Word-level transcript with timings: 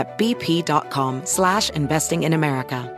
at 0.00 0.18
bp.com 0.18 1.22
slash 1.24 1.70
investing 1.70 2.24
in 2.24 2.32
America. 2.32 2.90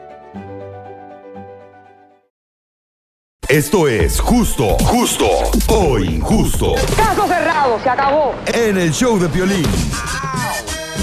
Esto 3.48 3.86
es 3.86 4.18
justo, 4.18 4.78
justo 4.78 5.26
o 5.68 5.98
injusto. 5.98 6.74
Caso 6.96 7.26
cerrado, 7.26 7.78
se 7.82 7.90
acabó. 7.90 8.34
En 8.46 8.78
el 8.78 8.92
show 8.94 9.18
de 9.18 9.28
Piolín. 9.28 9.66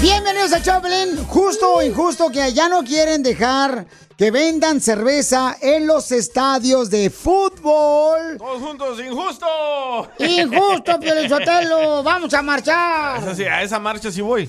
Bienvenidos 0.02 0.54
a 0.54 0.62
Choplin, 0.62 1.24
justo 1.26 1.74
o 1.74 1.82
injusto 1.82 2.30
que 2.30 2.54
ya 2.54 2.70
no 2.70 2.82
quieren 2.82 3.22
dejar 3.22 3.84
que 4.16 4.30
vendan 4.30 4.80
cerveza 4.80 5.58
en 5.60 5.86
los 5.86 6.10
estadios 6.10 6.88
de 6.88 7.10
fútbol. 7.10 8.38
Todos 8.38 8.62
juntos, 8.62 8.98
injusto. 8.98 9.46
Injusto, 10.18 10.98
Piolizotelo, 11.00 12.02
vamos 12.02 12.32
a 12.32 12.40
marchar. 12.40 13.20
Esa 13.20 13.34
sí, 13.34 13.44
a 13.44 13.62
esa 13.62 13.78
marcha 13.78 14.10
sí 14.10 14.22
voy. 14.22 14.48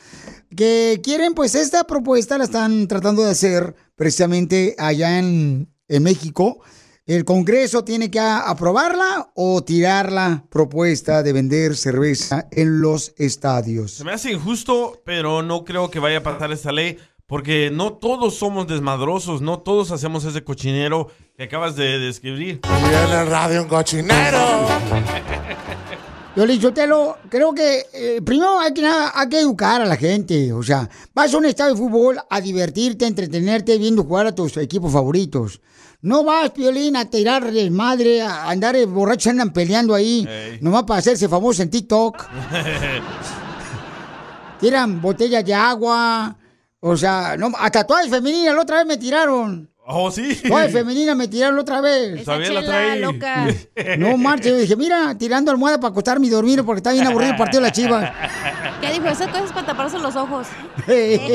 Que 0.58 1.00
quieren, 1.04 1.36
pues 1.36 1.54
esta 1.54 1.84
propuesta 1.84 2.40
la 2.40 2.46
están 2.46 2.88
tratando 2.88 3.22
de 3.24 3.30
hacer 3.30 3.76
precisamente 3.96 4.76
allá 4.80 5.20
en, 5.20 5.72
en 5.88 6.02
México. 6.04 6.60
¿El 7.06 7.26
Congreso 7.26 7.84
tiene 7.84 8.10
que 8.10 8.20
aprobarla 8.20 9.32
o 9.36 9.64
tirar 9.64 10.12
la 10.12 10.44
propuesta 10.50 11.22
de 11.22 11.32
vender 11.32 11.78
cerveza 11.78 12.48
en 12.50 12.82
los 12.82 13.14
estadios? 13.18 13.92
Se 13.92 14.04
me 14.04 14.12
hace 14.12 14.32
injusto, 14.32 15.00
pero 15.06 15.44
no 15.44 15.64
creo 15.64 15.92
que 15.92 16.00
vaya 16.00 16.18
a 16.18 16.24
pasar 16.24 16.52
esta 16.52 16.72
ley. 16.72 16.98
Porque 17.28 17.70
no 17.72 17.94
todos 17.94 18.36
somos 18.36 18.68
desmadrosos, 18.68 19.42
no 19.42 19.60
todos 19.60 19.92
hacemos 19.92 20.26
ese 20.26 20.44
cochinero 20.44 21.08
que 21.38 21.44
acabas 21.44 21.76
de 21.76 22.00
describir. 22.00 22.62
Y 22.64 22.94
en 22.94 23.20
el 23.20 23.28
radio 23.28 23.62
un 23.62 23.68
cochinero. 23.70 24.40
Yo 26.36 26.48
Sotelo, 26.62 27.18
creo 27.30 27.54
que 27.54 27.86
eh, 27.94 28.22
primero 28.24 28.58
hay 28.60 28.74
que, 28.74 28.82
nada- 28.82 29.12
hay 29.14 29.28
que 29.28 29.40
educar 29.42 29.82
a 29.82 29.86
la 29.86 29.98
gente. 29.98 30.54
O 30.54 30.64
sea, 30.64 30.90
vas 31.14 31.34
a 31.34 31.38
un 31.38 31.46
estadio 31.46 31.74
de 31.74 31.78
fútbol 31.78 32.20
a 32.30 32.40
divertirte, 32.40 33.04
a 33.04 33.08
entretenerte 33.10 33.78
viendo 33.78 34.04
jugar 34.04 34.28
a 34.28 34.36
tus 34.36 34.56
equipos 34.58 34.94
favoritos. 34.94 35.60
No 36.02 36.24
vas, 36.24 36.52
Piolín, 36.52 36.96
a 36.96 37.10
tirar 37.10 37.52
desmadre, 37.52 38.22
a 38.22 38.50
andar 38.50 38.76
eh, 38.78 38.86
borrachos, 38.86 39.28
andan 39.28 39.52
peleando 39.52 39.94
ahí, 39.94 40.26
Ey. 40.28 40.60
nomás 40.62 40.84
para 40.84 41.00
hacerse 41.00 41.28
famoso 41.28 41.62
en 41.64 41.70
TikTok. 41.70 42.26
Tiran 44.60 45.02
botellas 45.02 45.44
de 45.46 45.54
agua. 45.54 46.36
O 46.80 46.98
sea, 46.98 47.36
no, 47.38 47.52
hasta 47.60 47.84
toallas 47.86 48.10
femeninas 48.10 48.56
la 48.56 48.62
otra 48.62 48.78
vez 48.78 48.86
me 48.88 48.98
tiraron. 48.98 49.70
Oh, 49.94 50.10
sí. 50.10 50.36
Toallas 50.48 50.72
femeninas 50.72 51.16
me 51.16 51.28
tiraron 51.28 51.56
la 51.56 51.62
otra 51.64 51.82
vez. 51.82 52.24
Todavía 52.24 52.52
la 52.52 52.64
trae. 52.64 53.02
No 53.98 54.16
marches, 54.18 54.58
dije, 54.58 54.76
mira, 54.76 55.16
tirando 55.18 55.52
almohada 55.52 55.80
para 55.80 55.92
acostarme 55.92 56.28
y 56.28 56.30
dormir 56.30 56.64
porque 56.64 56.78
está 56.80 56.94
bien 56.94 57.06
aburrido 57.06 57.32
el 57.32 57.38
partido 57.38 57.62
de 57.62 57.68
las 57.68 57.78
chivas. 57.78 58.12
¿Qué 58.80 58.92
dijo? 58.94 59.06
Esas 59.08 59.28
cosas 59.28 59.52
para 59.52 59.66
taparse 59.68 60.00
los 60.00 60.16
ojos. 60.16 60.48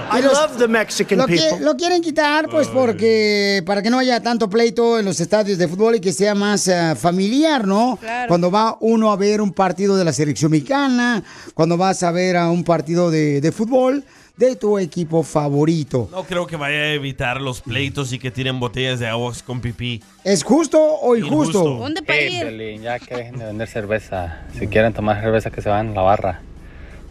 I 0.10 0.22
love 0.22 0.58
the 0.58 0.68
Mexican 0.69 1.18
lo, 1.18 1.25
qui- 1.28 1.60
lo 1.60 1.75
quieren 1.75 2.02
quitar, 2.02 2.48
pues, 2.48 2.69
porque 2.69 3.62
para 3.66 3.81
que 3.81 3.90
no 3.90 4.00
haya 4.00 4.22
tanto 4.22 4.50
pleito 4.50 4.98
en 5.00 5.06
los 5.06 5.19
estadios 5.19 5.58
de 5.58 5.68
fútbol 5.68 5.96
y 5.96 6.00
que 6.00 6.14
sea 6.14 6.34
más 6.34 6.68
eh, 6.69 6.96
familiar, 6.96 7.68
¿no? 7.68 7.98
Claro. 8.00 8.28
Cuando 8.30 8.50
va 8.50 8.78
uno 8.80 9.12
a 9.12 9.18
ver 9.18 9.42
un 9.42 9.52
partido 9.52 9.98
de 9.98 10.06
la 10.06 10.14
selección 10.14 10.52
mexicana, 10.52 11.22
cuando 11.54 11.75
vas 11.75 12.04
a 12.04 12.12
ver 12.12 12.38
a 12.38 12.50
un 12.50 12.64
partido 12.64 13.12
de, 13.12 13.42
de 13.42 13.52
fútbol 13.52 14.04
de 14.38 14.56
tu 14.56 14.78
equipo 14.78 15.24
favorito. 15.24 16.07
No 16.12 16.24
creo 16.24 16.45
que 16.48 16.56
vaya 16.56 16.78
a 16.78 16.94
evitar 16.94 17.42
los 17.42 17.62
pleitos 17.62 18.13
y 18.13 18.19
que 18.19 18.31
tiren 18.31 18.60
botellas 18.60 19.00
de 19.00 19.07
agua 19.07 19.34
con 19.45 19.60
pipí. 19.60 20.01
¿Es 20.24 20.44
justo 20.44 20.80
o 20.80 21.16
injusto? 21.16 21.63
¿Dónde 21.63 22.01
para 22.04 22.19
Hey? 22.19 22.39
Piolín, 22.42 22.81
ya 22.84 23.00
que 23.00 23.16
dejen 23.16 23.39
de 23.39 23.45
vender 23.45 23.68
cerveza. 23.68 24.44
Si 24.57 24.68
quieren 24.68 24.94
tomar 24.94 25.19
cerveza, 25.22 25.50
que 25.50 25.62
se 25.62 25.69
van 25.69 25.89
a 25.89 25.94
la 25.94 26.01
barra. 26.01 26.42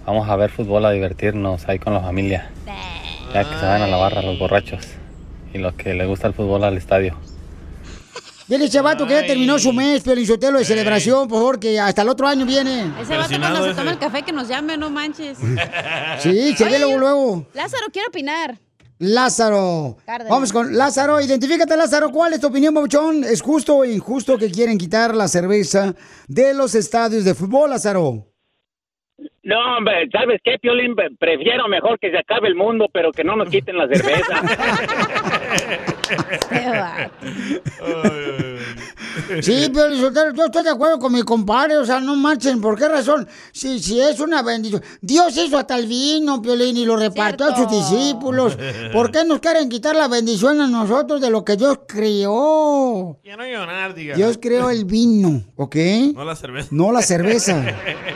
Vamos 0.07 0.29
a 0.29 0.37
ver 0.37 0.51
fútbol, 0.51 0.85
a 0.85 0.93
divertirnos 0.93 1.69
ahí 1.69 1.81
con 1.81 1.93
la 1.93 2.01
familia. 2.01 2.51
Ya 3.35 3.43
que 3.43 3.59
se 3.59 3.67
van 3.67 3.83
a 3.83 3.89
la 3.89 3.97
barra 3.97 4.23
los 4.23 4.39
borrachos. 4.39 4.87
Y 5.53 5.59
los 5.59 5.75
que 5.75 5.95
les 5.95 6.07
gusta 6.07 6.29
el 6.29 6.35
fútbol 6.35 6.63
al 6.63 6.77
estadio. 6.77 7.17
Dile 8.49 8.65
a 8.65 8.67
ese 8.69 8.81
vato 8.81 9.07
que 9.07 9.15
ya 9.15 9.27
terminó 9.27 9.59
su 9.59 9.73
mes, 9.73 10.03
Piolinsotelo, 10.05 10.59
de 10.59 10.65
celebración, 10.65 11.27
por 11.29 11.39
favor, 11.39 11.59
que 11.59 11.81
hasta 11.81 12.03
el 12.03 12.09
otro 12.09 12.29
año 12.29 12.47
viene. 12.47 12.93
Ese 13.01 13.17
vato 13.17 13.35
cuando 13.41 13.65
se 13.65 13.75
toma 13.75 13.91
el 13.91 13.99
café 13.99 14.23
que 14.23 14.33
nos 14.33 14.47
llame, 14.49 14.77
no 14.77 14.89
manches. 14.91 15.39
Sí, 16.21 16.55
se 16.55 16.65
ve 16.65 16.79
luego, 16.79 16.99
luego. 16.99 17.47
Lázaro, 17.55 17.87
quiero 17.93 18.09
opinar. 18.09 18.57
Lázaro. 18.99 19.97
Cárdenas. 20.07 20.31
Vamos 20.31 20.53
con 20.53 20.75
Lázaro. 20.77 21.21
Identifícate, 21.21 21.77
Lázaro. 21.77 22.11
¿Cuál 22.11 22.33
es 22.33 22.41
tu 22.41 22.47
opinión, 22.47 22.73
Babuchón? 22.73 23.25
¿Es 23.25 23.43
justo 23.43 23.77
o 23.77 23.85
injusto 23.85 24.39
que 24.39 24.51
quieren 24.51 24.79
quitar 24.79 25.15
la 25.15 25.29
cerveza 25.29 25.95
de 26.29 26.55
los 26.55 26.75
estadios 26.75 27.25
de 27.25 27.35
fútbol, 27.35 27.71
Lázaro? 27.71 28.27
No, 29.43 29.77
hombre, 29.77 30.09
¿sabes 30.11 30.41
qué, 30.43 30.59
Piolín? 30.61 30.95
Prefiero 31.19 31.69
mejor 31.69 31.99
que 32.01 32.11
se 32.11 32.19
acabe 32.19 32.49
el 32.49 32.55
mundo, 32.55 32.87
pero 32.93 33.13
que 33.13 33.23
no 33.23 33.37
nos 33.37 33.49
quiten 33.49 33.77
la 33.77 33.87
cerveza. 33.87 34.43
Sí, 39.41 39.71
pero 39.73 39.97
Sotelo, 39.97 40.35
yo 40.35 40.45
estoy 40.47 40.63
de 40.63 40.71
acuerdo 40.71 40.99
con 40.99 41.13
mi 41.13 41.23
compadre, 41.23 41.77
o 41.79 41.85
sea, 41.85 42.01
no 42.01 42.17
marchen, 42.17 42.61
¿por 42.61 42.79
qué 42.79 42.89
razón? 42.89 43.27
Si, 43.53 43.79
si 43.81 44.01
es 44.01 44.21
una 44.21 44.43
bendición. 44.43 44.83
Dios 45.01 45.37
hizo 45.37 45.59
hasta 45.59 45.77
el 45.77 45.87
vino, 45.87 46.41
Piolín, 46.43 46.77
y 46.77 46.85
lo 46.85 46.97
repartió 46.97 47.47
a 47.47 47.57
sus 47.57 47.71
discípulos. 47.71 48.57
¿Por 48.93 49.11
qué 49.11 49.25
nos 49.25 49.41
quieren 49.41 49.69
quitar 49.69 49.97
la 49.97 50.09
bendición 50.09 50.61
a 50.61 50.69
nosotros 50.69 51.21
de 51.21 51.31
lo 51.31 51.45
que 51.45 51.57
Dios 51.57 51.81
creó? 51.89 53.19
Quiero 53.23 53.47
llorar, 53.47 53.95
diga. 53.95 54.17
Dios 54.17 54.39
creó 54.41 54.71
el 54.71 54.85
vino, 54.85 55.45
¿ok? 55.57 55.77
No 56.15 56.25
la 56.25 56.37
cerveza. 56.37 56.69
No 56.71 56.93
la 56.93 57.03
cerveza. 57.03 57.65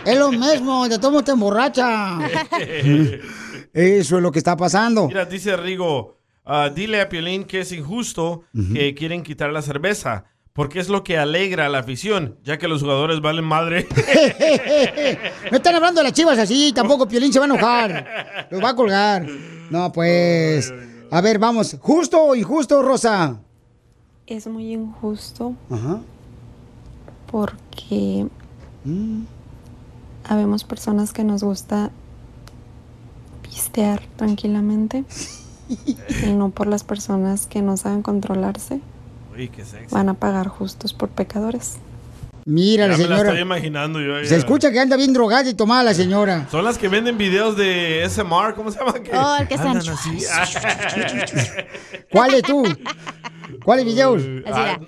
es 0.05 0.19
lo 0.19 0.31
mismo, 0.31 0.89
de 0.89 0.99
todo 0.99 1.23
te 1.23 1.33
emborracha. 1.33 2.19
Eso 3.73 4.17
es 4.17 4.23
lo 4.23 4.33
que 4.33 4.39
está 4.39 4.57
pasando. 4.57 5.09
Mira, 5.09 5.25
dice 5.25 5.57
Rigo, 5.57 6.20
ah, 6.51 6.71
dile 6.71 7.01
a 7.01 7.09
Piolín 7.09 7.45
que 7.45 7.61
es 7.61 7.73
injusto 7.73 8.43
que 8.73 8.95
quieren 8.95 9.23
quitar 9.23 9.53
la 9.53 9.63
cerveza, 9.63 10.25
porque 10.53 10.81
es 10.81 10.89
lo 10.89 11.05
que 11.05 11.17
alegra 11.17 11.67
a 11.67 11.69
la 11.69 11.79
afición, 11.79 12.39
ya 12.43 12.59
que 12.59 12.69
los 12.69 12.83
jugadores 12.83 13.21
valen 13.21 13.45
madre. 13.45 13.87
no 15.51 15.57
están 15.57 15.77
hablando 15.77 16.01
de 16.01 16.09
las 16.09 16.13
chivas 16.13 16.39
así, 16.39 16.73
tampoco 16.75 17.07
Piolín 17.07 17.33
se 17.33 17.39
va 17.39 17.45
a 17.45 17.49
enojar. 17.49 18.49
Los 18.51 18.63
va 18.63 18.71
a 18.71 18.77
colgar. 18.77 19.27
No, 19.71 19.93
pues. 19.93 20.73
A 21.13 21.21
ver, 21.21 21.39
vamos. 21.39 21.77
¿Justo 21.81 22.23
o 22.23 22.35
injusto, 22.35 22.83
Rosa? 22.83 23.41
Es 24.27 24.47
muy 24.47 24.73
injusto 24.73 25.55
Ajá. 25.71 26.01
porque 27.31 28.27
habemos 30.25 30.63
personas 30.65 31.13
que 31.13 31.25
nos 31.25 31.43
gusta 31.43 31.91
pistear 33.43 34.03
tranquilamente 34.17 35.05
y 35.71 36.33
no 36.33 36.51
por 36.51 36.67
las 36.67 36.85
personas 36.85 37.47
que 37.47 37.63
no 37.63 37.77
saben 37.77 38.03
controlarse 38.03 38.81
Uy, 39.37 39.49
qué 39.49 39.65
sexy. 39.65 39.95
van 39.95 40.09
a 40.09 40.15
pagar 40.15 40.49
justos 40.49 40.93
por 40.93 41.09
pecadores. 41.09 41.77
Mira, 42.47 42.87
Ya 42.87 42.93
la 42.93 42.97
me 42.97 43.03
la 43.05 43.09
señora. 43.11 43.29
estoy 43.31 43.43
imaginando 43.43 44.01
yo. 44.01 44.17
a 44.17 44.25
Se 44.25 44.35
escucha 44.37 44.73
que 44.73 44.81
anda 44.81 44.97
bien 44.97 45.13
drogada 45.13 45.49
y 45.49 45.55
tomada 45.55 45.83
la 45.85 45.95
señora. 45.95 46.49
Son 46.51 46.65
las 46.65 46.79
que 46.79 46.89
venden 46.89 47.19
videos 47.19 47.57
de 47.57 48.03
SMR, 48.09 48.55
¿cómo 48.55 48.71
se 48.73 48.79
llama? 48.79 48.95
Que 48.95 49.11
Oh, 49.15 49.37
el 49.39 49.47
que 49.47 49.55
están- 49.55 49.77
así. 49.77 50.19
¿Cuál 52.11 52.35
es 52.35 52.43
tú? 52.43 52.65
¿Cuáles 53.65 53.85
videos? 53.85 54.23
Ah, 54.47 54.79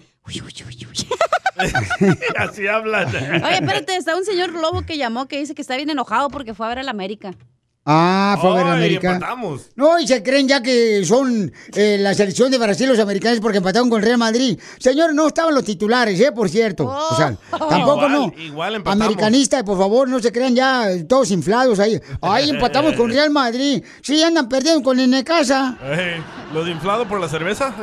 Así 2.39 2.67
hablan. 2.67 3.09
Oye, 3.09 3.55
espérate, 3.55 3.97
está 3.97 4.17
un 4.17 4.25
señor 4.25 4.53
lobo 4.53 4.83
que 4.83 4.97
llamó 4.97 5.29
que 5.29 5.39
dice 5.39 5.55
que 5.55 5.63
está 5.63 5.77
bien 5.77 5.91
enojado 5.91 6.29
porque 6.31 6.55
fue 6.55 6.67
a 6.67 6.71
ver 6.71 6.79
al 6.81 6.89
América. 6.89 7.35
Ah, 7.85 8.39
fue 8.41 8.51
a 8.51 8.55
ver 8.55 8.67
América. 8.67 9.15
empatamos. 9.15 9.71
No, 9.75 9.99
y 9.99 10.07
se 10.07 10.23
creen 10.23 10.47
ya 10.47 10.63
que 10.63 11.05
son 11.05 11.53
eh, 11.75 11.97
la 11.99 12.15
selección 12.15 12.51
de 12.53 12.59
Brasil 12.59 12.89
los 12.89 13.01
americanos 13.01 13.41
porque 13.41 13.59
empataron 13.59 13.91
con 13.91 13.99
el 14.01 14.07
Real 14.07 14.19
Madrid. 14.19 14.57
Señor, 14.79 15.13
no 15.15 15.27
estaban 15.27 15.53
los 15.53 15.65
titulares, 15.65 16.21
¿eh? 16.21 16.31
Por 16.31 16.49
cierto. 16.49 16.87
O 16.87 17.17
sea, 17.17 17.37
tampoco 17.51 18.07
Igual, 18.07 18.13
no. 18.13 18.33
igual 18.41 18.75
empatamos. 18.77 19.05
Americanista, 19.05 19.65
por 19.65 19.77
favor, 19.77 20.09
no 20.09 20.21
se 20.21 20.31
crean 20.31 20.55
ya 20.55 20.93
eh, 20.93 21.03
todos 21.05 21.33
inflados 21.33 21.81
ahí. 21.81 21.99
Ahí 22.21 22.51
empatamos 22.51 22.95
con 22.95 23.11
Real 23.11 23.31
Madrid. 23.31 23.83
Sí, 24.01 24.23
andan 24.23 24.49
perdiendo 24.49 24.83
con 24.85 25.01
el 25.01 25.11
Necasa. 25.11 25.77
Ey, 25.83 26.23
¿Lo 26.55 26.65
de 26.65 26.71
inflado 26.71 27.09
por 27.09 27.19
la 27.21 27.29
cerveza? 27.29 27.75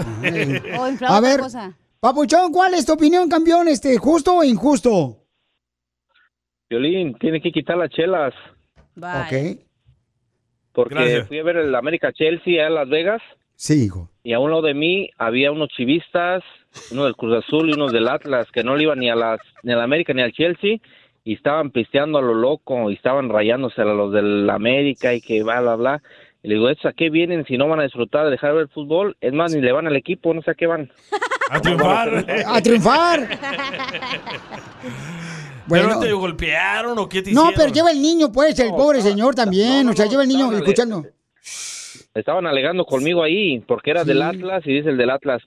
O 0.80 0.88
inflado 0.88 1.14
A 1.14 1.20
ver, 1.20 1.42
cosa. 1.42 1.74
Papuchón, 2.00 2.54
¿cuál 2.54 2.74
es 2.76 2.86
tu 2.86 2.94
opinión, 2.94 3.28
campeón? 3.28 3.68
Este, 3.68 3.98
¿Justo 3.98 4.34
o 4.36 4.44
injusto? 4.46 5.26
Violín, 6.70 7.18
tiene 7.20 7.42
que 7.42 7.52
quitar 7.52 7.76
las 7.78 7.90
chelas. 7.90 8.34
Ok. 8.96 9.60
Porque 10.84 10.96
Gracias. 10.96 11.28
fui 11.28 11.40
a 11.40 11.44
ver 11.44 11.58
el 11.58 11.76
América 11.76 12.12
Chelsea 12.14 12.66
en 12.66 12.76
Las 12.76 12.90
Vegas 12.90 13.22
Sí, 13.56 13.86
hijo. 13.86 14.10
y 14.24 14.34
a 14.34 14.40
un 14.40 14.52
lado 14.52 14.62
de 14.62 14.74
mí 14.74 15.10
había 15.18 15.52
unos 15.52 15.70
chivistas, 15.70 16.44
uno 16.92 17.06
del 17.06 17.16
Cruz 17.16 17.44
Azul 17.44 17.70
y 17.70 17.74
uno 17.74 17.90
del 17.90 18.08
Atlas, 18.08 18.48
que 18.54 18.64
no 18.64 18.76
le 18.76 18.84
iban 18.84 19.00
ni 19.00 19.10
a 19.10 19.16
las 19.16 19.40
ni 19.64 19.74
al 19.74 19.82
América 19.82 20.14
ni 20.14 20.22
al 20.22 20.32
Chelsea 20.32 20.78
y 21.26 21.34
estaban 21.34 21.72
pisteando 21.72 22.18
a 22.18 22.22
lo 22.22 22.34
loco 22.34 22.90
y 22.90 22.94
estaban 22.94 23.30
rayándose 23.30 23.82
a 23.82 23.86
los 23.86 24.14
del 24.14 24.50
América 24.50 25.14
y 25.14 25.22
que 25.22 25.44
bla, 25.44 25.60
bla, 25.62 25.76
bla. 25.76 26.02
Y 26.42 26.48
le 26.48 26.54
digo, 26.56 26.70
¿estos 26.70 26.86
a 26.86 26.94
qué 26.94 27.10
vienen 27.10 27.44
si 27.46 27.58
no 27.58 27.68
van 27.68 27.82
a 27.82 27.84
disfrutar 27.84 28.24
de 28.24 28.32
dejar 28.32 28.52
de 28.52 28.56
ver 28.56 28.64
el 28.64 28.70
fútbol? 28.70 29.18
Es 29.20 29.34
más, 29.34 29.54
ni 29.54 29.60
le 29.62 29.74
van 29.74 29.88
al 29.88 29.96
equipo, 29.98 30.34
no 30.34 30.42
sé 30.42 30.52
a 30.52 30.56
qué 30.56 30.68
van. 30.68 30.90
A 31.52 31.60
triunfar. 31.60 32.26
A 32.48 32.62
triunfar. 32.62 33.28
¿Pero 35.70 35.86
Bueno. 35.88 36.00
te 36.00 36.12
golpearon 36.14 36.98
o 37.00 37.08
qué 37.08 37.22
te 37.22 37.32
No, 37.32 37.42
hicieron? 37.44 37.54
pero 37.56 37.74
lleva 37.74 37.92
el 37.92 38.02
niño, 38.02 38.32
pues, 38.32 38.58
el 38.60 38.70
pobre 38.72 39.02
señor 39.02 39.36
también. 39.36 39.88
o 39.88 39.94
sea, 39.94 40.06
lleva 40.08 40.24
el 40.24 40.30
niño 40.30 40.52
escuchando. 40.54 41.06
Estaban 42.14 42.48
alegando 42.48 42.86
conmigo 42.86 43.24
ahí 43.24 43.60
porque 43.60 43.92
era 43.92 44.04
del 44.04 44.22
Atlas 44.22 44.64
y 44.66 44.74
dice 44.74 44.90
el 44.90 44.98
del 44.98 45.10
Atlas, 45.12 45.42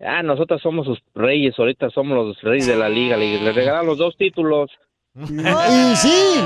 ah, 0.00 0.22
nosotros 0.22 0.60
somos 0.62 0.86
sus 0.86 0.98
reyes, 1.14 1.54
ahorita 1.58 1.90
somos 1.90 2.16
los 2.16 2.40
reyes 2.42 2.66
de 2.66 2.76
la 2.76 2.88
liga, 2.88 3.16
le, 3.16 3.40
le 3.40 3.52
regalaron 3.52 3.86
los 3.86 3.98
dos 3.98 4.16
títulos. 4.16 4.70
Y 5.14 5.96
sí. 5.96 6.40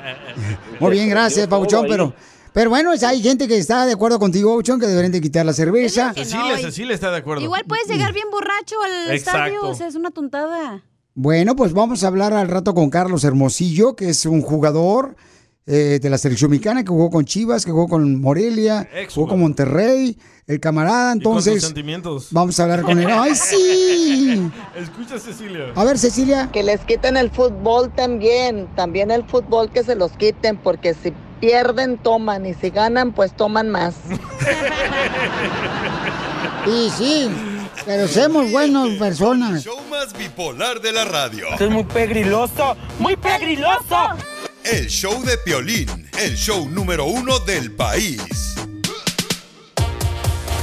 Muy 0.80 0.92
bien, 0.92 1.08
gracias, 1.10 1.46
Pauchón, 1.46 1.86
pero... 1.88 2.12
Pero 2.52 2.70
bueno, 2.70 2.90
hay 3.06 3.20
gente 3.20 3.46
que 3.46 3.58
está 3.58 3.84
de 3.84 3.92
acuerdo 3.92 4.18
contigo, 4.18 4.50
Pauchón, 4.54 4.80
que 4.80 4.86
deberían 4.86 5.12
de 5.12 5.20
quitar 5.20 5.44
la 5.44 5.52
cerveza. 5.52 6.14
Cecilia, 6.14 6.56
Cecilia 6.56 6.94
está 6.94 7.10
de 7.10 7.18
acuerdo. 7.18 7.42
Igual 7.44 7.64
puedes 7.68 7.86
llegar 7.86 8.14
bien 8.14 8.30
borracho 8.30 8.76
al 8.82 9.10
Exacto. 9.14 9.38
estadio, 9.50 9.68
o 9.68 9.74
sea, 9.74 9.88
es 9.88 9.94
una 9.94 10.10
tontada. 10.10 10.82
Bueno, 11.18 11.56
pues 11.56 11.72
vamos 11.72 12.04
a 12.04 12.08
hablar 12.08 12.34
al 12.34 12.46
rato 12.46 12.74
con 12.74 12.90
Carlos 12.90 13.24
Hermosillo, 13.24 13.96
que 13.96 14.10
es 14.10 14.26
un 14.26 14.42
jugador 14.42 15.16
eh, 15.64 15.98
de 16.00 16.10
la 16.10 16.18
selección 16.18 16.50
mexicana, 16.50 16.84
que 16.84 16.90
jugó 16.90 17.08
con 17.08 17.24
Chivas, 17.24 17.64
que 17.64 17.70
jugó 17.70 17.88
con 17.88 18.20
Morelia, 18.20 18.86
jugó 19.14 19.28
con 19.28 19.40
Monterrey, 19.40 20.18
el 20.46 20.60
camarada, 20.60 21.16
Y 21.16 21.22
con 21.22 21.36
tus 21.36 21.46
entonces... 21.46 21.64
sentimientos. 21.64 22.28
Vamos 22.32 22.60
a 22.60 22.64
hablar 22.64 22.82
con 22.82 22.98
él. 22.98 23.06
¡Ay, 23.10 23.34
sí! 23.34 24.46
Escucha, 24.76 25.18
Cecilia. 25.18 25.72
A 25.74 25.84
ver, 25.84 25.96
Cecilia. 25.96 26.50
Que 26.52 26.62
les 26.62 26.82
quiten 26.82 27.16
el 27.16 27.30
fútbol 27.30 27.90
también, 27.94 28.68
también 28.76 29.10
el 29.10 29.24
fútbol 29.24 29.70
que 29.70 29.84
se 29.84 29.94
los 29.94 30.12
quiten, 30.12 30.58
porque 30.58 30.92
si 30.92 31.14
pierden 31.40 31.96
toman 31.96 32.44
y 32.44 32.52
si 32.52 32.68
ganan 32.68 33.14
pues 33.14 33.34
toman 33.34 33.70
más. 33.70 33.94
Y 36.66 36.90
sí, 36.90 37.30
pero 37.86 38.08
somos 38.08 38.50
buenas 38.50 38.88
personas. 38.98 39.64
Show 39.64 39.80
más 39.88 40.12
bipolar 40.12 40.80
de 40.80 40.92
la 40.92 41.04
radio. 41.04 41.46
Es 41.58 41.70
muy 41.70 41.84
pegriloso, 41.84 42.76
muy 42.98 43.16
pegriloso. 43.16 44.08
El 44.64 44.88
show 44.88 45.22
de 45.22 45.38
Piolín, 45.38 46.10
el 46.18 46.34
show 46.36 46.68
número 46.68 47.04
uno 47.04 47.38
del 47.38 47.70
país. 47.72 48.56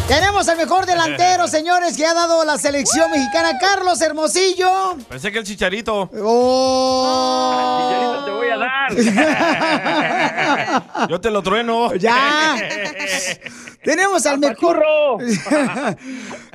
Tenemos 0.07 0.47
al 0.49 0.57
mejor 0.57 0.85
delantero, 0.85 1.47
señores, 1.53 1.95
que 1.95 2.05
ha 2.05 2.13
dado 2.13 2.43
la 2.43 2.57
selección 2.57 3.09
mexicana, 3.09 3.57
Carlos 3.57 4.01
Hermosillo. 4.01 4.97
Pensé 5.07 5.31
que 5.31 5.39
el 5.39 5.45
chicharito. 5.45 6.09
¡Oh! 6.21 8.21
te 8.25 8.31
voy 8.31 8.49
a 8.49 8.57
dar. 8.57 8.93
Yo 11.09 11.21
te 11.21 11.31
lo 11.31 11.41
trueno. 11.41 11.93
Ya. 11.95 12.55
Tenemos 13.83 14.25
al 14.25 14.39
mejor. 14.39 14.81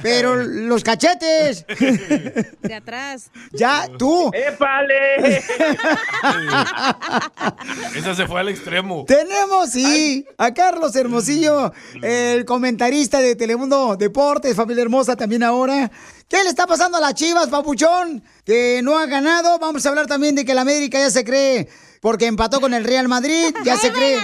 Pero 0.02 0.34
los 0.36 0.82
cachetes. 0.82 1.66
De 1.66 2.74
atrás. 2.74 3.30
Ya, 3.52 3.86
tú. 3.98 4.30
¡Épale! 4.32 5.42
Esa 7.94 8.14
se 8.14 8.26
fue 8.26 8.40
al 8.40 8.48
extremo. 8.48 9.04
Tenemos, 9.06 9.68
sí, 9.70 10.26
a 10.38 10.54
Carlos 10.54 10.96
Hermosillo, 10.96 11.70
el 12.02 12.46
comentarista 12.46 13.20
de 13.20 13.36
Telemundo 13.38 13.97
Deportes, 13.97 14.54
familia 14.54 14.83
hermosa 14.83 15.16
también 15.16 15.42
ahora. 15.42 15.90
¿Qué 16.28 16.42
le 16.42 16.50
está 16.50 16.66
pasando 16.66 16.99
a 16.99 17.00
las 17.00 17.14
Chivas, 17.14 17.49
papuchón? 17.49 18.23
Que 18.45 18.80
no 18.83 18.99
ha 18.99 19.07
ganado. 19.07 19.59
Vamos 19.59 19.87
a 19.87 19.88
hablar 19.88 20.07
también 20.07 20.35
de 20.35 20.45
que 20.45 20.52
la 20.52 20.61
América 20.61 20.99
ya 20.99 21.09
se 21.09 21.25
cree, 21.25 21.68
porque 22.02 22.26
empató 22.26 22.61
con 22.61 22.75
el 22.75 22.85
Real 22.85 23.09
Madrid, 23.09 23.54
ya 23.64 23.78
se 23.78 23.90
cree. 23.90 24.18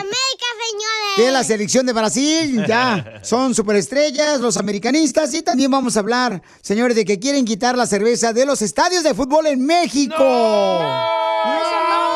Que 1.16 1.30
la 1.30 1.44
selección 1.44 1.87
de 1.87 1.92
Brasil 1.92 2.64
ya 2.66 3.21
son 3.23 3.54
superestrellas, 3.54 4.40
los 4.40 4.56
americanistas. 4.56 5.33
Y 5.33 5.42
también 5.42 5.71
vamos 5.71 5.97
a 5.97 6.00
hablar, 6.00 6.42
señores, 6.61 6.97
de 6.97 7.04
que 7.04 7.18
quieren 7.18 7.44
quitar 7.44 7.78
la 7.78 7.87
cerveza 7.87 8.33
de 8.33 8.44
los 8.44 8.61
estadios 8.61 9.02
de 9.04 9.14
fútbol 9.14 9.47
en 9.47 9.64
México. 9.64 10.16
¡No! 10.18 12.13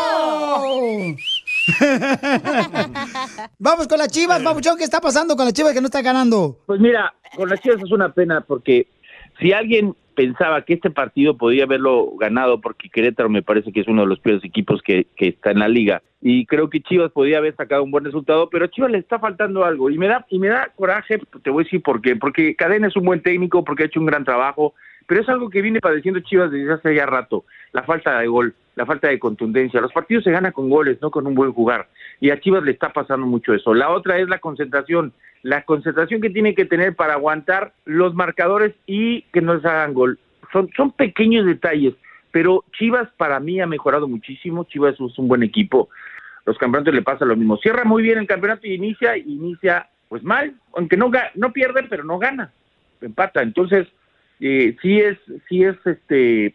Vamos 3.58 3.88
con 3.88 3.98
las 3.98 4.08
chivas, 4.08 4.42
papuchón. 4.42 4.76
¿Qué 4.76 4.84
está 4.84 5.00
pasando 5.00 5.36
con 5.36 5.44
las 5.44 5.54
chivas 5.54 5.72
que 5.72 5.80
no 5.80 5.86
está 5.86 6.02
ganando? 6.02 6.58
Pues 6.66 6.80
mira, 6.80 7.14
con 7.36 7.48
las 7.48 7.60
chivas 7.60 7.82
es 7.82 7.90
una 7.92 8.12
pena 8.12 8.40
porque 8.40 8.88
si 9.40 9.52
alguien 9.52 9.94
pensaba 10.14 10.64
que 10.64 10.74
este 10.74 10.90
partido 10.90 11.36
podía 11.36 11.64
haberlo 11.64 12.10
ganado 12.18 12.60
porque 12.60 12.88
Querétaro 12.88 13.28
me 13.28 13.42
parece 13.42 13.70
que 13.72 13.80
es 13.80 13.88
uno 13.88 14.02
de 14.02 14.08
los 14.08 14.18
peores 14.18 14.44
equipos 14.44 14.82
que, 14.82 15.06
que 15.16 15.28
está 15.28 15.52
en 15.52 15.60
la 15.60 15.68
liga 15.68 16.02
y 16.20 16.46
creo 16.46 16.68
que 16.68 16.80
Chivas 16.80 17.12
podía 17.12 17.38
haber 17.38 17.54
sacado 17.54 17.84
un 17.84 17.92
buen 17.92 18.04
resultado, 18.04 18.50
pero 18.50 18.64
a 18.64 18.68
Chivas 18.68 18.90
le 18.90 18.98
está 18.98 19.20
faltando 19.20 19.64
algo 19.64 19.90
y 19.90 19.98
me 19.98 20.08
da 20.08 20.26
y 20.28 20.40
me 20.40 20.48
da 20.48 20.72
coraje, 20.74 21.20
te 21.42 21.50
voy 21.50 21.62
a 21.62 21.64
decir 21.64 21.82
por 21.82 22.00
qué, 22.00 22.16
porque 22.16 22.56
Cadena 22.56 22.88
es 22.88 22.96
un 22.96 23.04
buen 23.04 23.22
técnico, 23.22 23.64
porque 23.64 23.84
ha 23.84 23.86
hecho 23.86 24.00
un 24.00 24.06
gran 24.06 24.24
trabajo, 24.24 24.74
pero 25.08 25.22
es 25.22 25.28
algo 25.30 25.48
que 25.48 25.62
viene 25.62 25.80
padeciendo 25.80 26.20
Chivas 26.20 26.50
desde 26.50 26.70
hace 26.70 26.94
ya 26.94 27.06
rato, 27.06 27.46
la 27.72 27.82
falta 27.82 28.20
de 28.20 28.26
gol, 28.26 28.54
la 28.76 28.84
falta 28.84 29.08
de 29.08 29.18
contundencia. 29.18 29.80
Los 29.80 29.92
partidos 29.92 30.22
se 30.22 30.30
ganan 30.30 30.52
con 30.52 30.68
goles, 30.68 30.98
no 31.00 31.10
con 31.10 31.26
un 31.26 31.34
buen 31.34 31.50
jugar. 31.52 31.88
Y 32.20 32.28
a 32.28 32.38
Chivas 32.38 32.62
le 32.62 32.72
está 32.72 32.92
pasando 32.92 33.26
mucho 33.26 33.54
eso. 33.54 33.72
La 33.72 33.88
otra 33.88 34.18
es 34.18 34.28
la 34.28 34.38
concentración, 34.38 35.14
la 35.42 35.62
concentración 35.62 36.20
que 36.20 36.28
tiene 36.28 36.54
que 36.54 36.66
tener 36.66 36.94
para 36.94 37.14
aguantar 37.14 37.72
los 37.86 38.14
marcadores 38.14 38.74
y 38.84 39.22
que 39.32 39.40
no 39.40 39.54
les 39.54 39.64
hagan 39.64 39.94
gol. 39.94 40.18
Son, 40.52 40.68
son 40.76 40.92
pequeños 40.92 41.46
detalles, 41.46 41.94
pero 42.30 42.62
Chivas 42.78 43.08
para 43.16 43.40
mí 43.40 43.62
ha 43.62 43.66
mejorado 43.66 44.08
muchísimo. 44.08 44.64
Chivas 44.64 44.94
es 45.00 45.18
un 45.18 45.26
buen 45.26 45.42
equipo. 45.42 45.88
Los 46.44 46.58
campeonatos 46.58 46.94
le 46.94 47.02
pasa 47.02 47.24
lo 47.24 47.34
mismo. 47.34 47.56
Cierra 47.56 47.84
muy 47.84 48.02
bien 48.02 48.18
el 48.18 48.26
campeonato 48.26 48.66
y 48.66 48.74
inicia, 48.74 49.16
inicia 49.16 49.88
pues 50.10 50.22
mal, 50.22 50.54
aunque 50.74 50.98
no, 50.98 51.10
no 51.34 51.52
pierde, 51.54 51.84
pero 51.84 52.04
no 52.04 52.18
gana, 52.18 52.52
empata. 53.00 53.40
Entonces, 53.40 53.88
eh, 54.40 54.76
sí 54.82 55.00
es, 55.00 55.18
sí 55.48 55.62
es 55.64 55.76
este 55.84 56.54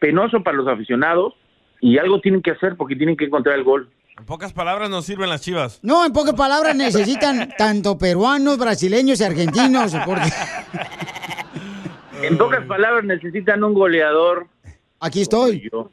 penoso 0.00 0.42
para 0.42 0.56
los 0.56 0.68
aficionados 0.68 1.34
y 1.80 1.98
algo 1.98 2.20
tienen 2.20 2.42
que 2.42 2.52
hacer 2.52 2.76
porque 2.76 2.96
tienen 2.96 3.16
que 3.16 3.24
encontrar 3.24 3.56
el 3.56 3.64
gol. 3.64 3.90
En 4.16 4.26
pocas 4.26 4.52
palabras 4.52 4.90
nos 4.90 5.04
sirven 5.06 5.28
las 5.28 5.42
chivas. 5.42 5.80
No, 5.82 6.06
en 6.06 6.12
pocas 6.12 6.34
palabras 6.34 6.76
necesitan 6.76 7.50
tanto 7.58 7.98
peruanos, 7.98 8.58
brasileños 8.58 9.20
y 9.20 9.24
argentinos. 9.24 9.94
Porque... 10.06 10.30
En 12.22 12.38
pocas 12.38 12.64
palabras 12.66 13.04
necesitan 13.04 13.64
un 13.64 13.74
goleador. 13.74 14.46
Aquí 15.00 15.20
estoy. 15.20 15.68
Yo. 15.70 15.90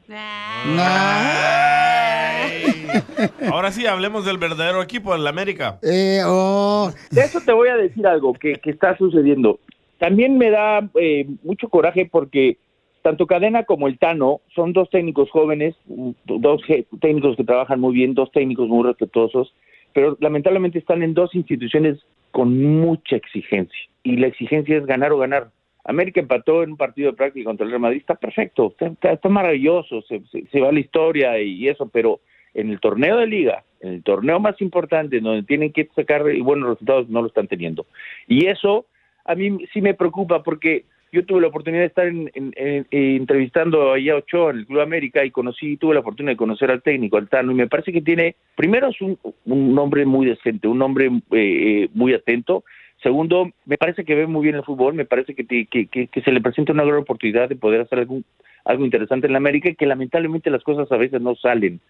Ahora 3.50 3.72
sí, 3.72 3.86
hablemos 3.86 4.24
del 4.24 4.38
verdadero 4.38 4.82
equipo, 4.82 5.14
el 5.14 5.26
América. 5.26 5.78
Eh, 5.82 6.22
oh. 6.24 6.92
De 7.10 7.20
eso 7.20 7.40
te 7.40 7.52
voy 7.52 7.68
a 7.68 7.76
decir 7.76 8.06
algo 8.06 8.32
que, 8.34 8.54
que 8.54 8.70
está 8.70 8.96
sucediendo. 8.96 9.58
También 10.02 10.36
me 10.36 10.50
da 10.50 10.90
eh, 11.00 11.26
mucho 11.44 11.68
coraje 11.68 12.08
porque 12.10 12.56
tanto 13.02 13.24
Cadena 13.28 13.62
como 13.62 13.86
el 13.86 14.00
Tano 14.00 14.40
son 14.52 14.72
dos 14.72 14.90
técnicos 14.90 15.30
jóvenes, 15.30 15.76
mm, 15.86 16.10
dos 16.24 16.60
técnicos 17.00 17.36
que 17.36 17.44
trabajan 17.44 17.78
muy 17.78 17.94
bien, 17.94 18.12
dos 18.12 18.32
técnicos 18.32 18.66
muy 18.66 18.82
respetuosos, 18.84 19.54
pero 19.92 20.16
lamentablemente 20.18 20.80
están 20.80 21.04
en 21.04 21.14
dos 21.14 21.32
instituciones 21.36 22.00
con 22.32 22.60
mucha 22.80 23.14
exigencia. 23.14 23.78
Y 24.02 24.16
la 24.16 24.26
exigencia 24.26 24.76
es 24.76 24.86
ganar 24.86 25.12
o 25.12 25.18
ganar. 25.18 25.50
América 25.84 26.18
empató 26.18 26.64
en 26.64 26.72
un 26.72 26.76
partido 26.76 27.12
de 27.12 27.16
práctica 27.16 27.44
contra 27.44 27.62
el 27.64 27.70
Real 27.70 27.82
Madrid, 27.82 27.98
está 28.00 28.16
perfecto, 28.16 28.74
está, 28.76 29.12
está- 29.12 29.28
maravilloso, 29.28 30.02
se, 30.02 30.20
se- 30.32 30.46
se 30.50 30.60
va 30.60 30.72
la 30.72 30.80
historia 30.80 31.40
y 31.40 31.68
eso, 31.68 31.88
pero 31.88 32.18
en 32.54 32.70
el 32.70 32.80
torneo 32.80 33.18
de 33.18 33.28
liga, 33.28 33.62
en 33.80 33.92
el 33.94 34.02
torneo 34.02 34.40
más 34.40 34.60
importante, 34.60 35.20
donde 35.20 35.44
tienen 35.44 35.72
que 35.72 35.88
sacar 35.94 36.24
buenos 36.40 36.70
resultados, 36.70 37.08
no 37.08 37.20
lo 37.20 37.28
están 37.28 37.46
teniendo. 37.46 37.86
Y 38.26 38.46
eso 38.46 38.86
a 39.24 39.34
mí 39.34 39.58
sí 39.72 39.80
me 39.80 39.94
preocupa 39.94 40.42
porque 40.42 40.84
yo 41.12 41.24
tuve 41.26 41.42
la 41.42 41.48
oportunidad 41.48 41.82
de 41.82 41.86
estar 41.88 42.06
en- 42.06 42.30
eh, 42.34 42.84
entrevistando 42.90 43.92
allá 43.92 44.14
a 44.14 44.16
Ochoa 44.16 44.50
en 44.52 44.58
el 44.60 44.66
Club 44.66 44.80
América 44.80 45.24
y 45.24 45.30
conocí, 45.30 45.76
tuve 45.76 45.94
la 45.94 46.00
oportunidad 46.00 46.32
de 46.32 46.36
conocer 46.38 46.70
al 46.70 46.82
técnico, 46.82 47.18
al 47.18 47.28
Tano, 47.28 47.52
y 47.52 47.54
me 47.54 47.66
parece 47.68 47.92
que 47.92 48.00
tiene, 48.00 48.34
primero 48.56 48.88
es 48.88 49.00
un, 49.02 49.18
un 49.44 49.78
hombre 49.78 50.06
muy 50.06 50.26
decente, 50.26 50.68
un 50.68 50.80
hombre 50.80 51.10
eh, 51.32 51.88
muy 51.92 52.14
atento, 52.14 52.64
segundo, 53.02 53.50
me 53.66 53.76
parece 53.76 54.04
que 54.04 54.14
ve 54.14 54.26
muy 54.26 54.42
bien 54.44 54.54
el 54.56 54.64
fútbol, 54.64 54.94
me 54.94 55.04
parece 55.04 55.34
que, 55.34 55.44
que, 55.44 55.66
que- 55.66 56.06
que 56.06 56.20
se 56.22 56.32
le 56.32 56.40
presenta 56.40 56.72
una 56.72 56.84
gran 56.84 57.00
oportunidad 57.00 57.48
de 57.48 57.56
poder 57.56 57.82
hacer 57.82 57.98
algún, 57.98 58.24
algo 58.64 58.84
interesante 58.84 59.26
en 59.26 59.32
la 59.32 59.38
América 59.38 59.68
y 59.68 59.74
que 59.74 59.86
lamentablemente 59.86 60.50
las 60.50 60.62
cosas 60.62 60.90
a 60.90 60.96
veces 60.96 61.20
no 61.20 61.34
salen 61.34 61.80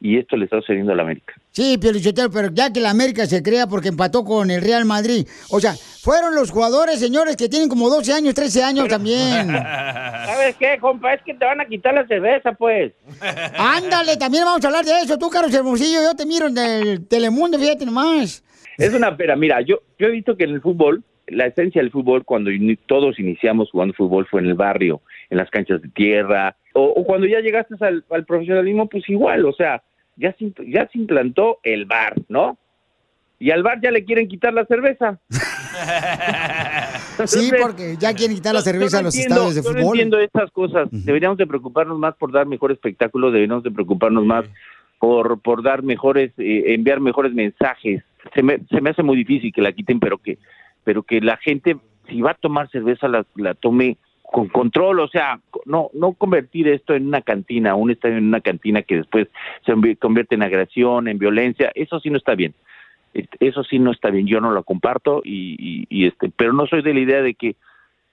y 0.00 0.18
esto 0.18 0.36
le 0.36 0.44
está 0.44 0.60
sucediendo 0.60 0.92
a 0.92 0.96
la 0.96 1.02
América. 1.02 1.34
Sí, 1.50 1.76
Piolichotelo, 1.76 2.30
pero 2.30 2.48
ya 2.52 2.72
que 2.72 2.80
la 2.80 2.90
América 2.90 3.26
se 3.26 3.42
crea 3.42 3.66
porque 3.66 3.88
empató 3.88 4.24
con 4.24 4.50
el 4.50 4.62
Real 4.62 4.84
Madrid. 4.84 5.26
O 5.50 5.58
sea, 5.58 5.72
fueron 5.72 6.34
los 6.34 6.50
jugadores, 6.50 7.00
señores, 7.00 7.36
que 7.36 7.48
tienen 7.48 7.68
como 7.68 7.88
12 7.88 8.12
años, 8.12 8.34
13 8.34 8.62
años 8.62 8.88
también. 8.88 9.48
¿Sabes 9.48 10.54
qué, 10.56 10.78
compa? 10.80 11.14
Es 11.14 11.22
que 11.22 11.34
te 11.34 11.44
van 11.44 11.60
a 11.60 11.66
quitar 11.66 11.94
la 11.94 12.06
cerveza, 12.06 12.52
pues. 12.52 12.92
Ándale, 13.58 14.16
también 14.16 14.44
vamos 14.44 14.64
a 14.64 14.68
hablar 14.68 14.84
de 14.84 15.00
eso. 15.00 15.18
Tú, 15.18 15.28
Carlos 15.30 15.52
Hermosillo, 15.52 16.00
yo 16.02 16.14
te 16.14 16.26
miro 16.26 16.46
en 16.46 16.58
el 16.58 17.08
Telemundo, 17.08 17.58
fíjate 17.58 17.84
nomás. 17.84 18.44
Es 18.76 18.94
una 18.94 19.16
pena. 19.16 19.34
Mira, 19.34 19.60
yo, 19.60 19.80
yo 19.98 20.06
he 20.06 20.10
visto 20.12 20.36
que 20.36 20.44
en 20.44 20.50
el 20.50 20.60
fútbol, 20.60 21.02
la 21.26 21.46
esencia 21.46 21.82
del 21.82 21.90
fútbol, 21.90 22.24
cuando 22.24 22.50
todos 22.86 23.18
iniciamos 23.18 23.70
jugando 23.72 23.94
fútbol, 23.94 24.28
fue 24.30 24.40
en 24.40 24.46
el 24.46 24.54
barrio, 24.54 25.00
en 25.28 25.38
las 25.38 25.50
canchas 25.50 25.82
de 25.82 25.88
tierra, 25.88 26.56
o, 26.74 26.84
o 26.84 27.04
cuando 27.04 27.26
ya 27.26 27.40
llegaste 27.40 27.74
al, 27.80 28.04
al 28.10 28.24
profesionalismo, 28.24 28.88
pues 28.88 29.08
igual, 29.08 29.44
o 29.44 29.52
sea, 29.52 29.82
ya 30.18 30.34
se, 30.38 30.52
ya 30.66 30.88
se 30.88 30.98
implantó 30.98 31.58
el 31.62 31.86
bar, 31.86 32.14
¿no? 32.28 32.58
Y 33.38 33.52
al 33.52 33.62
bar 33.62 33.80
ya 33.80 33.90
le 33.90 34.04
quieren 34.04 34.28
quitar 34.28 34.52
la 34.52 34.66
cerveza. 34.66 35.18
Sí, 37.26 37.50
porque 37.60 37.96
ya 37.98 38.14
quieren 38.14 38.36
quitar 38.36 38.54
la 38.54 38.60
cerveza 38.60 38.98
a 38.98 39.02
los 39.02 39.14
entiendo, 39.14 39.48
estadios 39.48 39.54
de 39.56 39.62
yo 39.62 39.70
no 39.70 39.80
fútbol. 39.80 39.96
entiendo 39.96 40.20
estas 40.20 40.50
cosas. 40.52 40.88
Deberíamos 40.92 41.36
de 41.36 41.46
preocuparnos 41.46 41.98
más 41.98 42.14
por 42.14 42.30
dar 42.32 42.46
mejor 42.46 42.70
espectáculo, 42.70 43.30
deberíamos 43.32 43.64
de 43.64 43.70
preocuparnos 43.72 44.24
más 44.24 44.44
por, 45.00 45.40
por 45.40 45.62
dar 45.62 45.82
mejores, 45.82 46.32
eh, 46.38 46.74
enviar 46.74 47.00
mejores 47.00 47.32
mensajes. 47.32 48.02
Se 48.34 48.42
me, 48.42 48.58
se 48.70 48.80
me 48.80 48.90
hace 48.90 49.02
muy 49.02 49.16
difícil 49.16 49.52
que 49.52 49.62
la 49.62 49.72
quiten, 49.72 49.98
pero 49.98 50.18
que, 50.18 50.38
pero 50.84 51.02
que 51.02 51.20
la 51.20 51.36
gente, 51.38 51.76
si 52.08 52.20
va 52.20 52.32
a 52.32 52.34
tomar 52.34 52.70
cerveza, 52.70 53.08
la, 53.08 53.26
la 53.34 53.54
tome 53.54 53.98
con 54.30 54.48
control, 54.48 55.00
o 55.00 55.08
sea, 55.08 55.40
no, 55.64 55.90
no 55.94 56.12
convertir 56.12 56.68
esto 56.68 56.94
en 56.94 57.06
una 57.08 57.22
cantina, 57.22 57.74
un 57.74 57.90
estadio 57.90 58.18
en 58.18 58.26
una 58.28 58.40
cantina 58.42 58.82
que 58.82 58.96
después 58.96 59.26
se 59.64 59.72
convierte 59.96 60.34
en 60.34 60.42
agresión, 60.42 61.08
en 61.08 61.18
violencia, 61.18 61.72
eso 61.74 61.98
sí 62.00 62.10
no 62.10 62.18
está 62.18 62.34
bien. 62.34 62.54
Eso 63.40 63.64
sí 63.64 63.78
no 63.78 63.90
está 63.90 64.10
bien, 64.10 64.26
yo 64.26 64.40
no 64.40 64.50
lo 64.50 64.62
comparto 64.64 65.22
y, 65.24 65.56
y- 65.58 65.86
y, 65.88 66.06
este, 66.06 66.30
pero 66.36 66.52
no 66.52 66.66
soy 66.66 66.82
de 66.82 66.92
la 66.92 67.00
idea 67.00 67.22
de 67.22 67.34
que 67.34 67.56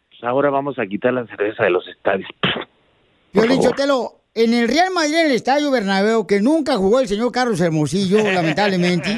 pues, 0.10 0.24
ahora 0.24 0.50
vamos 0.50 0.80
a 0.80 0.88
quitar 0.88 1.14
la 1.14 1.28
cerveza 1.28 1.64
de 1.66 1.70
los 1.70 1.86
estadios. 1.88 2.30
Piolín 3.34 3.62
Sotelo, 3.62 4.14
en 4.34 4.54
el 4.54 4.68
Real 4.70 4.94
Madrid, 4.94 5.16
en 5.16 5.26
el 5.28 5.32
Estadio 5.34 5.70
Bernabéu, 5.70 6.26
que 6.26 6.40
nunca 6.42 6.78
jugó 6.78 7.02
el 7.02 7.08
señor 7.08 7.32
Carlos 7.34 7.60
Hermosillo, 7.60 8.20
lamentablemente. 8.34 9.10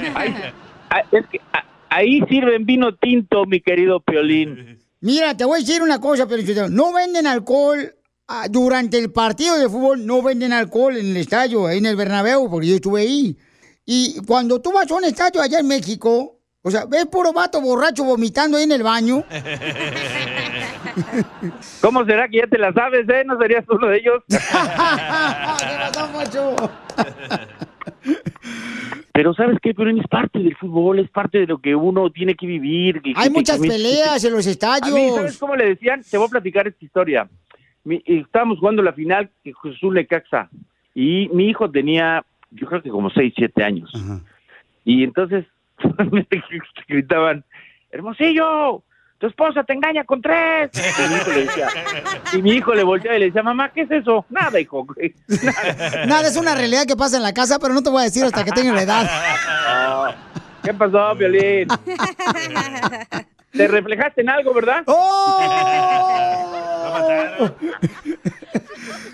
Ah, 0.89 1.03
es 1.11 1.25
que, 1.27 1.39
ah, 1.53 1.63
ahí 1.89 2.21
sirven 2.27 2.65
vino 2.65 2.93
tinto, 2.95 3.45
mi 3.45 3.61
querido 3.61 3.99
Piolín. 3.99 4.79
Mira, 5.01 5.37
te 5.37 5.45
voy 5.45 5.59
a 5.59 5.61
decir 5.61 5.81
una 5.81 5.99
cosa, 5.99 6.27
Sotelo. 6.27 6.69
No 6.69 6.93
venden 6.93 7.27
alcohol 7.27 7.95
ah, 8.27 8.47
durante 8.49 8.97
el 8.97 9.11
partido 9.11 9.57
de 9.57 9.69
fútbol, 9.69 10.05
no 10.05 10.21
venden 10.21 10.53
alcohol 10.53 10.97
en 10.97 11.07
el 11.07 11.17
estadio, 11.17 11.69
en 11.69 11.85
el 11.85 11.95
Bernabéu, 11.95 12.49
porque 12.49 12.67
yo 12.67 12.75
estuve 12.75 13.01
ahí. 13.01 13.37
Y 13.85 14.19
cuando 14.25 14.59
tú 14.59 14.71
vas 14.71 14.89
a 14.89 14.95
un 14.95 15.05
estadio 15.05 15.41
allá 15.41 15.59
en 15.59 15.67
México, 15.67 16.39
o 16.63 16.71
sea, 16.71 16.85
ves 16.85 17.05
puro 17.05 17.31
vato 17.31 17.61
borracho 17.61 18.03
vomitando 18.03 18.57
ahí 18.57 18.63
en 18.63 18.71
el 18.73 18.83
baño. 18.83 19.23
¿Cómo 21.81 22.03
será 22.05 22.27
que 22.27 22.37
ya 22.37 22.47
te 22.47 22.57
la 22.57 22.73
sabes, 22.73 23.07
eh? 23.07 23.23
¿No 23.25 23.37
serías 23.37 23.63
uno 23.69 23.87
de 23.87 23.97
ellos? 23.97 24.23
¿Qué 24.27 24.37
pasó, 25.93 26.11
Pocho? 26.11 26.55
Pero 29.17 29.33
¿sabes 29.33 29.57
qué? 29.63 29.73
Pero 29.73 29.89
es 29.89 30.07
parte 30.07 30.37
del 30.37 30.55
fútbol, 30.55 30.99
es 30.99 31.09
parte 31.09 31.39
de 31.39 31.47
lo 31.47 31.57
que 31.57 31.75
uno 31.75 32.11
tiene 32.11 32.35
que 32.35 32.45
vivir. 32.45 33.01
que- 33.01 33.13
Hay 33.15 33.29
que- 33.29 33.33
muchas 33.33 33.59
que- 33.59 33.67
peleas 33.67 34.23
en 34.23 34.31
los 34.31 34.45
A 34.45 34.47
mí, 34.47 34.51
estadios. 34.51 35.15
¿sabes 35.15 35.37
cómo 35.39 35.55
le 35.55 35.69
decían? 35.69 36.03
Te 36.07 36.19
voy 36.19 36.27
a 36.27 36.29
platicar 36.29 36.67
esta 36.67 36.85
historia. 36.85 37.27
Mi- 37.83 38.03
estábamos 38.05 38.59
jugando 38.59 38.83
la 38.83 38.93
final 38.93 39.27
que 39.43 39.53
Jesús 39.63 39.91
Lecaxa 39.91 40.49
y 40.93 41.29
mi 41.33 41.49
hijo 41.49 41.67
tenía, 41.71 42.23
yo 42.51 42.67
creo 42.67 42.83
que 42.83 42.91
como 42.91 43.09
6, 43.09 43.33
7 43.35 43.63
años. 43.63 43.91
Y 44.85 45.03
entonces 45.03 45.45
me 46.11 46.27
gritaban, 46.87 47.43
Hermosillo, 47.89 48.83
tu 49.19 49.27
esposa 49.27 49.63
te 49.63 49.73
engaña 49.73 50.03
con 50.03 50.21
tres. 50.21 50.69
Y 50.73 51.09
mi 51.09 51.15
hijo 51.15 51.31
le 51.31 51.45
decía, 51.45 51.69
y 52.33 52.41
mi 52.41 52.51
hijo 52.51 52.73
le 52.73 52.83
volteaba 52.83 53.17
y 53.17 53.19
le 53.19 53.25
decía, 53.27 53.43
mamá, 53.43 53.71
¿qué 53.73 53.81
es 53.81 53.91
eso? 53.91 54.25
Nada, 54.29 54.59
hijo. 54.59 54.85
Nada, 56.07 56.27
es 56.27 56.37
una 56.37 56.55
realidad 56.55 56.85
que 56.85 56.95
pasa 56.95 57.17
en 57.17 57.23
la 57.23 57.33
casa, 57.33 57.57
pero 57.59 57.73
no 57.73 57.81
te 57.81 57.89
voy 57.89 58.01
a 58.01 58.05
decir 58.05 58.23
hasta 58.23 58.43
que 58.43 58.51
tenga 58.51 58.73
la 58.73 58.81
edad. 58.83 60.15
¿Qué 60.63 60.73
pasó, 60.73 61.15
Violín? 61.15 61.67
Te 63.51 63.67
reflejaste 63.67 64.21
en 64.21 64.29
algo, 64.29 64.53
¿verdad? 64.53 64.83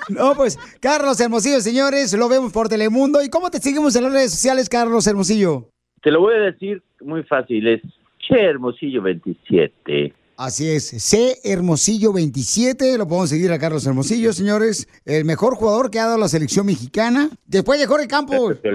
No, 0.09 0.35
pues, 0.35 0.59
Carlos 0.81 1.19
Hermosillo, 1.19 1.61
señores, 1.61 2.13
lo 2.13 2.27
vemos 2.27 2.51
por 2.51 2.67
Telemundo. 2.67 3.21
¿Y 3.23 3.29
cómo 3.29 3.49
te 3.49 3.59
seguimos 3.59 3.95
en 3.95 4.03
las 4.03 4.13
redes 4.13 4.31
sociales, 4.31 4.67
Carlos 4.67 5.07
Hermosillo? 5.07 5.69
Te 6.01 6.11
lo 6.11 6.19
voy 6.19 6.35
a 6.35 6.39
decir 6.39 6.83
muy 6.99 7.23
fácil, 7.23 7.67
es 7.67 7.81
Che 8.27 8.39
Hermosillo 8.39 9.01
27. 9.01 10.13
Así 10.37 10.69
es, 10.69 10.89
C 10.89 11.35
Hermosillo 11.43 12.11
27, 12.11 12.97
lo 12.97 13.07
podemos 13.07 13.29
seguir 13.29 13.51
a 13.51 13.59
Carlos 13.59 13.85
Hermosillo, 13.85 14.33
señores. 14.33 14.87
El 15.05 15.25
mejor 15.25 15.55
jugador 15.55 15.91
que 15.91 15.99
ha 15.99 16.05
dado 16.07 16.17
la 16.17 16.27
selección 16.27 16.65
mexicana. 16.65 17.29
Después 17.45 17.79
de 17.79 17.85
Jorge 17.87 18.07
Campos. 18.07 18.57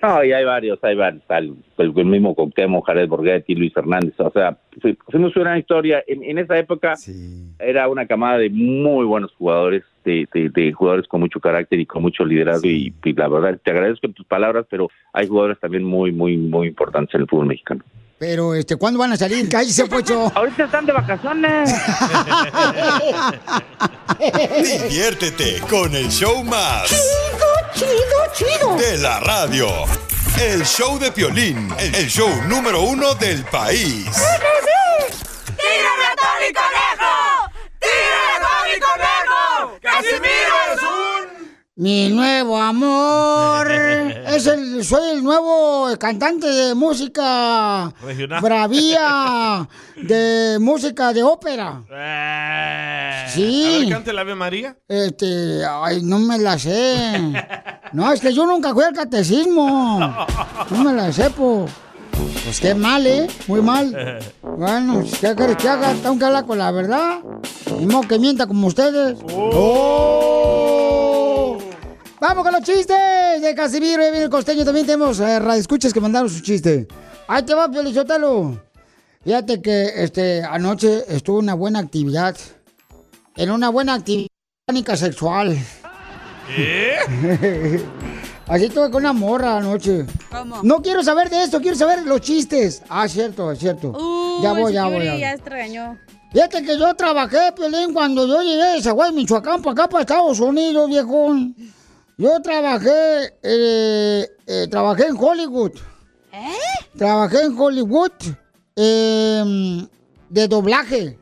No, 0.00 0.24
y 0.24 0.32
hay 0.32 0.44
varios, 0.44 0.78
hay 0.82 0.96
varios. 0.96 1.22
El, 1.28 1.54
el, 1.78 1.92
el 1.96 2.04
mismo 2.06 2.34
Cuauhtémoc, 2.34 2.86
Jared 2.86 3.08
Borghetti, 3.08 3.54
Luis 3.54 3.72
Fernández. 3.72 4.14
O 4.18 4.30
sea, 4.32 4.58
fui- 4.80 4.96
fuimos 5.08 5.34
una 5.36 5.58
historia. 5.58 6.02
En, 6.06 6.22
en 6.24 6.38
esa 6.38 6.56
época 6.58 6.94
era 7.60 7.88
una 7.88 8.06
camada 8.06 8.38
de 8.38 8.50
muy 8.50 9.04
buenos 9.04 9.32
jugadores, 9.38 9.82
de, 10.04 10.28
de- 10.32 10.48
de 10.50 10.72
jugadores 10.72 11.06
con 11.08 11.20
mucho 11.20 11.40
carácter 11.40 11.78
y 11.80 11.86
con 11.86 12.02
mucho 12.02 12.24
liderazgo. 12.24 12.68
Y, 12.68 12.92
y 13.04 13.12
la 13.14 13.28
verdad, 13.28 13.58
te 13.64 13.70
agradezco 13.70 14.08
tus 14.08 14.26
palabras, 14.26 14.66
pero 14.70 14.90
hay 15.12 15.26
jugadores 15.28 15.58
también 15.60 15.84
muy, 15.84 16.10
muy, 16.12 16.36
muy 16.36 16.68
importantes 16.68 17.14
en 17.14 17.22
el 17.22 17.28
fútbol 17.28 17.46
mexicano. 17.46 17.82
Pero, 18.18 18.54
este, 18.54 18.76
¿cuándo 18.76 18.98
van 19.00 19.12
a 19.12 19.16
salir? 19.16 19.48
Cállese, 19.48 19.86
Pocho. 19.86 20.30
Ahorita 20.36 20.64
están 20.64 20.86
de 20.86 20.92
vacaciones. 20.92 21.72
Diviértete 24.88 25.60
con 25.68 25.94
el 25.94 26.08
show 26.08 26.42
más. 26.44 26.88
Chido, 26.88 27.46
chido, 27.74 27.92
chido. 28.34 28.76
De 28.76 28.98
la 28.98 29.20
radio. 29.20 29.68
El 30.40 30.64
show 30.64 30.98
de 30.98 31.12
Piolín, 31.12 31.68
el 31.78 32.08
show 32.08 32.28
número 32.48 32.80
uno 32.82 33.14
del 33.14 33.44
país. 33.44 34.06
¡Tírame 35.56 36.04
a 36.04 36.14
Tony 36.16 36.52
Conejo! 36.54 37.51
¡Tírame 37.82 38.34
a 38.36 38.40
Tony 38.40 38.80
Conejo! 38.80 39.78
¡Casimiro 39.82 40.56
es 40.74 40.82
un... 40.82 41.52
Mi 41.74 42.08
nuevo 42.10 42.56
amor. 42.60 43.70
Es 44.32 44.46
el, 44.46 44.82
soy 44.82 45.10
el 45.10 45.22
nuevo 45.22 45.88
cantante 45.98 46.46
de 46.46 46.74
música 46.74 47.92
Regional. 48.02 48.40
bravía, 48.40 49.68
de 49.96 50.56
música 50.58 51.12
de 51.12 51.22
ópera. 51.22 51.82
Sí. 53.28 53.64
A 53.66 53.78
ver, 53.80 53.88
cante 53.90 54.12
la 54.14 54.22
Ave 54.22 54.34
María. 54.34 54.74
Este, 54.88 55.62
ay, 55.68 56.02
no 56.02 56.18
me 56.18 56.38
la 56.38 56.58
sé. 56.58 57.20
No, 57.92 58.10
es 58.10 58.22
que 58.22 58.32
yo 58.32 58.46
nunca 58.46 58.72
fui 58.72 58.84
al 58.84 58.94
catecismo. 58.94 59.98
No 60.70 60.78
me 60.82 60.94
la 60.94 61.12
sé, 61.12 61.28
po. 61.28 61.66
Pues 62.44 62.60
qué 62.60 62.74
mal, 62.74 63.06
¿eh? 63.06 63.28
Muy 63.46 63.62
mal. 63.62 64.18
Bueno, 64.54 65.02
¿qué 65.20 65.34
quieres 65.34 65.56
que 65.56 65.68
haga? 65.68 65.94
Tengo 65.94 66.18
que 66.18 66.24
hablar 66.26 66.44
con 66.46 66.58
la 66.58 66.70
verdad. 66.70 67.20
Ni 67.78 67.86
modo 67.86 68.06
que 68.06 68.18
mienta 68.18 68.46
como 68.46 68.66
ustedes. 68.66 69.18
¡Oh! 69.32 70.92
Vamos 72.20 72.44
con 72.44 72.52
los 72.52 72.62
chistes 72.62 73.40
de 73.40 73.54
Casimiro 73.56 74.06
y 74.06 74.10
viene 74.10 74.24
el 74.24 74.30
costeño. 74.30 74.64
También 74.64 74.86
tenemos 74.86 75.18
eh, 75.20 75.40
radioescuchas 75.40 75.92
que 75.92 76.00
mandaron 76.00 76.28
su 76.28 76.40
chiste. 76.42 76.86
Ahí 77.26 77.42
te 77.42 77.54
va, 77.54 77.68
Piolichotelo. 77.68 78.60
Fíjate 79.24 79.62
que 79.62 79.90
este, 80.04 80.42
anoche 80.44 81.02
estuvo 81.08 81.38
una 81.38 81.54
buena 81.54 81.78
actividad. 81.78 82.36
En 83.36 83.50
una 83.50 83.70
buena 83.70 83.94
actividad 83.94 84.28
sexual. 84.94 85.58
Así 88.46 88.64
estuve 88.66 88.90
con 88.90 89.02
una 89.02 89.12
morra 89.12 89.56
anoche. 89.56 90.06
¿Cómo? 90.42 90.62
No 90.62 90.82
quiero 90.82 91.02
saber 91.02 91.30
de 91.30 91.44
esto, 91.44 91.60
quiero 91.60 91.76
saber 91.76 92.02
los 92.06 92.20
chistes. 92.20 92.82
Ah, 92.88 93.08
cierto, 93.08 93.50
es 93.52 93.58
cierto. 93.58 93.88
Uh, 93.90 94.42
ya 94.42 94.52
voy, 94.52 94.72
ya 94.72 94.86
voy. 94.86 95.04
ya 95.04 95.36
ya. 95.66 95.98
Fíjate 96.32 96.62
que 96.62 96.78
yo 96.78 96.94
trabajé, 96.94 97.52
Piolín, 97.54 97.92
cuando 97.92 98.26
yo 98.26 98.40
llegué 98.42 98.74
de 98.76 98.82
Zaguay, 98.82 99.12
Michoacán, 99.12 99.60
para 99.60 99.72
acá, 99.72 99.88
para 99.88 100.00
Estados 100.02 100.40
Unidos, 100.40 100.88
viejón. 100.88 101.54
Yo 102.16 102.40
trabajé, 102.40 103.34
eh, 103.42 104.26
eh, 104.46 104.66
trabajé 104.70 105.06
en 105.08 105.16
Hollywood. 105.18 105.72
¿Eh? 106.32 106.54
Trabajé 106.96 107.42
en 107.42 107.58
Hollywood 107.58 108.12
eh, 108.76 109.86
de 110.30 110.48
doblaje. 110.48 111.18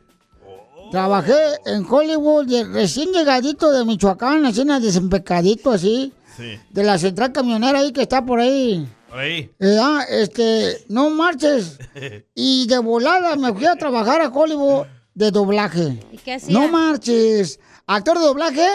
Trabajé 0.91 1.35
en 1.67 1.87
Hollywood 1.89 2.47
de- 2.47 2.65
recién 2.65 3.13
llegadito 3.13 3.71
de 3.71 3.85
Michoacán, 3.85 4.45
así, 4.45 4.61
en 4.63 4.81
desempecadito 4.83 5.71
así, 5.71 6.13
Sí. 6.37 6.59
de 6.71 6.83
la 6.83 6.99
central 6.99 7.33
camionera 7.33 7.79
ahí 7.81 7.93
que 7.93 8.03
está 8.03 8.25
por 8.25 8.41
ahí. 8.41 8.89
Por 9.11 9.19
ahí. 9.19 9.51
Eh, 9.59 9.77
ah, 9.81 10.05
este, 10.09 10.85
no 10.89 11.11
marches. 11.11 11.79
Y 12.35 12.67
de 12.69 12.79
volada 12.79 13.37
me 13.37 13.53
fui 13.53 13.67
a 13.67 13.75
trabajar 13.77 14.23
a 14.23 14.29
Hollywood 14.29 14.87
de 15.15 15.31
doblaje. 15.33 15.99
¿Y 16.13 16.19
qué 16.19 16.35
hacía? 16.35 16.57
No 16.57 16.69
marches. 16.69 17.59
¿Actor 17.87 18.19
de 18.19 18.25
doblaje? 18.25 18.69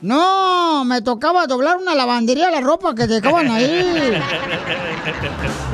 No, 0.00 0.84
me 0.84 1.00
tocaba 1.00 1.46
doblar 1.46 1.76
una 1.78 1.94
lavandería 1.94 2.50
la 2.50 2.60
ropa 2.60 2.94
que 2.94 3.06
dejaban 3.06 3.48
ahí. 3.50 4.12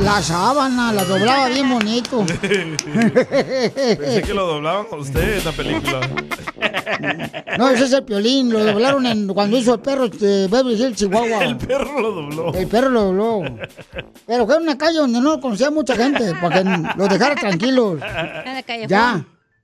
La 0.00 0.23
sábana, 0.23 0.93
la 0.93 1.05
doblaba 1.05 1.49
bien 1.49 1.69
bonito. 1.69 2.25
Pensé 2.25 4.23
que 4.25 4.33
lo 4.33 4.47
doblaban 4.47 4.87
con 4.87 5.00
usted 5.00 5.39
en 5.39 5.45
la 5.45 5.52
película. 5.52 6.00
No, 7.59 7.69
ese 7.69 7.85
es 7.85 7.93
el 7.93 8.04
piolín, 8.04 8.50
lo 8.50 8.65
doblaron 8.65 9.04
en, 9.04 9.28
cuando 9.28 9.59
hizo 9.59 9.75
el 9.75 9.80
perro 9.80 10.09
de 10.09 10.49
Beverly 10.49 10.83
Hills, 10.83 10.97
Chihuahua. 10.97 11.45
El 11.45 11.56
perro 11.59 12.00
lo 12.00 12.13
dobló. 12.13 12.54
El 12.54 12.67
perro 12.67 12.89
lo 12.89 13.02
dobló. 13.04 13.43
Pero 14.26 14.47
fue 14.47 14.56
en 14.56 14.63
una 14.63 14.78
calle 14.78 14.99
donde 14.99 15.21
no 15.21 15.39
conocía 15.39 15.71
mucha 15.71 15.95
gente, 15.95 16.35
para 16.41 16.63
que 16.63 16.71
los 16.97 17.09
dejara 17.09 17.35
tranquilos. 17.35 18.00
En 18.00 18.54
la 18.54 18.63
calle. 18.63 18.87
Ya. 18.89 19.23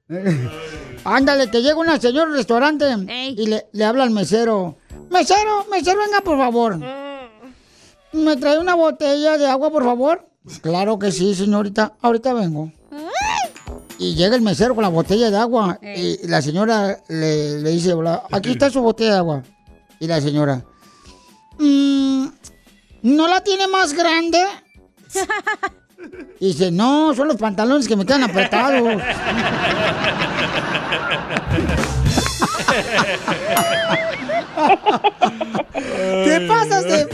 Ándale, 1.04 1.50
que 1.50 1.62
llega 1.62 1.76
una 1.76 2.00
señora 2.00 2.30
al 2.30 2.36
restaurante 2.36 2.84
y 3.36 3.46
le, 3.46 3.66
le 3.72 3.84
habla 3.84 4.04
al 4.04 4.10
mesero. 4.10 4.76
Mesero, 5.10 5.64
mesero, 5.70 5.98
venga, 6.00 6.20
por 6.20 6.38
favor. 6.38 6.78
¿Me 8.12 8.36
trae 8.36 8.58
una 8.58 8.74
botella 8.74 9.36
de 9.38 9.46
agua, 9.46 9.70
por 9.70 9.84
favor? 9.84 10.28
Claro 10.62 10.98
que 10.98 11.12
sí, 11.12 11.34
señorita. 11.34 11.94
Ahorita 12.00 12.32
vengo. 12.34 12.72
Y 13.98 14.14
llega 14.14 14.36
el 14.36 14.42
mesero 14.42 14.74
con 14.74 14.82
la 14.82 14.88
botella 14.88 15.30
de 15.30 15.36
agua. 15.38 15.78
Y 15.82 16.26
la 16.26 16.42
señora 16.42 17.00
le, 17.08 17.60
le 17.62 17.70
dice, 17.70 17.92
"Hola, 17.94 18.24
aquí 18.30 18.52
está 18.52 18.70
su 18.70 18.80
botella 18.82 19.12
de 19.12 19.18
agua. 19.18 19.42
Y 20.00 20.06
la 20.06 20.20
señora, 20.20 20.64
"Mm, 21.58 22.26
¿no 23.02 23.28
la 23.28 23.42
tiene 23.42 23.66
más 23.68 23.92
grande? 23.94 24.38
Y 26.40 26.48
dice, 26.48 26.70
no, 26.70 27.14
son 27.14 27.28
los 27.28 27.36
pantalones 27.36 27.88
que 27.88 27.96
me 27.96 28.04
quedan 28.04 28.24
apretados. 28.24 29.02
¿Qué 36.24 36.46
pasas 36.48 36.84
de 36.84 37.08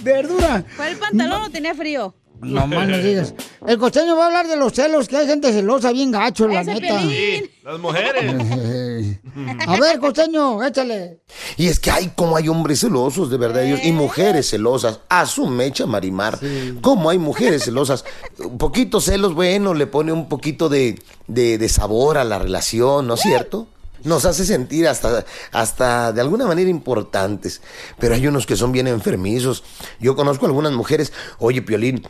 verdura? 0.00 0.64
¿Fue 0.76 0.90
el 0.90 0.96
pantalón 0.96 1.42
o 1.42 1.50
tenía 1.50 1.74
frío? 1.74 2.14
No 2.42 2.66
más 2.66 2.88
no 2.88 2.98
digas. 2.98 3.34
El 3.66 3.78
costeño 3.78 4.16
va 4.16 4.24
a 4.24 4.26
hablar 4.26 4.48
de 4.48 4.56
los 4.56 4.72
celos, 4.72 5.08
que 5.08 5.16
hay 5.16 5.26
gente 5.26 5.52
celosa 5.52 5.92
bien 5.92 6.10
gacho, 6.10 6.48
la 6.48 6.64
neta. 6.64 7.00
Sí, 7.00 7.48
las 7.62 7.78
mujeres. 7.78 8.24
A 9.66 9.76
ver, 9.78 9.98
costeño, 10.00 10.62
échale. 10.62 11.20
Y 11.56 11.68
es 11.68 11.78
que 11.78 11.90
hay 11.90 12.08
como 12.16 12.36
hay 12.36 12.48
hombres 12.48 12.80
celosos, 12.80 13.30
de 13.30 13.36
verdad, 13.36 13.62
Dios, 13.62 13.80
y 13.84 13.92
mujeres 13.92 14.50
celosas. 14.50 15.00
A 15.08 15.24
su 15.26 15.46
mecha, 15.46 15.86
Marimar. 15.86 16.38
Como 16.80 17.08
hay 17.08 17.18
mujeres 17.18 17.64
celosas. 17.64 18.04
Un 18.38 18.58
poquito 18.58 19.00
celos, 19.00 19.34
bueno, 19.34 19.72
le 19.74 19.86
pone 19.86 20.12
un 20.12 20.28
poquito 20.28 20.68
de, 20.68 21.00
de, 21.28 21.58
de 21.58 21.68
sabor 21.68 22.18
a 22.18 22.24
la 22.24 22.38
relación, 22.40 23.06
¿no 23.06 23.14
es 23.14 23.20
cierto? 23.20 23.68
Nos 24.02 24.24
hace 24.24 24.44
sentir 24.44 24.88
hasta, 24.88 25.24
hasta 25.52 26.12
de 26.12 26.20
alguna 26.20 26.46
manera 26.46 26.68
importantes. 26.68 27.62
Pero 28.00 28.14
hay 28.14 28.26
unos 28.26 28.46
que 28.46 28.56
son 28.56 28.72
bien 28.72 28.88
enfermizos. 28.88 29.62
Yo 30.00 30.16
conozco 30.16 30.46
algunas 30.46 30.72
mujeres, 30.72 31.12
oye, 31.38 31.62
Piolín, 31.62 32.02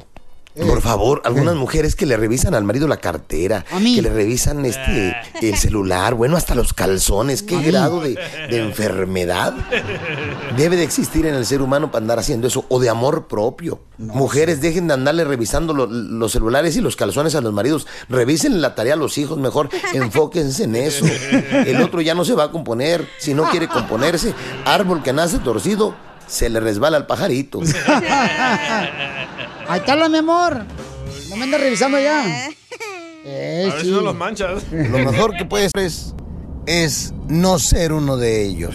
por 0.54 0.82
favor, 0.82 1.22
algunas 1.24 1.54
mujeres 1.56 1.96
que 1.96 2.04
le 2.06 2.16
revisan 2.16 2.54
al 2.54 2.64
marido 2.64 2.86
la 2.86 2.98
cartera, 2.98 3.64
que 3.96 4.02
le 4.02 4.10
revisan 4.10 4.64
este 4.66 5.16
el 5.40 5.56
celular, 5.56 6.14
bueno, 6.14 6.36
hasta 6.36 6.54
los 6.54 6.72
calzones, 6.74 7.42
qué 7.42 7.60
grado 7.62 8.00
de, 8.00 8.14
de 8.50 8.58
enfermedad 8.58 9.54
debe 10.56 10.76
de 10.76 10.84
existir 10.84 11.24
en 11.26 11.34
el 11.34 11.46
ser 11.46 11.62
humano 11.62 11.90
para 11.90 12.02
andar 12.02 12.18
haciendo 12.18 12.46
eso, 12.46 12.64
o 12.68 12.80
de 12.80 12.88
amor 12.90 13.28
propio. 13.28 13.80
Mujeres, 13.98 14.60
dejen 14.60 14.88
de 14.88 14.94
andarle 14.94 15.24
revisando 15.24 15.72
lo- 15.74 15.86
los 15.86 16.32
celulares 16.32 16.76
y 16.76 16.80
los 16.80 16.96
calzones 16.96 17.34
a 17.34 17.40
los 17.40 17.52
maridos, 17.52 17.86
revisen 18.08 18.60
la 18.60 18.74
tarea 18.74 18.94
a 18.94 18.96
los 18.96 19.16
hijos, 19.18 19.38
mejor 19.38 19.68
enfóquense 19.94 20.64
en 20.64 20.76
eso. 20.76 21.04
El 21.52 21.80
otro 21.82 22.00
ya 22.00 22.14
no 22.14 22.24
se 22.24 22.34
va 22.34 22.44
a 22.44 22.50
componer, 22.50 23.08
si 23.18 23.32
no 23.32 23.48
quiere 23.50 23.68
componerse, 23.68 24.34
árbol 24.64 25.02
que 25.02 25.12
nace 25.12 25.38
torcido, 25.38 25.94
se 26.26 26.48
le 26.50 26.60
resbala 26.60 26.96
al 26.96 27.06
pajarito. 27.06 27.60
Ahí 29.68 29.80
está 29.80 29.96
la 29.96 30.08
mi 30.08 30.18
amor. 30.18 30.62
No 31.30 31.36
me 31.36 31.44
andas 31.44 31.60
revisando 31.60 31.98
ya. 32.00 32.48
Eh, 33.24 33.68
A 33.70 33.74
ver 33.74 33.82
sí. 33.82 33.86
si 33.86 33.92
no 33.92 34.00
los 34.00 34.16
manchas. 34.16 34.64
Lo 34.72 34.98
mejor 34.98 35.36
que 35.36 35.44
puedes 35.44 35.70
hacer 35.72 35.86
es, 35.86 36.12
es 36.66 37.14
no 37.28 37.60
ser 37.60 37.92
uno 37.92 38.16
de 38.16 38.44
ellos. 38.44 38.74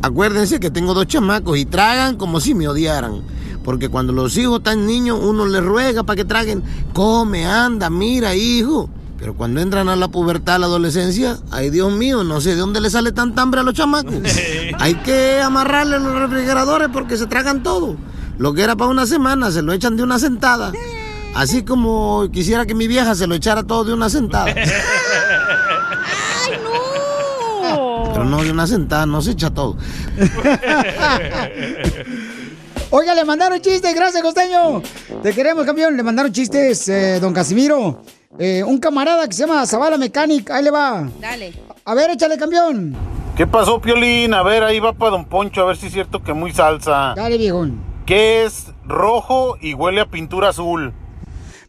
Acuérdense 0.00 0.60
que 0.60 0.70
tengo 0.70 0.94
dos 0.94 1.08
chamacos 1.08 1.58
y 1.58 1.64
tragan 1.64 2.16
como 2.18 2.38
si 2.38 2.54
me 2.54 2.68
odiaran. 2.68 3.22
Porque 3.64 3.88
cuando 3.88 4.12
los 4.12 4.36
hijos 4.36 4.58
están 4.58 4.86
niños, 4.86 5.18
uno 5.20 5.44
les 5.46 5.60
ruega 5.60 6.04
para 6.04 6.16
que 6.18 6.24
traguen. 6.24 6.62
Come, 6.92 7.46
anda, 7.46 7.90
mira, 7.90 8.36
hijo. 8.36 8.88
Pero 9.18 9.34
cuando 9.34 9.60
entran 9.60 9.88
a 9.88 9.96
la 9.96 10.06
pubertad, 10.06 10.54
a 10.54 10.58
la 10.60 10.66
adolescencia, 10.66 11.38
ay 11.50 11.70
Dios 11.70 11.90
mío, 11.92 12.22
no 12.22 12.40
sé 12.40 12.50
de 12.50 12.56
dónde 12.56 12.80
le 12.80 12.90
sale 12.90 13.10
tanta 13.10 13.42
hambre 13.42 13.58
a 13.60 13.64
los 13.64 13.74
chamacos. 13.74 14.14
Hay 14.78 14.94
que 14.96 15.40
amarrarle 15.40 15.98
los 15.98 16.14
refrigeradores 16.14 16.90
porque 16.92 17.16
se 17.16 17.26
tragan 17.26 17.64
todo. 17.64 17.96
Lo 18.38 18.52
que 18.54 18.62
era 18.62 18.76
para 18.76 18.90
una 18.90 19.06
semana, 19.06 19.50
se 19.50 19.62
lo 19.62 19.72
echan 19.72 19.96
de 19.96 20.02
una 20.02 20.18
sentada. 20.18 20.72
Así 21.34 21.64
como 21.64 22.28
quisiera 22.32 22.66
que 22.66 22.74
mi 22.74 22.86
vieja 22.88 23.14
se 23.14 23.26
lo 23.26 23.34
echara 23.34 23.62
todo 23.62 23.84
de 23.84 23.92
una 23.92 24.08
sentada. 24.08 24.54
Pero 28.12 28.24
no 28.24 28.42
de 28.42 28.50
una 28.50 28.66
sentada, 28.66 29.04
no 29.06 29.20
se 29.20 29.32
echa 29.32 29.50
todo. 29.50 29.76
Oiga, 32.90 33.14
le 33.14 33.24
mandaron 33.24 33.60
chistes, 33.60 33.94
gracias, 33.94 34.22
costeño. 34.22 34.80
Te 35.22 35.34
queremos, 35.34 35.66
campeón. 35.66 35.96
Le 35.96 36.02
mandaron 36.02 36.32
chistes, 36.32 36.88
eh, 36.88 37.18
don 37.20 37.34
Casimiro. 37.34 38.02
Eh, 38.38 38.62
un 38.64 38.78
camarada 38.78 39.26
que 39.26 39.34
se 39.34 39.46
llama 39.46 39.66
Zavala 39.66 39.98
Mechanic, 39.98 40.50
ahí 40.50 40.62
le 40.62 40.70
va. 40.70 41.08
Dale. 41.20 41.52
A 41.84 41.94
ver, 41.94 42.10
échale, 42.10 42.38
campeón. 42.38 42.96
¿Qué 43.36 43.46
pasó, 43.46 43.80
Piolín? 43.80 44.32
A 44.32 44.42
ver, 44.42 44.62
ahí 44.62 44.80
va 44.80 44.92
para 44.94 45.10
Don 45.12 45.26
Poncho, 45.26 45.60
a 45.62 45.66
ver 45.66 45.76
si 45.76 45.86
es 45.86 45.92
cierto 45.92 46.22
que 46.22 46.32
muy 46.32 46.52
salsa. 46.52 47.12
Dale, 47.16 47.36
viejón. 47.36 47.95
¿Qué 48.06 48.44
es 48.44 48.72
rojo 48.86 49.56
y 49.60 49.74
huele 49.74 50.00
a 50.00 50.06
pintura 50.06 50.50
azul? 50.50 50.92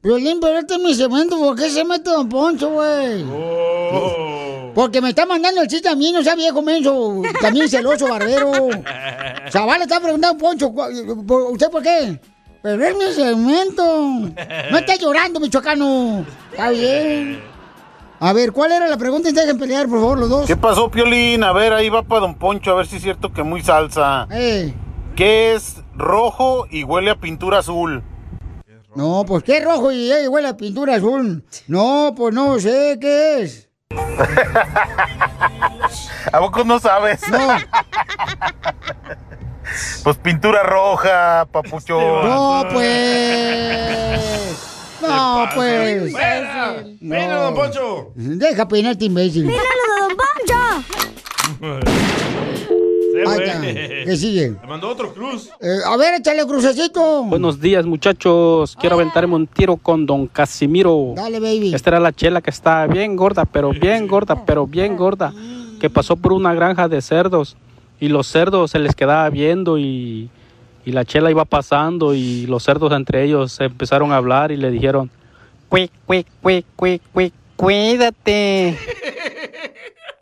Violín, 0.03 0.37
pero 0.39 0.59
este 0.59 0.75
es 0.75 0.79
mi 0.79 0.93
segmento, 0.93 1.37
¿por 1.37 1.55
qué 1.55 1.69
se 1.69 1.83
mete 1.83 2.11
Don 2.11 2.29
Poncho, 2.29 2.69
güey? 2.69 3.23
Oh. 3.23 4.71
Porque 4.75 5.01
me 5.01 5.09
está 5.09 5.25
mandando 5.25 5.61
el 5.61 5.67
chiste 5.67 5.89
a 5.89 5.95
mí, 5.95 6.11
no 6.11 6.21
sea 6.23 6.35
viejo 6.35 6.61
menso, 6.61 7.23
también 7.41 7.67
celoso, 7.67 8.07
barbero. 8.07 8.51
Zavala 9.49 9.83
está 9.85 9.99
preguntando, 9.99 10.37
Poncho, 10.37 10.71
¿cu- 10.71 11.25
por- 11.25 11.51
¿usted 11.51 11.71
por 11.71 11.81
qué? 11.81 12.19
Pero 12.61 12.83
es 12.85 12.95
mi 12.95 13.13
segmento. 13.13 13.83
No 14.71 14.77
está 14.77 14.95
llorando, 14.97 15.39
michoacano. 15.39 16.23
Está 16.51 16.69
bien. 16.69 17.41
A 18.19 18.33
ver, 18.33 18.51
¿cuál 18.51 18.71
era 18.71 18.87
la 18.87 18.97
pregunta? 18.97 19.31
Dejen 19.31 19.57
pelear, 19.57 19.87
por 19.87 19.99
favor, 19.99 20.19
los 20.19 20.29
dos. 20.29 20.45
¿Qué 20.47 20.55
pasó, 20.57 20.89
Piolín? 20.91 21.43
A 21.43 21.53
ver, 21.53 21.73
ahí 21.73 21.89
va 21.89 22.03
para 22.03 22.21
Don 22.21 22.35
Poncho, 22.35 22.71
a 22.71 22.75
ver 22.75 22.85
si 22.87 22.97
es 22.97 23.01
cierto 23.03 23.31
que 23.33 23.41
muy 23.43 23.61
salsa. 23.63 24.27
Eh. 24.31 24.73
¿Qué 25.15 25.55
es 25.55 25.77
rojo 25.97 26.67
y 26.69 26.83
huele 26.83 27.11
a 27.11 27.15
pintura 27.15 27.59
azul? 27.59 28.03
No, 28.95 29.25
pues 29.27 29.43
qué 29.43 29.59
rojo 29.59 29.91
y 29.91 30.11
eh, 30.11 30.27
huele 30.27 30.47
a 30.47 30.57
pintura 30.57 30.95
azul. 30.95 31.43
No, 31.67 32.13
pues 32.15 32.33
no 32.33 32.59
sé 32.59 32.97
qué 32.99 33.41
es. 33.41 33.69
¿A 36.31 36.39
poco 36.39 36.63
no 36.63 36.79
sabes? 36.79 37.21
No. 37.29 37.37
Pues 40.03 40.17
pintura 40.17 40.63
roja, 40.63 41.45
papucho. 41.51 41.99
No, 41.99 42.63
pues. 42.71 44.19
No, 45.01 45.45
pues. 45.53 46.13
¡Venga, 47.01 47.35
don 47.35 47.53
Poncho! 47.53 48.11
Deja 48.15 48.67
peinarte, 48.67 49.05
imbécil. 49.05 49.45
¡Míralo, 49.45 49.67
don 49.99 50.17
Poncho! 50.17 51.85
Está. 53.23 53.61
¿Qué 53.61 54.15
sigue? 54.17 54.55
Le 54.61 54.67
mandó 54.67 54.89
otro 54.89 55.13
cruz. 55.13 55.49
Eh, 55.59 55.79
a 55.85 55.97
ver, 55.97 56.15
échale 56.15 56.45
crucecito. 56.45 57.23
Buenos 57.23 57.59
días, 57.59 57.85
muchachos. 57.85 58.75
Quiero 58.79 58.95
aventarme 58.95 59.35
un 59.35 59.47
tiro 59.47 59.77
con 59.77 60.05
don 60.05 60.27
Casimiro. 60.27 61.13
Dale, 61.15 61.39
baby. 61.39 61.73
Esta 61.73 61.91
era 61.91 61.99
la 61.99 62.11
chela 62.13 62.41
que 62.41 62.49
está 62.49 62.85
bien 62.87 63.15
gorda, 63.15 63.45
pero 63.45 63.71
bien 63.71 64.07
gorda, 64.07 64.45
pero 64.45 64.67
bien 64.67 64.95
gorda. 64.95 65.33
Que 65.79 65.89
pasó 65.89 66.15
por 66.15 66.33
una 66.33 66.53
granja 66.53 66.87
de 66.87 67.01
cerdos. 67.01 67.57
Y 67.99 68.09
los 68.09 68.27
cerdos 68.27 68.71
se 68.71 68.79
les 68.79 68.95
quedaba 68.95 69.29
viendo 69.29 69.77
y, 69.77 70.29
y 70.85 70.91
la 70.91 71.03
chela 71.03 71.31
iba 71.31 71.45
pasando 71.45 72.13
y 72.13 72.45
los 72.45 72.63
cerdos 72.63 72.93
entre 72.93 73.23
ellos 73.23 73.51
se 73.51 73.65
empezaron 73.65 74.11
a 74.11 74.17
hablar 74.17 74.51
y 74.51 74.57
le 74.57 74.69
dijeron, 74.71 75.09
cuic, 75.67 75.91
cuic, 76.05 76.27
cuic, 76.41 76.65
cuic, 76.75 77.01
cuic, 77.11 77.33
cuídate. 77.55 78.77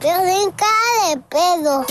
Violín 0.00 0.52
cara 0.56 1.08
de 1.08 1.16
pedo. 1.28 1.84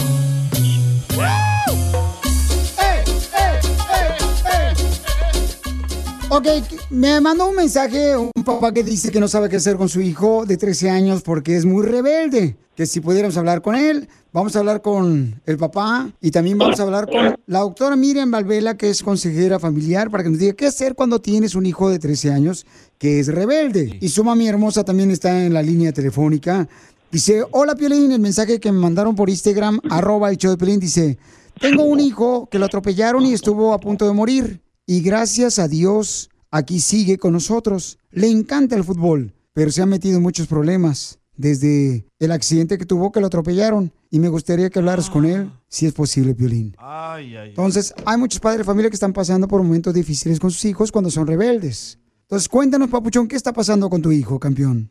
Ok, 6.29 6.47
me 6.89 7.19
mandó 7.19 7.49
un 7.49 7.55
mensaje 7.57 8.15
un 8.15 8.31
papá 8.45 8.73
que 8.73 8.81
dice 8.83 9.11
que 9.11 9.19
no 9.19 9.27
sabe 9.27 9.49
qué 9.49 9.57
hacer 9.57 9.75
con 9.75 9.89
su 9.89 9.99
hijo 9.99 10.45
de 10.45 10.55
13 10.55 10.89
años 10.89 11.21
porque 11.21 11.57
es 11.57 11.65
muy 11.65 11.85
rebelde. 11.85 12.55
Que 12.75 12.85
si 12.85 13.01
pudiéramos 13.01 13.35
hablar 13.35 13.61
con 13.61 13.75
él, 13.75 14.07
vamos 14.33 14.55
a 14.55 14.59
hablar 14.59 14.81
con 14.81 15.39
el 15.45 15.57
papá 15.57 16.11
y 16.19 16.31
también 16.31 16.57
vamos 16.57 16.79
a 16.79 16.83
hablar 16.83 17.07
con 17.07 17.35
la 17.45 17.59
doctora 17.59 17.95
Miriam 17.95 18.31
Valvela, 18.31 18.75
que 18.75 18.89
es 18.89 19.03
consejera 19.03 19.59
familiar, 19.59 20.09
para 20.09 20.23
que 20.23 20.31
nos 20.31 20.39
diga 20.39 20.53
qué 20.53 20.65
hacer 20.65 20.95
cuando 20.95 21.21
tienes 21.21 21.55
un 21.55 21.67
hijo 21.67 21.89
de 21.89 21.99
13 21.99 22.31
años 22.31 22.65
que 22.97 23.19
es 23.19 23.27
rebelde. 23.27 23.97
Y 24.01 24.09
su 24.09 24.23
mami 24.23 24.47
hermosa 24.47 24.83
también 24.83 25.11
está 25.11 25.45
en 25.45 25.53
la 25.53 25.61
línea 25.61 25.93
telefónica. 25.93 26.67
Dice, 27.11 27.45
hola 27.51 27.75
Piolín, 27.75 28.11
el 28.11 28.19
mensaje 28.19 28.59
que 28.59 28.71
me 28.71 28.79
mandaron 28.79 29.15
por 29.15 29.29
Instagram, 29.29 29.79
arroba 29.89 30.31
el 30.31 30.37
show 30.37 30.51
de 30.51 30.57
Piolín, 30.57 30.79
dice, 30.79 31.19
tengo 31.61 31.83
un 31.83 31.99
hijo 31.99 32.49
que 32.49 32.57
lo 32.57 32.65
atropellaron 32.65 33.23
y 33.25 33.33
estuvo 33.33 33.73
a 33.73 33.79
punto 33.79 34.07
de 34.07 34.13
morir. 34.13 34.61
Y 34.87 35.01
gracias 35.01 35.59
a 35.59 35.67
Dios, 35.67 36.31
aquí 36.49 36.79
sigue 36.79 37.19
con 37.19 37.33
nosotros. 37.33 37.99
Le 38.09 38.27
encanta 38.27 38.75
el 38.75 38.83
fútbol, 38.83 39.31
pero 39.53 39.71
se 39.71 39.83
ha 39.83 39.85
metido 39.85 40.17
en 40.17 40.23
muchos 40.23 40.47
problemas 40.47 41.19
desde 41.35 42.05
el 42.19 42.31
accidente 42.31 42.77
que 42.77 42.85
tuvo 42.85 43.11
que 43.11 43.19
lo 43.19 43.27
atropellaron. 43.27 43.91
Y 44.09 44.19
me 44.19 44.29
gustaría 44.29 44.69
que 44.69 44.79
hablaras 44.79 45.09
con 45.09 45.25
él, 45.25 45.49
si 45.67 45.85
es 45.85 45.93
posible, 45.93 46.35
Piolín. 46.35 46.75
Ay, 46.77 47.35
ay. 47.35 47.49
Entonces, 47.49 47.93
hay 48.05 48.17
muchos 48.17 48.39
padres 48.39 48.59
de 48.59 48.63
familia 48.63 48.89
que 48.89 48.95
están 48.95 49.13
pasando 49.13 49.47
por 49.47 49.61
momentos 49.63 49.93
difíciles 49.93 50.39
con 50.39 50.51
sus 50.51 50.63
hijos 50.65 50.91
cuando 50.91 51.09
son 51.09 51.25
rebeldes. 51.25 51.99
Entonces, 52.21 52.47
cuéntanos, 52.47 52.89
Papuchón, 52.89 53.27
¿qué 53.27 53.35
está 53.35 53.53
pasando 53.53 53.89
con 53.89 54.01
tu 54.01 54.11
hijo, 54.11 54.39
campeón? 54.39 54.89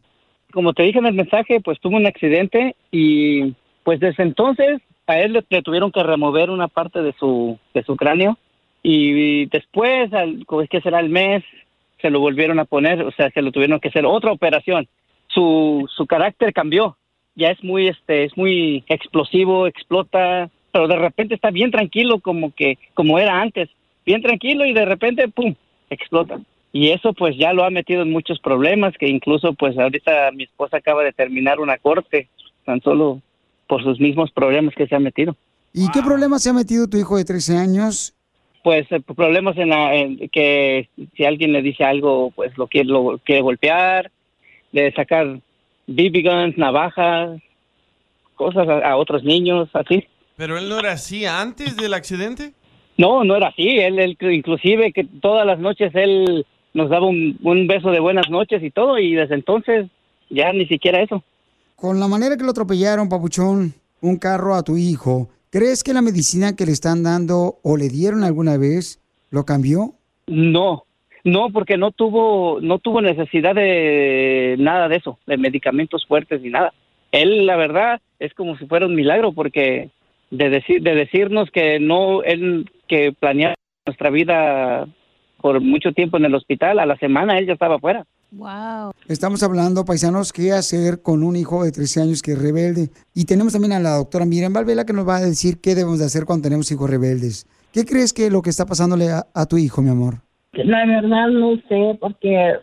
como 0.52 0.74
te 0.74 0.84
dije 0.84 0.98
en 0.98 1.06
el 1.06 1.14
mensaje, 1.14 1.60
pues 1.60 1.80
tuvo 1.80 1.96
un 1.96 2.06
accidente 2.06 2.76
y 2.92 3.54
pues 3.82 3.98
desde 3.98 4.22
entonces 4.22 4.80
a 5.06 5.18
él 5.18 5.32
le, 5.32 5.44
le 5.48 5.62
tuvieron 5.62 5.90
que 5.90 6.02
remover 6.02 6.50
una 6.50 6.68
parte 6.68 7.02
de 7.02 7.12
su 7.18 7.58
de 7.74 7.82
su 7.82 7.96
cráneo 7.96 8.38
y 8.82 9.46
después, 9.46 10.12
al, 10.12 10.44
¿qué 10.68 10.80
será 10.80 11.00
el 11.00 11.08
mes? 11.08 11.44
Se 12.00 12.10
lo 12.10 12.20
volvieron 12.20 12.58
a 12.58 12.64
poner, 12.64 13.02
o 13.02 13.12
sea, 13.12 13.30
se 13.30 13.42
lo 13.42 13.52
tuvieron 13.52 13.78
que 13.78 13.88
hacer 13.88 14.04
otra 14.04 14.32
operación. 14.32 14.88
Su, 15.32 15.88
su 15.94 16.06
carácter 16.06 16.52
cambió, 16.52 16.96
ya 17.34 17.50
es 17.50 17.62
muy, 17.62 17.88
este, 17.88 18.24
es 18.24 18.36
muy 18.36 18.84
explosivo, 18.88 19.66
explota, 19.66 20.50
pero 20.72 20.88
de 20.88 20.96
repente 20.96 21.34
está 21.34 21.50
bien 21.50 21.70
tranquilo 21.70 22.20
como 22.20 22.52
que, 22.54 22.78
como 22.94 23.18
era 23.18 23.40
antes, 23.40 23.68
bien 24.04 24.22
tranquilo 24.22 24.64
y 24.66 24.72
de 24.72 24.84
repente, 24.84 25.28
pum, 25.28 25.54
explota. 25.90 26.40
Y 26.72 26.88
eso 26.88 27.12
pues 27.12 27.36
ya 27.36 27.52
lo 27.52 27.64
ha 27.64 27.70
metido 27.70 28.02
en 28.02 28.10
muchos 28.10 28.38
problemas, 28.40 28.94
que 28.98 29.08
incluso 29.08 29.52
pues 29.52 29.78
ahorita 29.78 30.30
mi 30.32 30.44
esposa 30.44 30.78
acaba 30.78 31.04
de 31.04 31.12
terminar 31.12 31.60
una 31.60 31.76
corte, 31.76 32.28
tan 32.64 32.80
solo 32.80 33.20
por 33.68 33.82
sus 33.82 34.00
mismos 34.00 34.30
problemas 34.30 34.74
que 34.74 34.86
se 34.86 34.94
ha 34.94 35.00
metido. 35.00 35.36
¿Y 35.74 35.90
qué 35.90 36.02
problema 36.02 36.38
se 36.38 36.50
ha 36.50 36.52
metido 36.52 36.88
tu 36.88 36.96
hijo 36.96 37.16
de 37.16 37.24
13 37.24 37.56
años? 37.56 38.14
Pues 38.62 38.90
eh, 38.90 39.00
problemas 39.00 39.56
en, 39.58 39.70
la, 39.70 39.94
en 39.94 40.28
que 40.30 40.88
si 41.16 41.24
alguien 41.24 41.52
le 41.52 41.62
dice 41.62 41.84
algo, 41.84 42.30
pues 42.30 42.56
lo 42.56 42.68
quiere, 42.68 42.88
lo 42.88 43.18
quiere 43.24 43.42
golpear, 43.42 44.10
de 44.72 44.92
sacar 44.92 45.40
BB 45.86 46.22
guns, 46.24 46.58
navajas, 46.58 47.40
cosas 48.34 48.68
a, 48.68 48.90
a 48.90 48.96
otros 48.96 49.22
niños, 49.24 49.68
así. 49.74 50.06
¿Pero 50.36 50.58
él 50.58 50.68
no 50.68 50.78
era 50.78 50.92
así 50.92 51.26
antes 51.26 51.76
del 51.76 51.94
accidente? 51.94 52.52
No, 52.96 53.24
no 53.24 53.36
era 53.36 53.48
así. 53.48 53.78
Él, 53.78 53.98
él 53.98 54.16
inclusive 54.20 54.92
que 54.92 55.04
todas 55.04 55.46
las 55.46 55.58
noches 55.58 55.92
él 55.94 56.46
nos 56.74 56.90
daba 56.90 57.06
un, 57.06 57.38
un 57.42 57.66
beso 57.66 57.90
de 57.90 58.00
buenas 58.00 58.30
noches 58.30 58.62
y 58.62 58.70
todo 58.70 58.98
y 58.98 59.14
desde 59.14 59.34
entonces 59.34 59.86
ya 60.30 60.52
ni 60.52 60.66
siquiera 60.66 61.02
eso. 61.02 61.22
Con 61.76 62.00
la 62.00 62.08
manera 62.08 62.36
que 62.36 62.44
lo 62.44 62.50
atropellaron, 62.50 63.08
papuchón, 63.08 63.74
un 64.00 64.16
carro 64.16 64.54
a 64.54 64.62
tu 64.62 64.76
hijo, 64.76 65.28
¿crees 65.50 65.82
que 65.82 65.92
la 65.92 66.02
medicina 66.02 66.54
que 66.56 66.66
le 66.66 66.72
están 66.72 67.02
dando 67.02 67.58
o 67.62 67.76
le 67.76 67.88
dieron 67.88 68.24
alguna 68.24 68.56
vez 68.56 69.00
lo 69.30 69.44
cambió? 69.44 69.94
No, 70.26 70.84
no, 71.24 71.50
porque 71.50 71.76
no 71.76 71.92
tuvo, 71.92 72.58
no 72.60 72.78
tuvo 72.78 73.00
necesidad 73.00 73.54
de 73.54 74.56
nada 74.58 74.88
de 74.88 74.96
eso, 74.96 75.18
de 75.26 75.36
medicamentos 75.36 76.04
fuertes 76.06 76.40
ni 76.42 76.50
nada. 76.50 76.72
Él, 77.12 77.46
la 77.46 77.56
verdad, 77.56 78.00
es 78.18 78.34
como 78.34 78.56
si 78.56 78.66
fuera 78.66 78.86
un 78.86 78.94
milagro, 78.94 79.32
porque 79.32 79.90
de 80.30 80.50
decir, 80.50 80.82
de 80.82 80.94
decirnos 80.94 81.50
que 81.50 81.78
no, 81.78 82.22
él 82.22 82.70
que 82.88 83.12
planeaba 83.12 83.54
nuestra 83.86 84.10
vida 84.10 84.86
por 85.40 85.60
mucho 85.60 85.92
tiempo 85.92 86.16
en 86.16 86.24
el 86.24 86.34
hospital, 86.34 86.78
a 86.78 86.86
la 86.86 86.96
semana 86.96 87.38
él 87.38 87.46
ya 87.46 87.52
estaba 87.52 87.76
afuera. 87.76 88.04
Wow. 88.32 88.92
Estamos 89.08 89.42
hablando, 89.42 89.84
paisanos, 89.84 90.32
qué 90.32 90.52
hacer 90.52 91.02
con 91.02 91.22
un 91.22 91.36
hijo 91.36 91.64
de 91.64 91.70
13 91.70 92.00
años 92.00 92.22
que 92.22 92.32
es 92.32 92.40
rebelde. 92.40 92.88
Y 93.14 93.26
tenemos 93.26 93.52
también 93.52 93.72
a 93.72 93.80
la 93.80 93.96
doctora 93.96 94.24
Miriam 94.24 94.54
Valvela 94.54 94.86
que 94.86 94.94
nos 94.94 95.06
va 95.06 95.16
a 95.16 95.20
decir 95.20 95.60
qué 95.60 95.74
debemos 95.74 95.98
de 95.98 96.06
hacer 96.06 96.24
cuando 96.24 96.44
tenemos 96.44 96.70
hijos 96.72 96.88
rebeldes. 96.88 97.46
¿Qué 97.72 97.84
crees 97.84 98.14
que 98.14 98.26
es 98.26 98.32
lo 98.32 98.40
que 98.40 98.50
está 98.50 98.64
pasándole 98.64 99.10
a, 99.10 99.26
a 99.34 99.46
tu 99.46 99.58
hijo, 99.58 99.82
mi 99.82 99.90
amor? 99.90 100.22
La 100.52 100.84
verdad 100.84 101.28
no 101.28 101.56
sé, 101.66 101.96
porque 101.98 102.56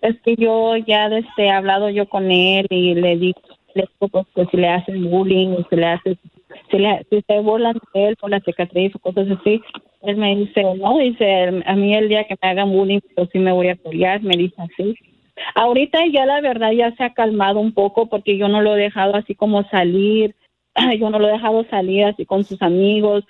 es 0.00 0.20
que 0.20 0.36
yo 0.36 0.76
ya 0.76 1.06
este, 1.06 1.46
he 1.46 1.50
hablado 1.50 1.90
yo 1.90 2.08
con 2.08 2.30
él 2.30 2.66
y 2.70 2.94
le 2.94 3.16
digo, 3.16 3.40
le 3.74 3.88
digo 4.00 4.24
pues, 4.32 4.48
si 4.50 4.56
le 4.56 4.68
hacen 4.68 5.10
bullying, 5.10 5.56
si 5.68 5.76
le 5.76 5.86
hace, 5.86 6.18
si, 6.70 6.78
le, 6.78 7.04
si 7.10 7.20
se 7.22 7.40
burlan 7.40 7.76
de 7.94 8.08
él 8.08 8.16
por 8.16 8.30
la 8.30 8.38
cicatriz 8.40 8.94
o 8.94 9.00
cosas 9.00 9.26
así, 9.28 9.60
él 10.02 10.16
me 10.18 10.36
dice, 10.36 10.62
no, 10.62 10.98
dice, 10.98 11.62
a 11.66 11.74
mí 11.74 11.94
el 11.96 12.08
día 12.08 12.24
que 12.28 12.36
me 12.40 12.48
hagan 12.48 12.70
bullying, 12.70 13.00
yo 13.16 13.26
sí 13.32 13.40
me 13.40 13.50
voy 13.50 13.70
a 13.70 13.76
pelear, 13.76 14.22
me 14.22 14.36
dice 14.36 14.62
así. 14.62 14.94
Ahorita 15.56 15.98
ya 16.12 16.26
la 16.26 16.40
verdad 16.40 16.70
ya 16.70 16.94
se 16.94 17.02
ha 17.02 17.12
calmado 17.12 17.58
un 17.58 17.72
poco 17.72 18.08
porque 18.08 18.36
yo 18.36 18.46
no 18.46 18.62
lo 18.62 18.76
he 18.76 18.80
dejado 18.80 19.16
así 19.16 19.34
como 19.34 19.64
salir, 19.68 20.36
yo 21.00 21.10
no 21.10 21.18
lo 21.18 21.28
he 21.28 21.32
dejado 21.32 21.64
salir 21.64 22.04
así 22.04 22.24
con 22.24 22.44
sus 22.44 22.62
amigos, 22.62 23.24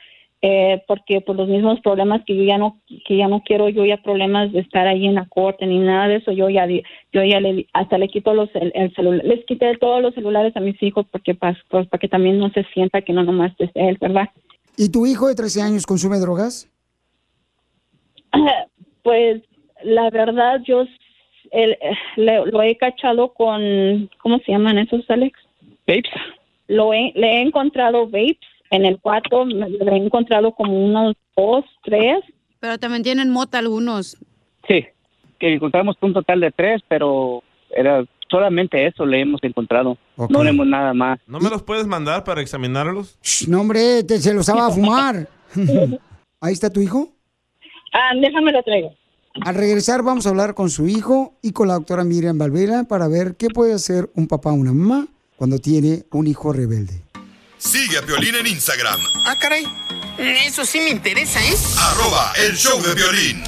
eh, 0.45 0.83
porque 0.89 1.21
por 1.21 1.37
los 1.37 1.49
mismos 1.49 1.81
problemas 1.81 2.23
que 2.27 2.37
yo 2.37 2.43
ya 2.43 2.59
no 2.59 2.81
que 3.07 3.17
ya 3.17 3.29
no 3.29 3.43
quiero 3.45 3.69
yo 3.69 3.85
ya 3.85 3.97
problemas 4.03 4.51
de 4.53 4.59
estar 4.61 4.87
ahí 4.89 5.07
en 5.07 5.15
la 5.15 5.27
corte 5.27 5.67
ni 5.67 5.79
nada 5.79 6.09
de 6.09 6.17
eso 6.17 6.33
yo 6.33 6.49
ya 6.51 6.67
yo 6.67 7.23
ya 7.25 7.39
le 7.41 7.67
hasta 7.73 7.97
le 7.97 8.09
quito 8.09 8.35
los 8.35 8.49
el, 8.55 8.73
el 8.75 8.93
celular 8.95 9.25
les 9.25 9.45
quité 9.47 9.77
todos 9.77 10.03
los 10.03 10.15
celulares 10.15 10.57
a 10.57 10.61
mis 10.61 10.83
hijos 10.83 11.07
porque 11.13 11.35
para 11.35 11.57
pues, 11.69 11.87
para 11.87 12.01
que 12.01 12.09
también 12.09 12.39
no 12.39 12.51
se 12.51 12.65
sienta 12.75 13.03
que 13.03 13.13
no 13.13 13.23
nomás 13.23 13.53
es 13.59 13.71
él 13.75 13.97
verdad 14.01 14.29
¿Y 14.77 14.91
tu 14.91 15.07
hijo 15.07 15.29
de 15.29 15.35
13 15.35 15.63
años 15.63 15.87
consume 15.87 16.19
drogas? 16.19 16.69
pues 19.03 19.43
la 19.85 20.11
verdad 20.11 20.61
yo 20.65 20.85
el- 21.51 21.77
le- 22.17 22.47
lo 22.47 22.63
he 22.63 22.77
cachado 22.77 23.33
con 23.35 24.09
cómo 24.19 24.39
se 24.39 24.53
llaman 24.53 24.79
esos 24.79 25.09
Alex 25.11 25.39
vapes. 25.87 26.11
Lo 26.69 26.95
he, 26.95 27.13
le 27.15 27.27
he 27.27 27.41
encontrado 27.43 28.07
vapes 28.07 28.39
en 28.73 28.85
el 28.85 28.99
cuarto 29.01 29.45
me- 29.45 29.69
le 29.69 29.93
he 29.93 29.97
encontrado 29.97 30.53
como 30.53 30.85
unos 30.85 31.15
dos 31.37 31.65
tres 31.85 32.19
Pero 32.61 32.79
también 32.79 33.03
tienen 33.03 33.31
mota 33.31 33.59
algunos. 33.59 34.17
Sí, 34.69 34.85
que 35.39 35.55
encontramos 35.55 35.97
un 36.01 36.13
total 36.13 36.41
de 36.41 36.51
tres, 36.51 36.83
pero 36.89 37.43
era 37.71 38.05
solamente 38.31 38.87
eso 38.87 39.05
le 39.05 39.21
hemos 39.21 39.43
encontrado. 39.45 39.97
No 40.29 40.43
leemos 40.43 40.67
nada 40.67 40.95
más. 40.95 41.19
¿No 41.27 41.39
me 41.41 41.51
los 41.51 41.63
puedes 41.63 41.87
mandar 41.87 42.25
para 42.25 42.41
examinarlos? 42.41 43.19
Shh, 43.23 43.49
No, 43.49 43.61
hombre, 43.61 44.03
te- 44.05 44.19
se 44.19 44.33
lo 44.33 44.41
estaba 44.41 44.67
a 44.67 44.71
fumar. 44.71 45.29
Ahí 46.41 46.53
está 46.53 46.71
tu 46.71 46.81
hijo. 46.81 47.09
ah 47.93 48.11
déjame 48.21 48.53
lo 48.53 48.63
traigo 48.63 48.95
Al 49.45 49.55
regresar 49.55 50.03
vamos 50.03 50.27
a 50.27 50.31
hablar 50.31 50.55
con 50.55 50.71
su 50.71 50.87
hijo 50.89 51.35
y 51.43 51.53
con 51.53 51.69
la 51.69 51.75
doctora 51.75 52.05
Miriam 52.05 52.39
Valvera 52.39 52.85
para 52.85 53.07
ver 53.09 53.37
qué 53.37 53.49
puede 53.49 53.75
hacer 53.75 54.09
un 54.15 54.27
papá 54.29 54.51
o 54.51 54.55
una 54.55 54.73
mamá 54.73 55.07
cuando 55.37 55.59
tiene 55.59 56.05
un 56.13 56.27
hijo 56.27 56.53
rebelde. 56.53 57.03
Sigue 57.65 57.99
a 57.99 58.03
Piolín 58.03 58.35
en 58.35 58.47
Instagram, 58.47 59.01
Ah, 59.25 59.37
caray. 59.39 59.65
Eso 60.19 60.65
sí 60.65 60.81
me 60.81 60.91
interesa, 60.91 61.41
¿eh? 61.41 61.55
arroba 61.79 62.33
el 62.45 62.57
show 62.57 62.81
de 62.83 62.95
violín. 62.95 63.43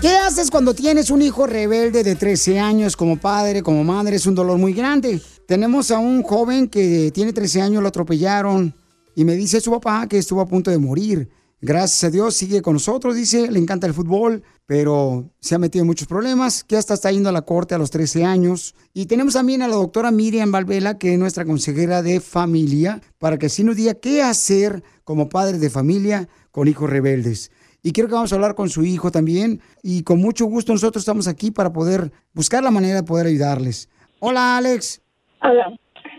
¿Qué 0.00 0.08
haces 0.16 0.50
cuando 0.50 0.74
tienes 0.74 1.10
un 1.10 1.20
hijo 1.22 1.46
rebelde 1.46 2.04
de 2.04 2.14
13 2.14 2.60
años 2.60 2.96
como 2.96 3.16
padre, 3.18 3.62
como 3.62 3.82
madre? 3.84 4.16
Es 4.16 4.26
un 4.26 4.34
dolor 4.34 4.58
muy 4.58 4.72
grande. 4.72 5.20
Tenemos 5.48 5.90
a 5.90 5.98
un 5.98 6.22
joven 6.22 6.68
que 6.68 7.10
tiene 7.12 7.32
13 7.32 7.62
años, 7.62 7.82
lo 7.82 7.88
atropellaron 7.88 8.74
y 9.16 9.24
me 9.24 9.34
dice 9.34 9.60
su 9.60 9.70
papá 9.72 10.06
que 10.08 10.18
estuvo 10.18 10.40
a 10.40 10.46
punto 10.46 10.70
de 10.70 10.78
morir. 10.78 11.28
Gracias 11.60 12.04
a 12.04 12.10
Dios 12.10 12.34
sigue 12.34 12.60
con 12.60 12.74
nosotros, 12.74 13.16
dice, 13.16 13.50
le 13.50 13.58
encanta 13.58 13.86
el 13.86 13.94
fútbol, 13.94 14.42
pero 14.66 15.30
se 15.40 15.54
ha 15.54 15.58
metido 15.58 15.82
en 15.82 15.86
muchos 15.86 16.06
problemas, 16.06 16.62
que 16.62 16.76
hasta 16.76 16.94
está 16.94 17.10
yendo 17.10 17.28
a 17.28 17.32
la 17.32 17.42
corte 17.42 17.74
a 17.74 17.78
los 17.78 17.90
13 17.90 18.24
años. 18.24 18.74
Y 18.92 19.06
tenemos 19.06 19.34
también 19.34 19.62
a 19.62 19.68
la 19.68 19.76
doctora 19.76 20.10
Miriam 20.10 20.52
Valvela, 20.52 20.98
que 20.98 21.14
es 21.14 21.18
nuestra 21.18 21.44
consejera 21.44 22.02
de 22.02 22.20
familia, 22.20 23.00
para 23.18 23.38
que 23.38 23.46
así 23.46 23.64
nos 23.64 23.76
diga 23.76 23.94
qué 23.94 24.22
hacer 24.22 24.82
como 25.04 25.28
padre 25.28 25.58
de 25.58 25.70
familia 25.70 26.28
con 26.50 26.68
hijos 26.68 26.90
rebeldes. 26.90 27.50
Y 27.82 27.92
quiero 27.92 28.08
que 28.08 28.14
vamos 28.14 28.32
a 28.32 28.36
hablar 28.36 28.54
con 28.54 28.70
su 28.70 28.82
hijo 28.82 29.10
también. 29.10 29.60
Y 29.82 30.04
con 30.04 30.18
mucho 30.18 30.46
gusto 30.46 30.72
nosotros 30.72 31.02
estamos 31.02 31.28
aquí 31.28 31.50
para 31.50 31.72
poder 31.72 32.10
buscar 32.32 32.62
la 32.62 32.70
manera 32.70 32.96
de 32.96 33.02
poder 33.02 33.26
ayudarles. 33.26 33.90
Hola, 34.20 34.56
Alex. 34.56 35.02
Hola. 35.42 35.78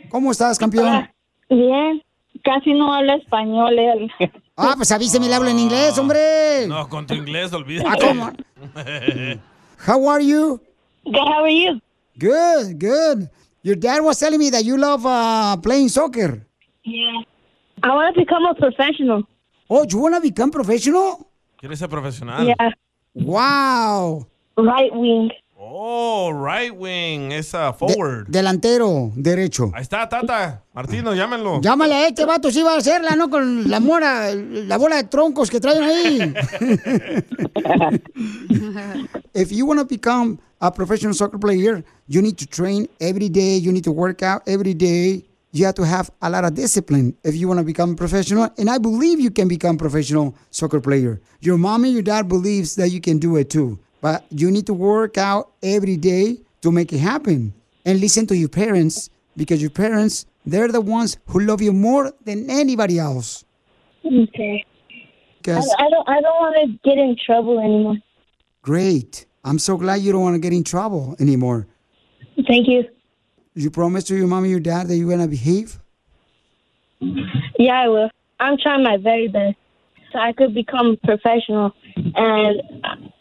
¿Cómo 0.09 0.31
estás, 0.31 0.59
campeón? 0.59 1.09
Bien, 1.49 2.03
casi 2.43 2.71
no 2.73 2.93
habla 2.93 3.15
español 3.15 3.79
él. 3.79 4.11
Ah, 4.57 4.73
pues 4.77 4.91
avíseme, 4.91 5.27
le 5.27 5.35
hablo 5.35 5.49
en 5.49 5.59
inglés, 5.59 5.97
hombre. 5.97 6.65
No, 6.67 6.87
con 6.87 7.05
tu 7.05 7.13
inglés, 7.13 7.51
olvídate. 7.51 7.89
Ah, 7.89 7.97
¿cómo? 7.99 8.31
How 9.85 10.09
are 10.09 10.23
you? 10.25 10.61
Good, 11.03 11.27
how 11.27 11.43
are 11.43 11.51
you? 11.51 11.81
Good, 12.17 12.79
good. 12.79 13.29
Your 13.61 13.75
dad 13.75 14.01
was 14.01 14.17
telling 14.17 14.39
me 14.39 14.49
that 14.51 14.63
you 14.63 14.77
love 14.77 15.05
uh, 15.05 15.57
playing 15.61 15.89
soccer. 15.89 16.47
Yeah. 16.83 17.21
I 17.83 17.89
want 17.89 18.15
to 18.15 18.21
become 18.21 18.45
a 18.45 18.55
professional. 18.55 19.23
Oh, 19.69 19.85
you 19.87 19.99
want 19.99 20.15
to 20.15 20.21
become 20.21 20.51
professional? 20.51 21.27
¿Quieres 21.61 21.77
ser 21.77 21.89
profesional? 21.89 22.45
Yeah. 22.47 22.71
Wow. 23.13 24.27
Right 24.57 24.91
wing. 24.95 25.31
Oh, 25.77 26.31
right 26.31 26.73
wing, 26.73 27.33
esa 27.33 27.73
forward. 27.73 28.29
Delantero, 28.29 29.11
derecho. 29.13 29.71
Ahí 29.73 29.81
está, 29.81 30.07
Tata. 30.07 30.63
Martino, 30.73 31.13
llámenlo. 31.13 31.59
Llámale 31.59 31.95
a 31.95 32.07
este 32.07 32.23
vato, 32.23 32.49
sí 32.49 32.61
va 32.63 32.75
a 32.75 32.77
hacerla, 32.77 33.17
¿no? 33.17 33.29
Con 33.29 33.69
la 33.69 33.81
mora, 33.81 34.33
la 34.33 34.77
bola 34.77 34.95
de 34.95 35.03
troncos 35.03 35.49
que 35.49 35.59
traen 35.59 35.83
ahí. 35.83 36.33
if 39.33 39.51
you 39.51 39.65
want 39.65 39.81
to 39.81 39.85
become 39.85 40.39
a 40.61 40.71
professional 40.71 41.13
soccer 41.13 41.37
player, 41.37 41.83
you 42.07 42.21
need 42.21 42.37
to 42.37 42.45
train 42.45 42.87
every 43.01 43.27
day. 43.27 43.57
You 43.57 43.73
need 43.73 43.83
to 43.83 43.91
work 43.91 44.23
out 44.23 44.43
every 44.47 44.73
day. 44.73 45.25
You 45.51 45.65
have 45.65 45.75
to 45.75 45.83
have 45.83 46.09
a 46.21 46.29
lot 46.29 46.45
of 46.45 46.53
discipline 46.53 47.17
if 47.25 47.35
you 47.35 47.49
want 47.49 47.59
to 47.59 47.65
become 47.65 47.97
professional. 47.97 48.49
And 48.57 48.69
I 48.69 48.77
believe 48.77 49.19
you 49.19 49.29
can 49.29 49.49
become 49.49 49.77
professional 49.77 50.35
soccer 50.51 50.79
player. 50.79 51.19
Your 51.41 51.57
mom 51.57 51.83
and 51.83 51.91
your 51.91 52.01
dad 52.01 52.29
believes 52.29 52.75
that 52.75 52.91
you 52.91 53.01
can 53.01 53.19
do 53.19 53.35
it 53.35 53.49
too. 53.49 53.77
But 54.05 54.23
you 54.29 54.51
need 54.51 54.67
to 54.67 54.73
work 54.75 55.17
out 55.17 55.53
every 55.63 55.97
day 55.97 56.37
to 56.61 56.71
make 56.71 56.93
it 56.93 56.99
happen. 56.99 57.55
And 57.87 57.99
listen 57.99 58.27
to 58.27 58.37
your 58.37 58.49
parents 58.49 59.09
because 59.35 59.59
your 59.59 59.71
parents, 59.71 60.27
they're 60.45 60.67
the 60.67 60.79
ones 60.79 61.17
who 61.25 61.39
love 61.39 61.59
you 61.59 61.73
more 61.73 62.13
than 62.23 62.47
anybody 62.47 62.99
else. 62.99 63.45
Okay. 64.05 64.63
I, 64.63 65.01
Because 65.41 65.75
I 65.79 65.89
don't. 65.89 66.07
I 66.07 66.21
don't 66.21 66.39
want 66.39 66.55
to 66.61 66.65
get 66.87 66.99
in 66.99 67.15
trouble 67.17 67.57
anymore. 67.59 67.95
great. 68.61 69.25
I'm 69.43 69.57
so 69.57 69.75
glad 69.75 69.95
you 70.03 70.11
don't 70.11 70.21
want 70.21 70.35
to 70.35 70.43
get 70.47 70.53
in 70.53 70.63
trouble 70.63 71.15
anymore. 71.19 71.65
Thank 72.47 72.67
you. 72.67 72.83
You 73.55 73.71
promise 73.71 74.03
to 74.03 74.15
your 74.15 74.27
mom 74.27 74.43
and 74.43 74.51
your 74.51 74.59
dad 74.59 74.87
that 74.87 74.95
you're 74.97 75.09
gonna 75.09 75.27
behave? 75.27 75.79
Yeah, 77.57 77.81
I 77.85 77.87
will. 77.87 78.11
I'm 78.39 78.57
trying 78.59 78.83
my 78.83 78.97
very 78.97 79.29
best 79.29 79.57
so 80.11 80.19
I 80.19 80.31
could 80.31 80.53
become 80.53 80.97
professional, 81.03 81.71
and 82.15 82.61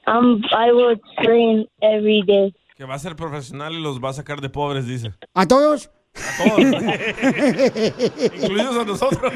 um, 0.06 0.42
I 0.52 0.72
will 0.72 0.96
train 1.22 1.68
every 1.80 2.22
day. 2.26 2.54
Que 2.76 2.84
va 2.84 2.94
a 2.94 2.98
ser 2.98 3.14
profesional 3.16 3.72
y 3.72 3.80
los 3.80 4.00
va 4.02 4.10
a 4.10 4.12
sacar 4.12 4.40
de 4.40 4.48
pobres, 4.48 4.86
dice. 4.86 5.12
¿A 5.34 5.46
todos? 5.46 5.90
A 6.14 6.44
todos. 6.44 6.58
Incluidos 8.42 8.76
a 8.76 8.84
nosotros. 8.84 9.32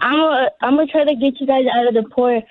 I'm 0.00 0.16
gonna, 0.16 0.48
I'm 0.60 0.76
gonna 0.76 0.86
try 0.86 1.04
to 1.04 1.14
get 1.14 1.40
you 1.40 1.46
guys 1.46 1.66
out 1.74 1.88
of 1.88 1.94
the 1.94 2.02
poor. 2.14 2.44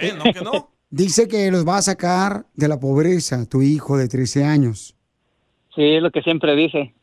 Eh, 0.00 0.12
no, 0.16 0.24
que 0.32 0.40
no. 0.40 0.70
Dice 0.90 1.26
que 1.26 1.50
los 1.50 1.66
va 1.66 1.78
a 1.78 1.82
sacar 1.82 2.44
de 2.54 2.68
la 2.68 2.78
pobreza, 2.78 3.48
tu 3.48 3.62
hijo 3.62 3.96
de 3.96 4.08
13 4.08 4.44
años. 4.44 4.94
Sí, 5.74 5.82
es 5.82 6.02
lo 6.02 6.10
que 6.10 6.20
siempre 6.20 6.54
dice. 6.54 6.94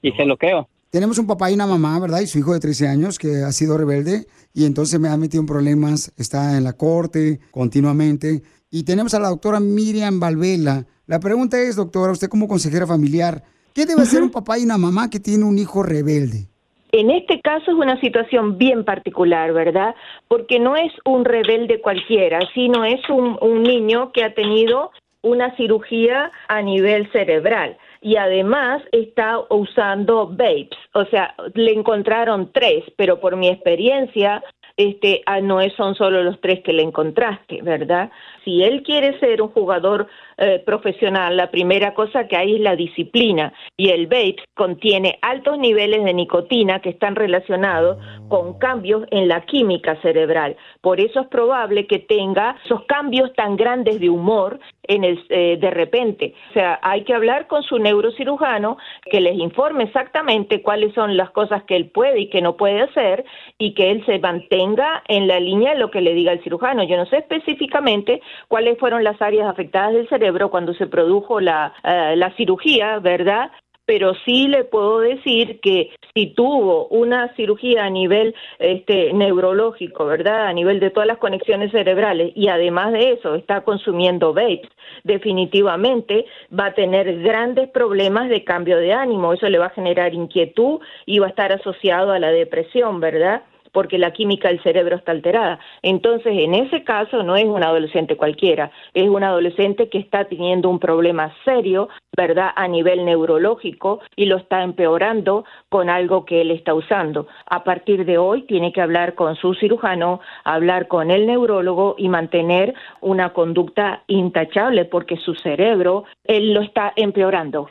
Y 0.00 0.12
se 0.12 0.24
lo 0.24 0.36
creo. 0.36 0.68
Tenemos 0.96 1.18
un 1.18 1.26
papá 1.26 1.50
y 1.50 1.54
una 1.54 1.66
mamá, 1.66 2.00
¿verdad? 2.00 2.20
Y 2.20 2.26
su 2.26 2.38
hijo 2.38 2.54
de 2.54 2.58
13 2.58 2.88
años 2.88 3.18
que 3.18 3.42
ha 3.46 3.52
sido 3.52 3.76
rebelde 3.76 4.24
y 4.54 4.64
entonces 4.64 4.98
me 4.98 5.10
ha 5.10 5.16
metido 5.18 5.42
en 5.42 5.46
problemas, 5.46 6.10
está 6.16 6.56
en 6.56 6.64
la 6.64 6.72
corte 6.72 7.38
continuamente. 7.50 8.40
Y 8.70 8.84
tenemos 8.84 9.12
a 9.12 9.20
la 9.20 9.28
doctora 9.28 9.60
Miriam 9.60 10.18
Valvela. 10.18 10.86
La 11.06 11.20
pregunta 11.20 11.60
es, 11.60 11.76
doctora, 11.76 12.12
usted 12.12 12.30
como 12.30 12.48
consejera 12.48 12.86
familiar, 12.86 13.42
¿qué 13.74 13.84
debe 13.84 14.00
hacer 14.00 14.22
un 14.22 14.30
papá 14.30 14.58
y 14.58 14.64
una 14.64 14.78
mamá 14.78 15.10
que 15.10 15.20
tiene 15.20 15.44
un 15.44 15.58
hijo 15.58 15.82
rebelde? 15.82 16.48
En 16.92 17.10
este 17.10 17.42
caso 17.42 17.72
es 17.72 17.76
una 17.76 18.00
situación 18.00 18.56
bien 18.56 18.82
particular, 18.82 19.52
¿verdad? 19.52 19.94
Porque 20.28 20.58
no 20.58 20.76
es 20.76 20.90
un 21.04 21.26
rebelde 21.26 21.82
cualquiera, 21.82 22.40
sino 22.54 22.86
es 22.86 23.06
un, 23.10 23.36
un 23.42 23.64
niño 23.64 24.12
que 24.12 24.24
ha 24.24 24.32
tenido 24.32 24.92
una 25.20 25.54
cirugía 25.56 26.32
a 26.48 26.62
nivel 26.62 27.12
cerebral 27.12 27.76
y 28.00 28.16
además 28.16 28.82
está 28.92 29.40
usando 29.50 30.28
vapes, 30.28 30.78
o 30.94 31.04
sea, 31.06 31.34
le 31.54 31.72
encontraron 31.72 32.52
tres, 32.52 32.84
pero 32.96 33.20
por 33.20 33.36
mi 33.36 33.48
experiencia, 33.48 34.42
este, 34.76 35.22
ah, 35.26 35.40
no 35.40 35.58
son 35.70 35.94
solo 35.94 36.22
los 36.22 36.40
tres 36.40 36.60
que 36.62 36.72
le 36.72 36.82
encontraste, 36.82 37.62
¿verdad? 37.62 38.10
Si 38.44 38.62
él 38.62 38.82
quiere 38.82 39.18
ser 39.20 39.40
un 39.40 39.48
jugador 39.48 40.06
eh, 40.38 40.62
profesional, 40.66 41.34
la 41.34 41.50
primera 41.50 41.94
cosa 41.94 42.28
que 42.28 42.36
hay 42.36 42.56
es 42.56 42.60
la 42.60 42.76
disciplina 42.76 43.54
y 43.74 43.88
el 43.88 44.06
vape 44.06 44.36
contiene 44.52 45.18
altos 45.22 45.58
niveles 45.58 46.04
de 46.04 46.12
nicotina 46.12 46.80
que 46.80 46.90
están 46.90 47.16
relacionados 47.16 47.96
con 48.28 48.58
cambios 48.58 49.04
en 49.12 49.28
la 49.28 49.46
química 49.46 49.96
cerebral. 50.02 50.54
Por 50.82 51.00
eso 51.00 51.20
es 51.20 51.28
probable 51.28 51.86
que 51.86 52.00
tenga 52.00 52.54
esos 52.66 52.84
cambios 52.84 53.32
tan 53.32 53.56
grandes 53.56 53.98
de 53.98 54.10
humor 54.10 54.60
en 54.82 55.04
el, 55.04 55.24
eh, 55.30 55.56
de 55.58 55.70
repente. 55.70 56.34
O 56.50 56.52
sea, 56.52 56.80
hay 56.82 57.04
que 57.04 57.14
hablar 57.14 57.46
con 57.46 57.62
su 57.62 57.78
neurocirujano 57.78 58.76
que 59.10 59.22
les 59.22 59.38
informe 59.38 59.84
exactamente 59.84 60.60
cuáles 60.60 60.92
son 60.92 61.16
las 61.16 61.30
cosas 61.30 61.62
que 61.62 61.76
él 61.76 61.88
puede 61.88 62.20
y 62.20 62.28
que 62.28 62.42
no 62.42 62.58
puede 62.58 62.82
hacer 62.82 63.24
y 63.56 63.72
que 63.72 63.90
él 63.90 64.04
se 64.04 64.18
mantenga 64.18 65.02
en 65.08 65.28
la 65.28 65.40
línea 65.40 65.72
de 65.72 65.78
lo 65.78 65.90
que 65.90 66.02
le 66.02 66.12
diga 66.12 66.32
el 66.32 66.42
cirujano. 66.42 66.84
Yo 66.84 66.98
no 66.98 67.06
sé 67.06 67.18
específicamente 67.18 68.20
cuáles 68.48 68.78
fueron 68.78 69.02
las 69.02 69.20
áreas 69.22 69.48
afectadas 69.48 69.94
del 69.94 70.06
cerebro 70.10 70.25
cuando 70.50 70.74
se 70.74 70.86
produjo 70.86 71.40
la, 71.40 71.72
eh, 71.82 72.14
la 72.16 72.34
cirugía, 72.36 72.98
¿verdad? 72.98 73.50
pero 73.86 74.14
sí 74.24 74.48
le 74.48 74.64
puedo 74.64 74.98
decir 74.98 75.60
que 75.60 75.90
si 76.12 76.34
tuvo 76.34 76.88
una 76.88 77.32
cirugía 77.36 77.84
a 77.84 77.90
nivel 77.90 78.34
este, 78.58 79.12
neurológico, 79.12 80.06
¿verdad? 80.06 80.48
A 80.48 80.52
nivel 80.52 80.80
de 80.80 80.90
todas 80.90 81.06
las 81.06 81.18
conexiones 81.18 81.70
cerebrales 81.70 82.32
y 82.34 82.48
además 82.48 82.92
de 82.92 83.12
eso 83.12 83.36
está 83.36 83.62
consumiendo 83.62 84.34
vapes, 84.34 84.68
definitivamente 85.04 86.26
va 86.52 86.66
a 86.66 86.74
tener 86.74 87.22
grandes 87.22 87.68
problemas 87.68 88.28
de 88.28 88.42
cambio 88.42 88.76
de 88.76 88.92
ánimo. 88.92 89.32
Eso 89.32 89.48
le 89.48 89.58
va 89.58 89.66
a 89.66 89.70
generar 89.70 90.12
inquietud 90.12 90.80
y 91.06 91.20
va 91.20 91.26
a 91.26 91.30
estar 91.30 91.52
asociado 91.52 92.10
a 92.10 92.18
la 92.18 92.30
depresión, 92.32 92.98
¿verdad? 92.98 93.42
Porque 93.76 93.98
la 93.98 94.10
química 94.12 94.48
del 94.48 94.62
cerebro 94.62 94.96
está 94.96 95.12
alterada. 95.12 95.58
Entonces, 95.82 96.32
en 96.34 96.54
ese 96.54 96.82
caso 96.82 97.22
no 97.22 97.36
es 97.36 97.44
un 97.44 97.62
adolescente 97.62 98.16
cualquiera, 98.16 98.70
es 98.94 99.06
un 99.06 99.22
adolescente 99.22 99.90
que 99.90 99.98
está 99.98 100.24
teniendo 100.24 100.70
un 100.70 100.78
problema 100.78 101.30
serio, 101.44 101.90
¿verdad?, 102.16 102.52
a 102.56 102.68
nivel 102.68 103.04
neurológico 103.04 104.00
y 104.16 104.24
lo 104.24 104.38
está 104.38 104.62
empeorando 104.62 105.44
con 105.68 105.90
algo 105.90 106.24
que 106.24 106.40
él 106.40 106.52
está 106.52 106.72
usando. 106.72 107.26
A 107.44 107.64
partir 107.64 108.06
de 108.06 108.16
hoy 108.16 108.46
tiene 108.46 108.72
que 108.72 108.80
hablar 108.80 109.14
con 109.14 109.36
su 109.36 109.52
cirujano, 109.52 110.20
hablar 110.44 110.88
con 110.88 111.10
el 111.10 111.26
neurólogo 111.26 111.96
y 111.98 112.08
mantener 112.08 112.72
una 113.02 113.34
conducta 113.34 114.04
intachable 114.06 114.86
porque 114.86 115.18
su 115.18 115.34
cerebro, 115.34 116.04
él 116.24 116.54
lo 116.54 116.62
está 116.62 116.94
empeorando. 116.96 117.68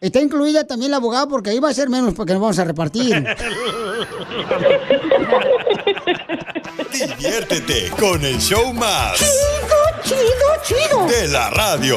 ¿está 0.00 0.20
incluida 0.20 0.66
también 0.66 0.90
la 0.90 0.96
abogada? 0.98 1.26
Porque 1.28 1.50
ahí 1.50 1.60
va 1.60 1.68
a 1.70 1.74
ser 1.74 1.88
menos 1.88 2.14
porque 2.14 2.32
nos 2.32 2.42
vamos 2.42 2.58
a 2.58 2.64
repartir. 2.64 3.14
Diviértete 6.92 7.90
con 7.98 8.24
el 8.24 8.38
show 8.38 8.72
más. 8.72 9.18
Chido, 9.18 9.76
chido, 10.02 10.48
chido. 10.62 11.06
De 11.06 11.28
la 11.28 11.50
radio. 11.50 11.96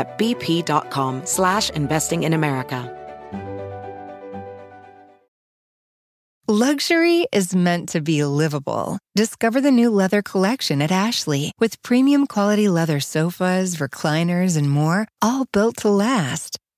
at 0.00 0.18
bp.com 0.18 1.22
slash 1.24 1.70
investing 1.70 2.24
in 2.24 2.32
America. 2.32 2.96
Luxury 6.52 7.28
is 7.32 7.54
meant 7.54 7.90
to 7.90 8.00
be 8.00 8.24
livable. 8.24 8.98
Discover 9.14 9.60
the 9.60 9.70
new 9.70 9.88
leather 9.88 10.20
collection 10.20 10.82
at 10.82 10.90
Ashley 10.90 11.52
with 11.60 11.80
premium 11.84 12.26
quality 12.26 12.68
leather 12.68 12.98
sofas, 12.98 13.76
recliners, 13.76 14.56
and 14.56 14.68
more, 14.68 15.06
all 15.22 15.46
built 15.52 15.76
to 15.82 15.88
last. 15.88 16.58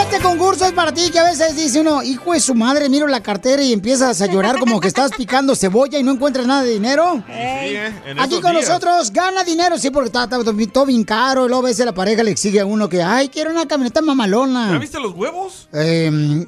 Este 0.00 0.20
concurso 0.22 0.64
es 0.66 0.72
para 0.72 0.92
ti 0.92 1.10
que 1.10 1.18
a 1.18 1.24
veces 1.24 1.56
dice 1.56 1.80
uno, 1.80 2.02
hijo 2.02 2.32
de 2.32 2.40
su 2.40 2.54
madre, 2.54 2.88
miro 2.88 3.06
la 3.06 3.22
cartera 3.22 3.62
y 3.62 3.72
empiezas 3.72 4.20
a 4.20 4.26
llorar 4.26 4.58
como 4.58 4.78
que 4.80 4.88
estás 4.88 5.10
picando 5.12 5.54
cebolla 5.56 5.98
y 5.98 6.02
no 6.02 6.12
encuentras 6.12 6.46
nada 6.46 6.62
de 6.62 6.70
dinero. 6.72 7.22
¿eh? 7.28 7.90
En 8.06 8.18
Aquí 8.20 8.40
con 8.40 8.52
días. 8.52 8.68
nosotros 8.68 9.10
gana 9.10 9.42
dinero, 9.42 9.78
sí, 9.78 9.90
porque 9.90 10.08
está, 10.08 10.24
está 10.24 10.38
todo 10.72 10.86
bien 10.86 11.04
caro. 11.04 11.46
Y 11.46 11.48
luego 11.48 11.64
a 11.64 11.68
veces 11.68 11.86
la 11.86 11.92
pareja 11.94 12.22
le 12.22 12.30
exige 12.30 12.60
a 12.60 12.66
uno 12.66 12.88
que, 12.88 13.02
ay, 13.02 13.28
quiero 13.28 13.50
una 13.50 13.66
camioneta 13.66 14.02
mamalona. 14.02 14.72
¿Ya 14.72 14.78
viste 14.78 15.00
los 15.00 15.12
huevos? 15.14 15.68
Eh, 15.72 16.10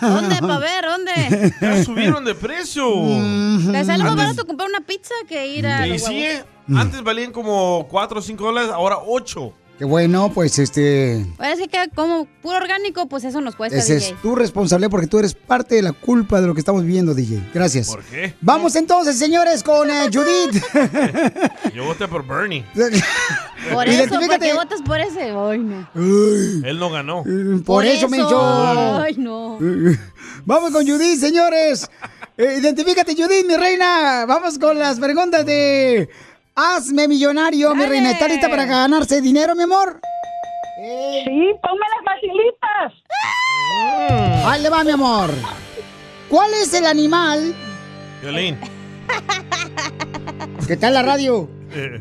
¿Dónde, 0.00 0.36
pa' 0.40 0.58
ver? 0.58 0.84
¿Dónde? 0.86 1.54
Ya 1.60 1.84
subieron 1.84 2.24
de 2.24 2.34
precio. 2.34 2.84
Te 2.84 3.84
sale 3.84 4.02
más 4.04 4.12
Antes- 4.12 4.16
barato 4.16 4.46
comprar 4.46 4.68
una 4.68 4.80
pizza 4.80 5.14
que 5.28 5.46
ir 5.46 5.66
a 5.66 5.86
Y 5.86 5.90
los 5.90 6.02
sí, 6.02 6.14
huevos. 6.14 6.22
eh, 6.40 6.44
antes 6.76 7.02
valían 7.02 7.32
como 7.32 7.86
4 7.90 8.18
o 8.20 8.22
5 8.22 8.44
dólares, 8.44 8.70
ahora 8.72 8.98
8. 9.04 9.52
Qué 9.80 9.86
bueno, 9.86 10.30
pues 10.34 10.58
este. 10.58 11.24
Bueno, 11.38 11.54
es 11.54 11.58
que 11.58 11.68
queda 11.68 11.88
como 11.88 12.26
puro 12.42 12.58
orgánico, 12.58 13.08
pues 13.08 13.24
eso 13.24 13.40
nos 13.40 13.56
cuesta, 13.56 13.78
Esa 13.78 13.94
DJ. 13.94 14.08
es 14.08 14.20
tu 14.20 14.36
responsabilidad 14.36 14.90
porque 14.90 15.06
tú 15.06 15.18
eres 15.18 15.32
parte 15.32 15.76
de 15.76 15.80
la 15.80 15.94
culpa 15.94 16.38
de 16.42 16.46
lo 16.46 16.52
que 16.52 16.60
estamos 16.60 16.82
viviendo, 16.82 17.14
DJ. 17.14 17.42
Gracias. 17.54 17.88
¿Por 17.88 18.04
qué? 18.04 18.34
Vamos 18.42 18.76
entonces, 18.76 19.18
señores, 19.18 19.62
con 19.62 19.88
eh, 19.88 20.10
Judith. 20.12 20.62
Yo 21.74 21.86
voté 21.86 22.06
por 22.08 22.26
Bernie. 22.26 22.62
Por 23.72 23.88
eso, 23.88 24.18
¿por 24.18 24.38
qué 24.38 24.54
votas 24.54 24.80
por 24.82 24.98
ese? 24.98 25.34
Ay, 25.36 25.58
no. 25.58 25.86
Él 25.94 26.78
no 26.78 26.90
ganó. 26.90 27.22
Por, 27.64 27.84
eso, 27.84 28.08
menso. 28.08 29.00
Ay, 29.02 29.16
no. 29.18 29.58
Vamos 30.46 30.72
con 30.72 30.86
Judith, 30.86 31.20
señores. 31.20 31.90
Eh, 32.38 32.58
identifícate, 32.58 33.14
Judith, 33.14 33.46
mi 33.46 33.56
reina. 33.56 34.24
Vamos 34.26 34.58
con 34.58 34.78
las 34.78 34.98
preguntas 34.98 35.44
de 35.44 36.08
Hazme 36.54 37.08
Millonario, 37.08 37.74
mi 37.74 37.86
reina. 37.86 38.10
¿Está 38.12 38.28
lista 38.28 38.48
para 38.48 38.64
ganarse 38.66 39.20
dinero, 39.20 39.54
mi 39.54 39.62
amor? 39.62 40.00
Sí, 40.76 41.50
ponme 41.62 41.86
las 41.94 42.04
facilitas. 42.04 42.92
Ahí 44.46 44.62
le 44.62 44.68
va, 44.70 44.84
mi 44.84 44.90
amor. 44.90 45.30
¿Cuál 46.28 46.52
es 46.54 46.72
el 46.74 46.86
animal 46.86 47.54
Violín. 48.22 48.58
¿Qué 50.66 50.76
tal 50.76 50.94
la 50.94 51.02
radio? 51.02 51.48
Eh. 51.72 52.00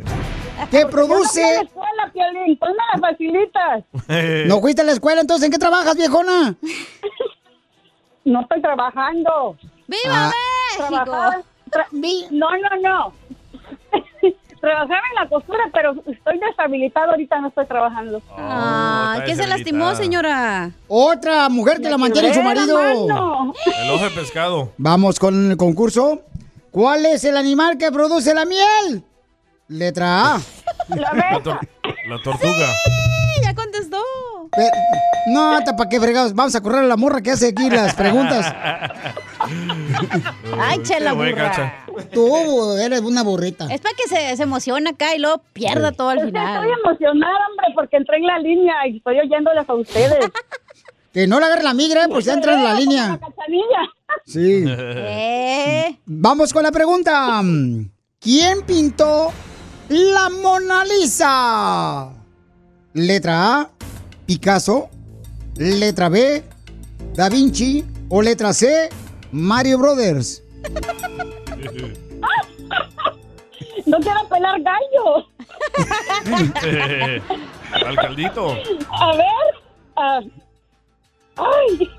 ¿Qué 0.70 0.82
Yo 0.82 0.88
no 0.88 0.91
fui 0.91 1.02
a 1.02 1.06
la 1.08 1.08
produce? 1.08 1.41
escuela, 1.62 2.12
Piolín, 2.14 2.58
ponme 2.58 2.76
las 2.93 3.02
facilitas. 3.02 3.84
¿No 4.47 4.60
fuiste 4.62 4.82
a 4.82 4.86
la 4.86 4.91
escuela 4.91 5.22
entonces? 5.22 5.45
¿En 5.45 5.52
qué 5.52 5.58
trabajas, 5.58 5.95
viejona? 5.95 6.56
No 8.26 8.41
estoy 8.41 8.62
trabajando. 8.62 9.58
¡Viva 9.88 10.32
Ah. 10.32 10.32
Tra- 11.72 11.88
no, 12.32 12.47
no, 12.50 12.82
no. 12.89 13.14
Trabajaba 14.60 15.01
en 15.10 15.24
la 15.24 15.30
costura, 15.30 15.60
pero 15.74 15.91
estoy 16.05 16.39
deshabilitado 16.39 17.12
ahorita, 17.12 17.39
no 17.39 17.47
estoy 17.47 17.66
trabajando. 17.66 18.22
Ay, 18.38 19.22
¿qué 19.26 19.36
se 19.36 19.47
lastimó, 19.47 19.95
señora? 19.95 20.72
Otra 20.88 21.47
mujer 21.49 21.80
que 21.82 21.89
la 21.89 21.97
mantiene 21.97 22.34
su 22.34 22.41
marido. 22.41 22.78
El 22.82 23.89
ojo 23.91 24.03
de 24.03 24.10
pescado. 24.12 24.72
Vamos 24.78 25.18
con 25.20 25.51
el 25.51 25.57
concurso. 25.57 26.22
¿Cuál 26.72 27.05
es 27.05 27.24
el 27.24 27.38
animal 27.38 27.78
que 27.78 27.91
produce 27.91 28.34
la 28.34 28.45
miel? 28.45 29.03
Letra 29.70 30.36
A. 30.36 30.39
La, 30.89 31.39
tor- 31.43 31.60
la 32.07 32.22
tortuga. 32.22 32.68
Sí. 32.84 32.91
Pe- 34.60 34.72
No, 35.32 35.57
¿para 35.78 35.89
qué 35.89 35.99
fregados? 35.99 36.34
Vamos 36.34 36.53
a 36.55 36.62
correr 36.62 36.80
a 36.84 36.88
la 36.88 36.97
morra 36.97 37.22
que 37.22 37.32
hace 37.32 37.49
aquí 37.49 37.70
las 37.70 37.93
preguntas. 37.95 38.53
Ay, 40.60 40.82
chela 40.84 41.14
burra. 41.14 41.86
Tú 42.14 42.76
eres 42.78 43.01
una 43.01 43.24
burrita. 43.24 43.66
Es 43.72 43.80
para 43.82 43.95
que 43.95 44.07
se, 44.07 44.36
se 44.36 44.43
emocione 44.43 44.89
acá 44.89 45.16
y 45.16 45.20
luego 45.20 45.41
pierda 45.53 45.91
todo 45.91 46.10
al 46.10 46.18
Es 46.20 46.24
que 46.26 46.30
final. 46.32 46.55
Estoy 46.66 46.80
emocionada, 46.84 47.38
hombre, 47.49 47.66
porque 47.76 47.97
entré 47.97 48.18
en 48.18 48.28
la 48.28 48.39
línea 48.39 48.74
y 48.88 48.97
estoy 48.97 49.20
oyéndoles 49.20 49.68
a 49.70 49.74
ustedes. 49.74 50.20
Que 51.12 51.26
no 51.26 51.39
le 51.39 51.47
agarre 51.47 51.64
la 51.64 51.74
migra, 51.74 52.03
eh, 52.03 52.07
pues 52.07 52.26
ya 52.26 52.34
entra 52.34 52.53
en 52.53 52.64
la 52.64 52.76
línea. 52.76 53.20
Cachanilla. 53.20 53.80
Sí. 54.28 54.64
Eh. 54.78 55.97
Vamos 56.05 56.53
con 56.53 56.62
la 56.62 56.72
pregunta. 56.72 57.41
¿Quién 58.20 58.62
pintó 58.62 59.32
la 59.89 60.30
Mona 60.30 60.86
Lisa? 60.86 62.10
Letra 62.93 63.55
A, 63.62 63.70
Picasso. 64.30 64.89
Letra 65.57 66.07
B, 66.07 66.43
Da 67.15 67.30
Vinci. 67.30 67.84
O 68.09 68.21
letra 68.21 68.53
C, 68.53 68.88
Mario 69.32 69.80
Brothers. 69.80 70.43
No 73.88 73.97
quiero 73.97 74.27
pelar 74.30 74.61
gallo. 74.61 75.25
Al 77.88 77.95
caldito. 77.95 78.51
A 78.91 79.15
ver. 79.17 79.25
ah, 79.95 80.19
ay. 81.38 81.89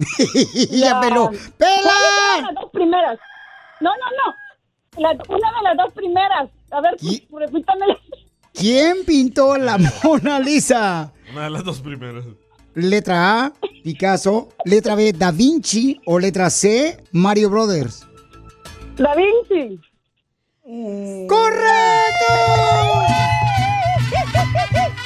ya 0.72 1.00
peló. 1.00 1.30
¡Pela! 1.56 1.80
¿Cuáles 1.82 2.36
eran 2.36 2.44
las 2.44 2.54
dos 2.54 2.70
primeras? 2.70 3.18
No, 3.80 3.90
no, 3.90 4.06
no. 4.20 5.02
La- 5.02 5.12
una 5.28 5.48
de 5.56 5.62
las 5.62 5.76
dos 5.78 5.92
primeras. 5.94 6.50
A 6.70 6.80
ver, 6.82 6.96
repítame. 7.32 7.86
¿Quién 8.52 9.04
pintó 9.06 9.56
la 9.56 9.78
Mona 10.04 10.38
Lisa? 10.38 11.12
Una 11.32 11.44
de 11.44 11.50
las 11.50 11.64
dos 11.64 11.80
primeras. 11.80 12.24
Letra 12.74 13.44
A, 13.46 13.52
Picasso. 13.82 14.48
Letra 14.64 14.94
B, 14.94 15.12
Da 15.12 15.30
Vinci. 15.30 16.00
O 16.06 16.18
letra 16.18 16.50
C, 16.50 17.02
Mario 17.12 17.50
Brothers. 17.50 18.06
Da 18.96 19.14
Vinci. 19.14 19.80
¡Correcto! 21.28 22.24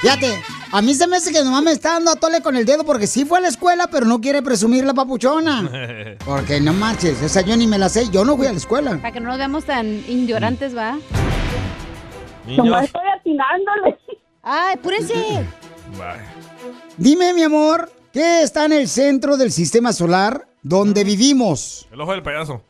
Fíjate, 0.02 0.42
a 0.72 0.82
mí 0.82 0.92
se 0.92 1.06
me 1.06 1.16
hace 1.16 1.32
que 1.32 1.42
nomás 1.42 1.62
me 1.62 1.72
está 1.72 1.92
dando 1.94 2.10
a 2.10 2.16
tole 2.16 2.42
con 2.42 2.56
el 2.56 2.66
dedo 2.66 2.84
porque 2.84 3.06
sí 3.06 3.24
fue 3.24 3.38
a 3.38 3.40
la 3.40 3.48
escuela, 3.48 3.86
pero 3.90 4.04
no 4.04 4.20
quiere 4.20 4.42
presumir 4.42 4.84
la 4.84 4.92
papuchona. 4.92 6.16
Porque 6.26 6.60
no 6.60 6.72
marches, 6.74 7.22
esa 7.22 7.40
yo 7.40 7.56
ni 7.56 7.66
me 7.66 7.78
la 7.78 7.88
sé, 7.88 8.10
yo 8.10 8.24
no 8.24 8.36
fui 8.36 8.46
a 8.46 8.52
la 8.52 8.58
escuela. 8.58 8.98
Para 8.98 9.12
que 9.12 9.20
no 9.20 9.28
nos 9.28 9.38
veamos 9.38 9.64
tan 9.64 9.86
ignorantes, 10.08 10.76
¿va? 10.76 10.98
Nomás 12.46 12.84
estoy 12.84 13.08
atinándole. 13.18 13.98
Ay, 14.42 14.76
Dime, 16.96 17.34
mi 17.34 17.42
amor, 17.42 17.92
¿qué 18.12 18.42
está 18.42 18.64
en 18.64 18.72
el 18.72 18.88
centro 18.88 19.36
del 19.36 19.52
sistema 19.52 19.92
solar 19.92 20.48
donde 20.62 21.04
vivimos? 21.04 21.86
El 21.92 22.00
ojo 22.00 22.12
del 22.12 22.22
payaso. 22.22 22.62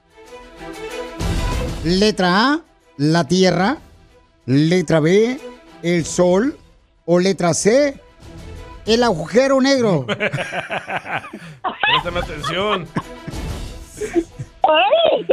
Letra 1.84 2.52
A, 2.52 2.60
la 2.96 3.24
Tierra. 3.24 3.78
Letra 4.46 5.00
B, 5.00 5.38
el 5.82 6.04
Sol. 6.04 6.58
O 7.06 7.18
letra 7.18 7.52
C, 7.52 8.00
el 8.86 9.02
agujero 9.02 9.60
negro. 9.60 10.06
Préstame 10.06 12.20
atención. 12.20 12.88
Ay. 14.62 15.26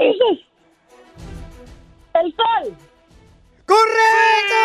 El 2.13 2.35
sol. 2.35 2.75
¡Correcto! 3.71 4.61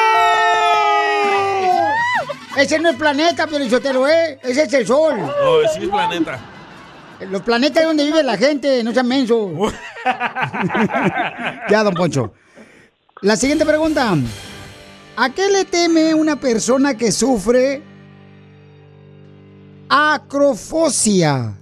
Ese 2.56 2.78
no 2.80 2.88
es 2.88 2.96
planeta, 2.96 3.46
Piolichotero, 3.46 4.08
¿eh? 4.08 4.40
Ese 4.42 4.64
es 4.64 4.72
el 4.72 4.86
sol. 4.86 5.18
No, 5.18 5.68
sí 5.72 5.84
es 5.84 5.88
planeta. 5.88 6.40
Los 7.30 7.42
planetas 7.42 7.82
es 7.82 7.86
donde 7.86 8.04
vive 8.04 8.22
la 8.22 8.36
gente, 8.36 8.82
no 8.82 8.92
sean 8.92 9.06
mensos. 9.06 9.52
ya, 11.70 11.84
don 11.84 11.94
Poncho. 11.94 12.32
La 13.22 13.36
siguiente 13.36 13.64
pregunta. 13.64 14.14
¿A 15.16 15.30
qué 15.30 15.48
le 15.50 15.64
teme 15.64 16.12
una 16.12 16.36
persona 16.36 16.96
que 16.96 17.12
sufre 17.12 17.82
acrofosia? 19.88 21.54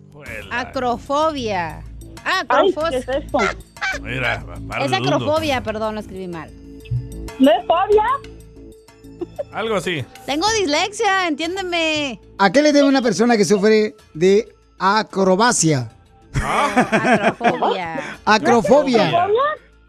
Acrofobia. 0.51 1.83
Acrofobia. 2.25 2.91
¿qué 2.91 2.97
es 2.99 3.09
esto? 3.09 3.39
Mira, 4.01 4.45
para 4.67 4.85
Es 4.87 4.93
acrofobia, 4.93 5.63
perdón, 5.63 5.95
lo 5.95 6.01
escribí 6.01 6.27
mal. 6.27 6.64
¿No 7.39 7.51
es 7.51 7.67
fobia? 7.67 8.05
Algo 9.53 9.77
así. 9.77 10.05
Tengo 10.27 10.47
dislexia, 10.59 11.29
entiéndeme. 11.29 12.21
¿A 12.39 12.51
qué 12.51 12.63
le 12.63 12.73
teme 12.73 12.89
una 12.89 13.03
persona 13.03 13.37
que 13.37 13.45
sufre 13.45 13.95
de 14.15 14.53
acrobacia? 14.79 15.91
Acrofobia. 16.35 18.19
Acrofobia. 18.25 19.27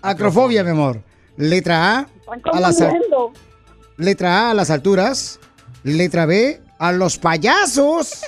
Acrofobia, 0.01 0.63
mi 0.63 0.69
amor. 0.71 1.01
Letra 1.37 1.97
A, 1.99 2.07
a 2.53 2.59
las, 2.59 2.77
letra 3.97 4.47
A, 4.47 4.51
a 4.51 4.53
las 4.53 4.69
alturas. 4.69 5.39
Letra 5.83 6.25
B, 6.25 6.61
a 6.79 6.91
los 6.91 7.17
payasos. 7.17 8.21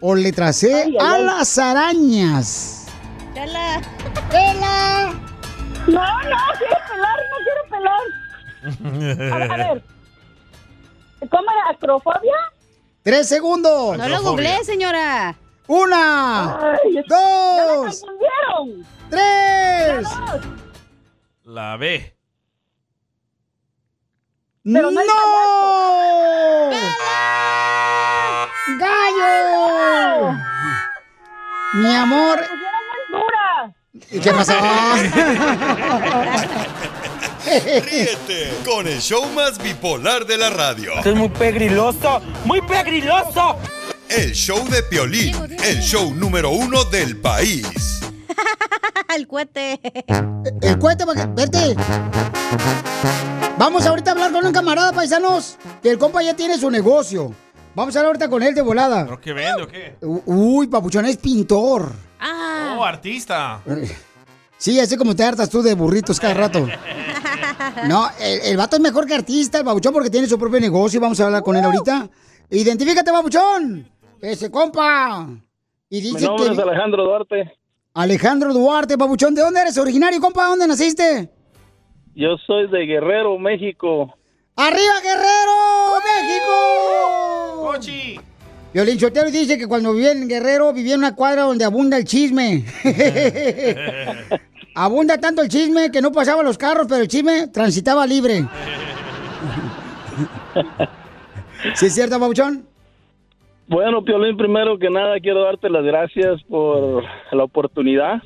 O 0.00 0.14
letra 0.14 0.52
C, 0.52 0.72
Ay, 0.74 0.90
ay, 0.90 0.96
a 1.00 1.12
ay. 1.14 1.22
las 1.24 1.58
arañas. 1.58 2.86
Chela. 3.34 3.80
¡Chela! 4.30 5.12
No, 5.86 5.92
no, 5.92 6.36
quiero 6.58 6.76
pelar, 6.88 7.18
no 7.30 7.36
quiero 7.44 7.62
pelar. 7.70 8.00
A 8.66 9.38
ver, 9.38 9.52
a 9.52 9.56
ver. 9.56 9.82
¿Cómo 11.30 11.50
era? 11.50 11.70
¿Acrofobia? 11.70 12.34
Tres 13.02 13.28
segundos. 13.28 13.96
No 13.96 14.08
lo 14.08 14.22
googleé, 14.22 14.64
señora. 14.64 15.34
Una, 15.68 16.72
Ay, 16.74 16.94
ya 16.94 17.00
me 17.00 17.06
dos, 17.08 18.00
confundieron. 18.00 18.86
tres. 19.10 20.08
La 21.44 21.76
B. 21.76 22.12
Pero 24.64 24.90
no 24.90 25.00
¡No! 25.00 25.06
¡Gallo! 28.78 30.32
Mi 31.74 31.94
amor. 31.94 32.40
dura. 33.10 33.72
¿Y 34.10 34.18
qué 34.20 34.32
pasó? 34.32 34.52
Ríete 37.46 38.52
con 38.64 38.88
el 38.88 39.00
show 39.00 39.24
más 39.32 39.56
bipolar 39.62 40.26
de 40.26 40.36
la 40.36 40.50
radio. 40.50 40.94
Esto 40.96 41.10
es 41.10 41.16
muy 41.16 41.28
pegriloso, 41.28 42.20
muy 42.44 42.60
pegriloso. 42.60 43.56
El 44.08 44.32
show 44.32 44.66
de 44.68 44.82
Piolín, 44.82 45.34
el 45.64 45.80
show 45.80 46.12
número 46.12 46.50
uno 46.50 46.84
del 46.84 47.16
país. 47.18 48.00
El 49.16 49.26
cohete. 49.28 49.80
El 50.60 50.78
cohete, 50.78 51.06
para 51.06 51.22
que- 51.26 51.32
vete. 51.34 51.76
Vamos 53.56 53.86
ahorita 53.86 54.10
a 54.10 54.14
hablar 54.14 54.32
con 54.32 54.44
un 54.44 54.52
camarada, 54.52 54.92
paisanos, 54.92 55.56
que 55.82 55.90
el 55.90 55.98
compa 55.98 56.22
ya 56.22 56.34
tiene 56.34 56.58
su 56.58 56.70
negocio. 56.70 57.32
Vamos 57.74 57.94
a 57.94 58.00
hablar 58.00 58.08
ahorita 58.10 58.28
con 58.28 58.42
él 58.42 58.54
de 58.54 58.60
volada. 58.62 59.04
¿Pero 59.04 59.20
qué 59.20 59.32
vende 59.32 59.62
o 59.62 59.68
qué? 59.68 59.96
Uy, 60.02 60.66
papuchón, 60.66 61.06
es 61.06 61.16
pintor. 61.16 61.92
Oh, 62.76 62.84
artista. 62.84 63.60
Sí, 64.58 64.78
así 64.80 64.96
como 64.96 65.14
te 65.16 65.24
hartas 65.24 65.48
tú 65.48 65.62
de 65.62 65.74
burritos 65.74 66.18
cada 66.20 66.34
rato. 66.34 66.66
No, 67.88 68.08
el, 68.20 68.40
el 68.42 68.56
vato 68.56 68.76
es 68.76 68.82
mejor 68.82 69.06
que 69.06 69.14
artista, 69.14 69.58
el 69.58 69.64
babuchón, 69.64 69.92
porque 69.92 70.10
tiene 70.10 70.26
su 70.26 70.38
propio 70.38 70.60
negocio. 70.60 71.00
Vamos 71.00 71.18
a 71.20 71.26
hablar 71.26 71.42
con 71.42 71.56
él 71.56 71.64
ahorita. 71.64 72.08
Identifícate, 72.50 73.10
babuchón. 73.10 73.88
Ese 74.20 74.50
compa. 74.50 75.28
Y 75.88 75.96
Mi 75.96 76.00
dice 76.02 76.26
nombre 76.26 76.46
que... 76.46 76.52
es 76.52 76.58
Alejandro 76.58 77.04
Duarte. 77.04 77.52
Alejandro 77.94 78.52
Duarte, 78.52 78.96
babuchón. 78.96 79.34
¿De 79.34 79.42
dónde 79.42 79.60
eres 79.60 79.78
originario, 79.78 80.20
compa? 80.20 80.46
¿Dónde 80.46 80.66
naciste? 80.66 81.30
Yo 82.14 82.36
soy 82.46 82.68
de 82.68 82.86
Guerrero, 82.86 83.38
México. 83.38 84.14
¡Arriba, 84.56 84.94
Guerrero! 85.02 86.00
¡México! 86.02 87.72
¡Cochi! 87.72 88.20
Violín 88.72 88.98
dice 89.32 89.58
que 89.58 89.66
cuando 89.66 89.92
vivía 89.92 90.12
en 90.12 90.28
Guerrero 90.28 90.72
vivía 90.72 90.94
en 90.94 91.00
una 91.00 91.14
cuadra 91.14 91.42
donde 91.42 91.64
abunda 91.64 91.96
el 91.96 92.04
chisme. 92.04 92.64
Abunda 94.78 95.18
tanto 95.18 95.40
el 95.40 95.48
chisme 95.48 95.90
que 95.90 96.02
no 96.02 96.12
pasaban 96.12 96.44
los 96.44 96.58
carros, 96.58 96.86
pero 96.86 97.00
el 97.00 97.08
chisme 97.08 97.48
transitaba 97.48 98.06
libre. 98.06 98.44
¿Sí 101.74 101.86
es 101.86 101.94
cierto, 101.94 102.20
Pabuchón? 102.20 102.66
Bueno, 103.68 104.04
Piolín, 104.04 104.36
primero 104.36 104.78
que 104.78 104.90
nada 104.90 105.18
quiero 105.18 105.44
darte 105.44 105.70
las 105.70 105.82
gracias 105.82 106.42
por 106.42 107.04
la 107.32 107.44
oportunidad. 107.44 108.22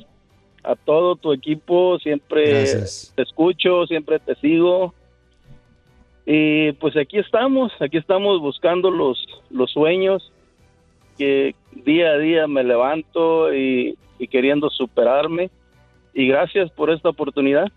A 0.63 0.75
todo 0.75 1.15
tu 1.15 1.31
equipo, 1.31 1.97
siempre 1.99 2.49
Gracias. 2.49 3.13
te 3.15 3.23
escucho, 3.23 3.87
siempre 3.87 4.19
te 4.19 4.35
sigo. 4.35 4.93
Y 6.25 6.73
pues 6.73 6.97
aquí 6.97 7.17
estamos, 7.17 7.71
aquí 7.79 7.95
estamos 7.97 8.41
buscando 8.41 8.91
los, 8.91 9.25
los 9.49 9.71
sueños 9.71 10.33
que 11.17 11.55
día 11.85 12.09
a 12.09 12.17
día 12.17 12.45
me 12.47 12.65
levanto 12.65 13.53
y, 13.55 13.97
y 14.19 14.27
queriendo 14.27 14.69
superarme. 14.69 15.49
Y 16.13 16.27
gracias 16.27 16.71
por 16.71 16.91
esta 16.91 17.09
oportunidad. 17.09 17.67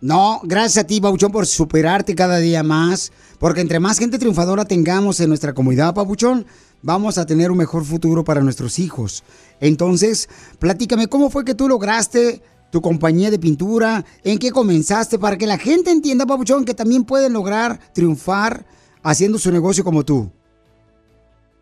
No, 0.00 0.40
gracias 0.42 0.84
a 0.84 0.86
ti, 0.86 1.00
Pabuchón, 1.00 1.32
por 1.32 1.46
superarte 1.46 2.14
cada 2.14 2.38
día 2.38 2.62
más. 2.62 3.12
Porque 3.38 3.60
entre 3.60 3.80
más 3.80 3.98
gente 3.98 4.18
triunfadora 4.18 4.64
tengamos 4.64 5.20
en 5.20 5.28
nuestra 5.28 5.54
comunidad, 5.54 5.94
Pabuchón, 5.94 6.46
vamos 6.82 7.16
a 7.16 7.26
tener 7.26 7.50
un 7.50 7.58
mejor 7.58 7.84
futuro 7.84 8.24
para 8.24 8.42
nuestros 8.42 8.78
hijos. 8.78 9.24
Entonces, 9.60 10.28
platícame, 10.58 11.06
¿cómo 11.08 11.30
fue 11.30 11.44
que 11.44 11.54
tú 11.54 11.68
lograste 11.68 12.42
tu 12.70 12.80
compañía 12.82 13.30
de 13.30 13.38
pintura? 13.38 14.04
¿En 14.24 14.38
qué 14.38 14.50
comenzaste? 14.50 15.18
Para 15.18 15.38
que 15.38 15.46
la 15.46 15.58
gente 15.58 15.90
entienda, 15.90 16.26
Pabuchón, 16.26 16.64
que 16.64 16.74
también 16.74 17.04
pueden 17.04 17.32
lograr 17.32 17.78
triunfar 17.94 18.66
haciendo 19.02 19.38
su 19.38 19.50
negocio 19.50 19.84
como 19.84 20.04
tú. 20.04 20.30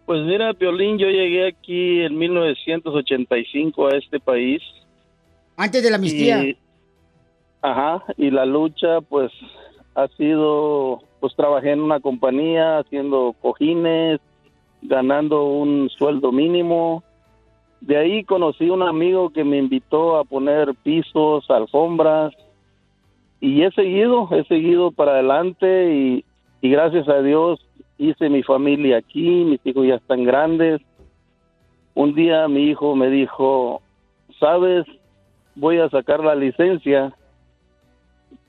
Pues 0.06 0.20
mira, 0.24 0.52
Piolín, 0.54 0.98
yo 0.98 1.06
llegué 1.06 1.48
aquí 1.48 2.00
en 2.00 2.18
1985 2.18 3.86
a 3.86 3.96
este 3.98 4.18
país. 4.18 4.60
Antes 5.56 5.82
de 5.82 5.90
la 5.90 5.96
amnistía. 5.96 6.44
Y- 6.44 6.56
ajá, 7.60 8.04
y 8.16 8.30
la 8.30 8.44
lucha 8.44 9.00
pues 9.00 9.30
ha 9.94 10.08
sido, 10.08 11.02
pues 11.20 11.34
trabajé 11.36 11.72
en 11.72 11.80
una 11.80 12.00
compañía 12.00 12.78
haciendo 12.78 13.34
cojines, 13.40 14.20
ganando 14.82 15.44
un 15.44 15.88
sueldo 15.90 16.32
mínimo. 16.32 17.02
De 17.80 17.96
ahí 17.96 18.24
conocí 18.24 18.70
un 18.70 18.82
amigo 18.82 19.30
que 19.30 19.44
me 19.44 19.58
invitó 19.58 20.16
a 20.16 20.24
poner 20.24 20.74
pisos, 20.82 21.50
alfombras 21.50 22.32
y 23.40 23.62
he 23.62 23.72
seguido, 23.72 24.28
he 24.30 24.44
seguido 24.44 24.92
para 24.92 25.12
adelante 25.12 25.92
y, 25.94 26.24
y 26.60 26.70
gracias 26.70 27.08
a 27.08 27.20
Dios 27.22 27.60
hice 27.98 28.28
mi 28.28 28.42
familia 28.42 28.98
aquí, 28.98 29.44
mis 29.44 29.60
hijos 29.64 29.86
ya 29.86 29.96
están 29.96 30.24
grandes. 30.24 30.80
Un 31.94 32.14
día 32.14 32.48
mi 32.48 32.64
hijo 32.70 32.96
me 32.96 33.10
dijo, 33.10 33.82
sabes, 34.38 34.86
voy 35.54 35.78
a 35.78 35.88
sacar 35.90 36.20
la 36.20 36.34
licencia 36.34 37.14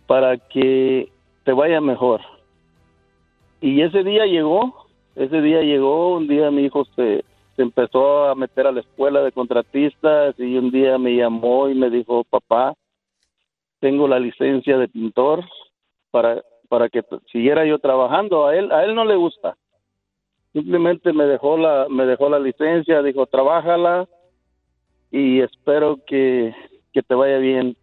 para 0.07 0.37
que 0.37 1.09
te 1.43 1.53
vaya 1.53 1.81
mejor. 1.81 2.21
Y 3.61 3.81
ese 3.81 4.03
día 4.03 4.25
llegó, 4.25 4.87
ese 5.15 5.41
día 5.41 5.61
llegó, 5.61 6.15
un 6.15 6.27
día 6.27 6.51
mi 6.51 6.63
hijo 6.65 6.85
se, 6.95 7.23
se 7.55 7.61
empezó 7.61 8.25
a 8.25 8.35
meter 8.35 8.67
a 8.67 8.71
la 8.71 8.81
escuela 8.81 9.21
de 9.21 9.31
contratistas 9.31 10.37
y 10.39 10.57
un 10.57 10.71
día 10.71 10.97
me 10.97 11.15
llamó 11.15 11.69
y 11.69 11.75
me 11.75 11.89
dijo, 11.89 12.23
papá, 12.25 12.73
tengo 13.79 14.07
la 14.07 14.19
licencia 14.19 14.77
de 14.77 14.87
pintor 14.87 15.43
para, 16.11 16.41
para 16.69 16.89
que 16.89 17.03
siguiera 17.31 17.65
yo 17.65 17.79
trabajando. 17.79 18.47
A 18.47 18.55
él, 18.55 18.71
a 18.71 18.83
él 18.85 18.95
no 18.95 19.05
le 19.05 19.15
gusta. 19.15 19.55
Simplemente 20.53 21.11
me 21.13 21.25
dejó 21.25 21.57
la, 21.57 21.87
me 21.89 22.05
dejó 22.05 22.29
la 22.29 22.39
licencia, 22.39 23.01
dijo, 23.01 23.25
trabájala 23.25 24.07
y 25.11 25.41
espero 25.41 25.99
que, 26.05 26.55
que 26.93 27.01
te 27.01 27.15
vaya 27.15 27.37
bien. 27.37 27.75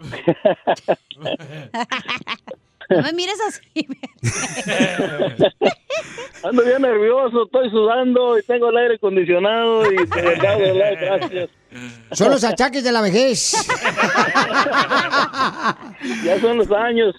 No 2.90 3.02
me 3.02 3.12
mires 3.12 3.38
así. 3.46 3.86
Ando 6.42 6.64
bien 6.64 6.82
nervioso, 6.82 7.44
estoy 7.44 7.70
sudando 7.70 8.36
y 8.36 8.42
tengo 8.42 8.70
el 8.70 8.76
aire 8.78 8.94
acondicionado 8.96 9.92
y 9.92 9.96
de 10.06 10.22
verdad, 10.22 10.58
gracias. 11.00 11.50
Son 12.12 12.30
los 12.30 12.42
achaques 12.44 12.82
de 12.82 12.92
la 12.92 13.00
vejez. 13.00 13.54
Ya 16.24 16.40
son 16.40 16.56
los 16.58 16.70
años. 16.72 17.14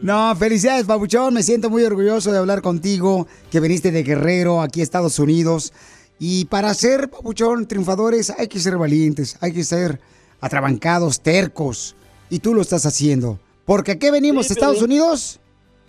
No, 0.00 0.34
felicidades, 0.36 0.86
Papuchón. 0.86 1.34
Me 1.34 1.42
siento 1.42 1.68
muy 1.70 1.82
orgulloso 1.84 2.30
de 2.32 2.38
hablar 2.38 2.62
contigo, 2.62 3.26
que 3.50 3.60
viniste 3.60 3.90
de 3.90 4.02
Guerrero, 4.02 4.62
aquí 4.62 4.80
a 4.80 4.82
Estados 4.84 5.18
Unidos. 5.18 5.72
Y 6.18 6.46
para 6.46 6.72
ser, 6.74 7.10
Papuchón, 7.10 7.66
triunfadores, 7.66 8.30
hay 8.30 8.48
que 8.48 8.58
ser 8.60 8.76
valientes, 8.78 9.36
hay 9.40 9.52
que 9.52 9.64
ser 9.64 10.00
atrabancados, 10.40 11.20
tercos. 11.20 11.96
Y 12.30 12.38
tú 12.38 12.54
lo 12.54 12.62
estás 12.62 12.86
haciendo. 12.86 13.38
Porque 13.64 13.92
aquí 13.92 14.10
venimos, 14.10 14.46
Sí, 14.46 14.52
Estados. 14.54 14.82
Unidos. 14.82 15.40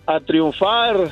A 0.05 0.19
triunfar. 0.19 1.11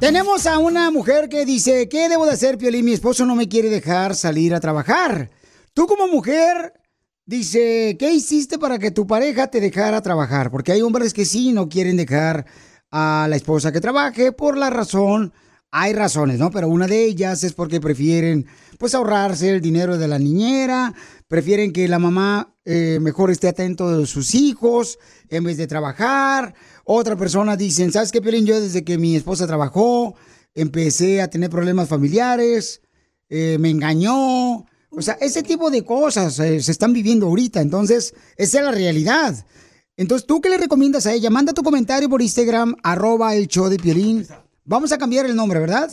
Tenemos 0.00 0.46
a 0.46 0.58
una 0.58 0.90
mujer 0.90 1.28
que 1.28 1.44
dice, 1.44 1.86
¿qué 1.90 2.08
debo 2.08 2.24
de 2.24 2.32
hacer, 2.32 2.56
Piolín? 2.56 2.86
Mi 2.86 2.94
esposo 2.94 3.26
no 3.26 3.36
me 3.36 3.50
quiere 3.50 3.68
dejar 3.68 4.14
salir 4.14 4.54
a 4.54 4.60
trabajar. 4.60 5.30
Tú 5.74 5.86
como 5.86 6.08
mujer, 6.08 6.72
dice, 7.26 7.98
¿qué 7.98 8.10
hiciste 8.10 8.58
para 8.58 8.78
que 8.78 8.90
tu 8.90 9.06
pareja 9.06 9.48
te 9.48 9.60
dejara 9.60 10.00
trabajar? 10.00 10.50
Porque 10.50 10.72
hay 10.72 10.80
hombres 10.80 11.12
que 11.12 11.26
sí 11.26 11.52
no 11.52 11.68
quieren 11.68 11.98
dejar 11.98 12.46
a 12.90 13.26
la 13.28 13.36
esposa 13.36 13.72
que 13.72 13.82
trabaje 13.82 14.32
por 14.32 14.56
la 14.56 14.70
razón, 14.70 15.34
hay 15.70 15.92
razones, 15.92 16.38
¿no? 16.38 16.50
Pero 16.50 16.68
una 16.68 16.86
de 16.86 17.04
ellas 17.04 17.44
es 17.44 17.52
porque 17.52 17.78
prefieren, 17.78 18.46
pues, 18.78 18.94
ahorrarse 18.94 19.50
el 19.50 19.60
dinero 19.60 19.98
de 19.98 20.08
la 20.08 20.18
niñera, 20.18 20.94
prefieren 21.28 21.74
que 21.74 21.86
la 21.88 21.98
mamá 21.98 22.56
eh, 22.64 22.98
mejor 23.02 23.30
esté 23.30 23.48
atento 23.48 23.98
de 23.98 24.06
sus 24.06 24.34
hijos 24.34 24.98
en 25.28 25.44
vez 25.44 25.58
de 25.58 25.66
trabajar. 25.66 26.54
Otra 26.84 27.16
persona 27.16 27.56
dicen, 27.56 27.92
¿sabes 27.92 28.12
qué, 28.12 28.20
Piolín? 28.20 28.46
Yo 28.46 28.60
desde 28.60 28.84
que 28.84 28.98
mi 28.98 29.16
esposa 29.16 29.46
trabajó, 29.46 30.14
empecé 30.54 31.20
a 31.20 31.28
tener 31.28 31.50
problemas 31.50 31.88
familiares, 31.88 32.82
eh, 33.28 33.56
me 33.60 33.70
engañó. 33.70 34.66
O 34.92 35.02
sea, 35.02 35.14
ese 35.20 35.42
tipo 35.42 35.70
de 35.70 35.84
cosas 35.84 36.38
eh, 36.40 36.60
se 36.60 36.72
están 36.72 36.92
viviendo 36.92 37.26
ahorita. 37.26 37.60
Entonces, 37.60 38.14
esa 38.36 38.58
es 38.58 38.64
la 38.64 38.72
realidad. 38.72 39.46
Entonces, 39.96 40.26
¿tú 40.26 40.40
qué 40.40 40.48
le 40.48 40.58
recomiendas 40.58 41.06
a 41.06 41.12
ella? 41.12 41.30
Manda 41.30 41.52
tu 41.52 41.62
comentario 41.62 42.08
por 42.08 42.22
Instagram, 42.22 42.74
arroba 42.82 43.34
el 43.34 43.46
show 43.46 43.68
de 43.68 43.78
Piolín. 43.78 44.26
Vamos 44.64 44.92
a 44.92 44.98
cambiar 44.98 45.26
el 45.26 45.36
nombre, 45.36 45.60
¿verdad? 45.60 45.92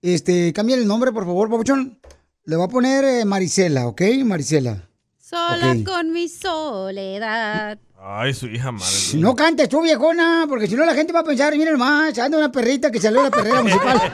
Este, 0.00 0.52
cambia 0.52 0.76
el 0.76 0.86
nombre, 0.86 1.12
por 1.12 1.24
favor, 1.24 1.50
Papuchón. 1.50 1.98
Le 2.44 2.56
voy 2.56 2.66
a 2.66 2.68
poner 2.68 3.04
eh, 3.04 3.24
Marisela, 3.24 3.86
¿ok? 3.86 4.02
Marisela. 4.24 4.88
Sola 5.18 5.76
con 5.84 6.12
mi 6.12 6.28
soledad. 6.28 7.78
Ay, 8.04 8.34
su 8.34 8.48
hija 8.48 8.72
madre. 8.72 8.96
No 9.14 9.36
cantes 9.36 9.68
tú, 9.68 9.80
viejona, 9.80 10.46
porque 10.48 10.66
si 10.66 10.74
no 10.74 10.84
la 10.84 10.92
gente 10.92 11.12
va 11.12 11.20
a 11.20 11.24
pensar, 11.24 11.56
miren 11.56 11.78
más, 11.78 12.18
anda 12.18 12.36
una 12.36 12.50
perrita 12.50 12.90
que 12.90 12.98
salió 13.00 13.22
de 13.22 13.30
la 13.30 13.30
perrera 13.30 13.62
municipal. 13.62 14.12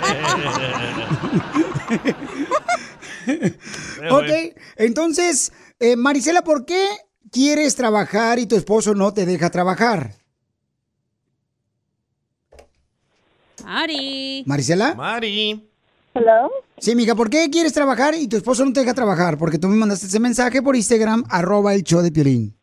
ok, 4.11 4.57
entonces, 4.77 5.53
eh, 5.81 5.97
Marisela, 5.97 6.43
¿por 6.43 6.67
qué 6.67 6.87
quieres 7.33 7.77
trabajar 7.77 8.39
y 8.39 8.45
tu 8.45 8.57
esposo 8.57 8.95
no 8.95 9.15
te 9.15 9.25
deja 9.25 9.49
trabajar? 9.49 10.17
Mari. 13.65 14.45
¿Marisela? 14.47 14.95
Mari. 14.95 15.67
Hello. 16.13 16.51
Sí, 16.77 16.95
mija, 16.95 17.15
¿por 17.15 17.31
qué 17.31 17.49
quieres 17.49 17.73
trabajar 17.73 18.15
y 18.15 18.29
tu 18.29 18.37
esposo 18.37 18.67
no 18.67 18.73
te 18.75 18.81
deja 18.81 18.93
trabajar? 18.93 19.39
Porque 19.39 19.59
tú 19.59 19.69
me 19.69 19.77
mandaste 19.77 20.07
ese 20.09 20.21
mensaje 20.21 20.61
por 20.61 20.77
Instagram, 20.77 21.25
arroba 21.31 21.75
el 21.75 21.85
show 21.85 22.03
de 22.03 22.13
Piolín. 22.13 22.58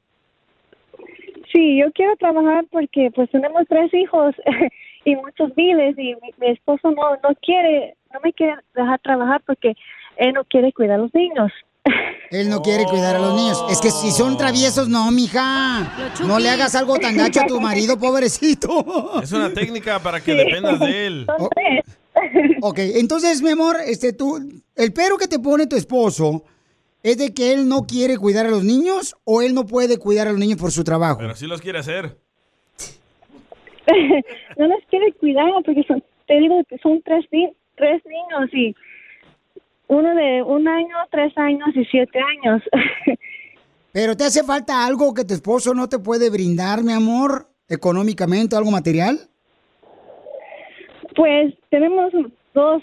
Sí, 1.56 1.78
yo 1.80 1.90
quiero 1.94 2.18
trabajar 2.18 2.66
porque 2.70 3.10
pues 3.16 3.32
tenemos 3.32 3.64
tres 3.70 3.94
hijos 3.94 4.36
y 5.06 5.16
muchos 5.16 5.56
biles 5.56 5.98
y 5.98 6.16
mi, 6.16 6.30
mi 6.38 6.48
esposo 6.52 6.92
no 6.92 7.12
no 7.24 7.34
quiere, 7.42 7.96
no 8.14 8.20
me 8.22 8.34
quiere 8.34 8.56
dejar 8.76 9.00
trabajar 9.00 9.42
porque 9.48 9.74
él 10.18 10.34
no 10.34 10.44
quiere 10.44 10.74
cuidar 10.74 11.00
a 11.00 11.04
los 11.04 11.14
niños. 11.14 11.50
Él 12.32 12.50
no 12.50 12.62
quiere 12.64 12.86
cuidar 12.86 13.16
a 13.16 13.20
los 13.20 13.36
niños. 13.36 13.64
Es 13.70 13.80
que 13.80 13.92
si 13.92 14.10
son 14.10 14.36
traviesos, 14.38 14.90
no, 14.90 15.12
mija. 15.12 15.88
No 16.26 16.40
le 16.40 16.50
hagas 16.50 16.74
algo 16.74 16.98
tan 16.98 17.16
gacho 17.16 17.42
a 17.42 17.46
tu 17.46 17.62
marido, 17.62 18.00
pobrecito. 18.00 19.22
Es 19.22 19.32
una 19.32 19.54
técnica 19.54 20.00
para 20.00 20.20
que 20.20 20.34
dependas 20.34 20.80
de 20.80 21.06
él. 21.06 21.28
O- 21.38 21.50
ok, 22.68 22.80
entonces, 22.96 23.44
mi 23.44 23.52
amor, 23.52 23.78
este, 23.86 24.14
tú, 24.14 24.38
el 24.76 24.94
pero 24.94 25.18
que 25.18 25.28
te 25.28 25.38
pone 25.38 25.68
tu 25.68 25.76
esposo 25.76 26.44
es 27.06 27.20
de 27.20 27.36
que 27.36 27.54
él 27.54 27.70
no 27.70 27.86
quiere 27.86 28.18
cuidar 28.18 28.48
a 28.48 28.50
los 28.50 28.64
niños 28.64 29.16
o 29.26 29.44
él 29.44 29.54
no 29.54 29.68
puede 29.68 30.00
cuidar 30.00 30.28
a 30.28 30.32
los 30.32 30.40
niños 30.40 30.60
por 30.60 30.72
su 30.72 30.84
trabajo. 30.84 31.20
Pero 31.20 31.36
sí 31.36 31.46
los 31.46 31.62
quiere 31.62 31.78
hacer. 31.78 32.18
no 34.58 34.68
los 34.68 34.84
quiere 34.90 35.14
cuidar 35.14 35.46
porque 35.64 35.84
son, 35.84 36.04
te 36.26 36.40
digo 36.40 36.64
que 36.68 36.80
son 36.80 37.04
tres, 37.04 37.24
ni- 37.32 37.54
tres 37.76 38.02
niños 38.06 38.50
y 38.54 38.76
uno 39.88 40.16
de 40.16 40.42
un 40.42 40.68
año, 40.68 40.96
tres 41.12 41.32
años 41.38 41.70
y 41.76 41.86
siete 41.86 42.18
años. 42.20 42.64
Pero 43.92 44.18
te 44.18 44.24
hace 44.24 44.44
falta 44.44 44.84
algo 44.84 45.14
que 45.14 45.26
tu 45.26 45.36
esposo 45.36 45.76
no 45.76 45.88
te 45.88 46.00
puede 46.00 46.32
brindar, 46.32 46.84
mi 46.84 46.92
amor, 46.92 47.48
económicamente, 47.70 48.56
algo 48.56 48.72
material. 48.72 49.20
Pues 51.16 51.54
tenemos 51.70 52.12
dos, 52.56 52.82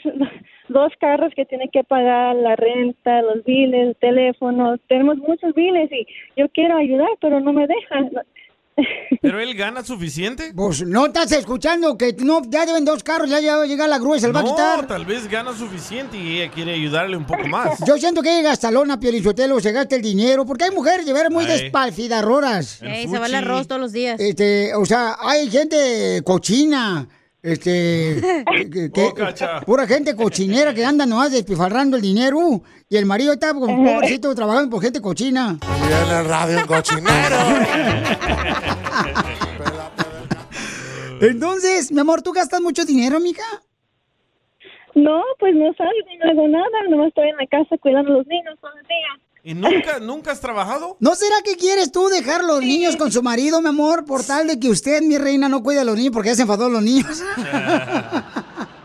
dos 0.73 0.93
carros 1.01 1.33
que 1.37 1.45
tiene 1.45 1.69
que 1.73 1.85
pagar, 1.85 2.35
la 2.37 2.57
renta, 2.57 3.23
los 3.23 3.45
biles, 3.45 3.89
el 3.89 3.97
teléfono, 3.97 4.77
tenemos 4.89 5.17
muchos 5.19 5.55
biles 5.55 5.91
y 5.93 6.07
yo 6.37 6.49
quiero 6.49 6.77
ayudar, 6.77 7.09
pero 7.21 7.41
no 7.41 7.53
me 7.53 7.67
dejan. 7.67 8.11
¿Pero 9.21 9.39
él 9.39 9.55
gana 9.55 9.83
suficiente? 9.85 10.53
Pues 10.57 10.83
no 10.87 11.05
estás 11.05 11.31
escuchando 11.33 11.99
que 11.99 12.15
no, 12.25 12.41
ya 12.49 12.65
deben 12.65 12.87
dos 12.87 13.05
carros, 13.05 13.29
ya, 13.29 13.39
ya 13.39 13.59
va 13.59 13.65
a 13.65 13.67
llegar 13.67 13.87
la 13.87 13.99
grúa 13.99 14.17
y 14.17 14.21
se 14.21 14.29
lo 14.29 14.33
va 14.33 14.41
a 14.41 14.43
No, 14.45 14.49
quitar. 14.51 14.87
tal 14.87 15.05
vez 15.05 15.29
gana 15.29 15.53
suficiente 15.53 16.17
y 16.17 16.39
ella 16.41 16.51
quiere 16.51 16.73
ayudarle 16.73 17.19
un 17.19 17.27
poco 17.27 17.47
más. 17.49 17.79
Yo 17.87 17.99
siento 17.99 18.23
que 18.23 18.35
llega 18.35 18.51
hasta 18.51 18.71
lona, 18.71 18.99
Pielichotelo, 18.99 19.61
se 19.61 19.73
gasta 19.73 19.95
el 19.95 20.01
dinero, 20.03 20.47
porque 20.47 20.65
hay 20.65 20.71
mujeres 20.71 21.05
de 21.05 21.13
veras 21.13 21.31
muy 21.31 21.45
despalfidarroras. 21.45 22.83
Ey, 22.83 23.09
se 23.09 23.19
va 23.19 23.27
el 23.27 23.35
arroz 23.35 23.69
todos 23.69 23.81
los 23.81 23.93
días. 23.93 24.19
Este, 24.19 24.75
o 24.75 24.87
sea, 24.87 25.17
hay 25.21 25.51
gente 25.51 26.23
cochina, 26.25 27.07
este, 27.43 28.45
que- 28.95 29.13
Oh, 29.15 29.65
pura 29.67 29.87
gente 29.87 30.15
cochinera 30.17 30.73
que 30.75 30.85
anda 30.85 31.07
nomás 31.07 31.33
despifarrando 31.33 31.97
el 31.97 32.03
dinero 32.03 32.63
y 32.89 32.97
el 32.97 33.07
marido 33.07 33.33
está 33.33 33.53
como 33.53 33.67
pobrecito 33.85 34.35
trabajando 34.35 34.71
por 34.71 34.83
gente 34.83 35.01
cochina. 35.01 35.59
Y 35.63 36.11
en 36.11 36.19
el 36.19 36.25
radio 36.29 36.67
cochinero. 36.67 37.11
Entonces, 41.21 41.93
mi 41.93 42.01
amor, 42.01 42.23
¿tú 42.23 42.33
gastas 42.33 42.61
mucho 42.61 42.85
dinero, 42.85 43.21
mija? 43.21 43.43
No, 44.95 45.23
pues 45.39 45.55
no 45.55 45.73
salgo, 45.75 45.93
no 46.25 46.31
hago 46.31 46.49
nada, 46.49 46.67
nomás 46.91 47.09
estoy 47.09 47.29
en 47.29 47.37
la 47.37 47.47
casa 47.47 47.77
cuidando 47.79 48.13
a 48.13 48.17
los 48.19 48.27
niños 48.27 48.59
todo 48.61 48.73
el 48.77 48.87
día. 48.87 49.21
¿Y 49.45 49.55
nunca, 49.55 49.99
nunca 50.01 50.31
has 50.31 50.41
trabajado? 50.41 50.97
¿No 51.01 51.15
será 51.17 51.37
que 51.45 51.57
quieres 51.57 51.91
tú 51.91 52.09
dejar 52.09 52.45
los 52.45 52.61
niños 52.61 52.97
con 52.97 53.11
su 53.11 53.23
marido, 53.23 53.61
mi 53.61 53.69
amor, 53.69 54.05
por 54.05 54.25
tal 54.25 54.47
de 54.47 54.61
que 54.61 54.69
usted, 54.69 55.03
mi 55.03 55.19
reina, 55.19 55.49
no 55.49 55.63
cuide 55.63 55.81
a 55.81 55.85
los 55.85 55.97
niños 55.97 56.13
porque 56.13 56.29
ya 56.29 56.37
se 56.37 56.43
enfadó 56.43 56.69
los 56.69 56.83
niños? 56.83 57.23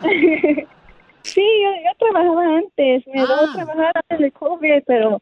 Sí, 1.23 1.41
yo, 1.41 1.69
yo 1.83 1.91
trabajaba 1.99 2.57
antes, 2.57 3.05
me 3.07 3.13
dio 3.13 3.33
a 3.33 3.53
trabajar 3.53 3.91
antes 3.95 4.19
del 4.19 4.31
COVID, 4.31 4.83
pero 4.85 5.21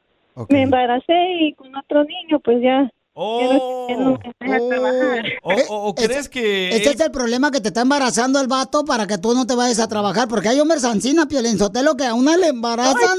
me 0.49 0.61
embaracé 0.61 1.13
y 1.39 1.53
con 1.53 1.75
otro 1.75 2.03
niño, 2.03 2.39
pues 2.39 2.61
ya. 2.61 2.91
Ya 3.16 3.47
no, 3.47 3.88
ya 3.88 3.95
no 3.95 4.20
me 4.41 4.47
deja 4.47 4.68
trabajar. 4.70 5.26
¿O, 5.41 5.53
o- 5.53 5.88
o 5.89 5.95
crees 5.95 6.28
que 6.28 6.76
Este 6.76 6.89
es 6.91 6.99
el 6.99 7.11
problema 7.11 7.49
que 7.51 7.61
te 7.61 7.70
está 7.70 7.82
embarazando 7.82 8.41
el 8.41 8.47
vato 8.47 8.84
para 8.84 9.07
que 9.07 9.18
tú 9.18 9.34
no 9.34 9.47
te 9.47 9.55
vayas 9.55 9.80
a 9.80 9.88
trabajar. 9.88 10.28
Porque 10.28 10.49
hay 10.49 10.59
hombres 10.59 10.84
ancina, 10.84 11.26
Piolensotelo, 11.28 11.95
que 11.95 12.05
a 12.05 12.13
una 12.13 12.36
le 12.36 12.47
embarazan. 12.47 13.18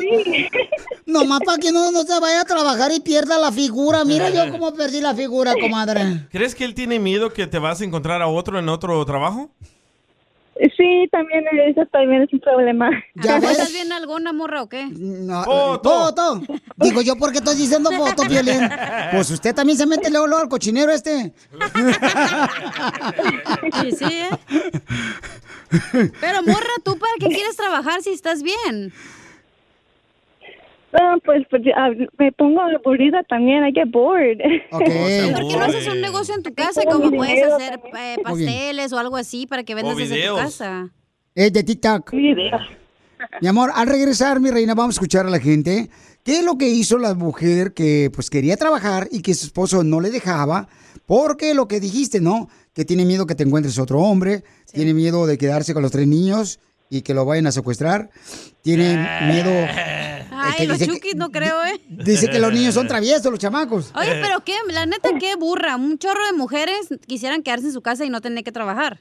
Nomás 1.07 1.41
para 1.47 1.59
que 1.59 1.73
no, 1.73 1.91
no 1.93 2.03
se 2.03 2.19
vaya 2.21 2.43
a 2.43 2.45
trabajar 2.45 2.93
y 2.93 3.01
pierda 3.01 3.39
la 3.39 3.51
figura. 3.53 4.05
Mira 4.05 4.29
yo 4.31 4.51
cómo 4.53 4.75
perdí 4.75 5.01
la 5.01 5.15
figura, 5.15 5.55
comadre. 5.61 6.27
¿Crees 6.31 6.55
que 6.55 6.65
él 6.65 6.75
tiene 6.75 6.99
miedo 6.99 7.33
que 7.33 7.47
te 7.47 7.59
vas 7.59 7.81
a 7.81 7.85
encontrar 7.85 8.21
a 8.23 8.27
otro 8.29 8.59
en 8.59 8.69
otro 8.69 9.05
trabajo? 9.07 9.51
Sí, 10.77 11.09
también 11.13 11.45
eso 11.67 11.85
también 11.93 12.23
es 12.23 12.33
un 12.33 12.41
problema. 12.41 12.91
¿Ya 13.15 13.37
¿Estás 13.39 13.73
bien 13.73 13.93
alguna 13.93 14.33
morra 14.33 14.63
o 14.63 14.69
qué? 14.69 14.87
No, 14.87 15.45
foto. 15.45 16.43
Digo 16.77 17.03
yo, 17.03 17.17
¿por 17.17 17.33
qué 17.33 17.39
estoy 17.39 17.57
diciendo 17.57 17.91
foto, 17.93 18.23
Piolín? 18.25 18.61
Pues 19.13 19.31
usted 19.31 19.55
también 19.55 19.77
se 19.77 19.87
mete 19.87 20.11
luego, 20.11 20.27
luego 20.27 20.43
al 20.43 20.49
cochinero 20.49 20.93
este. 20.93 21.33
Sí, 23.83 23.93
sí, 23.93 24.05
¿eh? 24.05 24.29
Pero 26.21 26.43
morra, 26.43 26.75
¿tú 26.85 26.97
para 26.99 27.13
qué 27.19 27.29
quieres 27.29 27.57
trabajar 27.57 28.03
si 28.03 28.11
estás 28.11 28.43
bien? 28.43 28.93
No, 30.93 31.19
pues, 31.25 31.43
pues, 31.51 31.63
ah, 31.77 31.91
me 32.19 32.33
pongo 32.33 32.61
aburrida 32.61 33.23
también, 33.25 33.67
I 33.67 33.73
get 33.73 33.91
bored. 33.91 34.39
¿Por 34.71 34.85
qué 34.85 35.57
no 35.57 35.65
haces 35.65 35.89
un 35.89 36.01
negocio 36.01 36.35
en 36.35 36.43
tu 36.43 36.55
casa 36.55 36.83
como 36.85 37.11
puedes 37.11 37.45
hacer 37.45 37.81
eh, 37.99 38.17
pasteles 38.23 38.93
o 38.93 38.99
algo 38.99 39.17
así 39.17 39.47
para 39.47 39.65
que 39.65 39.75
vendas 39.75 39.97
desde 39.97 40.27
tu 40.27 40.37
casa? 40.37 40.91
Es 41.35 41.53
de 41.53 41.63
TikTok. 41.63 42.13
Mi 42.13 43.49
amor, 43.49 43.71
al 43.75 43.89
regresar, 43.89 44.41
mi 44.41 44.51
reina, 44.51 44.75
vamos 44.75 44.95
a 44.95 44.97
escuchar 44.97 45.27
a 45.27 45.31
la 45.31 45.41
gente. 45.41 45.91
¿Qué 46.23 46.39
es 46.39 46.45
lo 46.45 46.57
que 46.57 46.69
hizo 46.69 46.99
la 46.99 47.15
mujer 47.15 47.73
que 47.73 48.11
pues 48.15 48.31
quería 48.31 48.57
trabajar 48.57 49.09
y 49.11 49.23
que 49.23 49.35
su 49.35 49.47
esposo 49.47 49.85
no 49.85 50.01
le 50.01 50.11
dejaba? 50.11 50.69
Porque 51.05 51.55
lo 51.55 51.69
que 51.69 51.79
dijiste, 51.79 52.21
¿no? 52.21 52.49
Que 52.73 52.85
tiene 52.85 53.05
miedo 53.05 53.27
que 53.27 53.35
te 53.35 53.45
encuentres 53.45 53.79
otro 53.79 54.01
hombre, 54.01 54.45
tiene 54.73 54.95
miedo 54.95 55.27
de 55.27 55.39
quedarse 55.39 55.75
con 55.75 55.83
los 55.83 55.93
tres 55.93 56.07
niños 56.07 56.59
y 56.91 57.03
que 57.03 57.15
lo 57.15 57.25
vayan 57.25 57.47
a 57.47 57.53
secuestrar, 57.53 58.11
tiene 58.63 58.97
miedo... 59.27 59.51
Ay, 60.39 60.55
que 60.59 60.67
los 60.67 60.79
dice 60.79 60.91
que- 60.91 60.97
chukis 60.97 61.17
no 61.17 61.31
creo, 61.31 61.65
¿eh? 61.65 61.81
Dice 61.89 62.29
que 62.29 62.39
los 62.39 62.53
niños 62.53 62.75
son 62.75 62.87
traviesos, 62.87 63.31
los 63.31 63.39
chamacos. 63.41 63.91
Oye, 63.95 64.21
pero 64.23 64.45
qué, 64.45 64.55
la 64.71 64.85
neta, 64.85 65.09
qué 65.19 65.35
burra. 65.35 65.77
Un 65.77 65.99
chorro 65.99 66.25
de 66.27 66.35
mujeres 66.35 66.89
quisieran 67.07 67.43
quedarse 67.43 67.67
en 67.67 67.73
su 67.73 67.81
casa 67.81 68.05
y 68.05 68.11
no 68.11 68.21
tener 68.21 68.45
que 68.45 68.53
trabajar. 68.53 68.99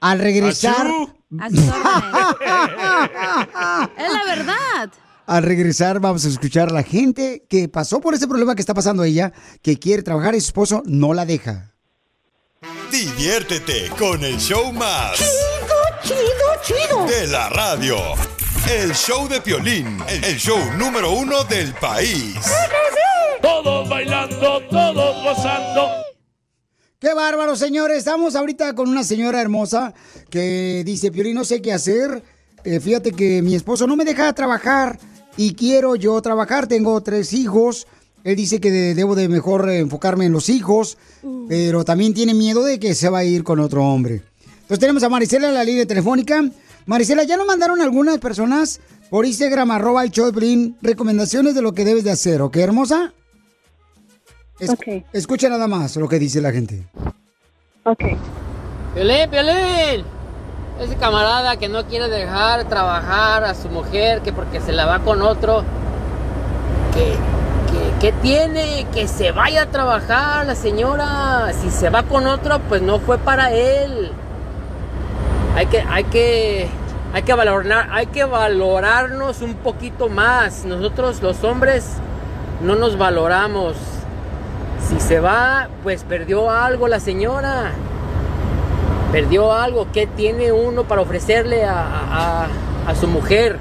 Al 0.00 0.18
regresar... 0.18 0.86
A 1.40 1.48
sus 1.50 1.58
es 3.98 4.12
la 4.12 4.24
verdad. 4.26 4.90
Al 5.26 5.42
regresar 5.42 6.00
vamos 6.00 6.24
a 6.26 6.28
escuchar 6.28 6.68
a 6.68 6.72
la 6.72 6.82
gente 6.82 7.44
que 7.48 7.68
pasó 7.68 8.00
por 8.00 8.14
ese 8.14 8.28
problema 8.28 8.54
que 8.54 8.60
está 8.60 8.74
pasando 8.74 9.04
ella, 9.04 9.32
que 9.62 9.78
quiere 9.78 10.02
trabajar 10.02 10.34
y 10.34 10.40
su 10.40 10.48
esposo 10.48 10.82
no 10.84 11.14
la 11.14 11.24
deja. 11.24 11.72
Diviértete 12.90 13.90
con 13.98 14.22
el 14.22 14.36
show 14.38 14.72
más. 14.72 15.18
Chido. 16.64 17.06
De 17.06 17.26
la 17.26 17.48
radio. 17.50 17.96
El 18.70 18.92
show 18.94 19.28
de 19.28 19.40
Piolín, 19.40 19.98
el 20.08 20.36
show 20.36 20.58
número 20.78 21.12
uno 21.12 21.44
del 21.44 21.74
país. 21.74 22.34
Todos 23.42 23.88
bailando, 23.88 24.62
todos 24.70 25.22
gozando. 25.22 25.88
Qué 26.98 27.12
bárbaro, 27.12 27.56
señores. 27.56 27.98
Estamos 27.98 28.34
ahorita 28.34 28.74
con 28.74 28.88
una 28.88 29.04
señora 29.04 29.42
hermosa 29.42 29.92
que 30.30 30.82
dice, 30.86 31.10
Piolín, 31.12 31.34
no 31.34 31.44
sé 31.44 31.60
qué 31.60 31.72
hacer. 31.74 32.22
Eh, 32.64 32.80
fíjate 32.80 33.12
que 33.12 33.42
mi 33.42 33.54
esposo 33.54 33.86
no 33.86 33.96
me 33.96 34.06
deja 34.06 34.32
trabajar 34.32 34.98
y 35.36 35.54
quiero 35.54 35.96
yo 35.96 36.20
trabajar. 36.22 36.66
Tengo 36.66 37.02
tres 37.02 37.34
hijos. 37.34 37.86
Él 38.24 38.36
dice 38.36 38.58
que 38.58 38.70
de- 38.70 38.94
debo 38.94 39.14
de 39.14 39.28
mejor 39.28 39.68
enfocarme 39.68 40.24
en 40.24 40.32
los 40.32 40.48
hijos, 40.48 40.96
pero 41.46 41.84
también 41.84 42.14
tiene 42.14 42.32
miedo 42.32 42.64
de 42.64 42.80
que 42.80 42.94
se 42.94 43.10
va 43.10 43.18
a 43.18 43.24
ir 43.24 43.44
con 43.44 43.60
otro 43.60 43.84
hombre. 43.84 44.22
Entonces 44.64 44.78
tenemos 44.80 45.02
a 45.02 45.08
Marisela 45.10 45.48
en 45.48 45.54
la 45.54 45.62
línea 45.64 45.86
telefónica. 45.86 46.42
Marisela, 46.86 47.22
ya 47.24 47.36
nos 47.36 47.46
mandaron 47.46 47.80
algunas 47.82 48.18
personas 48.18 48.80
por 49.10 49.26
Instagram, 49.26 49.70
arroba 49.70 50.02
el 50.04 50.10
Piolín, 50.10 50.76
recomendaciones 50.80 51.54
de 51.54 51.60
lo 51.62 51.72
que 51.72 51.84
debes 51.84 52.04
de 52.04 52.10
hacer, 52.10 52.40
¿ok, 52.42 52.56
hermosa? 52.56 53.12
Es- 54.58 54.70
Escucha 55.12 55.48
nada 55.48 55.66
más 55.68 55.96
lo 55.96 56.08
que 56.08 56.18
dice 56.18 56.40
la 56.40 56.50
gente. 56.52 56.86
Ok. 57.84 58.04
Piolín, 58.94 59.30
Piolín. 59.30 60.04
Ese 60.80 60.96
camarada 60.96 61.56
que 61.58 61.68
no 61.68 61.86
quiere 61.86 62.08
dejar 62.08 62.66
trabajar 62.68 63.44
a 63.44 63.54
su 63.54 63.68
mujer, 63.68 64.22
que 64.22 64.32
porque 64.32 64.60
se 64.60 64.72
la 64.72 64.86
va 64.86 65.00
con 65.00 65.22
otro, 65.22 65.62
que, 66.94 67.12
que, 67.70 68.00
que 68.00 68.12
tiene, 68.22 68.86
que 68.92 69.06
se 69.06 69.30
vaya 69.32 69.62
a 69.62 69.66
trabajar 69.70 70.46
la 70.46 70.54
señora. 70.54 71.52
Si 71.62 71.70
se 71.70 71.90
va 71.90 72.02
con 72.04 72.26
otro, 72.26 72.60
pues 72.68 72.82
no 72.82 72.98
fue 72.98 73.18
para 73.18 73.52
él. 73.52 74.10
Hay 75.56 75.66
que, 75.66 75.80
hay 75.80 76.04
que, 76.04 76.68
hay 77.12 77.22
que 77.22 77.34
valorar, 77.34 77.88
hay 77.92 78.06
que 78.06 78.24
valorarnos 78.24 79.40
un 79.42 79.54
poquito 79.54 80.08
más. 80.08 80.64
Nosotros 80.64 81.22
los 81.22 81.42
hombres 81.44 81.94
no 82.60 82.74
nos 82.74 82.98
valoramos. 82.98 83.76
Si 84.88 85.00
se 85.00 85.20
va, 85.20 85.68
pues 85.82 86.04
perdió 86.04 86.50
algo 86.50 86.88
la 86.88 87.00
señora. 87.00 87.70
Perdió 89.12 89.52
algo. 89.52 89.86
¿Qué 89.92 90.06
tiene 90.06 90.50
uno 90.52 90.84
para 90.84 91.02
ofrecerle 91.02 91.64
a, 91.64 92.46
a- 92.86 92.94
su 92.94 93.06
mujer? 93.06 93.58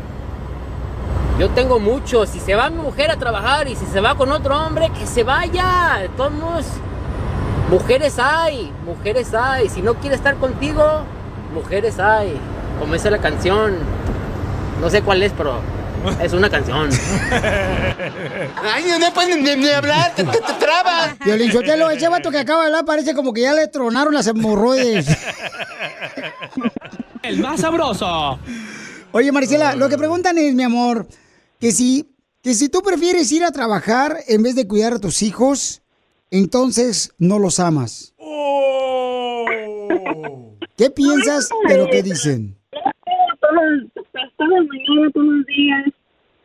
Yo 1.39 1.49
tengo 1.51 1.79
mucho. 1.79 2.25
Si 2.25 2.39
se 2.39 2.55
va 2.55 2.69
mi 2.69 2.77
mujer 2.81 3.11
a 3.11 3.17
trabajar 3.17 3.67
y 3.67 3.75
si 3.75 3.85
se 3.85 4.01
va 4.01 4.15
con 4.15 4.31
otro 4.31 4.59
hombre, 4.59 4.89
que 4.97 5.05
se 5.05 5.23
vaya. 5.23 5.97
De 6.01 6.09
todos 6.09 6.31
mujeres 7.69 8.17
hay, 8.19 8.71
mujeres 8.85 9.33
hay. 9.33 9.69
Si 9.69 9.81
no 9.81 9.93
quiere 9.95 10.15
estar 10.15 10.35
contigo, 10.35 10.83
mujeres 11.53 11.99
hay. 11.99 12.37
Como 12.79 12.93
dice 12.93 13.09
la 13.11 13.19
canción. 13.19 13.77
No 14.81 14.89
sé 14.89 15.01
cuál 15.01 15.23
es, 15.23 15.31
pero 15.37 15.61
es 16.21 16.33
una 16.33 16.49
canción. 16.49 16.89
Ay, 18.63 18.85
no 18.99 19.13
pueden 19.13 19.43
ni, 19.43 19.55
ni 19.55 19.69
hablar, 19.69 20.13
te, 20.15 20.23
te- 20.23 20.39
te 20.39 20.53
trabas. 20.59 21.17
Violín 21.23 21.51
Sotelo, 21.51 21.89
ese 21.89 22.09
vato 22.09 22.29
que 22.31 22.39
acaba 22.39 22.61
de 22.61 22.67
hablar 22.67 22.83
parece 22.85 23.13
como 23.13 23.31
que 23.31 23.41
ya 23.41 23.53
le 23.53 23.67
tronaron 23.67 24.13
las 24.13 24.27
hemorroides. 24.27 25.05
El 27.21 27.39
más 27.39 27.61
sabroso. 27.61 28.39
Oye, 29.11 29.31
Maricela, 29.31 29.75
lo 29.75 29.87
que 29.89 29.97
preguntan 29.97 30.37
es, 30.37 30.53
mi 30.55 30.63
amor, 30.63 31.07
que 31.59 31.71
si, 31.71 32.13
que 32.41 32.53
si 32.53 32.67
tú 32.69 32.81
prefieres 32.81 33.31
ir 33.31 33.43
a 33.43 33.51
trabajar 33.51 34.17
en 34.27 34.43
vez 34.43 34.55
de 34.55 34.67
cuidar 34.67 34.93
a 34.93 34.99
tus 34.99 35.21
hijos, 35.21 35.81
entonces 36.31 37.13
no 37.19 37.39
los 37.39 37.59
amas. 37.59 38.12
¿Qué 40.78 40.89
piensas 40.89 41.49
de 41.67 41.78
lo 41.78 41.88
que 41.88 42.01
dicen? 42.01 42.55
Todos, 43.39 44.05
todas 44.38 44.51
las 44.51 44.67
mañanas, 44.67 45.13
todos 45.13 45.26
los 45.28 45.45
días. 45.45 45.86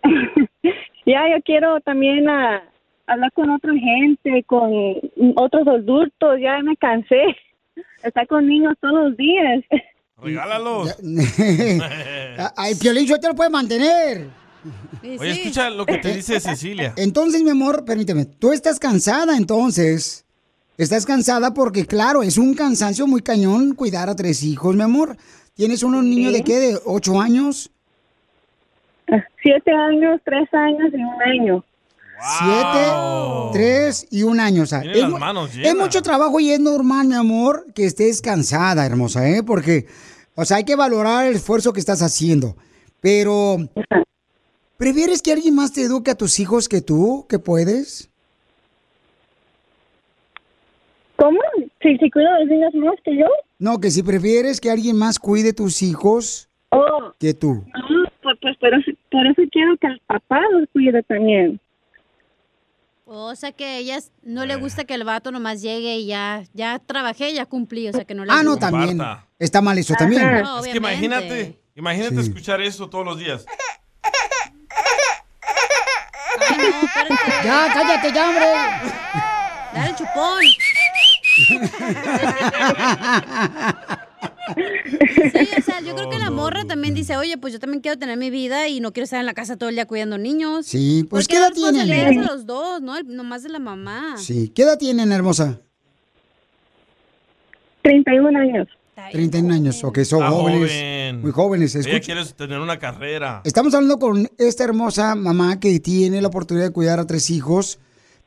ya, 1.07 1.29
yo 1.31 1.43
quiero 1.45 1.81
también 1.81 2.29
ah, 2.29 2.62
hablar 3.07 3.33
con 3.33 3.51
otra 3.51 3.72
gente, 3.72 4.43
con 4.45 4.70
otros 5.37 5.66
adultos. 5.66 6.39
Ya 6.41 6.61
me 6.62 6.76
cansé. 6.76 7.37
Estar 8.03 8.26
con 8.26 8.47
niños 8.47 8.74
todos 8.81 9.09
los 9.09 9.16
días. 9.16 9.64
Regálalos. 10.20 10.97
Ay, 12.57 12.74
Piolín 12.74 13.07
Sotelo 13.07 13.35
puede 13.35 13.51
mantener. 13.51 14.26
Oye, 15.03 15.31
escucha 15.31 15.70
lo 15.70 15.87
que 15.87 15.99
te 15.99 16.16
dice 16.16 16.41
Cecilia. 16.41 16.93
Entonces, 16.97 17.43
mi 17.43 17.51
amor, 17.51 17.85
permíteme, 17.85 18.24
tú 18.24 18.53
estás 18.53 18.81
cansada 18.81 19.37
entonces. 19.37 20.26
Estás 20.79 21.05
cansada 21.05 21.53
porque, 21.53 21.87
claro, 21.87 22.22
es 22.22 22.39
un 22.39 22.55
cansancio 22.55 23.07
muy 23.09 23.20
cañón 23.20 23.74
cuidar 23.74 24.09
a 24.09 24.14
tres 24.16 24.43
hijos, 24.45 24.76
mi 24.76 24.83
amor. 24.83 25.16
¿Tienes 25.55 25.83
unos 25.83 26.05
niños 26.05 26.33
de 26.33 26.45
qué? 26.45 26.59
¿De 26.61 26.79
ocho 26.85 27.20
años? 27.20 27.70
Siete 29.43 29.72
años, 29.72 30.20
tres 30.24 30.49
años 30.53 30.91
y 30.93 30.97
un 31.03 31.22
año. 31.22 31.64
Siete, 32.39 32.89
tres 33.53 34.07
y 34.11 34.22
un 34.22 34.39
año. 34.39 34.62
O 34.62 34.66
sea, 34.66 34.81
es, 34.83 34.97
las 35.01 35.11
mu- 35.11 35.18
manos 35.18 35.51
es 35.51 35.57
llenas. 35.57 35.76
mucho 35.76 36.01
trabajo 36.03 36.39
y 36.39 36.51
es 36.53 36.61
normal, 36.61 37.09
mi 37.09 37.14
amor, 37.14 37.66
que 37.74 37.85
estés 37.85 38.20
cansada, 38.20 38.87
hermosa, 38.87 39.29
¿eh? 39.29 39.43
Porque, 39.43 39.87
o 40.37 40.45
sea, 40.45 40.59
hay 40.59 40.64
que 40.64 40.76
valorar 40.76 41.26
el 41.26 41.37
esfuerzo 41.37 41.72
que 41.72 41.81
estás 41.81 42.03
haciendo. 42.03 42.57
Pero, 43.01 43.57
¿prefieres 44.76 45.22
que 45.22 45.33
alguien 45.33 45.55
más 45.57 45.72
te 45.72 45.83
eduque 45.83 46.11
a 46.12 46.16
tus 46.16 46.39
hijos 46.39 46.68
que 46.68 46.81
tú, 46.83 47.26
que 47.29 47.39
puedes? 47.41 48.11
¿Cómo? 51.19 51.39
¿Si, 51.83 51.97
si 51.99 52.11
cuido 52.11 52.33
de 52.35 52.41
los 52.41 52.49
niños 52.49 52.75
más 52.75 52.95
que 53.05 53.16
yo? 53.19 53.27
No, 53.59 53.81
que 53.81 53.91
si 53.91 54.03
prefieres 54.03 54.61
que 54.61 54.71
alguien 54.71 54.97
más 54.97 55.19
cuide 55.19 55.53
tus 55.53 55.83
hijos 55.83 56.49
Oh, 56.71 57.12
que 57.19 57.35
tú. 57.35 57.64
no, 57.66 58.11
pues, 58.23 58.37
pues 58.43 58.57
por, 58.59 58.73
eso, 58.75 58.91
por 59.11 59.27
eso 59.27 59.43
quiero 59.51 59.77
que 59.81 59.87
el 59.89 60.01
papá 60.07 60.41
los 60.53 60.69
cuide 60.73 61.03
también. 61.03 61.61
O 63.07 63.35
sea 63.35 63.53
que 63.53 63.64
a 63.64 63.77
ellas 63.79 64.12
no 64.23 64.45
le 64.45 64.57
gusta 64.57 64.85
que 64.85 64.93
el 64.95 65.03
vato 65.05 65.33
nomás 65.33 65.62
llegue 65.62 65.97
y 65.97 66.07
ya, 66.07 66.45
ya 66.53 66.79
trabajé, 66.79 67.33
ya 67.33 67.47
cumplí, 67.47 67.89
o 67.89 67.93
sea 67.93 68.05
que 68.05 68.14
no 68.14 68.25
le 68.27 68.31
Ah, 68.33 68.43
no, 68.43 68.51
gusta. 68.53 68.71
también. 68.71 69.01
Está 69.39 69.62
mal 69.62 69.79
eso 69.79 69.95
también. 69.99 70.43
No, 70.43 70.59
Es 70.59 70.69
que 70.69 70.77
imagínate, 70.77 71.59
imagínate 71.75 72.16
Sí. 72.16 72.21
escuchar 72.29 72.61
eso 72.61 72.89
todos 72.91 73.07
los 73.07 73.19
días. 73.19 73.47
Ya, 77.45 77.69
cállate, 77.73 78.12
ya, 78.12 78.29
hombre. 78.29 78.47
Dale 79.75 79.91
el 79.91 79.97
chupón. 79.97 80.43
Sí, 84.55 85.49
o 85.59 85.62
sea, 85.62 85.80
yo 85.80 85.95
creo 85.95 86.09
que 86.11 86.18
la 86.18 86.30
morra 86.30 86.64
también 86.64 86.95
dice, 86.95 87.16
oye, 87.16 87.36
pues 87.39 87.53
yo 87.53 87.61
también 87.61 87.80
quiero 87.82 87.99
tener 87.99 88.16
mi 88.16 88.30
vida 88.30 88.66
y 88.68 88.80
no 88.80 88.93
quiero 88.93 89.05
estar 89.05 89.20
en 89.20 89.26
la 89.26 89.34
casa 89.34 89.57
todo 89.57 89.68
el 89.68 89.74
día 89.74 89.86
cuidando 89.86 90.16
niños. 90.18 90.66
Sí, 90.66 91.07
pues 91.09 91.28
¿qué 91.28 91.36
edad 91.36 91.53
tienen? 91.53 91.86
de 91.89 92.14
los 92.24 92.47
dos, 92.47 92.80
¿no? 92.80 92.97
El- 92.97 93.14
Nomás 93.14 93.43
de 93.43 93.51
la 93.51 93.59
mamá. 93.59 94.16
Sí, 94.16 94.49
¿qué 94.55 94.62
edad 94.62 94.78
tienen, 94.78 95.12
hermosa? 95.12 95.61
31 97.82 98.39
años. 98.39 98.68
31 99.12 99.55
años, 99.55 99.84
ok, 99.84 99.99
son 100.03 100.22
Está 100.24 100.30
jóvenes. 100.30 100.70
joven. 100.70 101.20
Muy 101.22 101.30
jóvenes, 101.30 101.74
Ella 101.76 102.01
quiere 102.01 102.24
tener 102.26 102.59
una 102.59 102.78
carrera. 102.78 103.43
Estamos 103.45 103.72
hablando 103.74 103.99
con 103.99 104.28
esta 104.39 104.64
hermosa 104.64 105.14
mamá 105.14 105.61
que 105.61 105.78
tiene 105.80 106.20
la 106.20 106.28
oportunidad 106.28 106.66
de 106.66 106.72
cuidar 106.72 106.99
a 106.99 107.07
tres 107.07 107.30
hijos, 107.30 107.78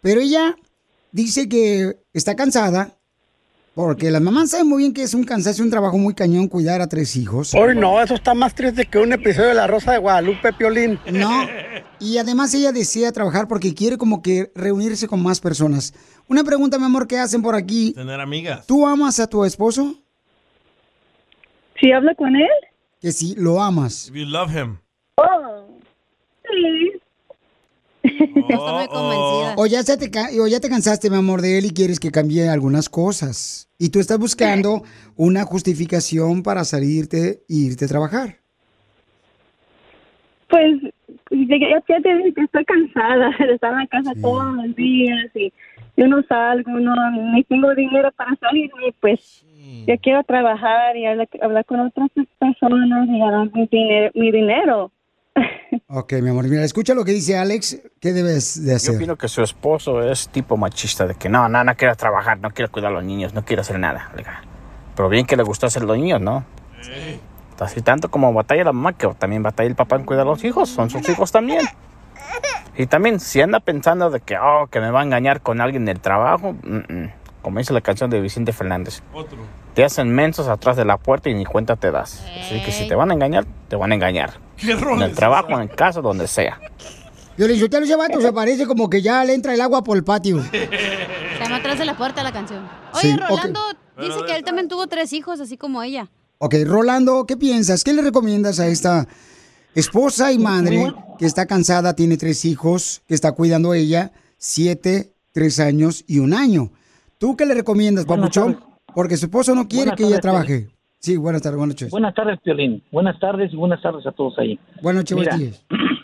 pero 0.02 0.22
ella 0.22 0.56
dice 1.12 1.50
que 1.50 1.98
está 2.14 2.36
cansada 2.36 2.98
porque 3.74 4.12
las 4.12 4.22
mamás 4.22 4.52
saben 4.52 4.68
muy 4.68 4.84
bien 4.84 4.94
que 4.94 5.04
es 5.04 5.14
un 5.14 5.24
cansancio, 5.24 5.64
un 5.64 5.72
trabajo 5.72 5.98
muy 5.98 6.14
cañón 6.14 6.48
cuidar 6.48 6.82
a 6.82 6.88
tres 6.88 7.16
hijos. 7.16 7.54
Hoy 7.54 7.76
no, 7.76 8.02
eso 8.02 8.16
está 8.16 8.34
más 8.34 8.54
triste 8.54 8.86
que 8.86 8.98
un 8.98 9.14
episodio 9.14 9.50
de 9.50 9.54
La 9.54 9.68
Rosa 9.68 9.94
de 9.94 9.98
Guadalupe, 10.00 10.54
Piolín. 10.54 11.00
No, 11.12 11.48
y 12.00 12.18
además 12.18 12.54
ella 12.54 12.72
desea 12.72 13.12
trabajar 13.12 13.48
porque 13.48 13.74
quiere 13.74 13.98
como 13.98 14.22
que 14.22 14.52
reunirse 14.56 15.08
con 15.08 15.24
más 15.24 15.40
personas. 15.40 15.94
Una 16.28 16.44
pregunta, 16.44 16.78
mi 16.78 16.86
amor, 16.86 17.08
¿qué 17.08 17.18
hacen 17.18 17.42
por 17.42 17.56
aquí? 17.56 17.94
Tener 17.94 18.20
amigas. 18.20 18.68
¿Tú 18.68 18.86
amas 18.86 19.20
a 19.20 19.28
tu 19.28 19.46
esposo? 19.46 19.96
¿Sí 21.80 21.92
habla 21.92 22.14
con 22.16 22.36
él? 22.36 22.50
Que 23.00 23.12
sí, 23.12 23.36
lo 23.38 23.62
amas. 23.62 24.10
If 24.10 24.16
you 24.16 24.26
love 24.26 24.52
him. 24.56 24.78
Oh. 25.16 25.71
O 29.58 29.66
ya, 29.66 29.84
se 29.84 29.98
te, 29.98 30.10
ca- 30.10 30.30
o 30.42 30.48
ya 30.48 30.60
te 30.60 30.70
cansaste, 30.70 31.10
mi 31.10 31.18
amor, 31.18 31.42
de 31.42 31.58
él 31.58 31.66
y 31.66 31.72
quieres 31.72 32.00
que 32.00 32.12
cambie 32.12 32.48
algunas 32.50 32.90
cosas. 32.90 33.70
Y 33.78 33.90
tú 33.90 34.00
estás 34.00 34.18
buscando 34.20 34.84
una 35.16 35.44
justificación 35.44 36.44
para 36.44 36.64
salirte 36.64 37.44
e 37.50 37.54
irte 37.54 37.86
a 37.86 37.88
trabajar. 37.88 38.38
Pues 40.50 40.82
ya, 41.32 41.82
te 42.02 42.16
dije 42.18 42.34
que 42.34 42.42
estoy 42.44 42.66
cansada 42.66 43.30
de 43.40 43.54
estar 43.56 43.72
en 43.74 43.80
la 43.80 43.88
casa 43.88 44.12
todos 44.22 44.54
los 44.56 44.76
días 44.76 45.30
y 45.36 45.52
yo 45.98 46.08
no 46.08 46.22
salgo, 46.24 46.72
no, 46.72 46.94
ni 47.34 47.44
tengo 47.44 47.74
dinero 47.76 48.12
para 48.16 48.36
salir, 48.38 48.72
y 48.88 48.92
pues 49.00 49.46
yo 49.88 49.94
quiero 50.02 50.24
trabajar 50.24 50.96
y 50.98 51.06
hablar, 51.06 51.28
hablar 51.42 51.66
con 51.66 51.80
otras 51.82 52.10
personas 52.40 53.08
y 53.10 53.20
ganar 53.20 53.52
mi 53.54 53.68
dinero. 53.68 54.12
Mi 54.16 54.32
dinero. 54.32 54.92
Ok, 55.88 56.14
mi 56.22 56.30
amor, 56.30 56.48
mira, 56.48 56.64
escucha 56.64 56.94
lo 56.94 57.04
que 57.06 57.12
dice 57.12 57.38
Alex. 57.38 57.82
¿Qué 58.02 58.14
debes 58.14 58.66
de 58.66 58.72
Yo 58.72 58.76
hacer? 58.78 58.96
opino 58.96 59.16
que 59.16 59.28
su 59.28 59.44
esposo 59.44 60.02
es 60.02 60.28
tipo 60.30 60.58
machista, 60.58 61.06
de 61.06 61.14
que 61.14 61.30
no, 61.30 61.48
no, 61.48 61.64
no 61.64 61.76
quiero 61.76 61.96
trabajar, 61.96 62.40
no 62.40 62.50
quiero 62.50 62.72
cuidar 62.72 62.92
a 62.92 62.96
los 62.96 63.04
niños, 63.04 63.36
no 63.36 63.46
quiero 63.46 63.62
hacer 63.62 63.78
nada. 63.78 64.10
oiga. 64.18 64.42
Pero 64.96 65.08
bien 65.08 65.28
que 65.28 65.38
le 65.38 65.44
gusta 65.44 65.68
hacer 65.68 65.84
los 65.84 65.96
niños, 65.96 66.20
¿no? 66.20 66.44
Así 67.60 67.84
tanto 67.84 68.10
como 68.10 68.34
batalla 68.34 68.64
la 68.64 68.74
mamá, 68.74 68.94
que 68.94 69.08
también 69.20 69.44
batalla 69.44 69.70
el 69.70 69.76
papá 69.76 69.98
en 69.98 70.06
cuidar 70.06 70.26
a 70.26 70.32
los 70.32 70.44
hijos, 70.44 70.68
son 70.70 70.90
sus 70.90 71.08
hijos 71.10 71.32
también. 71.32 71.62
Y 72.76 72.88
también, 72.88 73.20
si 73.20 73.40
anda 73.40 73.60
pensando 73.60 74.10
de 74.10 74.20
que, 74.20 74.36
oh, 74.40 74.66
que 74.66 74.80
me 74.80 74.90
va 74.90 75.02
a 75.02 75.04
engañar 75.04 75.42
con 75.42 75.62
alguien 75.62 75.86
del 75.86 76.00
trabajo, 76.00 76.54
mm, 76.54 76.78
mm, 76.78 77.12
como 77.44 77.60
dice 77.60 77.72
la 77.72 77.82
canción 77.82 78.10
de 78.10 78.20
Vicente 78.20 78.52
Fernández. 78.52 79.04
Otro. 79.14 79.38
Te 79.76 79.84
hacen 79.84 80.10
mensos 80.10 80.48
atrás 80.48 80.76
de 80.76 80.86
la 80.86 80.98
puerta 80.98 81.30
y 81.30 81.36
ni 81.36 81.46
cuenta 81.46 81.76
te 81.76 81.92
das. 81.92 82.26
Así 82.42 82.64
que 82.64 82.72
si 82.72 82.88
te 82.88 82.96
van 82.96 83.12
a 83.12 83.14
engañar, 83.14 83.46
te 83.68 83.76
van 83.76 83.92
a 83.92 83.96
engañar. 83.96 84.32
¿Qué 84.58 84.72
En 84.72 85.02
el 85.04 85.14
trabajo, 85.14 85.60
en 85.62 85.68
casa, 85.68 86.02
donde 86.02 86.28
sea. 86.28 86.60
Yo 87.38 87.48
le 87.48 87.54
dije, 87.54 87.68
ese 87.72 87.96
vato 87.96 88.22
se 88.22 88.34
parece 88.34 88.66
como 88.68 88.90
que 88.90 89.02
ya 89.02 89.24
le 89.24 89.34
entra 89.34 89.54
el 89.54 89.62
agua 89.62 89.84
por 89.84 89.98
el 89.98 90.04
patio. 90.04 90.42
Se 90.52 91.44
llama 91.44 91.58
atrás 91.58 91.80
de 91.80 91.86
la 91.86 91.98
puerta 91.98 92.24
la 92.24 92.32
canción. 92.32 92.68
Oye, 92.94 93.02
Sí. 93.02 93.18
Rolando 93.18 93.60
dice 94.00 94.20
que 94.28 94.36
él 94.36 94.44
también 94.44 94.68
tuvo 94.68 94.88
tres 94.88 95.12
hijos, 95.14 95.40
así 95.40 95.58
como 95.58 95.82
ella. 95.82 96.10
Ok, 96.38 96.56
Rolando, 96.66 97.26
¿qué 97.26 97.38
piensas? 97.38 97.84
¿Qué 97.84 97.94
le 97.94 98.02
recomiendas 98.02 98.60
a 98.60 98.68
esta 98.68 99.08
esposa 99.76 100.32
y 100.32 100.38
madre 100.38 100.94
que 101.18 101.26
está 101.26 101.46
cansada, 101.46 101.96
tiene 101.96 102.18
tres 102.18 102.46
hijos, 102.46 103.02
que 103.08 103.14
está 103.14 103.32
cuidando 103.32 103.72
a 103.72 103.78
ella, 103.78 104.12
siete, 104.38 105.14
tres 105.32 105.60
años 105.60 106.04
y 106.08 106.20
un 106.20 106.34
año? 106.34 106.72
¿Tú 107.18 107.36
qué 107.38 107.46
le 107.46 107.54
recomiendas, 107.54 108.06
papuchón? 108.06 108.60
Porque 108.94 109.18
su 109.18 109.26
esposo 109.28 109.56
no 109.56 109.68
quiere 109.68 109.92
Buenas 109.92 109.98
que 109.98 110.06
ella 110.08 110.20
trabaje. 110.20 110.68
Sí, 111.00 111.18
buenas 111.18 111.42
tardes, 111.42 111.58
buenas 111.58 111.76
noches. 111.76 111.90
Buenas 111.92 112.14
tardes, 112.14 112.40
Piolín. 112.44 112.84
Buenas 112.92 113.20
tardes 113.20 113.52
y 113.54 113.56
buenas 113.56 113.82
tardes 113.82 114.06
a 114.06 114.12
todos 114.12 114.38
ahí. 114.38 114.60
Buenas 114.82 115.02
noches, 115.02 115.18
Mira, 115.18 115.36
buenos 115.36 115.52
días. 115.52 115.66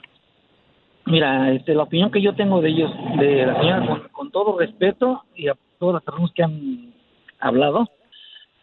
Mira, 1.08 1.54
este, 1.54 1.74
la 1.74 1.84
opinión 1.84 2.12
que 2.12 2.22
yo 2.22 2.36
tengo 2.36 2.62
de 2.62 2.70
ellos, 2.70 2.92
de 3.18 3.46
la 3.46 3.60
señora, 3.60 3.88
con, 3.88 4.00
con 4.10 4.32
todo 4.32 4.60
respeto 4.60 5.24
y 5.36 5.48
a 5.48 5.56
todas 5.80 5.96
las 5.96 6.04
personas 6.04 6.32
que 6.34 6.44
han 6.44 6.94
hablado, 7.40 7.90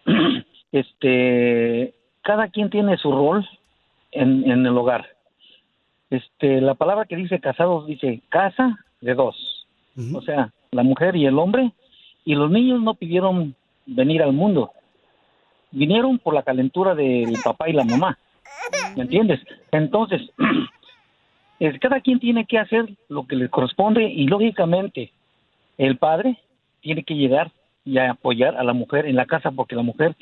este, 0.72 1.94
cada 2.20 2.48
quien 2.48 2.68
tiene 2.68 2.98
su 2.98 3.10
rol 3.10 3.48
en, 4.12 4.50
en 4.50 4.66
el 4.66 4.76
hogar. 4.76 5.06
Este, 6.10 6.60
la 6.60 6.74
palabra 6.74 7.06
que 7.06 7.16
dice 7.16 7.40
casados 7.40 7.86
dice 7.86 8.20
casa 8.28 8.78
de 9.00 9.14
dos, 9.14 9.66
o 10.14 10.20
sea, 10.20 10.52
la 10.70 10.82
mujer 10.82 11.16
y 11.16 11.24
el 11.26 11.38
hombre, 11.38 11.72
y 12.24 12.34
los 12.34 12.50
niños 12.50 12.82
no 12.82 12.94
pidieron 12.94 13.54
venir 13.86 14.22
al 14.22 14.32
mundo, 14.32 14.72
vinieron 15.70 16.18
por 16.18 16.34
la 16.34 16.42
calentura 16.42 16.94
del 16.94 17.36
papá 17.42 17.68
y 17.68 17.72
la 17.72 17.84
mamá, 17.84 18.18
¿me 18.96 19.02
entiendes? 19.02 19.40
Entonces, 19.72 20.20
es, 21.60 21.78
cada 21.78 22.00
quien 22.00 22.18
tiene 22.18 22.46
que 22.46 22.58
hacer 22.58 22.88
lo 23.08 23.26
que 23.26 23.36
le 23.36 23.48
corresponde 23.48 24.04
y 24.04 24.26
lógicamente 24.26 25.12
el 25.78 25.96
padre 25.96 26.38
tiene 26.80 27.04
que 27.04 27.14
llegar 27.14 27.50
y 27.84 27.98
apoyar 27.98 28.56
a 28.56 28.64
la 28.64 28.72
mujer 28.72 29.06
en 29.06 29.16
la 29.16 29.26
casa 29.26 29.50
porque 29.50 29.76
la 29.76 29.82
mujer 29.82 30.16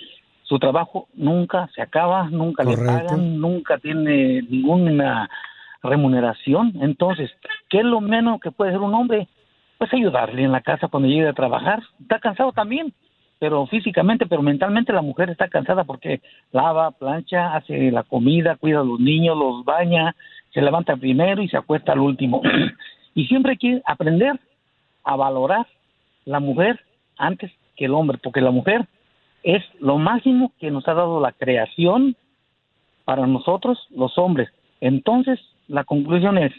su 0.53 0.59
trabajo 0.59 1.09
nunca 1.15 1.69
se 1.75 1.81
acaba, 1.81 2.29
nunca 2.29 2.65
le 2.65 2.77
pagan, 2.77 3.41
nunca 3.41 3.79
tiene 3.79 4.43
ninguna 4.43 5.31
remuneración. 5.83 6.75
Entonces, 6.81 7.31
¿qué 7.69 7.79
es 7.79 7.85
lo 7.85 8.01
menos 8.01 8.41
que 8.41 8.51
puede 8.51 8.71
hacer 8.71 8.83
un 8.83 8.95
hombre? 8.95 9.29
Pues 9.79 9.93
ayudarle 9.95 10.45
en 10.45 10.53
la 10.53 10.61
casa 10.61 10.89
cuando 10.89 11.09
llegue 11.09 11.29
a 11.29 11.33
trabajar. 11.33 11.83
Está 12.01 12.19
cansado 12.19 12.53
también, 12.53 12.93
pero 13.39 13.67
físicamente, 13.67 14.27
pero 14.27 14.43
mentalmente 14.43 14.93
la 14.93 15.01
mujer 15.01 15.31
está 15.31 15.49
cansada 15.49 15.85
porque 15.85 16.21
lava, 16.53 16.91
plancha, 16.91 17.55
hace 17.55 17.91
la 17.91 18.03
comida, 18.03 18.57
cuida 18.57 18.81
a 18.81 18.85
los 18.85 19.01
niños, 19.01 19.37
los 19.37 19.65
baña, 19.65 20.15
se 20.53 20.63
levanta 20.63 20.97
primero 20.97 21.43
y 21.43 21.49
se 21.49 21.57
acuesta 21.57 21.93
al 21.93 22.01
último. 22.01 22.43
y 23.15 23.27
siempre 23.27 23.53
hay 23.53 23.59
que 23.59 23.83
aprender 23.85 24.39
a 25.05 25.17
valorar 25.17 25.67
la 26.25 26.41
mujer 26.41 26.81
antes 27.17 27.51
que 27.77 27.87
el 27.87 27.95
hombre, 27.95 28.19
porque 28.23 28.41
la 28.41 28.51
mujer 28.51 28.87
es 29.43 29.63
lo 29.81 29.99
máximo 29.99 30.53
que 30.61 30.71
nos 30.71 30.87
ha 30.87 30.95
dado 30.95 31.21
la 31.21 31.33
creación 31.33 32.17
para 33.05 33.27
nosotros, 33.27 33.79
los 33.91 34.17
hombres. 34.19 34.49
Entonces, 34.81 35.41
la 35.69 35.85
conclusión 35.85 36.39
es, 36.39 36.53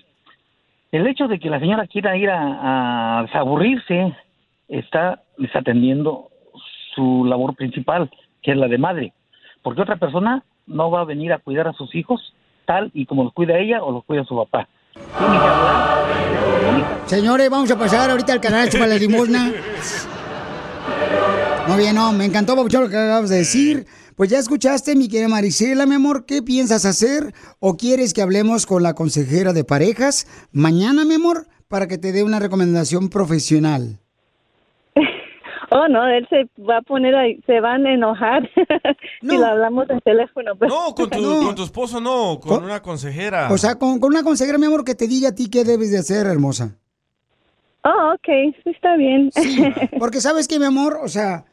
el 0.92 1.08
hecho 1.08 1.28
de 1.28 1.40
que 1.40 1.50
la 1.50 1.60
señora 1.60 1.88
quiera 1.88 2.18
ir 2.18 2.30
a, 2.30 3.20
a 3.20 3.24
desaburrirse 3.24 4.16
está 4.68 5.24
desatendiendo 5.38 6.30
su 6.94 7.26
labor 7.26 7.56
principal, 7.56 8.10
que 8.42 8.52
es 8.52 8.58
la 8.58 8.68
de 8.68 8.78
madre, 8.78 9.14
porque 9.62 9.82
otra 9.82 9.96
persona 9.96 10.44
no 10.68 10.92
va 10.92 11.02
a 11.02 11.06
venir 11.06 11.34
a 11.34 11.40
cuidar 11.40 11.68
a 11.68 11.74
sus 11.74 11.96
hijos 11.96 12.34
tal 12.66 12.92
y 12.94 13.06
como 13.06 13.24
los 13.24 13.34
cuida 13.34 13.58
ella 13.58 13.84
o 13.84 13.92
los 13.92 14.06
cuida 14.06 14.24
su 14.24 14.36
papá. 14.36 14.68
Señores, 17.06 17.50
vamos 17.50 17.70
a 17.72 17.78
pasar 17.78 18.10
ahorita 18.10 18.34
al 18.34 18.42
canal 18.42 18.70
Chupa 18.70 18.88
la 18.88 18.96
Limosna. 18.96 19.52
Muy 21.68 21.78
bien, 21.78 21.96
no, 21.96 22.12
me 22.12 22.26
encantó, 22.26 22.56
Papuchón, 22.56 22.84
lo 22.84 22.90
que 22.90 22.98
acabas 22.98 23.30
de 23.30 23.38
decir. 23.38 23.86
Pues 24.16 24.30
ya 24.30 24.38
escuchaste, 24.38 24.96
mi 24.96 25.08
querida 25.08 25.28
Marisela, 25.28 25.86
mi 25.86 25.96
amor, 25.96 26.26
¿qué 26.26 26.44
piensas 26.44 26.86
hacer? 26.86 27.34
¿O 27.60 27.78
quieres 27.78 28.14
que 28.14 28.22
hablemos 28.22 28.66
con 28.66 28.84
la 28.84 28.94
consejera 28.94 29.54
de 29.54 29.64
parejas 29.64 30.28
mañana, 30.52 31.04
mi 31.04 31.16
amor, 31.16 31.48
para 31.68 31.88
que 31.88 31.98
te 31.98 32.12
dé 32.12 32.24
una 32.24 32.40
recomendación 32.40 33.10
profesional? 33.10 34.03
Oh, 35.76 35.88
no, 35.88 36.08
él 36.08 36.28
se 36.30 36.48
va 36.62 36.78
a 36.78 36.82
poner 36.84 37.16
ahí, 37.16 37.42
se 37.48 37.60
van 37.60 37.88
a 37.88 37.94
enojar 37.96 38.48
si 39.22 39.26
lo 39.26 39.44
hablamos 39.44 39.90
en 39.90 40.00
teléfono. 40.02 40.56
pues. 40.56 40.70
No, 40.70 40.94
con 40.94 41.10
tu, 41.10 41.40
con 41.46 41.56
tu 41.56 41.64
esposo 41.64 42.00
no, 42.00 42.40
con 42.40 42.64
una 42.64 42.80
consejera. 42.80 43.52
O 43.52 43.58
sea, 43.58 43.74
con, 43.80 44.00
con 44.00 44.12
una 44.12 44.22
consejera, 44.22 44.60
mi 44.60 44.68
amor, 44.68 44.86
que 44.86 44.94
te 44.94 45.08
diga 45.08 45.30
a 45.30 45.36
ti 45.36 45.50
qué 45.50 45.64
debes 45.64 45.90
de 45.90 45.98
hacer, 45.98 46.28
hermosa. 46.28 46.78
Oh, 47.84 48.14
ok, 48.14 48.54
sí, 48.64 48.70
está 48.70 48.96
bien. 48.98 49.32
Porque 50.00 50.22
sabes 50.22 50.48
que, 50.48 50.60
mi 50.60 50.66
amor, 50.66 51.00
o 51.04 51.08
sea, 51.08 51.46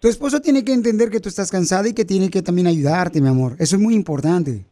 tu 0.00 0.08
esposo 0.08 0.42
tiene 0.42 0.62
que 0.62 0.74
entender 0.74 1.08
que 1.08 1.20
tú 1.20 1.30
estás 1.30 1.50
cansada 1.50 1.88
y 1.88 1.94
que 1.94 2.04
tiene 2.04 2.28
que 2.28 2.42
también 2.42 2.66
ayudarte, 2.66 3.22
mi 3.22 3.28
amor. 3.28 3.56
Eso 3.58 3.76
es 3.76 3.82
muy 3.82 3.94
importante. 3.94 4.66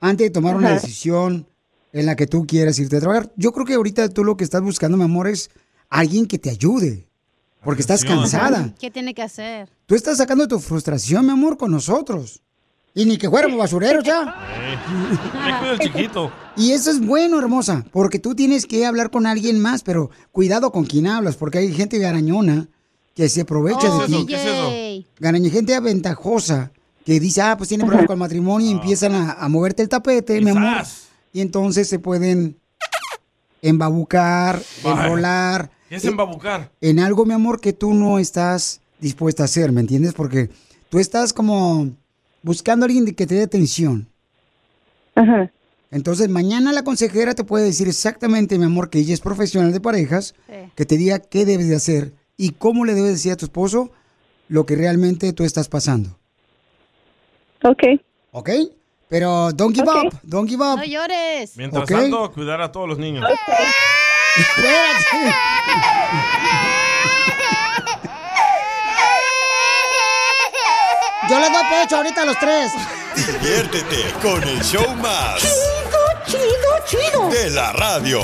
Antes 0.00 0.26
de 0.26 0.30
tomar 0.32 0.56
una 0.56 0.72
decisión 0.72 1.46
en 1.92 2.06
la 2.06 2.16
que 2.16 2.26
tú 2.26 2.48
quieras 2.48 2.80
irte 2.80 2.96
a 2.96 3.00
trabajar. 3.00 3.30
Yo 3.36 3.52
creo 3.52 3.64
que 3.64 3.74
ahorita 3.74 4.08
tú 4.08 4.24
lo 4.24 4.36
que 4.36 4.42
estás 4.42 4.60
buscando, 4.60 4.96
mi 4.96 5.04
amor, 5.04 5.28
es 5.28 5.52
alguien 5.88 6.26
que 6.26 6.38
te 6.38 6.50
ayude. 6.50 7.06
Porque 7.64 7.80
estás 7.80 8.04
cansada. 8.04 8.72
¿Qué 8.78 8.90
tiene 8.90 9.14
que 9.14 9.22
hacer? 9.22 9.68
Tú 9.86 9.94
estás 9.94 10.18
sacando 10.18 10.46
tu 10.46 10.58
frustración, 10.58 11.24
mi 11.26 11.32
amor, 11.32 11.56
con 11.56 11.70
nosotros. 11.70 12.40
Y 12.94 13.04
ni 13.06 13.16
que 13.18 13.28
fuéramos 13.28 13.58
basureros 13.58 14.04
ya. 14.04 14.34
Cuida 15.32 15.72
el 15.72 15.78
chiquito. 15.78 16.32
Y 16.56 16.70
eso 16.70 16.92
es 16.92 17.04
bueno, 17.04 17.36
hermosa, 17.40 17.84
porque 17.90 18.20
tú 18.20 18.36
tienes 18.36 18.64
que 18.66 18.86
hablar 18.86 19.10
con 19.10 19.26
alguien 19.26 19.58
más, 19.60 19.82
pero 19.82 20.10
cuidado 20.30 20.70
con 20.70 20.84
quién 20.84 21.08
hablas, 21.08 21.34
porque 21.34 21.58
hay 21.58 21.72
gente 21.74 21.98
garañona 21.98 22.68
que 23.12 23.28
se 23.28 23.40
aprovecha 23.40 23.90
Oh, 23.92 24.02
de 24.02 24.06
ti. 24.06 24.26
¿Qué 24.26 24.34
es 24.36 24.42
eso? 25.04 25.10
Garaña, 25.18 25.50
gente 25.50 25.74
aventajosa 25.74 26.70
que 27.04 27.18
dice, 27.18 27.42
ah, 27.42 27.56
pues 27.56 27.68
tiene 27.70 27.82
problemas 27.84 28.06
con 28.06 28.14
el 28.14 28.20
matrimonio 28.20 28.68
y 28.68 28.70
empiezan 28.70 29.16
a, 29.16 29.32
a 29.32 29.48
moverte 29.48 29.82
el 29.82 29.88
tapete, 29.88 30.40
mi 30.40 30.50
amor. 30.50 30.84
Y 31.32 31.40
entonces 31.40 31.88
se 31.88 31.98
pueden 31.98 32.56
embabucar, 33.62 34.62
enrolar 34.84 35.70
¿Qué 35.94 35.98
es 35.98 36.04
embabucar? 36.06 36.70
en 36.80 36.98
algo, 36.98 37.24
mi 37.24 37.34
amor, 37.34 37.60
que 37.60 37.72
tú 37.72 37.94
no 37.94 38.18
estás 38.18 38.80
dispuesta 38.98 39.42
a 39.42 39.46
hacer, 39.46 39.70
¿me 39.70 39.80
entiendes? 39.80 40.12
Porque 40.12 40.50
tú 40.88 40.98
estás 40.98 41.32
como 41.32 41.90
buscando 42.42 42.84
a 42.84 42.86
alguien 42.86 43.04
de 43.04 43.14
que 43.14 43.26
te 43.26 43.36
dé 43.36 43.42
atención. 43.42 44.08
Entonces, 45.90 46.28
mañana 46.28 46.72
la 46.72 46.82
consejera 46.82 47.34
te 47.34 47.44
puede 47.44 47.66
decir 47.66 47.86
exactamente, 47.86 48.58
mi 48.58 48.64
amor, 48.64 48.90
que 48.90 48.98
ella 48.98 49.14
es 49.14 49.20
profesional 49.20 49.72
de 49.72 49.80
parejas, 49.80 50.34
que 50.74 50.84
te 50.84 50.96
diga 50.96 51.20
qué 51.20 51.44
debes 51.44 51.68
de 51.68 51.76
hacer 51.76 52.12
y 52.36 52.50
cómo 52.50 52.84
le 52.84 52.94
debes 52.94 53.12
decir 53.12 53.32
a 53.32 53.36
tu 53.36 53.44
esposo 53.44 53.92
lo 54.48 54.66
que 54.66 54.74
realmente 54.74 55.32
tú 55.32 55.44
estás 55.44 55.68
pasando. 55.68 56.18
Ok. 57.62 57.82
¿Ok? 58.32 58.50
Pero 59.08 59.52
don't 59.52 59.76
give 59.76 59.88
up, 59.88 60.12
don't 60.24 60.48
give 60.48 60.62
up. 60.62 60.78
No 60.78 60.84
llores. 60.84 61.56
Mientras 61.56 61.86
tanto, 61.88 62.32
cuidar 62.32 62.60
a 62.60 62.72
todos 62.72 62.88
los 62.88 62.98
niños. 62.98 63.24
Espérate. 64.36 65.34
Yo 71.28 71.38
le 71.38 71.50
doy 71.50 71.64
pecho 71.70 71.96
ahorita 71.96 72.22
a 72.22 72.24
los 72.26 72.38
tres. 72.38 72.72
Diviértete 73.14 74.12
con 74.20 74.42
el 74.42 74.62
show 74.62 74.94
más. 74.96 75.40
Chido, 75.40 76.00
chido, 76.26 76.70
chido. 76.86 77.28
De 77.30 77.50
la 77.50 77.72
radio. 77.72 78.20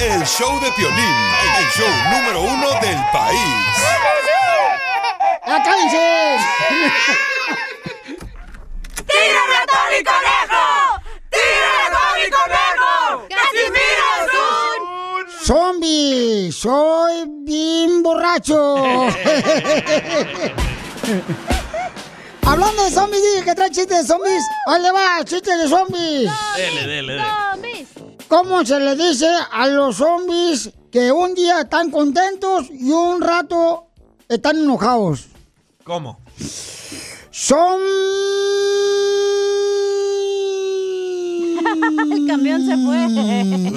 El 0.00 0.24
show 0.26 0.60
de 0.60 0.70
Piolín. 0.72 1.16
El 1.58 1.70
show 1.70 1.90
número 2.10 2.40
uno 2.40 2.70
del 2.80 2.98
país. 3.12 3.92
¡Ya 5.46 5.62
cállense! 5.62 6.38
¡Tira 9.06 9.42
ratón 9.52 9.92
y 10.00 10.04
conejo! 10.04 10.64
¡Tira 11.30 11.70
ratón 11.90 12.18
y 12.26 12.30
conejo! 12.30 13.28
¡Casimiro. 13.28 14.31
¡Zombie! 15.52 16.50
¡Soy 16.50 17.26
bien 17.44 18.02
borracho! 18.02 18.76
Hablando 22.40 22.84
de 22.84 22.90
zombies, 22.90 23.22
dije 23.22 23.44
que 23.44 23.54
trae 23.54 23.70
chistes 23.70 23.98
de 23.98 24.06
zombies. 24.06 24.42
¡Ahí 24.66 24.80
le 24.80 24.90
va! 24.92 25.22
¡Chistes 25.26 25.58
de 25.58 25.68
zombies! 25.68 26.30
Dele, 26.56 26.86
dele, 26.86 27.12
dele. 27.12 27.86
¿Cómo 28.28 28.64
se 28.64 28.80
le 28.80 28.96
dice 28.96 29.28
a 29.50 29.66
los 29.66 29.96
zombies 29.96 30.70
que 30.90 31.12
un 31.12 31.34
día 31.34 31.60
están 31.60 31.90
contentos 31.90 32.70
y 32.70 32.90
un 32.90 33.20
rato 33.20 33.88
están 34.30 34.56
enojados? 34.56 35.26
¿Cómo? 35.84 36.18
Son... 37.30 37.78
camión 42.26 42.66
se 42.66 42.76
fue. 42.76 43.06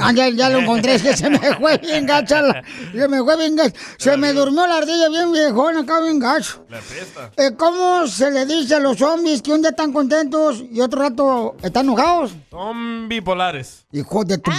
Ah, 0.07 0.11
ya, 0.13 0.29
ya 0.29 0.49
lo 0.49 0.59
encontré, 0.59 0.95
es 0.95 1.01
que 1.01 1.15
se 1.17 1.29
me 1.29 1.39
fue 1.55 1.77
bien 1.79 2.05
gacha. 2.05 2.41
la- 2.41 2.63
se 2.91 3.07
me 3.07 3.19
fue 3.23 3.37
bien 3.37 3.55
gacha. 3.55 3.75
Se 3.97 4.15
me 4.17 4.33
durmió 4.33 4.65
la 4.67 4.77
ardilla 4.77 5.09
bien 5.09 5.31
viejona 5.31 5.81
acá, 5.81 5.99
bien 6.01 6.19
gacho. 6.19 6.65
La 6.69 6.79
pesta. 6.79 7.31
Eh, 7.37 7.55
¿Cómo 7.57 8.07
se 8.07 8.29
le 8.31 8.45
dice 8.45 8.75
a 8.75 8.79
los 8.79 8.97
zombies 8.97 9.41
que 9.41 9.51
un 9.51 9.61
día 9.61 9.71
están 9.71 9.91
contentos 9.93 10.63
y 10.71 10.79
otro 10.81 11.01
rato 11.01 11.55
están 11.63 11.85
enojados? 11.85 12.31
Son 12.51 13.07
bipolares. 13.09 13.85
Hijo 13.91 14.23
de 14.23 14.37
tu... 14.37 14.51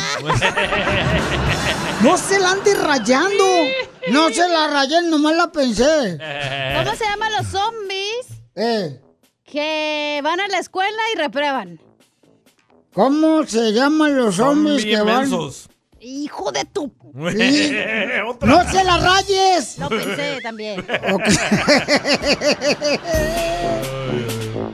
No 2.03 2.17
se 2.19 2.39
la 2.39 2.51
ande 2.51 2.75
rayando. 2.75 3.45
No 4.11 4.29
se 4.31 4.49
la 4.49 4.69
rayé, 4.69 5.03
nomás 5.03 5.35
la 5.37 5.51
pensé. 5.51 6.19
¿Cómo 6.77 6.97
se 6.97 7.05
llaman 7.05 7.33
los 7.33 7.47
zombies? 7.47 8.27
Eh. 8.55 9.01
Que 9.45 10.21
van 10.23 10.41
a 10.41 10.49
la 10.49 10.59
escuela 10.59 10.99
y 11.15 11.19
reprueban. 11.19 11.81
¿Cómo 12.97 13.45
se 13.47 13.73
llaman 13.75 14.17
los 14.17 14.37
zombies 14.37 14.83
que 14.83 14.97
van? 14.97 15.29
mensos. 15.29 15.69
Hijo 16.01 16.51
de 16.51 16.65
tu... 16.65 16.91
Sí. 17.31 17.77
¡No 18.43 18.71
se 18.71 18.85
la 18.85 18.97
rayes! 18.97 19.77
Lo 19.79 19.89
pensé 19.91 20.39
también. 20.43 20.83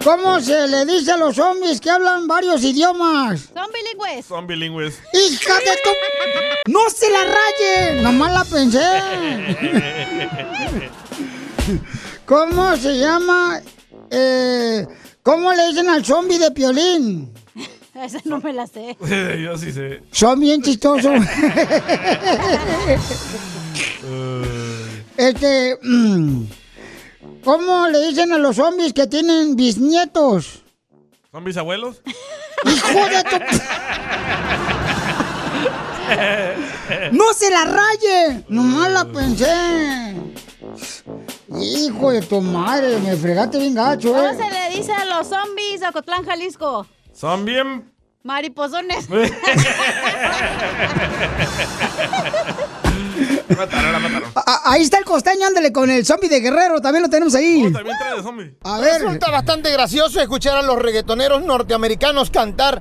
¿Cómo 0.05 0.41
se 0.41 0.69
le 0.69 0.87
dice 0.87 1.11
a 1.13 1.17
los 1.17 1.35
zombies 1.35 1.81
que 1.81 1.91
hablan 1.91 2.29
varios 2.29 2.63
idiomas? 2.63 3.51
Son 3.55 3.67
bilingües. 3.73 4.25
Son 4.27 4.47
bilingües. 4.47 5.01
¡Hija 5.13 5.55
de 5.55 5.77
tu... 5.83 5.91
¡No 6.71 6.89
se 6.91 7.11
la 7.11 7.25
raye! 7.25 8.03
Nomás 8.03 8.33
la 8.33 8.45
pensé. 8.45 8.85
¿Cómo 12.25 12.77
se 12.77 12.99
llama? 12.99 13.61
Eh, 14.11 14.87
¿Cómo 15.25 15.53
le 15.53 15.67
dicen 15.69 15.89
al 15.89 16.05
zombie 16.05 16.39
de 16.39 16.53
piolín? 16.53 17.32
Esa 18.03 18.21
no 18.25 18.41
me 18.41 18.53
la 18.53 18.67
sé. 18.67 18.97
Yo 19.43 19.57
sí 19.59 19.73
sé. 19.73 20.03
Son 20.11 20.41
bien 20.41 20.63
chistosos. 20.63 21.13
este... 25.17 25.79
mm, 25.83 26.45
¿Cómo 27.45 27.87
le 27.89 28.09
dicen 28.09 28.33
a 28.33 28.39
los 28.39 28.57
zombies 28.57 28.93
que 28.93 29.07
tienen 29.07 29.57
bisnietos? 29.57 30.63
¿Son 31.31 31.45
bisabuelos? 31.45 32.01
¡Hijo 32.65 33.07
de 33.09 33.25
tu... 33.25 33.37
¡No 37.13 37.33
se 37.35 37.51
la 37.51 37.65
raye! 37.65 38.45
Nomás 38.49 38.91
la 38.93 39.05
pensé. 39.07 40.15
Hijo 41.61 42.13
de 42.13 42.23
tu 42.23 42.41
madre, 42.41 42.99
me 42.99 43.17
fregaste 43.17 43.59
bien 43.59 43.75
gacho, 43.75 44.13
¿Cómo 44.13 44.29
eh. 44.29 44.37
se 44.37 44.49
le 44.51 44.77
dice 44.77 44.93
a 44.93 45.05
los 45.05 45.27
zombies 45.27 45.81
de 45.81 45.89
Ocotlán, 45.89 46.25
Jalisco? 46.25 46.87
Son 47.15 47.45
bien. 47.45 47.93
Mariposones. 48.25 49.09
Mataron, 53.57 53.93
la 53.93 53.99
mataron. 53.99 54.33
A- 54.35 54.73
ahí 54.73 54.83
está 54.83 54.99
el 54.99 55.05
costeño, 55.05 55.47
ándale 55.47 55.73
con 55.73 55.91
el 55.91 56.05
zombie 56.07 56.29
de 56.29 56.41
Guerrero, 56.41 56.81
también 56.81 57.03
lo 57.03 57.09
tenemos 57.11 57.35
ahí. 57.35 57.71
También 57.73 57.97
trae 57.99 58.17
de 58.17 58.23
zombie. 58.23 58.55
A 58.65 58.79
ver. 58.81 59.01
Resulta 59.03 59.31
bastante 59.31 59.71
gracioso 59.71 60.21
escuchar 60.21 60.57
a 60.57 60.63
los 60.63 60.79
reggaetoneros 60.79 61.43
norteamericanos 61.43 62.31
cantar. 62.31 62.81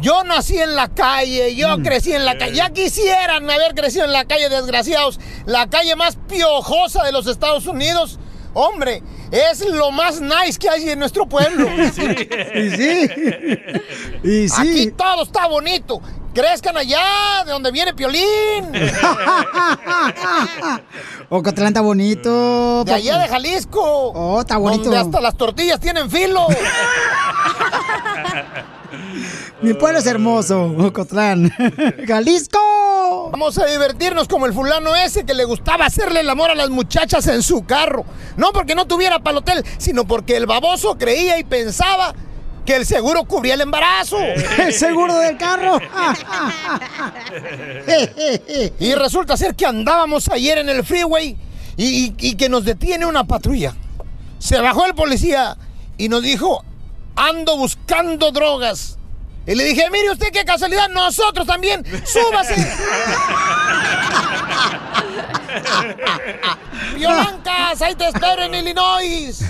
Yo 0.00 0.24
nací 0.24 0.56
en 0.56 0.74
la 0.76 0.88
calle, 0.88 1.54
yo 1.54 1.76
Mm. 1.76 1.82
crecí 1.82 2.12
en 2.12 2.24
la 2.24 2.38
calle. 2.38 2.54
Ya 2.54 2.70
quisieran 2.70 3.50
haber 3.50 3.74
crecido 3.74 4.06
en 4.06 4.12
la 4.12 4.24
calle, 4.24 4.48
desgraciados. 4.48 5.20
La 5.44 5.68
calle 5.68 5.94
más 5.96 6.16
piojosa 6.28 7.04
de 7.04 7.12
los 7.12 7.26
Estados 7.26 7.66
Unidos. 7.66 8.18
Hombre, 8.52 9.02
es 9.30 9.64
lo 9.66 9.90
más 9.90 10.20
nice 10.20 10.58
que 10.58 10.68
hay 10.68 10.90
en 10.90 10.98
nuestro 10.98 11.26
pueblo. 11.26 11.68
Y 11.80 12.70
sí. 12.70 13.08
Y 14.22 14.48
sí. 14.48 14.60
Aquí 14.60 14.90
todo 14.90 15.22
está 15.22 15.46
bonito. 15.46 16.00
Crezcan 16.34 16.76
allá, 16.76 17.42
de 17.44 17.52
donde 17.52 17.72
viene 17.72 17.92
Piolín. 17.92 18.72
Ocotlán 21.28 21.68
está 21.68 21.80
bonito. 21.80 22.84
De 22.84 22.92
allá 22.94 23.18
de 23.18 23.28
Jalisco. 23.28 23.80
Oh, 23.82 24.40
está 24.40 24.56
bonito. 24.56 24.84
Donde 24.84 24.98
hasta 24.98 25.20
las 25.20 25.36
tortillas 25.36 25.80
tienen 25.80 26.08
filo. 26.10 26.46
Mi 29.62 29.74
pueblo 29.74 29.98
es 29.98 30.06
hermoso, 30.06 30.64
Ocotlán. 30.78 31.52
¡Jalisco! 32.06 33.28
Vamos 33.30 33.58
a 33.58 33.66
divertirnos 33.66 34.26
como 34.26 34.46
el 34.46 34.54
fulano 34.54 34.96
ese 34.96 35.24
que 35.24 35.34
le 35.34 35.44
gustaba 35.44 35.84
hacerle 35.86 36.20
el 36.20 36.30
amor 36.30 36.50
a 36.50 36.54
las 36.54 36.70
muchachas 36.70 37.26
en 37.26 37.42
su 37.42 37.64
carro. 37.66 38.04
No 38.38 38.52
porque 38.52 38.74
no 38.74 38.86
tuviera 38.86 39.18
para 39.18 39.32
el 39.32 39.36
hotel, 39.38 39.64
sino 39.76 40.06
porque 40.06 40.36
el 40.36 40.46
baboso 40.46 40.96
creía 40.96 41.38
y 41.38 41.44
pensaba 41.44 42.14
que 42.64 42.76
el 42.76 42.86
seguro 42.86 43.24
cubría 43.24 43.54
el 43.54 43.60
embarazo. 43.60 44.18
El 44.58 44.72
seguro 44.72 45.18
del 45.18 45.36
carro. 45.36 45.78
y 48.78 48.94
resulta 48.94 49.36
ser 49.36 49.54
que 49.54 49.66
andábamos 49.66 50.28
ayer 50.30 50.58
en 50.58 50.68
el 50.68 50.84
freeway 50.84 51.36
y, 51.76 51.84
y- 52.06 52.14
y 52.18 52.34
que 52.36 52.48
nos 52.48 52.64
detiene 52.64 53.04
una 53.06 53.24
patrulla. 53.24 53.74
Se 54.38 54.58
bajó 54.60 54.86
el 54.86 54.94
policía 54.94 55.56
y 55.98 56.08
nos 56.08 56.22
dijo, 56.22 56.64
ando 57.16 57.56
buscando 57.58 58.30
drogas. 58.30 58.96
Y 59.46 59.54
le 59.54 59.64
dije, 59.64 59.88
mire 59.90 60.10
usted 60.10 60.30
qué 60.32 60.44
casualidad, 60.44 60.88
nosotros 60.90 61.46
también, 61.46 61.82
súbase. 62.04 62.54
Violancas, 66.94 67.80
ahí 67.82 67.94
te 67.94 68.08
espero 68.08 68.42
en 68.42 68.54
Illinois. 68.54 69.42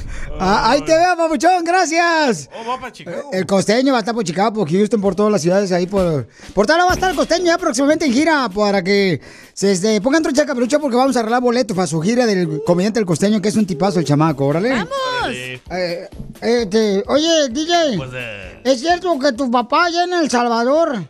Ah, 0.43 0.71
ahí 0.71 0.81
te 0.83 0.97
veo, 0.97 1.17
papuchón, 1.17 1.63
gracias. 1.65 2.49
Oh, 2.53 2.67
va 2.67 2.81
para 2.81 2.91
Chicago. 2.93 3.29
El 3.31 3.45
costeño 3.45 3.93
va 3.93 3.99
a 3.99 4.01
estar 4.01 4.15
por 4.15 4.25
Chicago, 4.25 4.55
por 4.55 4.71
Houston, 4.71 5.01
por 5.01 5.15
todas 5.15 5.31
las 5.31 5.43
ciudades 5.43 5.71
ahí. 5.71 5.87
Por, 5.87 6.29
por 6.55 6.67
tal 6.67 6.79
lado 6.79 6.89
va 6.89 6.95
a 6.95 6.97
estar 6.97 7.11
el 7.11 7.17
costeño 7.17 7.45
ya 7.45 7.59
próximamente 7.59 8.07
en 8.07 8.13
gira 8.15 8.49
para 8.49 8.83
que 8.83 9.21
se 9.53 9.73
este, 9.73 10.01
pongan 10.01 10.23
trucha 10.23 10.47
caperucha 10.47 10.79
porque 10.79 10.97
vamos 10.97 11.15
a 11.17 11.21
arreglar 11.21 11.43
boletos 11.43 11.77
para 11.77 11.87
su 11.87 12.01
gira 12.01 12.25
del 12.25 12.63
comediante 12.65 12.99
El 12.99 13.05
Costeño, 13.07 13.43
que 13.43 13.49
es 13.51 13.57
un 13.57 13.67
tipazo 13.67 13.99
el 13.99 14.07
chamaco, 14.07 14.47
órale. 14.47 14.71
¡Vamos! 14.71 14.91
Eh, 15.31 16.09
este, 16.41 17.05
oye, 17.07 17.49
DJ, 17.51 17.99
Pues, 17.99 18.11
eh, 18.15 18.61
¿es 18.65 18.81
cierto 18.81 19.19
que 19.19 19.33
tu 19.33 19.51
papá 19.51 19.85
allá 19.85 20.05
en 20.05 20.15
El 20.15 20.31
Salvador 20.31 21.07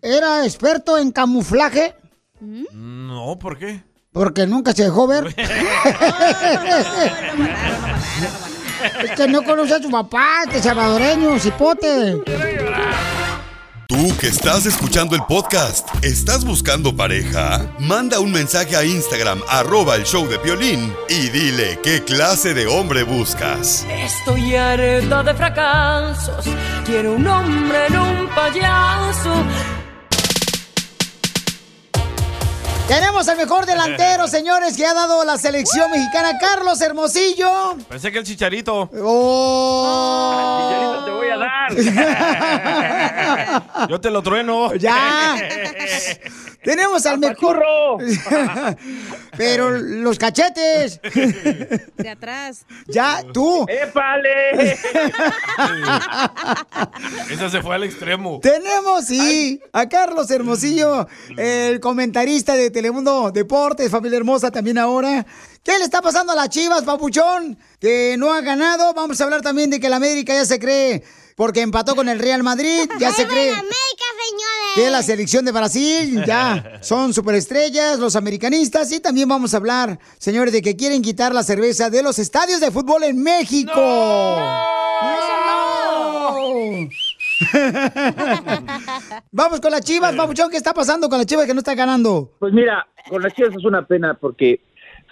era 0.00 0.44
experto 0.44 0.96
en 0.98 1.10
camuflaje? 1.10 1.96
No, 2.40 3.36
¿por 3.40 3.58
qué? 3.58 3.82
Porque 4.12 4.46
nunca 4.46 4.72
se 4.72 4.84
dejó 4.84 5.06
ver. 5.08 5.34
Es 9.02 9.10
que 9.12 9.28
no 9.28 9.42
conoce 9.42 9.74
a 9.74 9.82
su 9.82 9.90
papá, 9.90 10.42
este 10.46 10.62
salvadoreño, 10.62 11.38
cipote. 11.38 12.16
Tú 13.88 14.14
que 14.20 14.26
estás 14.26 14.66
escuchando 14.66 15.16
el 15.16 15.22
podcast, 15.22 15.88
¿estás 16.04 16.44
buscando 16.44 16.94
pareja? 16.94 17.66
Manda 17.78 18.20
un 18.20 18.30
mensaje 18.30 18.76
a 18.76 18.84
Instagram, 18.84 19.40
arroba 19.48 19.96
el 19.96 20.04
show 20.04 20.28
de 20.28 20.38
Piolín, 20.38 20.94
y 21.08 21.30
dile 21.30 21.78
qué 21.82 22.04
clase 22.04 22.52
de 22.52 22.66
hombre 22.66 23.02
buscas. 23.02 23.86
Estoy 23.88 24.56
harta 24.56 25.22
de 25.22 25.34
fracasos. 25.34 26.44
Quiero 26.84 27.14
un 27.14 27.26
hombre 27.26 27.86
en 27.86 27.98
un 27.98 28.28
payaso. 28.28 29.32
Tenemos 32.88 33.28
al 33.28 33.36
mejor 33.36 33.66
delantero, 33.66 34.26
señores, 34.28 34.74
que 34.76 34.86
ha 34.86 34.94
dado 34.94 35.22
la 35.22 35.36
selección 35.36 35.90
mexicana, 35.90 36.38
Carlos 36.38 36.80
Hermosillo. 36.80 37.76
Pensé 37.86 38.10
que 38.10 38.16
el 38.18 38.24
chicharito. 38.24 38.88
¡Oh! 39.02 41.02
te 41.04 41.10
voy 41.10 41.28
a 41.28 41.36
dar. 41.36 41.76
Yo 43.90 44.00
te 44.00 44.10
lo 44.10 44.22
trueno. 44.22 44.72
¡Ya! 44.74 45.36
Tenemos 46.68 47.06
al 47.06 47.18
mejor. 47.18 47.64
Pero 49.38 49.70
los 49.70 50.18
cachetes. 50.18 51.00
De 51.96 52.10
atrás. 52.10 52.66
Ya, 52.86 53.22
tú. 53.32 53.64
¡Épale! 53.66 54.72
Ese 57.30 57.48
se 57.48 57.62
fue 57.62 57.74
al 57.74 57.84
extremo. 57.84 58.40
Tenemos, 58.40 59.06
sí, 59.06 59.62
a 59.72 59.88
Carlos 59.88 60.30
Hermosillo, 60.30 61.08
el 61.38 61.80
comentarista 61.80 62.54
de 62.54 62.70
Telemundo 62.70 63.30
Deportes, 63.30 63.90
familia 63.90 64.18
hermosa 64.18 64.50
también 64.50 64.76
ahora. 64.76 65.24
¿Qué 65.62 65.78
le 65.78 65.84
está 65.84 66.02
pasando 66.02 66.34
a 66.34 66.36
las 66.36 66.50
Chivas, 66.50 66.82
papuchón? 66.82 67.58
Que 67.80 68.16
no 68.18 68.30
ha 68.30 68.42
ganado. 68.42 68.92
Vamos 68.92 69.18
a 69.18 69.24
hablar 69.24 69.40
también 69.40 69.70
de 69.70 69.80
que 69.80 69.88
la 69.88 69.96
América 69.96 70.34
ya 70.34 70.44
se 70.44 70.58
cree 70.58 71.02
porque 71.38 71.62
empató 71.62 71.94
con 71.94 72.08
el 72.08 72.18
Real 72.18 72.42
Madrid. 72.42 72.90
Ya 72.98 73.12
se 73.12 73.28
cree 73.28 73.52
que 74.74 74.90
la 74.90 75.02
selección 75.02 75.44
de 75.44 75.52
Brasil 75.52 76.24
ya 76.26 76.78
son 76.82 77.14
superestrellas, 77.14 78.00
los 78.00 78.16
americanistas. 78.16 78.90
Y 78.90 78.98
también 78.98 79.28
vamos 79.28 79.54
a 79.54 79.58
hablar, 79.58 80.00
señores, 80.18 80.52
de 80.52 80.60
que 80.62 80.74
quieren 80.74 81.00
quitar 81.00 81.32
la 81.32 81.44
cerveza 81.44 81.90
de 81.90 82.02
los 82.02 82.18
estadios 82.18 82.60
de 82.60 82.72
fútbol 82.72 83.04
en 83.04 83.22
México. 83.22 83.72
¡No! 83.76 84.58
Vamos 89.30 89.60
con 89.60 89.70
las 89.70 89.82
chivas, 89.82 90.16
papuchón. 90.16 90.50
¿Qué 90.50 90.56
está 90.56 90.74
pasando 90.74 91.08
con 91.08 91.18
las 91.18 91.26
chivas 91.26 91.46
que 91.46 91.54
no 91.54 91.60
está 91.60 91.76
ganando? 91.76 92.32
Pues 92.40 92.52
mira, 92.52 92.84
con 93.08 93.22
las 93.22 93.32
Chivas 93.32 93.54
es 93.56 93.64
una 93.64 93.86
pena 93.86 94.14
porque 94.14 94.60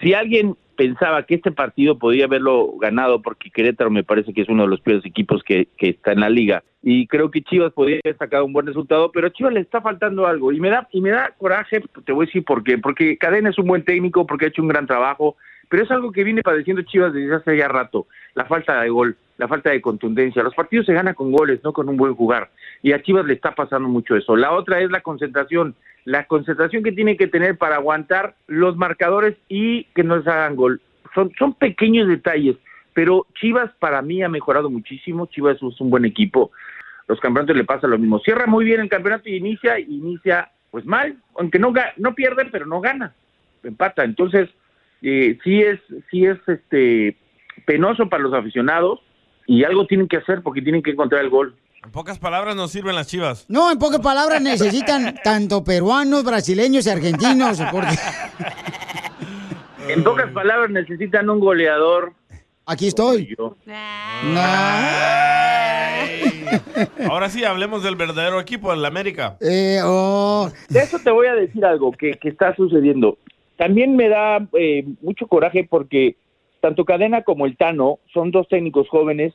si 0.01 0.12
alguien 0.12 0.57
pensaba 0.77 1.24
que 1.24 1.35
este 1.35 1.51
partido 1.51 1.99
podía 1.99 2.27
haberlo 2.27 2.77
ganado, 2.79 3.22
porque 3.22 3.51
Querétaro 3.51 3.91
me 3.91 4.05
parece 4.05 4.33
que 4.33 4.43
es 4.43 4.49
uno 4.49 4.64
de 4.64 4.68
los 4.68 4.81
peores 4.81 5.05
equipos 5.05 5.43
que, 5.43 5.68
que 5.77 5.91
está 5.91 6.12
en 6.12 6.20
la 6.20 6.31
liga, 6.31 6.62
y 6.83 7.07
creo 7.07 7.31
que 7.31 7.43
Chivas 7.43 7.72
podría 7.72 7.99
haber 8.05 8.16
sacado 8.16 8.45
un 8.45 8.53
buen 8.53 8.66
resultado, 8.66 9.11
pero 9.11 9.27
a 9.27 9.33
Chivas 9.33 9.53
le 9.53 9.61
está 9.61 9.81
faltando 9.81 10.27
algo, 10.27 10.53
y 10.53 10.61
me 10.61 10.70
da, 10.70 10.87
y 10.93 11.01
me 11.01 11.11
da 11.11 11.33
coraje, 11.37 11.83
te 12.05 12.12
voy 12.12 12.24
a 12.24 12.27
decir 12.27 12.45
por 12.45 12.62
qué, 12.62 12.79
porque 12.79 13.18
Cadena 13.18 13.51
es 13.51 13.59
un 13.59 13.66
buen 13.66 13.85
técnico, 13.85 14.27
porque 14.27 14.45
ha 14.45 14.49
hecho 14.49 14.62
un 14.62 14.68
gran 14.68 14.87
trabajo, 14.87 15.37
pero 15.68 15.83
es 15.83 15.91
algo 15.91 16.12
que 16.12 16.24
viene 16.24 16.43
padeciendo 16.43 16.83
Chivas 16.83 17.12
desde 17.12 17.35
hace 17.35 17.57
ya 17.57 17.68
rato, 17.68 18.07
la 18.35 18.45
falta 18.45 18.81
de 18.81 18.89
gol, 18.89 19.16
la 19.39 19.49
falta 19.49 19.70
de 19.70 19.81
contundencia. 19.81 20.43
Los 20.43 20.55
partidos 20.55 20.87
se 20.87 20.93
ganan 20.93 21.14
con 21.14 21.33
goles, 21.33 21.61
no 21.64 21.72
con 21.72 21.89
un 21.89 21.97
buen 21.97 22.14
jugar. 22.14 22.51
Y 22.83 22.93
a 22.93 23.03
Chivas 23.03 23.27
le 23.27 23.35
está 23.35 23.55
pasando 23.55 23.89
mucho 23.89 24.16
eso. 24.16 24.37
La 24.37 24.53
otra 24.53 24.81
es 24.81 24.91
la 24.91 25.01
concentración, 25.01 25.74
la 26.07 26.24
concentración 26.26 26.84
que 26.84 26.92
tiene 26.92 27.16
que 27.16 27.26
tener 27.26 27.59
para 27.59 27.76
aguantar 27.76 28.36
los 28.46 28.76
marcadores 28.76 29.36
y 29.48 29.84
que 29.86 30.04
no 30.04 30.16
les 30.16 30.26
hagan 30.28 30.54
gol. 30.54 30.80
Son, 31.14 31.32
son 31.36 31.52
pequeños 31.54 32.07
detalles, 32.07 32.57
pero 32.94 33.26
Chivas 33.34 33.72
para 33.80 34.00
mí 34.02 34.22
ha 34.22 34.28
mejorado 34.28 34.70
muchísimo. 34.70 35.26
Chivas 35.26 35.57
es 35.57 35.80
un 35.80 35.90
buen 35.90 36.04
equipo. 36.04 36.52
Los 37.09 37.18
campeonatos 37.18 37.57
le 37.57 37.64
pasa 37.64 37.88
lo 37.88 37.98
mismo. 37.98 38.20
Cierra 38.20 38.46
muy 38.46 38.64
bien 38.64 38.80
el 38.80 38.88
campeonato 38.88 39.28
y 39.28 39.34
inicia, 39.34 39.80
inicia 39.80 40.48
pues 40.70 40.86
mal, 40.86 41.16
aunque 41.38 41.59
no, 41.59 41.74
no 41.96 42.14
pierde, 42.14 42.44
pero 42.52 42.66
no 42.66 42.80
gana, 42.80 43.12
empata. 43.64 44.04
Entonces, 44.04 44.48
eh, 45.02 45.36
sí 45.42 45.61
es, 45.61 45.80
sí 46.09 46.24
es 46.24 46.38
este 46.46 47.16
penoso 47.64 48.09
para 48.09 48.22
los 48.22 48.32
aficionados 48.32 49.00
y 49.46 49.64
algo 49.64 49.86
tienen 49.86 50.07
que 50.07 50.18
hacer 50.18 50.42
porque 50.42 50.62
tienen 50.62 50.84
que 50.84 50.92
encontrar 50.92 51.24
el 51.24 51.30
gol. 51.30 51.57
En 51.87 51.93
pocas 51.93 52.18
palabras 52.18 52.57
nos 52.57 52.72
sirven 52.72 52.97
las 52.97 53.07
chivas. 53.07 53.45
No, 53.49 53.70
en 53.70 53.78
pocas 53.78 54.01
palabras 54.01 54.43
necesitan 54.43 55.14
tanto 55.24 55.62
peruanos, 55.62 56.24
brasileños 56.24 56.84
y 56.84 56.91
argentinos, 56.91 57.62
porque 57.70 57.97
En 59.89 60.03
pocas 60.03 60.32
palabras 60.32 60.68
necesitan 60.70 61.30
un 61.30 61.39
goleador. 61.39 62.12
aquí 62.66 62.89
estoy. 62.89 63.37
Yo. 63.39 63.57
Ahora 67.09 67.30
sí, 67.30 67.45
hablemos 67.45 67.84
del 67.84 67.95
verdadero 67.95 68.41
equipo, 68.41 68.72
el 68.72 68.84
América. 68.84 69.37
Eh, 69.41 69.78
oh. 69.84 70.51
De 70.68 70.80
eso 70.80 70.99
te 70.99 71.12
voy 71.12 71.28
a 71.28 71.34
decir 71.37 71.64
algo 71.64 71.93
que, 71.93 72.14
que 72.14 72.30
está 72.30 72.53
sucediendo. 72.57 73.16
También 73.57 73.95
me 73.95 74.09
da 74.09 74.39
eh, 74.59 74.84
mucho 75.03 75.28
coraje 75.28 75.64
porque 75.70 76.16
tanto 76.61 76.84
Cadena 76.84 77.22
como 77.22 77.46
el 77.46 77.57
Tano 77.57 77.98
son 78.12 78.30
dos 78.30 78.48
técnicos 78.48 78.88
jóvenes, 78.88 79.34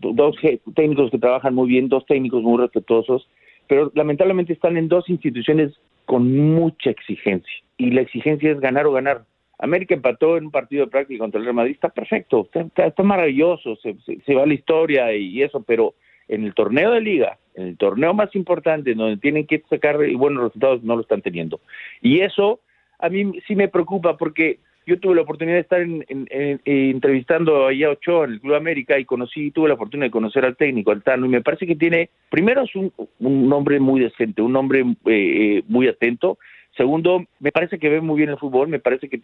dos 0.00 0.36
técnicos 0.74 1.10
que 1.10 1.18
trabajan 1.18 1.54
muy 1.54 1.68
bien, 1.68 1.88
dos 1.88 2.04
técnicos 2.06 2.42
muy 2.42 2.58
respetuosos, 2.60 3.28
pero 3.68 3.90
lamentablemente 3.94 4.52
están 4.52 4.76
en 4.76 4.88
dos 4.88 5.08
instituciones 5.08 5.72
con 6.06 6.54
mucha 6.54 6.90
exigencia. 6.90 7.52
Y 7.76 7.90
la 7.92 8.00
exigencia 8.02 8.50
es 8.50 8.60
ganar 8.60 8.86
o 8.86 8.92
ganar. 8.92 9.24
América 9.58 9.94
empató 9.94 10.36
en 10.36 10.46
un 10.46 10.50
partido 10.50 10.84
de 10.84 10.90
práctica 10.90 11.20
contra 11.20 11.38
el 11.38 11.44
Real 11.44 11.54
Madrid, 11.54 11.72
está 11.74 11.88
perfecto, 11.88 12.48
está, 12.52 13.02
maravilloso, 13.02 13.76
se, 13.76 13.94
se- 14.04 14.20
se 14.20 14.34
va 14.34 14.44
la 14.46 14.54
historia 14.54 15.14
y 15.14 15.40
eso, 15.42 15.62
pero 15.62 15.94
en 16.26 16.44
el 16.44 16.54
torneo 16.54 16.90
de 16.90 17.00
liga, 17.00 17.38
en 17.54 17.68
el 17.68 17.76
torneo 17.76 18.12
más 18.14 18.34
importante, 18.34 18.94
donde 18.94 19.18
tienen 19.18 19.46
que 19.46 19.62
sacar 19.70 19.98
buenos 20.16 20.44
resultados, 20.44 20.82
no 20.82 20.96
lo 20.96 21.02
están 21.02 21.22
teniendo. 21.22 21.60
Y 22.00 22.20
eso 22.20 22.60
a 22.98 23.08
mí 23.08 23.32
sí 23.46 23.54
me 23.54 23.68
preocupa 23.68 24.16
porque 24.16 24.58
yo 24.86 24.98
tuve 24.98 25.14
la 25.14 25.22
oportunidad 25.22 25.56
de 25.56 25.60
estar 25.62 25.80
en- 25.80 26.04
en- 26.08 26.26
en- 26.30 26.60
eh, 26.64 26.90
entrevistando 26.90 27.66
ahí 27.66 27.84
a 27.84 27.90
Ochoa 27.90 28.24
en 28.26 28.32
el 28.32 28.40
Club 28.40 28.54
América 28.54 28.98
y 28.98 29.04
conocí, 29.04 29.50
tuve 29.50 29.68
la 29.68 29.74
oportunidad 29.74 30.06
de 30.06 30.10
conocer 30.12 30.44
al 30.44 30.56
técnico, 30.56 30.90
al 30.90 31.02
Tano, 31.02 31.26
y 31.26 31.28
me 31.28 31.40
parece 31.42 31.66
que 31.66 31.76
tiene, 31.76 32.10
primero 32.30 32.62
es 32.62 32.74
un, 32.74 32.92
un 33.20 33.52
hombre 33.52 33.78
muy 33.80 34.00
decente, 34.00 34.42
un 34.42 34.56
hombre 34.56 34.80
eh, 34.80 34.86
eh, 35.06 35.62
muy 35.68 35.88
atento, 35.88 36.38
segundo, 36.76 37.24
me 37.40 37.52
parece 37.52 37.78
que 37.78 37.88
ve 37.88 38.00
muy 38.00 38.16
bien 38.16 38.30
el 38.30 38.38
fútbol, 38.38 38.68
me 38.68 38.78
parece 38.78 39.08
que 39.08 39.20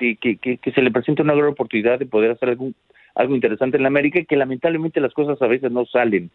se 0.75 0.83
le 0.83 0.91
presenta 0.91 1.23
una 1.23 1.35
gran 1.35 1.49
oportunidad 1.49 1.99
de 1.99 2.07
poder 2.07 2.31
hacer 2.33 2.51
algún, 2.51 2.75
algo 3.15 3.35
interesante 3.35 3.77
en 3.79 3.83
la 3.83 3.89
América 3.89 4.21
y 4.21 4.27
que 4.27 4.37
lamentablemente 4.37 5.01
las 5.01 5.15
cosas 5.15 5.41
a 5.43 5.47
veces 5.47 5.73
no 5.73 5.87
salen 5.87 6.31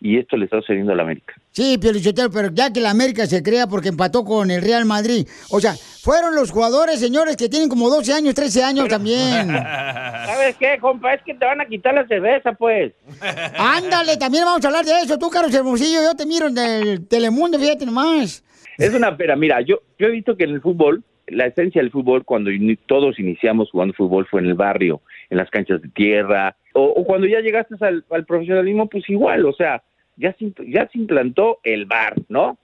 y 0.00 0.18
esto 0.18 0.36
le 0.36 0.44
está 0.44 0.58
sucediendo 0.60 0.92
a 0.92 0.96
la 0.96 1.02
América. 1.02 1.34
Sí, 1.50 1.78
Piolichotelo, 1.78 2.30
pero 2.30 2.48
ya 2.52 2.72
que 2.72 2.80
la 2.80 2.90
América 2.90 3.26
se 3.26 3.42
crea 3.42 3.66
porque 3.66 3.88
empató 3.88 4.24
con 4.24 4.50
el 4.50 4.60
Real 4.60 4.84
Madrid. 4.84 5.26
O 5.50 5.60
sea, 5.60 5.74
fueron 5.74 6.34
los 6.34 6.50
jugadores, 6.50 7.00
señores, 7.00 7.36
que 7.36 7.48
tienen 7.48 7.68
como 7.68 7.88
12 7.88 8.12
años, 8.12 8.34
13 8.34 8.64
años 8.64 8.88
también. 8.88 9.48
¿Sabes 10.26 10.56
qué, 10.58 10.78
compa? 10.80 11.14
Es 11.14 11.22
que 11.22 11.34
te 11.34 11.46
van 11.46 11.60
a 11.60 11.66
quitar 11.66 11.94
la 11.94 12.06
cerveza, 12.06 12.52
pues. 12.52 12.92
Ándale, 13.56 14.16
también 14.16 14.44
vamos 14.44 14.64
a 14.64 14.68
hablar 14.68 14.84
de 14.84 15.00
eso. 15.00 15.18
Tú, 15.18 15.30
Carlos 15.30 15.54
Hermosillo, 15.54 16.02
yo 16.02 16.14
te 16.14 16.26
miro 16.26 16.48
en 16.48 16.58
el 16.58 17.08
Telemundo, 17.08 17.58
fíjate 17.58 17.86
nomás. 17.86 18.44
Es 18.76 18.92
una 18.92 19.16
pena. 19.16 19.36
Mira, 19.36 19.60
yo, 19.60 19.80
yo 19.98 20.08
he 20.08 20.10
visto 20.10 20.36
que 20.36 20.44
en 20.44 20.50
el 20.50 20.60
fútbol, 20.60 21.04
la 21.28 21.46
esencia 21.46 21.80
del 21.80 21.90
fútbol, 21.90 22.24
cuando 22.24 22.50
todos 22.86 23.18
iniciamos 23.18 23.70
jugando 23.70 23.94
fútbol, 23.94 24.26
fue 24.26 24.40
en 24.40 24.48
el 24.48 24.54
barrio, 24.54 25.00
en 25.30 25.38
las 25.38 25.48
canchas 25.50 25.80
de 25.80 25.88
tierra, 25.88 26.56
o, 26.74 26.82
o 26.84 27.04
cuando 27.04 27.26
ya 27.26 27.40
llegaste 27.40 27.74
al, 27.80 28.04
al 28.10 28.24
profesionalismo, 28.26 28.88
pues 28.88 29.08
igual, 29.08 29.46
o 29.46 29.52
sea, 29.54 29.82
ya 30.16 30.34
se, 30.34 30.52
ya 30.68 30.88
se 30.92 30.98
implantó 30.98 31.58
el 31.62 31.86
bar, 31.86 32.14
¿no? 32.28 32.58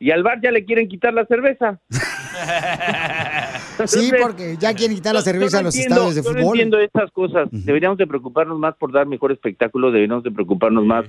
Y 0.00 0.10
al 0.10 0.22
bar 0.22 0.40
ya 0.42 0.50
le 0.50 0.64
quieren 0.64 0.88
quitar 0.88 1.14
la 1.14 1.26
cerveza. 1.26 1.78
Sí, 3.86 4.10
porque 4.20 4.56
ya 4.58 4.72
quieren 4.74 4.96
quitar 4.96 5.14
la 5.14 5.20
cerveza 5.20 5.58
a 5.58 5.62
los 5.62 5.74
entiendo, 5.74 6.08
estadios 6.08 6.14
de 6.14 6.22
yo 6.22 6.30
no 6.30 6.38
fútbol. 6.38 6.52
entiendo 6.56 6.78
estas 6.78 7.10
cosas. 7.10 7.48
Deberíamos 7.50 7.98
de 7.98 8.06
preocuparnos 8.06 8.58
más 8.58 8.76
por 8.76 8.92
dar 8.92 9.06
mejor 9.06 9.32
espectáculo, 9.32 9.90
deberíamos 9.90 10.22
de 10.24 10.30
preocuparnos 10.30 10.84
más 10.84 11.04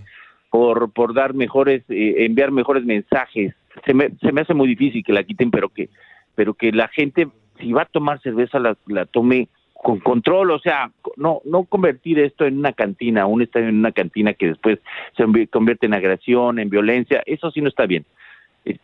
por, 0.50 0.92
por 0.92 1.14
dar 1.14 1.34
mejores, 1.34 1.84
eh, 1.90 2.26
enviar 2.26 2.52
mejores 2.52 2.84
mensajes. 2.86 3.54
Se 3.86 3.94
me, 3.94 4.10
se 4.22 4.32
me 4.32 4.42
hace 4.42 4.54
muy 4.54 4.68
difícil 4.68 5.04
que 5.04 5.14
la 5.14 5.24
quiten, 5.24 5.52
pero 5.52 5.70
que, 5.70 5.90
pero 6.34 6.54
que 6.54 6.72
la 6.72 6.88
gente, 6.88 7.28
si 7.60 7.72
va 7.72 7.84
a 7.84 7.86
tomar 7.86 8.22
cerveza, 8.22 8.58
la, 8.60 8.76
la 8.88 9.06
tome 9.06 9.48
con 9.86 10.00
control, 10.00 10.50
o 10.50 10.58
sea, 10.60 10.90
no, 11.16 11.42
no 11.46 11.66
convertir 11.66 12.18
esto 12.18 12.46
en 12.48 12.58
una 12.58 12.74
cantina, 12.74 13.28
un 13.28 13.44
estadio 13.44 13.68
en 13.70 13.78
una 13.78 13.92
cantina 13.92 14.34
que 14.34 14.48
después 14.48 14.80
se 15.16 15.48
convierte 15.48 15.86
en 15.86 15.94
agresión, 15.94 16.58
en 16.58 16.72
violencia, 16.72 17.22
eso 17.28 17.52
sí 17.52 17.62
no 17.62 17.70
está 17.70 17.86
bien. 17.86 18.04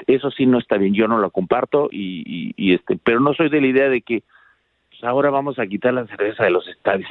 Eso 0.05 0.29
sí 0.29 0.45
no 0.45 0.59
está 0.59 0.77
bien, 0.77 0.93
yo 0.93 1.07
no 1.07 1.17
lo 1.17 1.31
comparto 1.31 1.89
y, 1.91 2.21
y- 2.27 2.53
y, 2.55 2.75
este, 2.75 2.99
pero 3.03 3.19
no 3.19 3.33
soy 3.33 3.49
de 3.49 3.61
la 3.61 3.65
idea 3.67 3.89
de 3.89 4.01
que 4.03 4.21
pues, 4.91 5.03
ahora 5.03 5.31
vamos 5.31 5.57
a 5.57 5.65
quitar 5.65 5.91
la 5.95 6.05
cerveza 6.05 6.43
de 6.43 6.51
los 6.51 6.67
estadios. 6.67 7.09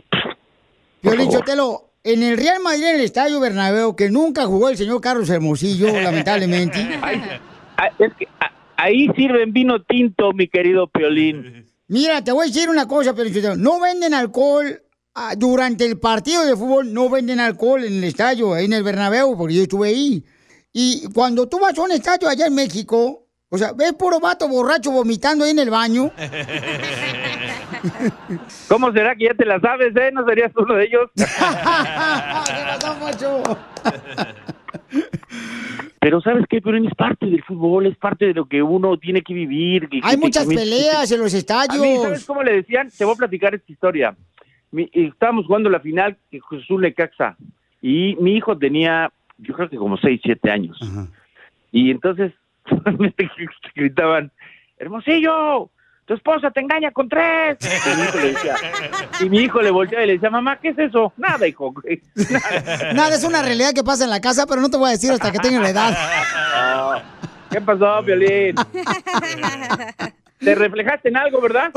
Piolichotelo, 1.03 1.81
en 2.05 2.23
el 2.23 2.37
Real 2.37 2.63
Madrid, 2.63 2.85
en 2.85 2.95
el 2.97 3.01
Estadio 3.01 3.41
Bernabéu, 3.41 3.97
que 3.97 4.09
nunca 4.11 4.45
jugó 4.47 4.69
el 4.69 4.77
señor 4.77 5.01
Carlos 5.01 5.29
Hermosillo, 5.31 5.89
lamentablemente. 6.01 6.79
Ah, 7.03 7.89
es 7.99 8.13
que 8.15 8.29
ah, 8.41 8.53
ahí 8.77 9.09
sirven 9.17 9.53
vino 9.53 9.81
tinto, 9.83 10.33
mi 10.33 10.47
querido 10.49 10.87
Piolín. 10.87 11.67
Mira, 11.91 12.23
te 12.23 12.31
voy 12.31 12.45
a 12.45 12.47
decir 12.47 12.71
una 12.71 12.87
cosa, 12.87 13.13
Piolichotelo. 13.13 13.57
No 13.57 13.81
venden 13.81 14.15
alcohol 14.15 14.81
ah, 15.13 15.35
durante 15.37 15.85
el 15.85 15.99
partido 15.99 16.47
de 16.47 16.55
fútbol, 16.55 16.95
no 16.95 17.11
venden 17.11 17.41
alcohol 17.41 17.83
en 17.83 17.95
el 17.95 18.05
estadio, 18.05 18.55
ahí 18.55 18.67
en 18.67 18.75
el 18.75 18.85
Bernabéu, 18.85 19.37
porque 19.37 19.57
yo 19.57 19.63
estuve 19.63 19.89
ahí. 19.89 20.25
Y 20.73 21.09
cuando 21.13 21.49
tú 21.49 21.59
vas 21.59 21.77
a 21.77 21.83
un 21.83 21.91
estadio 21.91 22.29
allá 22.29 22.47
en 22.47 22.55
México, 22.55 23.27
o 23.49 23.59
sea, 23.59 23.73
ves 23.73 23.93
puro 23.95 24.21
vato 24.21 24.47
borracho 24.47 24.93
vomitando 24.93 25.45
ahí 25.45 25.51
en 25.51 25.59
el 25.59 25.71
baño. 25.71 26.13
¿Cómo 28.69 28.93
será 28.93 29.17
que 29.17 29.25
ya 29.25 29.35
te 29.35 29.45
la 29.45 29.59
sabes, 29.59 29.93
eh? 29.97 30.13
¿No 30.13 30.25
serías 30.25 30.53
uno 30.55 30.77
de 30.77 30.85
ellos? 30.85 31.11
¿Qué 31.17 31.25
pasó, 32.79 32.97
Pocho? 33.01 33.43
Pero 36.01 36.21
¿sabes 36.23 36.47
qué? 36.49 36.63
Pero 36.63 36.77
es 36.79 36.95
parte 36.95 37.27
del 37.27 37.43
fútbol, 37.45 37.87
es 37.87 37.97
parte 37.97 38.27
de 38.27 38.35
lo 38.35 38.47
que 38.47 38.63
uno 38.63 38.97
tiene 38.97 39.21
que 39.23 39.35
vivir. 39.35 39.89
que- 39.89 40.01
Hay 40.03 40.17
que- 40.17 40.21
muchas 40.23 40.47
que- 40.49 40.55
peleas 40.55 41.13
en 41.13 41.21
los 41.21 41.35
A 41.35 41.39
estadios. 41.39 41.79
mí, 41.81 41.97
¿sabes 42.03 42.25
cómo 42.25 42.43
le 42.43 42.55
decían? 42.55 42.89
Te 42.97 43.05
voy 43.05 43.15
a 43.15 43.19
platicar 43.19 43.55
esta 43.55 43.71
historia. 43.71 44.17
Mi- 44.73 44.85
eh, 44.95 45.11
estábamos 45.13 45.47
jugando 45.47 45.69
la 45.69 45.81
final 45.81 46.17
que 46.31 46.41
Jesús 46.49 46.81
Lecaxa 46.81 47.37
y 47.83 48.17
mi 48.19 48.35
hijo 48.37 48.57
tenía, 48.57 49.13
yo 49.39 49.55
creo 49.55 49.69
que 49.69 49.77
como 49.77 49.99
6, 49.99 50.21
7 50.25 50.51
años. 50.51 50.79
Y 51.71 51.91
entonces 51.91 52.33
me 52.99 53.15
gritaban, 53.75 54.31
Hermosillo, 54.79 55.71
tu 56.11 56.15
esposa 56.17 56.51
te 56.51 56.59
engaña 56.59 56.91
con 56.91 57.09
tres. 57.09 57.57
Y 57.61 57.97
mi 57.97 58.03
hijo 58.03 58.19
le 58.19 58.33
decía, 58.33 58.57
y 59.21 59.29
mi 59.29 59.39
hijo 59.43 59.63
le 59.63 59.71
volteaba 59.71 60.03
y 60.03 60.09
le 60.09 60.13
decía, 60.15 60.29
mamá, 60.29 60.59
¿qué 60.59 60.71
es 60.71 60.79
eso? 60.81 61.13
Nada, 61.17 61.47
hijo. 61.47 61.73
Nada, 62.95 63.15
es 63.15 63.23
una 63.23 63.43
realidad 63.43 63.73
que 63.73 63.85
pasa 63.85 64.03
en 64.03 64.11
la 64.11 64.21
casa, 64.21 64.45
pero 64.45 64.61
no 64.61 64.69
te 64.69 64.77
voy 64.77 64.89
a 64.89 64.91
decir 64.91 65.13
hasta 65.13 65.31
que 65.31 65.39
tenga 65.39 65.61
la 65.61 65.71
edad. 65.71 67.03
¿Qué 67.49 67.61
pasó, 67.61 68.03
Violín? 68.03 68.57
Te 70.41 70.55
reflejaste 70.57 71.11
en 71.11 71.17
algo, 71.17 71.41
¿verdad? 71.41 71.71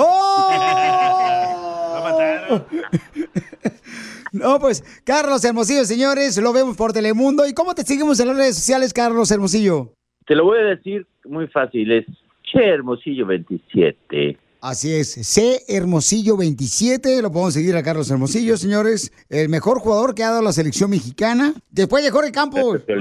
No, 4.32 4.58
pues, 4.60 4.84
Carlos 5.04 5.46
Hermosillo, 5.46 5.86
señores, 5.86 6.38
lo 6.38 6.52
vemos 6.54 6.76
por 6.76 6.92
Telemundo. 6.92 7.46
¿Y 7.46 7.54
cómo 7.54 7.76
te 7.76 7.84
seguimos 7.84 8.20
en 8.20 8.30
las 8.30 8.38
redes 8.38 8.56
sociales, 8.56 8.94
Carlos 8.94 9.30
Hermosillo? 9.30 9.94
Te 10.26 10.36
lo 10.36 10.46
voy 10.46 10.58
a 10.58 10.64
decir 10.64 11.06
muy 11.24 11.48
fácil, 11.50 11.92
es 11.92 12.06
Che 12.54 12.64
Hermosillo 12.64 13.26
27. 13.26 14.38
Así 14.62 14.94
es, 14.94 15.12
C 15.28 15.60
Hermosillo 15.68 16.38
27, 16.38 17.22
lo 17.22 17.32
podemos 17.32 17.54
seguir 17.54 17.76
a 17.76 17.84
Carlos 17.84 18.10
Hermosillo, 18.10 18.56
señores. 18.56 19.12
El 19.30 19.50
mejor 19.50 19.80
jugador 19.80 20.16
que 20.16 20.24
ha 20.24 20.30
dado 20.30 20.42
la 20.44 20.54
selección 20.54 20.90
mexicana, 20.92 21.54
después 21.72 22.04
de 22.04 22.12
Jorge 22.12 22.32
Campos. 22.32 22.82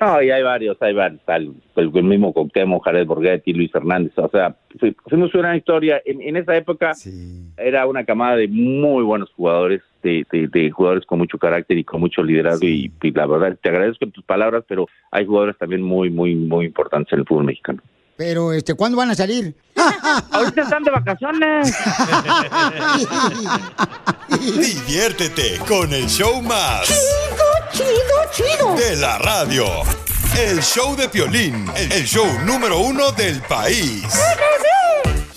No, 0.00 0.22
y 0.22 0.30
hay 0.30 0.42
varios, 0.42 0.76
hay 0.80 0.92
varios, 0.94 1.20
el, 1.26 1.52
el 1.76 2.04
mismo 2.04 2.32
Cuauhtémoc, 2.32 2.84
Jared 2.84 3.06
Borghetti, 3.06 3.52
Luis 3.52 3.70
Hernández, 3.74 4.12
o 4.16 4.28
sea, 4.28 4.56
fui- 4.78 4.94
fuimos 5.08 5.34
una 5.34 5.56
historia, 5.56 6.00
en, 6.04 6.20
en 6.22 6.36
esa 6.36 6.56
época 6.56 6.92
era 7.56 7.86
una 7.86 8.04
camada 8.04 8.36
de 8.36 8.46
muy 8.48 9.02
buenos 9.04 9.30
jugadores, 9.32 9.82
de, 10.02 10.24
de- 10.30 10.48
de 10.48 10.70
jugadores 10.70 11.06
con 11.06 11.18
mucho 11.18 11.38
carácter 11.38 11.78
y 11.78 11.84
con 11.84 12.00
mucho 12.00 12.22
liderazgo 12.22 12.66
y, 12.66 12.90
y 13.02 13.10
la 13.12 13.26
verdad, 13.26 13.56
te 13.60 13.68
agradezco 13.68 14.06
tus 14.08 14.24
palabras, 14.24 14.64
pero 14.68 14.86
hay 15.10 15.24
jugadores 15.26 15.56
también 15.58 15.82
muy, 15.82 16.10
muy, 16.10 16.34
muy 16.34 16.66
importantes 16.66 17.12
en 17.12 17.20
el 17.20 17.24
fútbol 17.26 17.44
mexicano. 17.44 17.82
Pero, 18.16 18.52
este, 18.52 18.74
¿cuándo 18.74 18.96
van 18.96 19.10
a 19.10 19.14
salir? 19.14 19.54
Ahorita 20.32 20.62
están 20.62 20.82
de 20.84 20.90
vacaciones. 20.90 21.74
Diviértete 24.40 25.58
con 25.68 25.92
el 25.92 26.06
show 26.08 26.40
más. 26.42 26.86
Chido, 27.72 27.86
chido, 28.32 28.74
De 28.74 28.96
la 28.96 29.18
radio. 29.18 29.66
El 30.38 30.62
show 30.62 30.96
de 30.96 31.08
Piolín, 31.08 31.70
el 31.76 32.04
show 32.04 32.26
número 32.44 32.78
uno 32.80 33.12
del 33.12 33.40
país. 33.42 34.04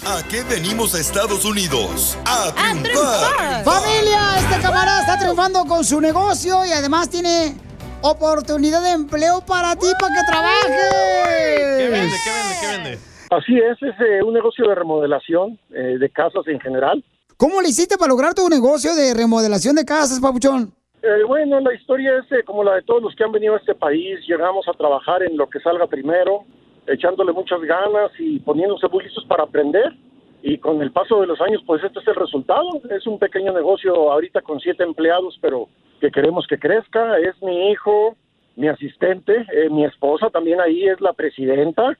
¿A 0.05 0.23
qué 0.23 0.43
venimos 0.43 0.95
a 0.95 0.99
Estados 0.99 1.45
Unidos? 1.45 2.17
A 2.25 2.51
triunfar. 2.53 3.63
Familia, 3.63 4.39
este 4.39 4.59
camarada 4.61 5.01
está 5.01 5.19
triunfando 5.19 5.65
con 5.65 5.85
su 5.85 6.01
negocio 6.01 6.65
y 6.65 6.71
además 6.71 7.09
tiene 7.09 7.55
oportunidad 8.01 8.81
de 8.83 8.91
empleo 8.91 9.41
para 9.45 9.75
ti, 9.75 9.87
para 9.99 10.13
que 10.13 10.31
trabajes. 10.31 11.77
¿Qué 11.77 11.89
vende? 11.89 12.15
¿Qué 12.23 12.31
vende? 12.31 12.55
¿Qué 12.61 12.67
vende? 12.77 12.99
Así 13.29 13.57
es, 13.57 13.81
es 13.81 13.99
eh, 13.99 14.23
un 14.23 14.33
negocio 14.33 14.67
de 14.67 14.75
remodelación 14.75 15.59
eh, 15.69 15.97
de 15.99 16.09
casas 16.09 16.47
en 16.47 16.59
general. 16.59 17.03
¿Cómo 17.37 17.61
le 17.61 17.69
hiciste 17.69 17.97
para 17.97 18.09
lograr 18.09 18.33
tu 18.33 18.49
negocio 18.49 18.95
de 18.95 19.13
remodelación 19.13 19.75
de 19.75 19.85
casas, 19.85 20.19
papuchón? 20.19 20.73
Eh, 21.01 21.23
bueno, 21.25 21.59
la 21.61 21.73
historia 21.73 22.17
es 22.17 22.29
eh, 22.31 22.43
como 22.43 22.63
la 22.63 22.75
de 22.75 22.81
todos 22.81 23.01
los 23.01 23.15
que 23.15 23.23
han 23.23 23.31
venido 23.31 23.53
a 23.53 23.57
este 23.57 23.75
país. 23.75 24.19
Llegamos 24.27 24.67
a 24.67 24.73
trabajar 24.73 25.23
en 25.23 25.37
lo 25.37 25.49
que 25.49 25.59
salga 25.61 25.87
primero, 25.87 26.43
echándole 26.87 27.31
muchas 27.31 27.61
ganas 27.61 28.11
y 28.19 28.39
poniéndose 28.39 28.87
muy 28.89 29.05
listos 29.05 29.23
para 29.25 29.43
aprender. 29.43 29.93
Y 30.41 30.57
con 30.57 30.81
el 30.81 30.91
paso 30.91 31.21
de 31.21 31.27
los 31.27 31.39
años, 31.39 31.61
pues 31.65 31.83
este 31.83 31.99
es 31.99 32.07
el 32.07 32.15
resultado. 32.15 32.81
Es 32.89 33.07
un 33.07 33.19
pequeño 33.19 33.53
negocio 33.53 34.11
ahorita 34.11 34.41
con 34.41 34.59
siete 34.59 34.83
empleados, 34.83 35.37
pero 35.41 35.69
que 35.99 36.11
queremos 36.11 36.45
que 36.47 36.57
crezca. 36.57 37.17
Es 37.19 37.41
mi 37.41 37.71
hijo, 37.71 38.15
mi 38.55 38.67
asistente, 38.67 39.45
eh, 39.53 39.69
mi 39.69 39.85
esposa 39.85 40.29
también 40.29 40.59
ahí 40.59 40.87
es 40.87 40.99
la 41.01 41.13
presidenta. 41.13 41.97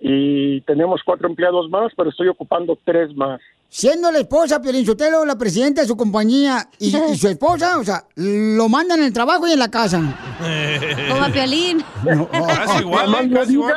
Y 0.00 0.62
tenemos 0.62 1.02
cuatro 1.04 1.28
empleados 1.28 1.68
más, 1.68 1.92
pero 1.96 2.10
estoy 2.10 2.28
ocupando 2.28 2.78
tres 2.84 3.14
más. 3.14 3.40
Siendo 3.72 4.10
la 4.10 4.18
esposa, 4.18 4.60
Piolín 4.60 4.84
Sotelo, 4.84 5.24
la 5.24 5.38
presidenta 5.38 5.82
de 5.82 5.86
su 5.86 5.96
compañía 5.96 6.68
y, 6.80 6.88
y 6.88 7.16
su 7.16 7.28
esposa, 7.28 7.78
o 7.78 7.84
sea, 7.84 8.04
lo 8.16 8.68
mandan 8.68 8.98
en 8.98 9.04
el 9.04 9.12
trabajo 9.12 9.46
y 9.46 9.52
en 9.52 9.60
la 9.60 9.70
casa. 9.70 10.00
Como 11.08 11.22
a 11.22 11.28
Piolín. 11.28 11.84
Casi 12.32 12.78
igual, 12.80 13.14
¿eh? 13.14 13.30
Casi 13.32 13.52
igual. 13.52 13.74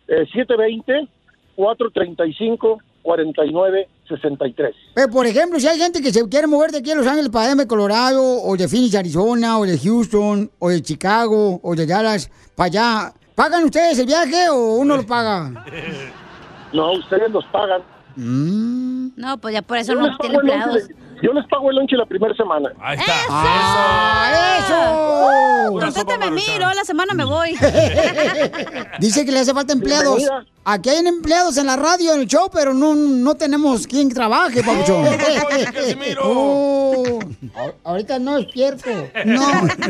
Eh, 0.08 0.26
720-435-4963. 1.58 3.88
Eh, 4.96 5.08
por 5.12 5.26
ejemplo, 5.26 5.60
si 5.60 5.68
hay 5.68 5.78
gente 5.78 6.02
que 6.02 6.12
se 6.14 6.28
quiere 6.28 6.48
mover 6.48 6.72
de 6.72 6.80
aquí 6.80 6.92
a 6.92 6.96
Los 6.96 7.08
Ángeles 7.08 7.30
para 7.30 7.50
Denver, 7.50 7.68
Colorado, 7.68 8.22
o 8.24 8.56
de 8.56 8.68
Phoenix, 8.68 8.96
Arizona, 8.96 9.60
o 9.60 9.66
de 9.66 9.78
Houston, 9.78 10.50
o 10.60 10.70
de 10.70 10.82
Chicago, 10.82 11.60
o 11.62 11.76
de 11.76 11.86
Dallas, 11.86 12.30
para 12.56 12.68
allá, 12.68 13.14
¿pagan 13.36 13.64
ustedes 13.64 14.00
el 14.00 14.06
viaje 14.06 14.50
o 14.50 14.76
uno 14.76 14.98
lo 14.98 15.06
paga? 15.06 15.66
No, 16.74 16.92
ustedes 16.92 17.32
los 17.32 17.46
pagan. 17.46 17.82
No, 18.18 19.38
pues 19.38 19.54
ya 19.54 19.62
por 19.62 19.78
eso 19.78 19.96
no 19.96 20.08
les 20.08 20.18
tiene 20.18 20.36
pago 20.36 20.48
el 20.48 20.52
empleados. 20.52 20.90
Yo 21.22 21.34
les 21.34 21.48
pago 21.48 21.70
el 21.72 21.76
lonche 21.78 21.96
la 21.96 22.06
primera 22.06 22.36
semana. 22.36 22.72
Ahí 22.80 22.98
está. 22.98 23.14
¡Ah, 23.30 24.60
eso! 24.60 25.80
Contrátame 25.80 26.26
a 26.26 26.32
mí, 26.32 26.44
luego 26.58 26.74
la 26.74 26.84
semana 26.86 27.14
me 27.14 27.26
voy. 27.26 27.52
Dice 29.00 29.26
que 29.26 29.32
le 29.32 29.40
hace 29.40 29.54
falta 29.54 29.74
empleados. 29.74 30.18
Bienvenida. 30.18 30.46
Aquí 30.64 30.90
hay 30.90 31.06
empleados 31.06 31.58
en 31.58 31.66
la 31.66 31.76
radio, 31.76 32.14
en 32.14 32.22
el 32.22 32.28
show, 32.28 32.50
pero 32.54 32.74
no, 32.74 32.94
no 32.94 33.36
tenemos 33.36 33.88
quien 33.88 34.10
trabaje, 34.10 34.64
Pabuchón. 34.64 35.06
Oh, 36.20 37.20
ahorita 37.84 38.20
no 38.20 38.38
despierto. 38.38 38.90
No, 39.26 39.42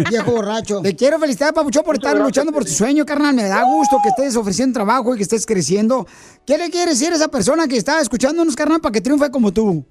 viejo 0.09 0.31
borracho. 0.31 0.81
Te 0.81 0.95
quiero 0.95 1.19
felicitar, 1.19 1.53
Pabuchón, 1.53 1.83
por 1.83 1.95
estar 1.95 2.15
luchando 2.17 2.51
por 2.51 2.63
tu 2.63 2.71
sueño, 2.71 3.05
carnal. 3.05 3.33
Me 3.33 3.43
da 3.43 3.63
gusto 3.63 3.97
que 4.01 4.09
estés 4.09 4.35
ofreciendo 4.35 4.73
trabajo 4.73 5.13
y 5.13 5.17
que 5.17 5.23
estés 5.23 5.45
creciendo. 5.45 6.05
¿Qué 6.45 6.57
le 6.57 6.69
quiere 6.69 6.91
decir 6.91 7.11
a 7.11 7.15
esa 7.15 7.27
persona 7.27 7.67
que 7.67 7.77
está 7.77 7.99
escuchándonos, 7.99 8.55
carnal, 8.55 8.79
para 8.79 8.93
que 8.93 9.01
triunfe 9.01 9.31
como 9.31 9.51
tú? 9.51 9.85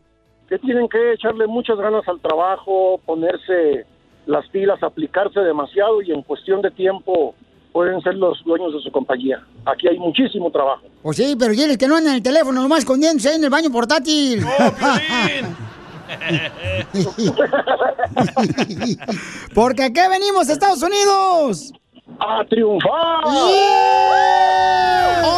Que 0.48 0.58
tienen 0.58 0.88
que 0.88 1.12
echarle 1.12 1.46
muchas 1.46 1.76
ganas 1.78 2.06
al 2.08 2.20
trabajo, 2.20 3.00
ponerse 3.04 3.86
las 4.26 4.48
pilas, 4.48 4.82
aplicarse 4.82 5.40
demasiado 5.40 6.02
y 6.02 6.12
en 6.12 6.22
cuestión 6.22 6.62
de 6.62 6.70
tiempo 6.70 7.34
pueden 7.72 8.00
ser 8.00 8.14
los 8.14 8.42
dueños 8.44 8.72
de 8.72 8.80
su 8.80 8.90
compañía. 8.90 9.44
Aquí 9.66 9.86
hay 9.88 9.98
muchísimo 9.98 10.50
trabajo. 10.50 10.82
Pues 11.02 11.16
sí, 11.18 11.36
pero 11.38 11.52
diles 11.52 11.76
que 11.76 11.86
no 11.86 11.96
andan 11.96 12.12
en 12.12 12.16
el 12.16 12.22
teléfono, 12.22 12.62
nomás 12.62 12.78
escondiéndose 12.80 13.28
ahí 13.28 13.36
en 13.36 13.44
el 13.44 13.50
baño 13.50 13.70
portátil. 13.70 14.42
Porque 19.54 19.82
aquí 19.84 20.00
venimos, 20.10 20.48
Estados 20.48 20.82
Unidos. 20.82 21.72
¡A 22.18 22.42
triunfar! 22.48 23.24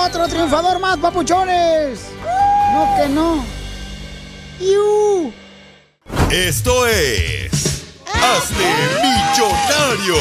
Otro 0.07 0.29
triunfador 0.29 0.79
más, 0.79 0.97
papuchones. 0.99 2.13
No 2.73 2.87
que 2.97 3.09
no. 3.09 3.58
¡Iu! 4.61 5.33
Esto 6.31 6.87
es. 6.87 7.85
Hazte 8.07 8.65
millonario 9.03 10.15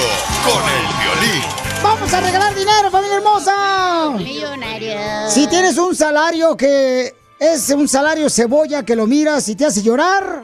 con 0.46 0.64
el 0.70 0.86
violín. 1.02 1.44
Vamos 1.82 2.14
a 2.14 2.22
regalar 2.22 2.54
dinero, 2.54 2.92
familia 2.92 3.18
hermosa. 3.18 4.12
Millonario. 4.16 4.96
Si 5.30 5.48
tienes 5.48 5.76
un 5.78 5.96
salario 5.96 6.56
que 6.56 7.16
es 7.40 7.70
un 7.70 7.88
salario 7.88 8.30
cebolla 8.30 8.84
que 8.84 8.96
lo 8.96 9.08
miras 9.08 9.50
y 9.50 9.56
te 9.56 9.66
hace 9.66 9.82
llorar, 9.82 10.44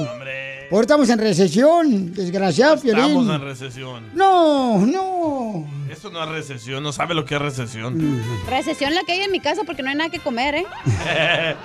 Ahora 0.69 0.81
estamos 0.81 1.09
en 1.09 1.17
recesión, 1.17 2.13
desgraciado. 2.13 2.75
Estamos 2.75 3.27
en 3.29 3.41
recesión. 3.41 4.03
No, 4.13 4.85
no. 4.85 5.65
Esto 5.89 6.11
no 6.11 6.21
es 6.23 6.29
recesión, 6.29 6.83
no 6.83 6.91
sabe 6.91 7.15
lo 7.15 7.25
que 7.25 7.35
es 7.35 7.41
recesión. 7.41 8.21
Recesión 8.47 8.93
la 8.93 9.01
que 9.03 9.13
hay 9.13 9.21
en 9.21 9.31
mi 9.31 9.39
casa 9.39 9.63
porque 9.65 9.81
no 9.81 9.89
hay 9.89 9.95
nada 9.95 10.09
que 10.09 10.19
comer, 10.19 10.55
¿eh? 10.55 10.65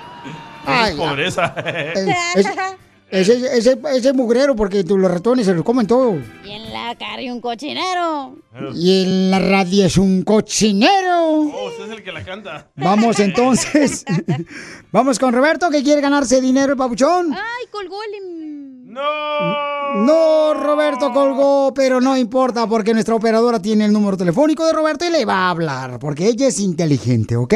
Ay, 0.65 0.91
es 0.93 0.97
pobreza. 0.97 1.53
Es- 1.57 2.47
ese, 3.13 3.57
ese, 3.57 3.79
ese 3.95 4.13
mugrero, 4.13 4.55
porque 4.55 4.83
tú, 4.83 4.97
los 4.97 5.11
ratones 5.11 5.45
se 5.45 5.53
los 5.53 5.63
comen 5.63 5.85
todo. 5.85 6.17
Y 6.43 6.51
en 6.51 6.73
la 6.73 6.95
cara 6.97 7.17
hay 7.17 7.29
un 7.29 7.41
cochinero. 7.41 8.35
Y 8.73 9.03
en 9.03 9.29
la 9.29 9.37
radio 9.37 9.85
es 9.85 9.97
un 9.97 10.23
cochinero. 10.23 11.41
Oh, 11.41 11.67
usted 11.69 11.85
es 11.85 11.91
el 11.91 12.03
que 12.03 12.11
la 12.11 12.23
canta. 12.23 12.71
Vamos 12.75 13.19
entonces. 13.21 14.03
Vamos 14.91 15.19
con 15.19 15.31
Roberto, 15.31 15.69
que 15.69 15.83
quiere 15.83 16.01
ganarse 16.01 16.41
dinero, 16.41 16.71
el 16.73 16.77
papuchón. 16.77 17.31
Ay, 17.31 17.67
colgó 17.71 17.97
el... 18.03 18.43
No, 18.93 20.53
Roberto 20.55 21.11
colgó, 21.11 21.73
pero 21.73 21.99
no 21.99 22.15
importa 22.17 22.67
porque 22.67 22.93
nuestra 22.93 23.15
operadora 23.15 23.59
tiene 23.59 23.85
el 23.85 23.93
número 23.93 24.17
telefónico 24.17 24.65
de 24.67 24.73
Roberto 24.73 25.05
y 25.05 25.09
le 25.09 25.25
va 25.25 25.47
a 25.47 25.49
hablar, 25.49 25.97
porque 25.97 26.27
ella 26.27 26.47
es 26.47 26.59
inteligente, 26.59 27.35
¿ok? 27.35 27.53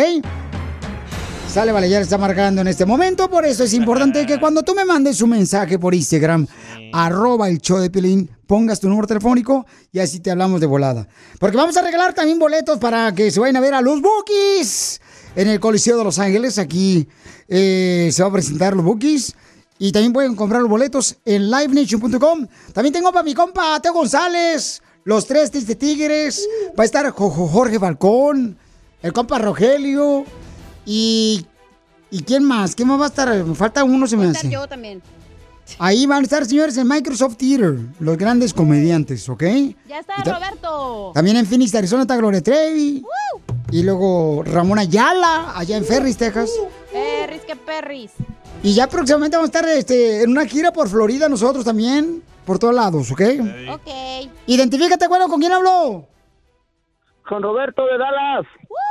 Sale, 1.57 1.71
vale, 1.71 1.89
ya 1.89 1.97
le 1.97 2.03
está 2.03 2.19
marcando 2.19 2.61
en 2.61 2.67
este 2.67 2.85
momento, 2.85 3.31
por 3.31 3.43
eso 3.43 3.63
es 3.63 3.73
importante 3.73 4.27
que 4.27 4.39
cuando 4.39 4.61
tú 4.61 4.75
me 4.75 4.85
mandes 4.85 5.23
un 5.23 5.31
mensaje 5.31 5.79
por 5.79 5.95
Instagram, 5.95 6.45
arroba 6.93 7.49
el 7.49 7.57
show 7.57 7.79
de 7.79 7.89
Pilín, 7.89 8.29
pongas 8.45 8.79
tu 8.79 8.88
número 8.88 9.07
telefónico 9.07 9.65
y 9.91 9.97
así 9.97 10.19
te 10.19 10.29
hablamos 10.29 10.61
de 10.61 10.67
volada. 10.67 11.07
Porque 11.39 11.57
vamos 11.57 11.75
a 11.75 11.81
regalar 11.81 12.13
también 12.13 12.38
boletos 12.38 12.77
para 12.77 13.11
que 13.15 13.31
se 13.31 13.39
vayan 13.39 13.55
a 13.55 13.61
ver 13.61 13.73
a 13.73 13.81
los 13.81 13.99
Bookies 14.03 15.01
en 15.35 15.47
el 15.47 15.59
Coliseo 15.59 15.97
de 15.97 16.03
Los 16.03 16.19
Ángeles, 16.19 16.59
aquí 16.59 17.07
eh, 17.47 18.11
se 18.13 18.21
va 18.21 18.29
a 18.29 18.34
presentar 18.34 18.75
los 18.75 18.85
bookies. 18.85 19.34
Y 19.79 19.91
también 19.91 20.13
pueden 20.13 20.35
comprar 20.35 20.61
los 20.61 20.69
boletos 20.69 21.15
en 21.25 21.49
livenation.com. 21.49 22.45
También 22.71 22.93
tengo 22.93 23.11
para 23.11 23.23
mi 23.23 23.34
compa 23.34 23.79
Teo 23.81 23.93
González, 23.93 24.84
los 25.05 25.25
tres 25.25 25.51
de 25.51 25.75
Tigres. 25.75 26.47
Va 26.79 26.84
a 26.84 26.85
estar 26.85 27.09
Jo- 27.09 27.31
Jo- 27.31 27.47
Jorge 27.47 27.79
Balcón, 27.79 28.57
el 29.01 29.11
compa 29.11 29.39
Rogelio. 29.39 30.23
Y. 30.88 31.45
¿Y 32.09 32.23
quién 32.23 32.43
más? 32.45 32.73
¿Quién 32.73 32.88
más 32.88 32.99
va 32.99 33.03
a 33.03 33.09
estar? 33.09 33.43
Me 33.43 33.53
falta 33.53 33.84
uno, 33.84 34.07
se 34.07 34.15
me 34.15 34.22
Voy 34.23 34.27
a 34.30 34.31
hace. 34.31 34.47
estar 34.47 34.61
yo 34.61 34.68
también. 34.68 35.01
Ahí 35.80 36.05
van 36.05 36.19
a 36.19 36.23
estar, 36.23 36.45
señores, 36.45 36.77
en 36.77 36.88
Microsoft 36.88 37.35
Theater, 37.35 37.76
los 37.99 38.18
grandes 38.18 38.53
comediantes, 38.53 39.27
¿ok? 39.27 39.43
Ya 39.85 39.99
está 39.99 40.15
Roberto. 40.23 41.11
También 41.14 41.35
en 41.35 41.45
Phoenix, 41.45 41.76
Arizona 41.76 42.03
está 42.03 42.15
Gloria 42.15 42.41
Trevi. 42.41 43.03
Y 43.72 43.84
luego 43.84 44.43
Ramón 44.45 44.80
Ayala, 44.80 45.51
allá 45.57 45.76
en 45.76 45.84
Ferris, 45.84 46.15
Texas. 46.15 46.49
Perris, 46.93 47.41
que 47.41 47.57
perris. 47.57 48.11
Y 48.64 48.73
ya 48.73 48.88
próximamente 48.88 49.35
vamos 49.35 49.53
a 49.53 49.57
estar 49.57 49.69
este, 49.69 50.23
en 50.23 50.31
una 50.31 50.45
gira 50.45 50.72
por 50.72 50.88
Florida 50.88 51.27
nosotros 51.27 51.65
también, 51.65 52.23
por 52.45 52.57
todos 52.57 52.73
lados, 52.73 53.11
¿ok? 53.11 53.22
Ok. 53.73 54.30
Identifícate, 54.47 55.09
bueno, 55.09 55.27
¿con 55.27 55.41
quién 55.41 55.51
habló? 55.51 56.07
Con 57.27 57.43
Roberto 57.43 57.84
de 57.85 57.97
Dallas. 57.97 58.45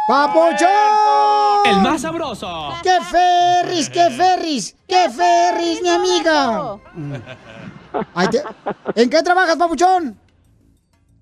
¡Papuchón! 0.09 0.69
El 1.66 1.81
más 1.83 2.03
sabroso. 2.03 2.74
¡Qué 2.83 2.99
ferris, 3.11 3.91
qué 3.91 4.11
ferris! 4.11 4.77
¡Qué 4.87 5.09
ferris, 5.11 5.83
mi 5.83 5.89
amiga! 5.89 6.77
Te- 8.31 9.03
¿En 9.03 9.11
qué 9.11 9.23
trabajas, 9.23 9.57
papuchón? 9.57 10.16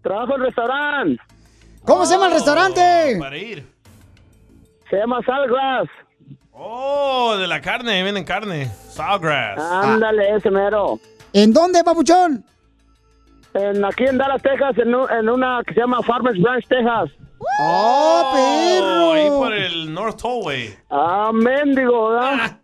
Trabajo 0.02 0.34
en 0.36 0.42
restaurante. 0.42 1.22
¿Cómo 1.84 2.04
se 2.04 2.14
llama 2.14 2.26
el 2.26 2.32
restaurante? 2.34 3.16
Para 3.18 3.36
ir. 3.38 3.66
Se 4.90 4.96
llama 4.96 5.20
Salgrass. 5.24 5.88
Oh, 6.52 7.36
de 7.38 7.46
la 7.46 7.60
carne, 7.60 8.02
venden 8.02 8.24
carne. 8.24 8.70
Sawgrass. 8.90 9.58
Ándale, 9.58 10.36
ese 10.36 10.50
mero. 10.50 11.00
¿En 11.32 11.52
dónde, 11.52 11.82
papuchón? 11.82 12.44
En, 13.54 13.84
aquí 13.84 14.04
en 14.04 14.18
Dallas, 14.18 14.42
Texas, 14.42 14.76
en, 14.78 14.94
un- 14.94 15.10
en 15.10 15.28
una 15.28 15.62
que 15.66 15.74
se 15.74 15.80
llama 15.80 16.02
Farmers 16.02 16.40
Branch, 16.40 16.64
Texas. 16.68 17.10
¡Oh, 17.60 18.30
Oh, 18.36 19.12
ahí 19.12 19.28
por 19.28 19.52
el 19.54 19.92
North 19.92 20.20
Tollway. 20.20 20.74
Ah, 20.90 21.30
mendigo, 21.32 22.10
¿verdad? 22.10 22.58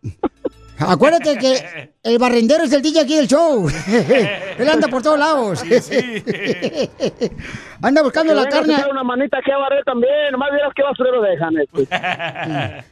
Acuérdate 0.78 1.36
que 1.36 1.92
el 2.02 2.18
barrendero 2.18 2.64
es 2.64 2.72
el 2.72 2.80
DJ 2.80 3.00
aquí 3.02 3.16
del 3.16 3.28
show. 3.28 3.68
Él 4.58 4.68
anda 4.68 4.88
por 4.88 5.02
todos 5.02 5.18
lados. 5.18 5.62
anda 7.82 8.02
buscando 8.02 8.32
Que 8.32 8.36
la 8.36 8.42
a 8.42 8.48
carne. 8.48 8.72
echar 8.74 8.90
una 8.90 9.04
manita 9.04 9.36
aquí 9.38 9.50
a 9.50 9.58
barrer 9.58 9.84
también. 9.84 10.32
Nomás 10.32 10.50
vieras 10.52 10.72
qué 10.74 10.82
basurero 10.82 11.20
dejan. 11.20 11.54
Este. 11.58 11.86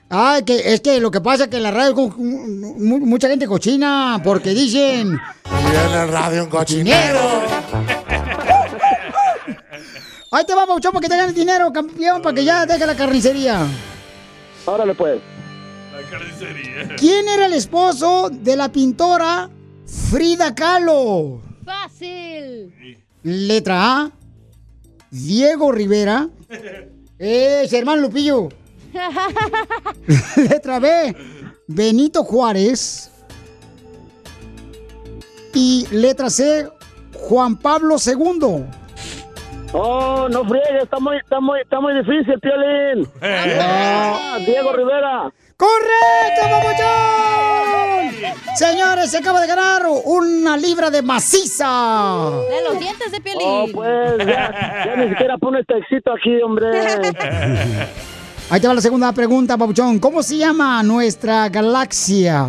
Ay, 0.10 0.44
que 0.44 0.74
es 0.74 0.80
que 0.82 1.00
lo 1.00 1.10
que 1.10 1.22
pasa 1.22 1.44
es 1.44 1.50
que 1.50 1.56
en 1.56 1.62
la 1.62 1.70
radio 1.70 1.94
mucha 2.18 3.28
gente 3.28 3.46
cochina 3.46 4.20
porque 4.22 4.50
dicen. 4.50 5.18
Y 5.50 5.94
en 5.94 6.00
el 6.00 6.08
radio 6.12 6.44
un 6.44 6.50
cochinero. 6.50 7.20
Ahí 10.30 10.44
te 10.44 10.54
va, 10.54 10.66
Pauchón, 10.66 10.92
para 10.92 11.02
que 11.02 11.08
te 11.08 11.16
ganes 11.16 11.34
dinero, 11.34 11.72
campeón, 11.72 12.20
para 12.20 12.34
que 12.34 12.44
ya 12.44 12.66
deje 12.66 12.86
la 12.86 12.94
carnicería. 12.94 13.66
Órale, 14.66 14.94
pues. 14.94 15.20
La 15.92 16.02
carnicería. 16.10 16.96
¿Quién 16.96 17.28
era 17.28 17.46
el 17.46 17.54
esposo 17.54 18.28
de 18.30 18.56
la 18.56 18.70
pintora 18.70 19.48
Frida 20.10 20.54
Kahlo? 20.54 21.40
Fácil. 21.64 22.74
Letra 23.22 24.00
A, 24.02 24.10
Diego 25.10 25.72
Rivera. 25.72 26.28
Es 27.18 27.72
hermano 27.72 28.02
Lupillo. 28.02 28.50
Letra 30.36 30.78
B, 30.78 31.16
Benito 31.66 32.22
Juárez. 32.24 33.10
Y 35.54 35.88
letra 35.90 36.30
C, 36.30 36.68
Juan 37.14 37.56
Pablo 37.56 37.96
II. 37.96 38.64
Oh, 39.72 40.28
no 40.30 40.44
friegue, 40.44 40.82
está 40.82 40.98
muy, 40.98 41.16
está 41.18 41.40
muy, 41.40 41.60
está 41.60 41.80
muy 41.80 41.94
difícil, 41.94 42.40
Piolín. 42.40 43.06
Ah, 43.22 44.38
Diego 44.44 44.72
Rivera. 44.72 45.30
¡Correcto, 45.56 46.42
papuchón! 46.50 48.34
Señores, 48.56 49.10
se 49.10 49.18
acaba 49.18 49.40
de 49.40 49.46
ganar 49.46 49.82
una 50.04 50.56
libra 50.56 50.90
de 50.90 51.02
maciza. 51.02 52.30
De 52.48 52.64
los 52.64 52.78
dientes 52.78 53.12
de 53.12 53.20
Piolín. 53.20 53.42
Oh, 53.44 53.66
pues, 53.72 54.18
ya, 54.18 54.84
ya 54.86 54.96
ni 54.96 55.10
siquiera 55.10 55.36
pone 55.36 55.62
textito 55.64 56.12
aquí, 56.12 56.40
hombre. 56.42 56.68
Ahí 58.50 58.60
te 58.60 58.66
va 58.66 58.72
la 58.72 58.80
segunda 58.80 59.12
pregunta, 59.12 59.58
papuchón. 59.58 59.98
¿Cómo 59.98 60.22
se 60.22 60.38
llama 60.38 60.82
nuestra 60.82 61.50
galaxia? 61.50 62.46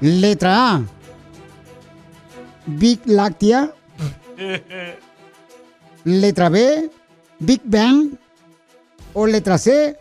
Letra 0.00 0.74
A. 0.74 0.82
Big 2.66 3.00
Láctea. 3.06 3.70
Letra 6.04 6.48
B. 6.48 6.90
Big 7.38 7.60
Bang. 7.64 8.10
O 9.14 9.26
letra 9.26 9.58
C. 9.58 9.96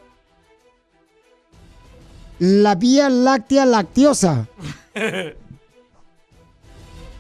La 2.40 2.76
Vía 2.76 3.10
Láctea 3.10 3.66
Lactiosa. 3.66 4.48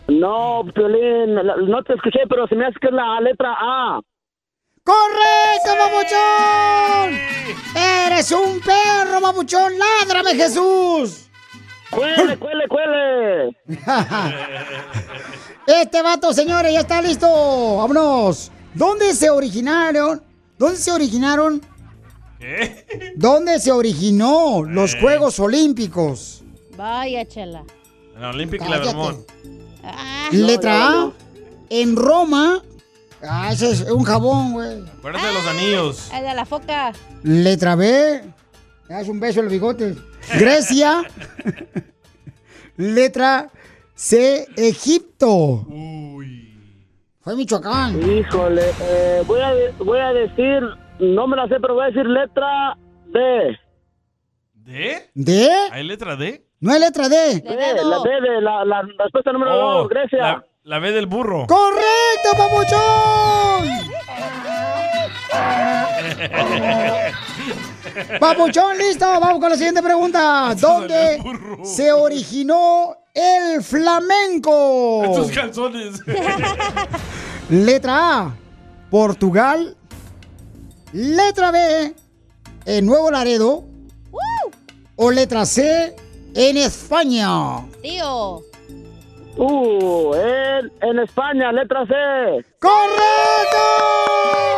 No, 0.08 0.64
Piolín, 0.76 1.34
no 1.34 1.84
te 1.84 1.94
escuché, 1.94 2.20
pero 2.28 2.46
se 2.48 2.56
me 2.56 2.66
hace 2.66 2.76
que 2.80 2.88
es 2.88 2.94
la 2.94 3.22
letra 3.22 3.56
A. 3.58 4.02
¡Correcto, 4.84 5.72
papuchón! 5.80 7.20
¡Eres 7.74 8.32
un 8.34 8.60
perro, 8.60 9.22
papuchón! 9.22 9.72
¡Ládrame, 9.80 10.36
Jesús! 10.36 11.30
¡Cuele, 11.90 12.38
cuele, 12.40 12.68
cuele! 12.68 13.58
Este 15.66 16.02
vato, 16.02 16.34
señores, 16.34 16.74
ya 16.74 16.82
está 16.82 17.02
listo. 17.02 17.78
Vámonos. 17.78 18.52
¿Dónde 18.76 19.14
se 19.14 19.30
originaron? 19.30 20.22
¿Dónde 20.58 20.78
se 20.78 20.92
originaron? 20.92 21.62
¿Qué? 22.40 23.14
¿Dónde 23.16 23.60
se 23.60 23.72
originó 23.72 24.64
los 24.64 24.94
Eh. 24.96 24.98
Juegos 25.02 25.40
Olímpicos? 25.40 26.44
Vaya, 26.76 27.26
chela. 27.28 27.64
En 28.16 28.22
la 28.22 28.30
Olympic. 28.30 28.62
Vermont. 28.68 29.20
Letra 30.32 30.88
A, 30.88 31.12
en 31.70 31.96
Roma. 31.96 32.62
Ah, 33.22 33.52
ese 33.54 33.72
es 33.72 33.82
un 33.82 34.04
jabón, 34.04 34.54
güey. 34.54 34.82
Acuérdate 34.98 35.28
de 35.28 35.34
los 35.34 35.46
anillos. 35.48 36.10
El 36.14 36.24
de 36.24 36.34
la 36.34 36.46
foca. 36.46 36.94
Letra 37.24 37.76
B, 37.76 38.22
das 38.90 39.08
un 39.08 39.20
beso 39.20 39.40
en 39.40 39.46
los 39.46 39.54
bigotes. 39.54 39.98
Grecia. 40.40 41.04
Letra 42.78 43.50
C, 43.96 44.48
Egipto. 44.58 45.66
Fue 47.24 47.36
Michoacán. 47.36 48.00
Híjole, 48.02 48.64
eh, 48.82 49.24
voy, 49.26 49.40
a, 49.40 49.54
voy 49.80 50.00
a 50.00 50.12
decir, 50.14 50.62
no 51.00 51.26
me 51.28 51.38
la 51.38 51.48
sé, 51.48 51.56
pero 51.62 51.76
voy 51.76 51.86
a 51.86 51.88
decir 51.88 52.06
letra 52.06 52.78
D. 53.08 53.58
¿D? 54.56 55.10
¿D? 55.14 55.50
¿Hay 55.72 55.84
letra 55.84 56.16
D? 56.18 56.46
No 56.60 56.74
hay 56.74 56.80
letra 56.82 57.08
D. 57.10 57.16
D, 57.42 57.56
la 57.84 58.00
D 58.00 58.22
de 58.30 58.42
la, 58.42 58.66
la 58.66 58.82
respuesta 59.00 59.32
número 59.32 59.52
Oh, 59.54 59.78
dos, 59.80 59.90
Grecia. 59.90 60.18
La, 60.20 60.46
la 60.64 60.80
B 60.80 60.92
del 60.92 61.06
burro. 61.08 61.46
¡Correcto, 61.48 62.30
papuchón! 62.38 63.70
Papuchón, 68.20 68.78
listo. 68.78 69.06
Vamos 69.06 69.40
con 69.40 69.50
la 69.50 69.56
siguiente 69.56 69.82
pregunta. 69.82 70.54
¿Dónde 70.56 71.22
se 71.64 71.92
originó 71.92 72.96
el 73.14 73.64
flamenco? 73.64 75.04
Estos 75.04 75.32
calzones. 75.32 76.00
Letra 77.50 78.20
A, 78.20 78.36
Portugal. 78.90 79.76
Letra 80.94 81.52
B, 81.52 81.96
en 82.66 82.86
Nuevo 82.86 83.10
Laredo. 83.10 83.66
O 84.96 85.10
letra 85.10 85.44
C, 85.46 85.96
en 86.36 86.58
España. 86.58 87.66
Tío. 87.82 88.42
Uh, 89.36 90.14
en, 90.14 90.72
en 90.82 91.00
España, 91.00 91.52
letra 91.52 91.84
C. 91.88 91.94
¡Correcto! 92.60 94.53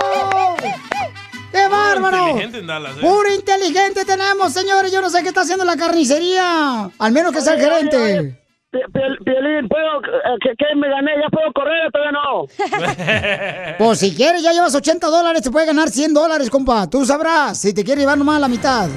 ¡Qué 1.68 1.72
bárbaro! 1.72 2.18
inteligente 2.28 2.58
en 2.60 2.68
Dallas, 2.68 2.98
¿eh? 2.98 3.02
Puro 3.02 3.34
inteligente 3.34 4.06
tenemos, 4.06 4.54
señores. 4.54 4.92
Yo 4.92 5.02
no 5.02 5.10
sé 5.10 5.22
qué 5.24 5.30
está 5.30 5.42
haciendo 5.42 5.66
la 5.66 5.76
carnicería. 5.76 6.90
Al 6.98 7.12
menos 7.12 7.32
que 7.34 7.42
sea 7.42 7.54
el 7.54 7.62
oye, 7.62 7.70
gerente. 7.70 8.38
oye, 8.72 9.68
¿puedo, 9.70 10.00
eh, 10.00 10.38
que, 10.42 10.50
que 10.58 10.76
me 10.76 10.90
gané? 10.90 11.12
¿Ya 11.22 11.30
puedo 11.30 11.52
correr 11.54 11.88
o 11.88 11.92
todavía 11.92 12.12
no? 12.12 13.76
Pues 13.78 14.00
si 14.00 14.16
quieres, 14.16 14.42
ya 14.44 14.54
llevas 14.54 14.76
80 14.76 15.08
dólares, 15.08 15.42
te 15.42 15.52
puede 15.52 15.66
ganar 15.66 15.90
100 15.90 16.14
dólares, 16.14 16.50
compa. 16.50 16.90
Tú 16.90 17.06
sabrás 17.06 17.60
si 17.60 17.74
te 17.74 17.84
quieres 17.84 18.02
llevar 18.02 18.18
nomás 18.18 18.40
la 18.40 18.48
mitad. 18.48 18.90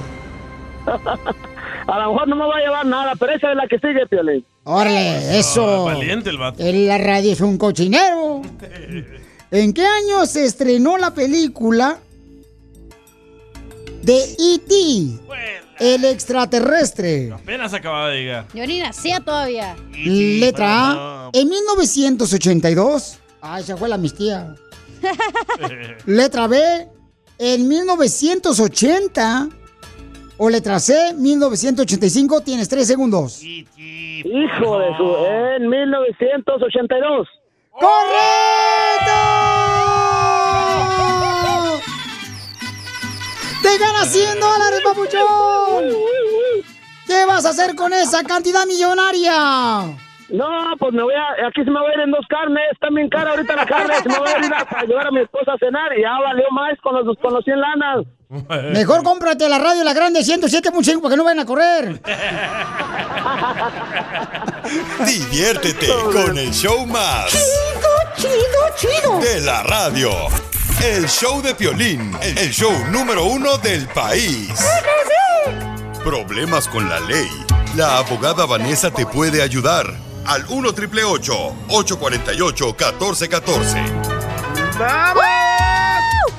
A 1.88 1.98
lo 2.00 2.12
mejor 2.12 2.28
no 2.28 2.36
me 2.36 2.46
va 2.46 2.56
a 2.56 2.60
llevar 2.60 2.86
nada, 2.86 3.12
pero 3.18 3.32
esa 3.32 3.50
es 3.50 3.56
la 3.56 3.66
que 3.66 3.78
sigue, 3.78 4.06
Piolín. 4.06 4.44
Órale, 4.64 5.38
eso. 5.38 5.88
Ah, 5.88 5.94
valiente 5.94 6.28
el 6.28 6.36
vato. 6.36 6.62
En 6.62 6.86
la 6.86 6.98
radio 6.98 7.32
es 7.32 7.40
un 7.40 7.56
cochinero. 7.56 8.42
¿En 9.50 9.72
qué 9.72 9.86
año 9.86 10.26
se 10.26 10.44
estrenó 10.44 10.98
la 10.98 11.14
película 11.14 11.96
de 14.02 14.16
E 14.16 14.54
E.T.? 14.54 15.28
el 15.78 16.04
extraterrestre? 16.04 17.32
Apenas 17.32 17.72
acababa 17.72 18.08
de 18.08 18.20
llegar. 18.20 18.46
Yo 18.52 18.66
ni 18.66 18.80
nacía 18.80 19.20
todavía. 19.20 19.76
Letra 19.92 21.26
A, 21.26 21.30
en 21.32 21.48
1982. 21.48 23.18
Ay, 23.40 23.62
se 23.62 23.76
fue 23.76 23.88
la 23.88 23.96
mis 23.96 24.14
tía. 24.14 24.54
Letra 26.06 26.48
B, 26.48 26.88
en 27.38 27.68
1980. 27.68 29.48
O 30.40 30.48
letra 30.48 30.78
C, 30.78 31.14
1985. 31.14 32.42
Tienes 32.42 32.68
tres 32.68 32.86
segundos. 32.86 33.42
Hijo 33.42 34.78
de 34.78 34.96
su... 34.96 35.26
En 35.56 35.68
1982. 35.68 37.28
¡Correcto! 37.72 37.88
¡Te 43.68 43.76
ganas 43.78 44.08
100 44.10 44.40
dólares, 44.40 44.80
papuchón! 44.82 45.84
¿Qué 47.06 47.24
vas 47.26 47.44
a 47.44 47.50
hacer 47.50 47.74
con 47.74 47.92
esa 47.92 48.22
cantidad 48.22 48.64
millonaria? 48.64 49.82
No, 50.30 50.46
pues 50.78 50.92
me 50.94 51.02
voy 51.02 51.12
a, 51.14 51.46
aquí 51.48 51.62
se 51.64 51.70
me 51.70 51.78
va 51.80 51.86
a 51.88 51.92
ir 51.94 52.00
en 52.00 52.10
dos 52.10 52.24
carnes, 52.30 52.62
está 52.72 52.88
bien 52.90 53.08
cara 53.10 53.30
ahorita 53.30 53.56
la 53.56 53.66
carne, 53.66 53.94
se 54.02 54.08
me 54.08 54.18
va 54.18 54.26
a 54.26 54.38
ir 54.38 54.52
a, 54.54 54.60
a 54.78 54.84
llevar 54.84 55.06
a 55.06 55.10
mi 55.10 55.20
esposa 55.20 55.52
a 55.52 55.58
cenar 55.58 55.92
y 55.98 56.02
ya 56.02 56.18
valió 56.18 56.44
más 56.50 56.78
con 56.82 56.94
los, 56.94 57.14
con 57.18 57.34
los 57.34 57.44
100 57.44 57.60
lanas. 57.60 58.06
Mejor 58.72 59.02
cómprate 59.02 59.46
la 59.50 59.58
radio 59.58 59.84
La 59.84 59.92
Grande 59.94 60.20
107.5 60.20 61.00
para 61.02 61.10
que 61.12 61.16
no 61.16 61.24
vayan 61.24 61.40
a 61.40 61.46
correr. 61.46 62.00
Diviértete 65.06 65.86
con 66.12 66.36
el 66.38 66.50
show 66.52 66.86
más. 66.86 67.26
Chido, 67.30 67.88
chido, 68.16 68.32
chido. 69.02 69.18
De 69.20 69.40
la 69.42 69.62
radio. 69.62 70.10
El 70.82 71.08
show 71.08 71.42
de 71.42 71.54
Piolín, 71.54 72.16
el 72.22 72.50
show 72.50 72.72
número 72.90 73.24
uno 73.24 73.58
del 73.58 73.88
país. 73.88 74.48
Problemas 76.04 76.68
con 76.68 76.88
la 76.88 77.00
ley. 77.00 77.28
La 77.74 77.98
abogada 77.98 78.46
Vanessa 78.46 78.90
te 78.90 79.04
puede 79.04 79.42
ayudar. 79.42 79.92
Al 80.24 80.44
1 80.48 80.72
triple 80.74 81.02
848 81.04 82.66
1414. 82.66 83.82
¡Vamos! 84.78 85.24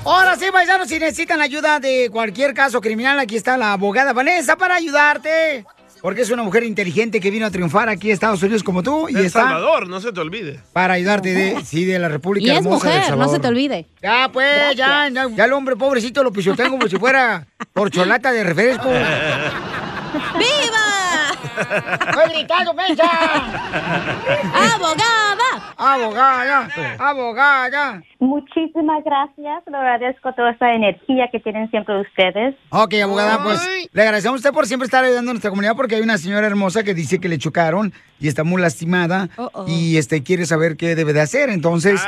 Ahora 0.05 0.37
sí, 0.37 0.45
paisanos, 0.51 0.87
si 0.87 0.99
necesitan 0.99 1.41
ayuda 1.41 1.79
de 1.79 2.09
cualquier 2.09 2.53
caso 2.53 2.79
criminal, 2.79 3.19
aquí 3.19 3.35
está 3.35 3.57
la 3.57 3.73
abogada 3.73 4.13
Vanessa 4.13 4.55
para 4.55 4.75
ayudarte. 4.75 5.65
Porque 6.01 6.21
es 6.21 6.29
una 6.31 6.43
mujer 6.43 6.63
inteligente 6.63 7.19
que 7.19 7.29
vino 7.29 7.45
a 7.45 7.51
triunfar 7.51 7.89
aquí 7.89 8.07
en 8.07 8.13
Estados 8.13 8.41
Unidos 8.41 8.63
como 8.63 8.81
tú 8.83 9.09
y 9.09 9.15
El 9.15 9.25
está 9.25 9.41
Salvador, 9.43 9.87
no 9.89 9.99
se 9.99 10.13
te 10.13 10.19
olvide. 10.21 10.59
para 10.71 10.93
ayudarte 10.93 11.33
de, 11.33 11.63
sí, 11.65 11.83
de 11.85 11.99
la 11.99 12.07
República 12.07 12.47
Y 12.47 12.49
es 12.51 12.63
del 12.63 12.71
mujer, 12.71 13.17
no 13.17 13.27
se 13.29 13.39
te 13.39 13.47
olvide. 13.47 13.85
Ya, 14.01 14.29
pues, 14.31 14.75
ya, 14.77 15.09
ya, 15.09 15.27
ya 15.29 15.45
el 15.45 15.53
hombre 15.53 15.75
pobrecito 15.75 16.23
lo 16.23 16.31
pisotean 16.31 16.69
como 16.71 16.87
si 16.87 16.97
fuera 16.97 17.45
porcholata 17.73 18.31
de 18.31 18.43
refresco. 18.45 18.89
¡Viva! 20.37 20.87
¡Estoy 22.09 22.29
gritando, 22.33 22.73
mensa! 22.73 23.03
¡Abogada! 24.53 25.48
¡Abogada! 25.79 26.67
¡Abogada! 26.99 28.03
Muchísimas 28.19 29.01
gracias. 29.05 29.63
Le 29.65 29.77
agradezco 29.77 30.33
toda 30.33 30.51
esa 30.51 30.73
energía 30.73 31.29
que 31.31 31.39
tienen 31.39 31.69
siempre 31.69 32.01
ustedes. 32.01 32.53
Ok, 32.69 32.95
abogada, 33.01 33.41
pues 33.41 33.89
le 33.93 34.01
agradecemos 34.01 34.35
a 34.35 34.39
usted 34.39 34.51
por 34.51 34.67
siempre 34.67 34.85
estar 34.85 35.05
ayudando 35.05 35.31
a 35.31 35.33
nuestra 35.33 35.49
comunidad 35.49 35.77
porque 35.77 35.95
hay 35.95 36.01
una 36.01 36.17
señora 36.17 36.47
hermosa 36.47 36.83
que 36.83 36.93
dice 36.93 37.21
que 37.21 37.29
le 37.29 37.37
chocaron 37.37 37.93
y 38.19 38.27
está 38.27 38.43
muy 38.43 38.61
lastimada 38.61 39.29
y 39.67 39.95
este 39.95 40.21
quiere 40.21 40.45
saber 40.45 40.75
qué 40.75 40.95
debe 40.95 41.13
de 41.13 41.21
hacer. 41.21 41.49
Entonces, 41.49 42.01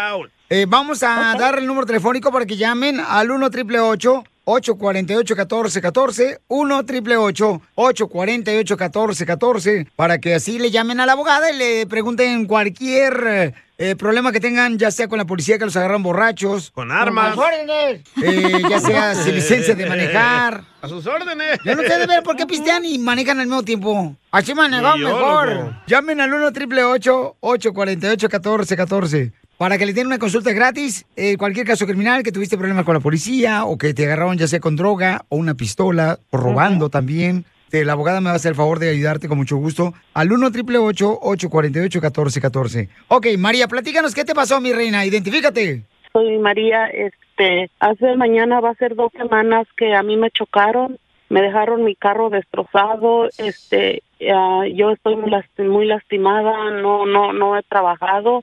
eh, 0.49 0.65
vamos 0.68 1.02
a 1.03 1.34
dar 1.39 1.57
el 1.57 1.65
número 1.65 1.85
telefónico 1.85 2.30
para 2.30 2.45
que 2.45 2.57
llamen 2.57 2.99
al 2.99 3.31
1 3.31 3.45
888 3.45 4.23
848 4.46 5.36
1414 5.36 6.40
1 6.48 6.78
888 6.78 7.62
848 7.76 8.76
1414 8.76 9.88
para 9.96 10.20
que 10.20 10.36
así 10.36 10.60
le 10.60 10.72
llamen 10.72 11.00
a 11.00 11.06
la 11.06 11.14
abogada 11.14 11.52
y 11.52 11.58
le 11.58 11.88
pregunten 11.88 12.46
cualquier 12.46 13.54
eh, 13.84 13.96
problema 13.96 14.32
que 14.32 14.40
tengan, 14.40 14.78
ya 14.78 14.92
sea 14.92 15.08
con 15.08 15.18
la 15.18 15.26
policía 15.26 15.58
que 15.58 15.66
los 15.66 15.76
agarran 15.76 16.04
borrachos. 16.04 16.70
Con 16.70 16.92
armas. 16.92 17.34
Con 17.34 17.46
órdenes. 17.46 18.02
Eh, 18.22 18.62
ya 18.70 18.80
sea 18.80 19.16
sin 19.24 19.34
licencia 19.34 19.74
de 19.74 19.88
manejar. 19.88 20.64
A 20.84 20.88
sus 20.88 21.08
órdenes. 21.08 21.58
Yo 21.66 21.76
no 21.76 21.82
sé 21.82 21.98
de 21.98 22.06
ver 22.06 22.22
por 22.22 22.36
qué 22.36 22.46
pistean 22.46 22.86
y 22.86 23.00
manejan 23.00 23.40
al 23.40 23.48
mismo 23.48 23.64
tiempo. 23.64 24.16
Así 24.30 24.54
manejamos 24.54 25.00
mejor. 25.00 25.76
Llamen 25.88 26.22
al 26.22 26.32
1 26.32 26.46
888 26.46 27.38
848 27.40 28.28
1414 28.28 29.41
para 29.62 29.78
que 29.78 29.86
le 29.86 29.94
den 29.94 30.08
una 30.08 30.18
consulta 30.18 30.54
gratis. 30.54 31.06
Eh, 31.16 31.38
cualquier 31.38 31.68
caso 31.68 31.86
criminal, 31.86 32.24
que 32.24 32.32
tuviste 32.32 32.58
problemas 32.58 32.84
con 32.84 32.96
la 32.96 33.00
policía 33.00 33.66
o 33.66 33.78
que 33.78 33.94
te 33.94 34.06
agarraron 34.06 34.36
ya 34.36 34.48
sea 34.48 34.60
con 34.60 34.76
droga 34.76 35.22
o 35.30 35.36
una 35.36 35.54
pistola 35.54 36.18
o 36.32 36.38
robando 36.38 36.90
también. 36.90 37.46
La 37.72 37.94
abogada 37.94 38.22
me 38.22 38.26
va 38.26 38.32
a 38.32 38.36
hacer 38.38 38.50
el 38.50 38.56
favor 38.56 38.80
de 38.80 38.90
ayudarte 38.90 39.28
con 39.28 39.38
mucho 39.38 39.58
gusto 39.58 39.94
al 40.16 40.32
1 40.32 40.48
888 40.48 41.20
848 41.22 42.00
1414 42.02 42.90
Ok, 43.10 43.28
María, 43.38 43.68
platícanos 43.68 44.16
qué 44.16 44.26
te 44.26 44.34
pasó, 44.34 44.60
mi 44.60 44.74
reina. 44.74 45.06
Identifícate. 45.06 45.84
Soy 46.12 46.40
María, 46.40 46.88
este, 46.88 47.70
hace 47.80 48.16
mañana 48.16 48.62
va 48.62 48.72
a 48.72 48.76
ser 48.76 48.96
dos 48.96 49.12
semanas 49.16 49.68
que 49.78 49.94
a 49.94 50.02
mí 50.02 50.18
me 50.18 50.32
chocaron, 50.32 50.98
me 51.30 51.44
dejaron 51.44 51.84
mi 51.84 51.94
carro 51.96 52.32
destrozado, 52.32 53.30
este, 53.38 54.02
ah, 54.34 54.64
yo 54.74 54.90
estoy 54.90 55.18
muy, 55.18 55.30
lasti- 55.30 55.70
muy 55.70 55.86
lastimada, 55.86 56.72
no, 56.82 57.06
no, 57.06 57.32
no 57.32 57.56
he 57.58 57.62
trabajado 57.62 58.42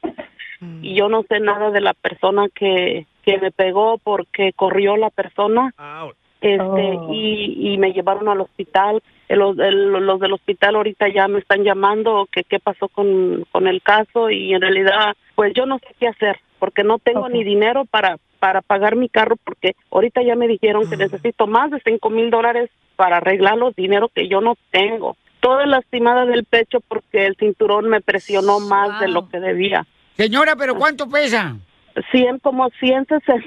y 0.82 0.94
yo 0.94 1.08
no 1.08 1.22
sé 1.28 1.40
nada 1.40 1.70
de 1.70 1.80
la 1.80 1.94
persona 1.94 2.48
que, 2.54 3.06
que 3.22 3.38
me 3.38 3.50
pegó 3.50 3.98
porque 3.98 4.52
corrió 4.54 4.96
la 4.96 5.10
persona, 5.10 5.72
este, 6.40 6.62
Oh. 6.62 7.12
y, 7.12 7.72
y 7.74 7.78
me 7.78 7.92
llevaron 7.92 8.28
al 8.28 8.40
hospital. 8.40 9.02
Los, 9.28 9.58
el- 9.58 9.90
los 9.92 10.20
del 10.20 10.32
hospital 10.32 10.76
ahorita 10.76 11.08
ya 11.08 11.28
me 11.28 11.38
están 11.40 11.62
llamando 11.64 12.28
que 12.32 12.44
qué 12.44 12.58
pasó 12.60 12.88
con, 12.88 13.44
con 13.52 13.66
el 13.66 13.82
caso 13.82 14.30
y 14.30 14.54
en 14.54 14.60
realidad 14.62 15.14
pues 15.34 15.52
yo 15.54 15.66
no 15.66 15.78
sé 15.78 15.88
qué 16.00 16.08
hacer 16.08 16.38
porque 16.58 16.82
no 16.82 16.98
tengo 16.98 17.28
ni 17.28 17.44
dinero 17.44 17.84
para 17.84 18.16
para 18.38 18.62
pagar 18.62 18.94
mi 18.96 19.08
carro 19.08 19.34
porque 19.44 19.74
ahorita 19.90 20.22
ya 20.22 20.36
me 20.36 20.46
dijeron 20.46 20.88
que 20.88 20.96
necesito 20.96 21.46
más 21.48 21.70
de 21.72 21.80
cinco 21.84 22.08
mil 22.08 22.30
dólares 22.30 22.70
para 22.96 23.16
arreglar 23.18 23.56
los 23.58 23.74
dinero 23.76 24.08
que 24.14 24.28
yo 24.28 24.40
no 24.40 24.54
tengo. 24.70 25.16
Toda 25.40 25.66
lastimada 25.66 26.24
del 26.24 26.44
pecho 26.44 26.78
porque 26.86 27.26
el 27.26 27.34
cinturón 27.36 27.88
me 27.88 28.00
presionó 28.00 28.60
más 28.60 29.00
de 29.00 29.08
lo 29.08 29.28
que 29.28 29.40
debía. 29.40 29.86
Señora, 30.18 30.56
¿pero 30.56 30.74
cuánto 30.74 31.08
pesa? 31.08 31.56
100 32.10 32.40
como 32.40 32.68
160. 32.80 33.46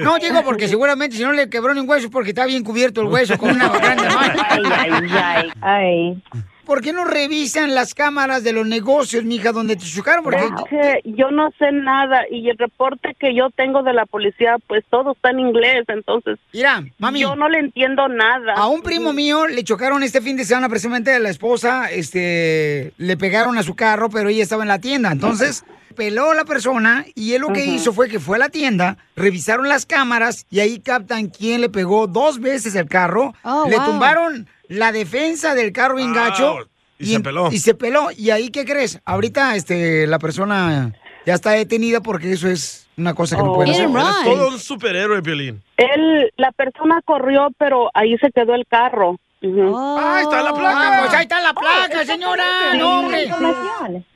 No 0.00 0.18
digo 0.18 0.42
porque 0.44 0.66
seguramente 0.68 1.16
si 1.16 1.22
no 1.22 1.32
le 1.32 1.50
quebró 1.50 1.74
ni 1.74 1.80
un 1.80 1.88
hueso 1.88 2.10
porque 2.10 2.30
está 2.30 2.46
bien 2.46 2.64
cubierto 2.64 3.00
el 3.00 3.08
hueso 3.08 3.36
con 3.36 3.50
una 3.50 3.68
grande 3.78 4.08
mano. 4.08 4.42
Ay, 4.48 4.62
ay, 4.66 5.10
ay, 5.12 5.52
ay. 5.60 6.22
¿Por 6.68 6.82
qué 6.82 6.92
no 6.92 7.06
revisan 7.06 7.74
las 7.74 7.94
cámaras 7.94 8.44
de 8.44 8.52
los 8.52 8.66
negocios, 8.66 9.24
mija, 9.24 9.52
donde 9.52 9.74
te 9.74 9.86
chocaron? 9.86 10.22
Porque 10.22 10.44
Es 10.44 10.68
que 10.68 11.00
yo 11.06 11.30
no 11.30 11.50
sé 11.58 11.72
nada 11.72 12.24
y 12.30 12.50
el 12.50 12.58
reporte 12.58 13.16
que 13.18 13.34
yo 13.34 13.48
tengo 13.48 13.82
de 13.82 13.94
la 13.94 14.04
policía, 14.04 14.56
pues 14.66 14.84
todo 14.90 15.12
está 15.12 15.30
en 15.30 15.40
inglés, 15.40 15.84
entonces. 15.88 16.38
Mira, 16.52 16.84
mami. 16.98 17.20
Yo 17.20 17.36
no 17.36 17.48
le 17.48 17.60
entiendo 17.60 18.06
nada. 18.08 18.52
a 18.52 18.66
un 18.66 18.82
primo 18.82 19.14
mío 19.14 19.46
le 19.46 19.64
chocaron 19.64 20.02
este 20.02 20.20
fin 20.20 20.36
de 20.36 20.44
semana 20.44 20.68
precisamente 20.68 21.14
a 21.14 21.18
la 21.20 21.30
esposa, 21.30 21.90
este, 21.90 22.92
le 22.98 23.16
pegaron 23.16 23.56
a 23.56 23.62
su 23.62 23.74
carro, 23.74 24.10
pero 24.10 24.28
ella 24.28 24.42
estaba 24.42 24.62
en 24.62 24.68
la 24.68 24.78
tienda. 24.78 25.10
Entonces, 25.10 25.64
peló 25.96 26.32
a 26.32 26.34
la 26.34 26.44
persona 26.44 27.06
y 27.14 27.32
él 27.32 27.40
lo 27.40 27.52
que 27.54 27.64
hizo 27.64 27.94
fue 27.94 28.10
que 28.10 28.20
fue 28.20 28.36
a 28.36 28.40
la 28.40 28.50
tienda, 28.50 28.98
revisaron 29.16 29.70
las 29.70 29.86
cámaras 29.86 30.44
y 30.50 30.60
ahí 30.60 30.80
captan 30.80 31.28
quién 31.28 31.62
le 31.62 31.70
pegó 31.70 32.06
dos 32.06 32.40
veces 32.40 32.74
el 32.74 32.88
carro. 32.88 33.32
Oh, 33.42 33.66
le 33.70 33.76
wow. 33.76 33.86
tumbaron 33.86 34.46
la 34.68 34.92
defensa 34.92 35.54
del 35.54 35.72
carro 35.72 35.96
bien 35.96 36.12
gacho. 36.14 36.68
y 36.98 37.06
se 37.06 37.20
peló. 37.20 37.48
Y 37.52 37.58
se 37.58 37.74
peló. 37.74 38.08
¿Y 38.16 38.30
ahí 38.30 38.50
qué 38.50 38.64
crees? 38.64 39.00
Ahorita 39.04 39.54
este, 39.56 40.06
la 40.06 40.18
persona 40.18 40.92
ya 41.26 41.34
está 41.34 41.50
detenida 41.52 42.00
porque 42.00 42.32
eso 42.32 42.48
es 42.48 42.88
una 42.96 43.14
cosa 43.14 43.36
que 43.36 43.42
no 43.42 43.52
Oh. 43.52 43.54
pueden 43.56 43.72
hacer. 43.72 43.84
Él 43.86 43.96
es 43.96 44.24
todo 44.24 44.48
un 44.48 44.58
superhéroe, 44.58 45.22
Piolín. 45.22 45.62
Él, 45.76 46.32
la 46.36 46.50
persona 46.52 47.00
corrió, 47.04 47.48
pero 47.58 47.90
ahí 47.94 48.16
se 48.18 48.30
quedó 48.32 48.54
el 48.54 48.66
carro. 48.66 49.16
¡Ah, 49.40 50.18
está 50.22 50.42
la 50.42 50.52
placa! 50.52 50.98
pues 51.00 51.14
ahí 51.14 51.22
está 51.22 51.40
la 51.40 51.52
placa, 51.54 52.04
señora. 52.04 52.74
No, 52.76 53.00
hombre. 53.00 53.30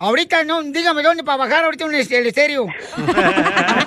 Ahorita, 0.01 0.43
no, 0.45 0.63
dígame 0.65 1.03
dónde 1.03 1.23
para 1.23 1.39
bajar 1.39 1.65
ahorita 1.65 1.85
un, 1.85 1.95
el 1.95 2.27
estéreo. 2.27 2.67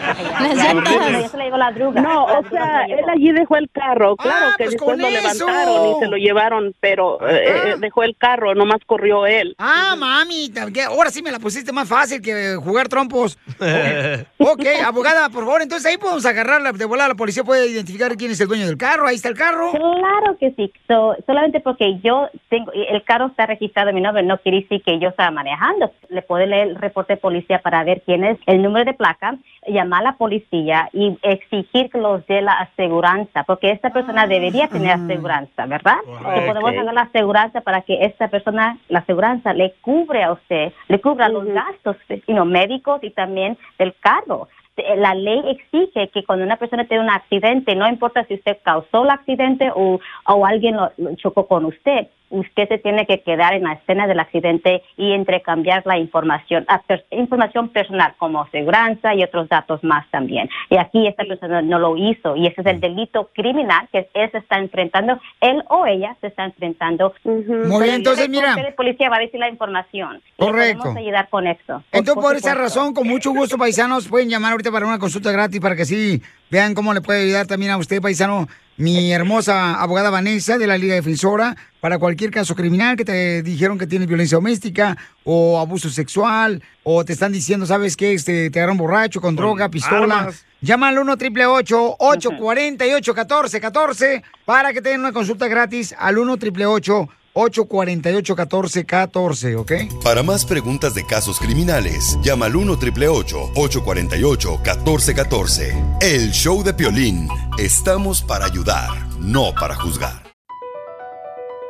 No, 1.95 2.25
o 2.25 2.49
sea, 2.49 2.85
él 2.85 3.05
allí 3.09 3.31
dejó 3.31 3.57
el 3.57 3.69
carro. 3.71 4.15
Claro 4.15 4.51
que 4.57 4.65
pues 4.65 4.71
después 4.71 4.97
lo 4.97 5.07
eso. 5.07 5.45
levantaron 5.47 5.89
y 5.89 5.99
se 5.99 6.07
lo 6.07 6.17
llevaron, 6.17 6.75
pero 6.79 7.19
eh, 7.27 7.43
eh, 7.45 7.75
dejó 7.79 8.03
el 8.03 8.15
carro, 8.17 8.53
nomás 8.55 8.79
corrió 8.85 9.25
él. 9.25 9.55
Ah, 9.57 9.95
mami, 9.97 10.51
ahora 10.87 11.09
sí 11.09 11.21
me 11.21 11.31
la 11.31 11.39
pusiste 11.39 11.71
más 11.71 11.87
fácil 11.87 12.21
que 12.21 12.55
jugar 12.55 12.87
trompos. 12.87 13.37
ok, 14.37 14.65
abogada, 14.85 15.29
por 15.29 15.45
favor, 15.45 15.61
entonces 15.61 15.85
ahí 15.89 15.97
podemos 15.97 16.25
agarrarla 16.25 16.71
de 16.71 16.85
volar. 16.85 17.09
La 17.09 17.15
policía 17.15 17.43
puede 17.43 17.67
identificar 17.67 18.15
quién 18.15 18.31
es 18.31 18.39
el 18.41 18.47
dueño 18.47 18.65
del 18.65 18.77
carro. 18.77 19.07
Ahí 19.07 19.15
está 19.15 19.29
el 19.29 19.35
carro. 19.37 19.71
Claro 19.71 20.37
que 20.39 20.51
sí. 20.55 20.71
So, 20.87 21.15
solamente 21.25 21.59
porque 21.59 21.99
yo 21.99 22.29
tengo, 22.49 22.71
el 22.71 23.03
carro 23.03 23.27
está 23.27 23.45
registrado 23.45 23.89
en 23.89 23.95
mi 23.95 24.01
nombre, 24.01 24.23
no 24.23 24.37
quiere 24.37 24.61
decir 24.61 24.83
que 24.83 24.99
yo 24.99 25.09
estaba 25.09 25.31
manejando. 25.31 25.91
Le 26.09 26.21
puede 26.21 26.47
leer 26.47 26.69
el 26.69 26.75
reporte 26.75 27.13
de 27.13 27.17
policía 27.17 27.59
para 27.59 27.83
ver 27.83 28.01
quién 28.05 28.23
es 28.23 28.37
el 28.45 28.61
número 28.61 28.85
de 28.85 28.93
placa, 28.93 29.37
llamar 29.67 30.01
a 30.01 30.03
la 30.03 30.17
policía 30.17 30.89
y 30.93 31.17
exigir 31.21 31.89
que 31.89 31.97
los 31.97 32.25
dé 32.27 32.41
la 32.41 32.53
aseguranza, 32.53 33.43
porque 33.43 33.71
esta 33.71 33.91
persona 33.91 34.27
debería 34.27 34.67
tener 34.67 34.91
aseguranza, 34.91 35.65
¿verdad? 35.65 35.97
Que 36.05 36.41
podemos 36.41 36.69
hacer 36.69 36.83
la 36.85 37.01
aseguranza 37.01 37.61
para 37.61 37.81
que 37.81 38.05
esta 38.05 38.27
persona, 38.27 38.77
la 38.89 38.99
aseguranza, 38.99 39.53
le 39.53 39.73
cubre 39.81 40.23
a 40.23 40.33
usted, 40.33 40.73
le 40.87 40.99
cubra 40.99 41.29
los 41.29 41.45
gastos 41.45 41.97
you 42.27 42.33
know, 42.33 42.45
médicos 42.45 43.03
y 43.03 43.09
también 43.09 43.57
del 43.77 43.93
carro. 43.99 44.47
Eh, 44.77 44.95
La 44.97 45.15
ley 45.15 45.41
exige 45.47 46.09
que 46.09 46.23
cuando 46.23 46.45
una 46.45 46.57
persona 46.57 46.85
tiene 46.85 47.03
un 47.03 47.09
accidente, 47.09 47.75
no 47.75 47.87
importa 47.87 48.25
si 48.25 48.35
usted 48.35 48.57
causó 48.63 49.03
el 49.03 49.09
accidente 49.09 49.71
o, 49.73 49.99
o 50.27 50.45
alguien 50.45 50.75
lo, 50.75 50.91
lo 50.97 51.15
chocó 51.15 51.47
con 51.47 51.65
usted, 51.65 52.07
usted 52.35 52.67
se 52.67 52.77
tiene 52.77 53.05
que 53.05 53.21
quedar 53.21 53.53
en 53.53 53.63
la 53.63 53.73
escena 53.73 54.07
del 54.07 54.19
accidente 54.19 54.83
y 54.97 55.13
intercambiar 55.13 55.83
la 55.85 55.97
información, 55.97 56.65
información 57.11 57.69
personal 57.69 58.13
como 58.17 58.41
aseguranza 58.41 59.15
y 59.15 59.23
otros 59.23 59.47
datos 59.49 59.83
más 59.83 60.09
también. 60.11 60.49
Y 60.69 60.77
aquí 60.77 61.07
esta 61.07 61.23
persona 61.23 61.61
no 61.61 61.79
lo 61.79 61.95
hizo 61.95 62.35
y 62.35 62.47
ese 62.47 62.61
es 62.61 62.67
el 62.67 62.79
delito 62.79 63.29
criminal 63.33 63.87
que 63.91 64.09
él 64.13 64.31
se 64.31 64.39
está 64.39 64.57
enfrentando, 64.57 65.19
él 65.41 65.63
o 65.69 65.85
ella 65.85 66.15
se 66.21 66.27
está 66.27 66.45
enfrentando. 66.45 67.13
Muy 67.23 67.83
bien, 67.83 67.95
entonces, 67.95 68.29
mira. 68.29 68.53
El 68.55 68.73
policía 68.73 69.09
va 69.09 69.17
a 69.17 69.19
decir 69.19 69.39
la 69.39 69.49
información. 69.49 70.21
Correcto. 70.37 70.83
podemos 70.83 71.01
ayudar 71.01 71.29
con 71.29 71.47
eso. 71.47 71.83
Entonces, 71.91 72.23
por 72.23 72.35
esa 72.35 72.55
razón, 72.55 72.93
con 72.93 73.07
mucho 73.07 73.31
gusto, 73.31 73.57
paisanos, 73.57 74.07
pueden 74.07 74.29
llamar 74.29 74.51
ahorita 74.51 74.71
para 74.71 74.85
una 74.85 74.99
consulta 74.99 75.31
gratis 75.31 75.59
para 75.61 75.75
que 75.75 75.85
sí 75.85 76.21
vean 76.49 76.73
cómo 76.73 76.93
le 76.93 77.01
puede 77.01 77.23
ayudar 77.23 77.47
también 77.47 77.71
a 77.71 77.77
usted, 77.77 78.01
paisano, 78.01 78.47
mi 78.77 79.11
hermosa 79.11 79.81
abogada 79.81 80.09
Vanessa 80.09 80.57
de 80.57 80.67
la 80.67 80.77
Liga 80.77 80.95
Defensora, 80.95 81.55
para 81.79 81.99
cualquier 81.99 82.31
caso 82.31 82.55
criminal 82.55 82.97
que 82.97 83.05
te 83.05 83.41
dijeron 83.41 83.77
que 83.77 83.87
tienes 83.87 84.07
violencia 84.07 84.37
doméstica 84.37 84.97
o 85.23 85.59
abuso 85.59 85.89
sexual 85.89 86.61
o 86.83 87.05
te 87.05 87.13
están 87.13 87.31
diciendo, 87.31 87.65
¿sabes 87.65 87.95
qué? 87.95 88.13
Este, 88.13 88.49
te 88.49 88.59
agarran 88.59 88.77
borracho 88.77 89.21
con 89.21 89.35
droga, 89.35 89.69
pistola. 89.69 90.19
armas. 90.19 90.45
Llama 90.61 90.89
al 90.89 90.97
1 90.97 91.11
888 91.13 91.95
848 91.99 93.13
1414 93.13 94.23
para 94.45 94.73
que 94.73 94.81
te 94.81 94.89
den 94.89 95.01
una 95.01 95.13
consulta 95.13 95.47
gratis 95.47 95.95
al 95.97 96.17
1 96.17 96.33
888 96.33 97.09
848 97.35 98.35
1414 98.35 99.55
¿ok? 99.57 99.71
Para 100.03 100.23
más 100.23 100.45
preguntas 100.45 100.95
de 100.95 101.05
casos 101.05 101.37
criminales, 101.39 102.17
llama 102.21 102.45
al 102.45 102.55
1 102.55 102.71
848 102.73 104.51
1414 104.63 105.75
El 106.01 106.31
show 106.31 106.63
de 106.63 106.73
Piolín. 106.73 107.27
Estamos 107.57 108.21
para 108.21 108.45
ayudar, 108.45 108.89
no 109.19 109.53
para 109.53 109.75
juzgar. 109.75 110.23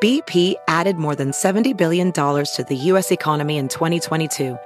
BP 0.02 0.56
added 0.68 0.98
more 0.98 1.16
than 1.16 1.32
$70 1.32 1.76
billion 1.76 2.12
to 2.12 2.64
the 2.68 2.76
U.S. 2.92 3.12
economy 3.12 3.58
in 3.58 3.68
2022. 3.68 4.58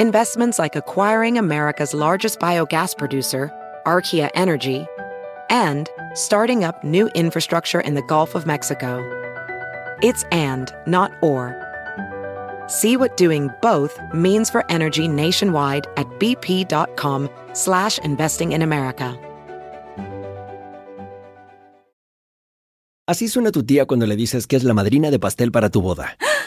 Investments 0.00 0.58
like 0.58 0.74
acquiring 0.74 1.38
America's 1.38 1.94
largest 1.94 2.40
biogas 2.40 2.98
producer, 2.98 3.50
Archaea 3.86 4.28
Energy, 4.34 4.84
and 5.48 5.88
starting 6.14 6.64
up 6.64 6.82
new 6.82 7.08
infrastructure 7.14 7.80
in 7.80 7.94
the 7.94 8.02
Gulf 8.02 8.34
of 8.34 8.46
Mexico. 8.46 8.98
It's 10.02 10.24
and, 10.32 10.72
not 10.86 11.12
or. 11.22 11.54
See 12.66 12.96
what 12.96 13.16
doing 13.16 13.50
both 13.60 14.00
means 14.12 14.50
for 14.50 14.64
energy 14.70 15.06
nationwide 15.08 15.86
at 15.96 16.08
bp.com 16.18 17.28
slash 17.52 17.98
investing 17.98 18.52
in 18.52 18.62
America. 18.62 19.18
Así 23.06 23.28
suena 23.28 23.52
tu 23.52 23.62
tía 23.62 23.84
cuando 23.84 24.06
le 24.06 24.16
dices 24.16 24.46
que 24.46 24.56
es 24.56 24.64
la 24.64 24.72
madrina 24.72 25.10
de 25.10 25.18
pastel 25.18 25.52
para 25.52 25.68
tu 25.68 25.82
boda. 25.82 26.16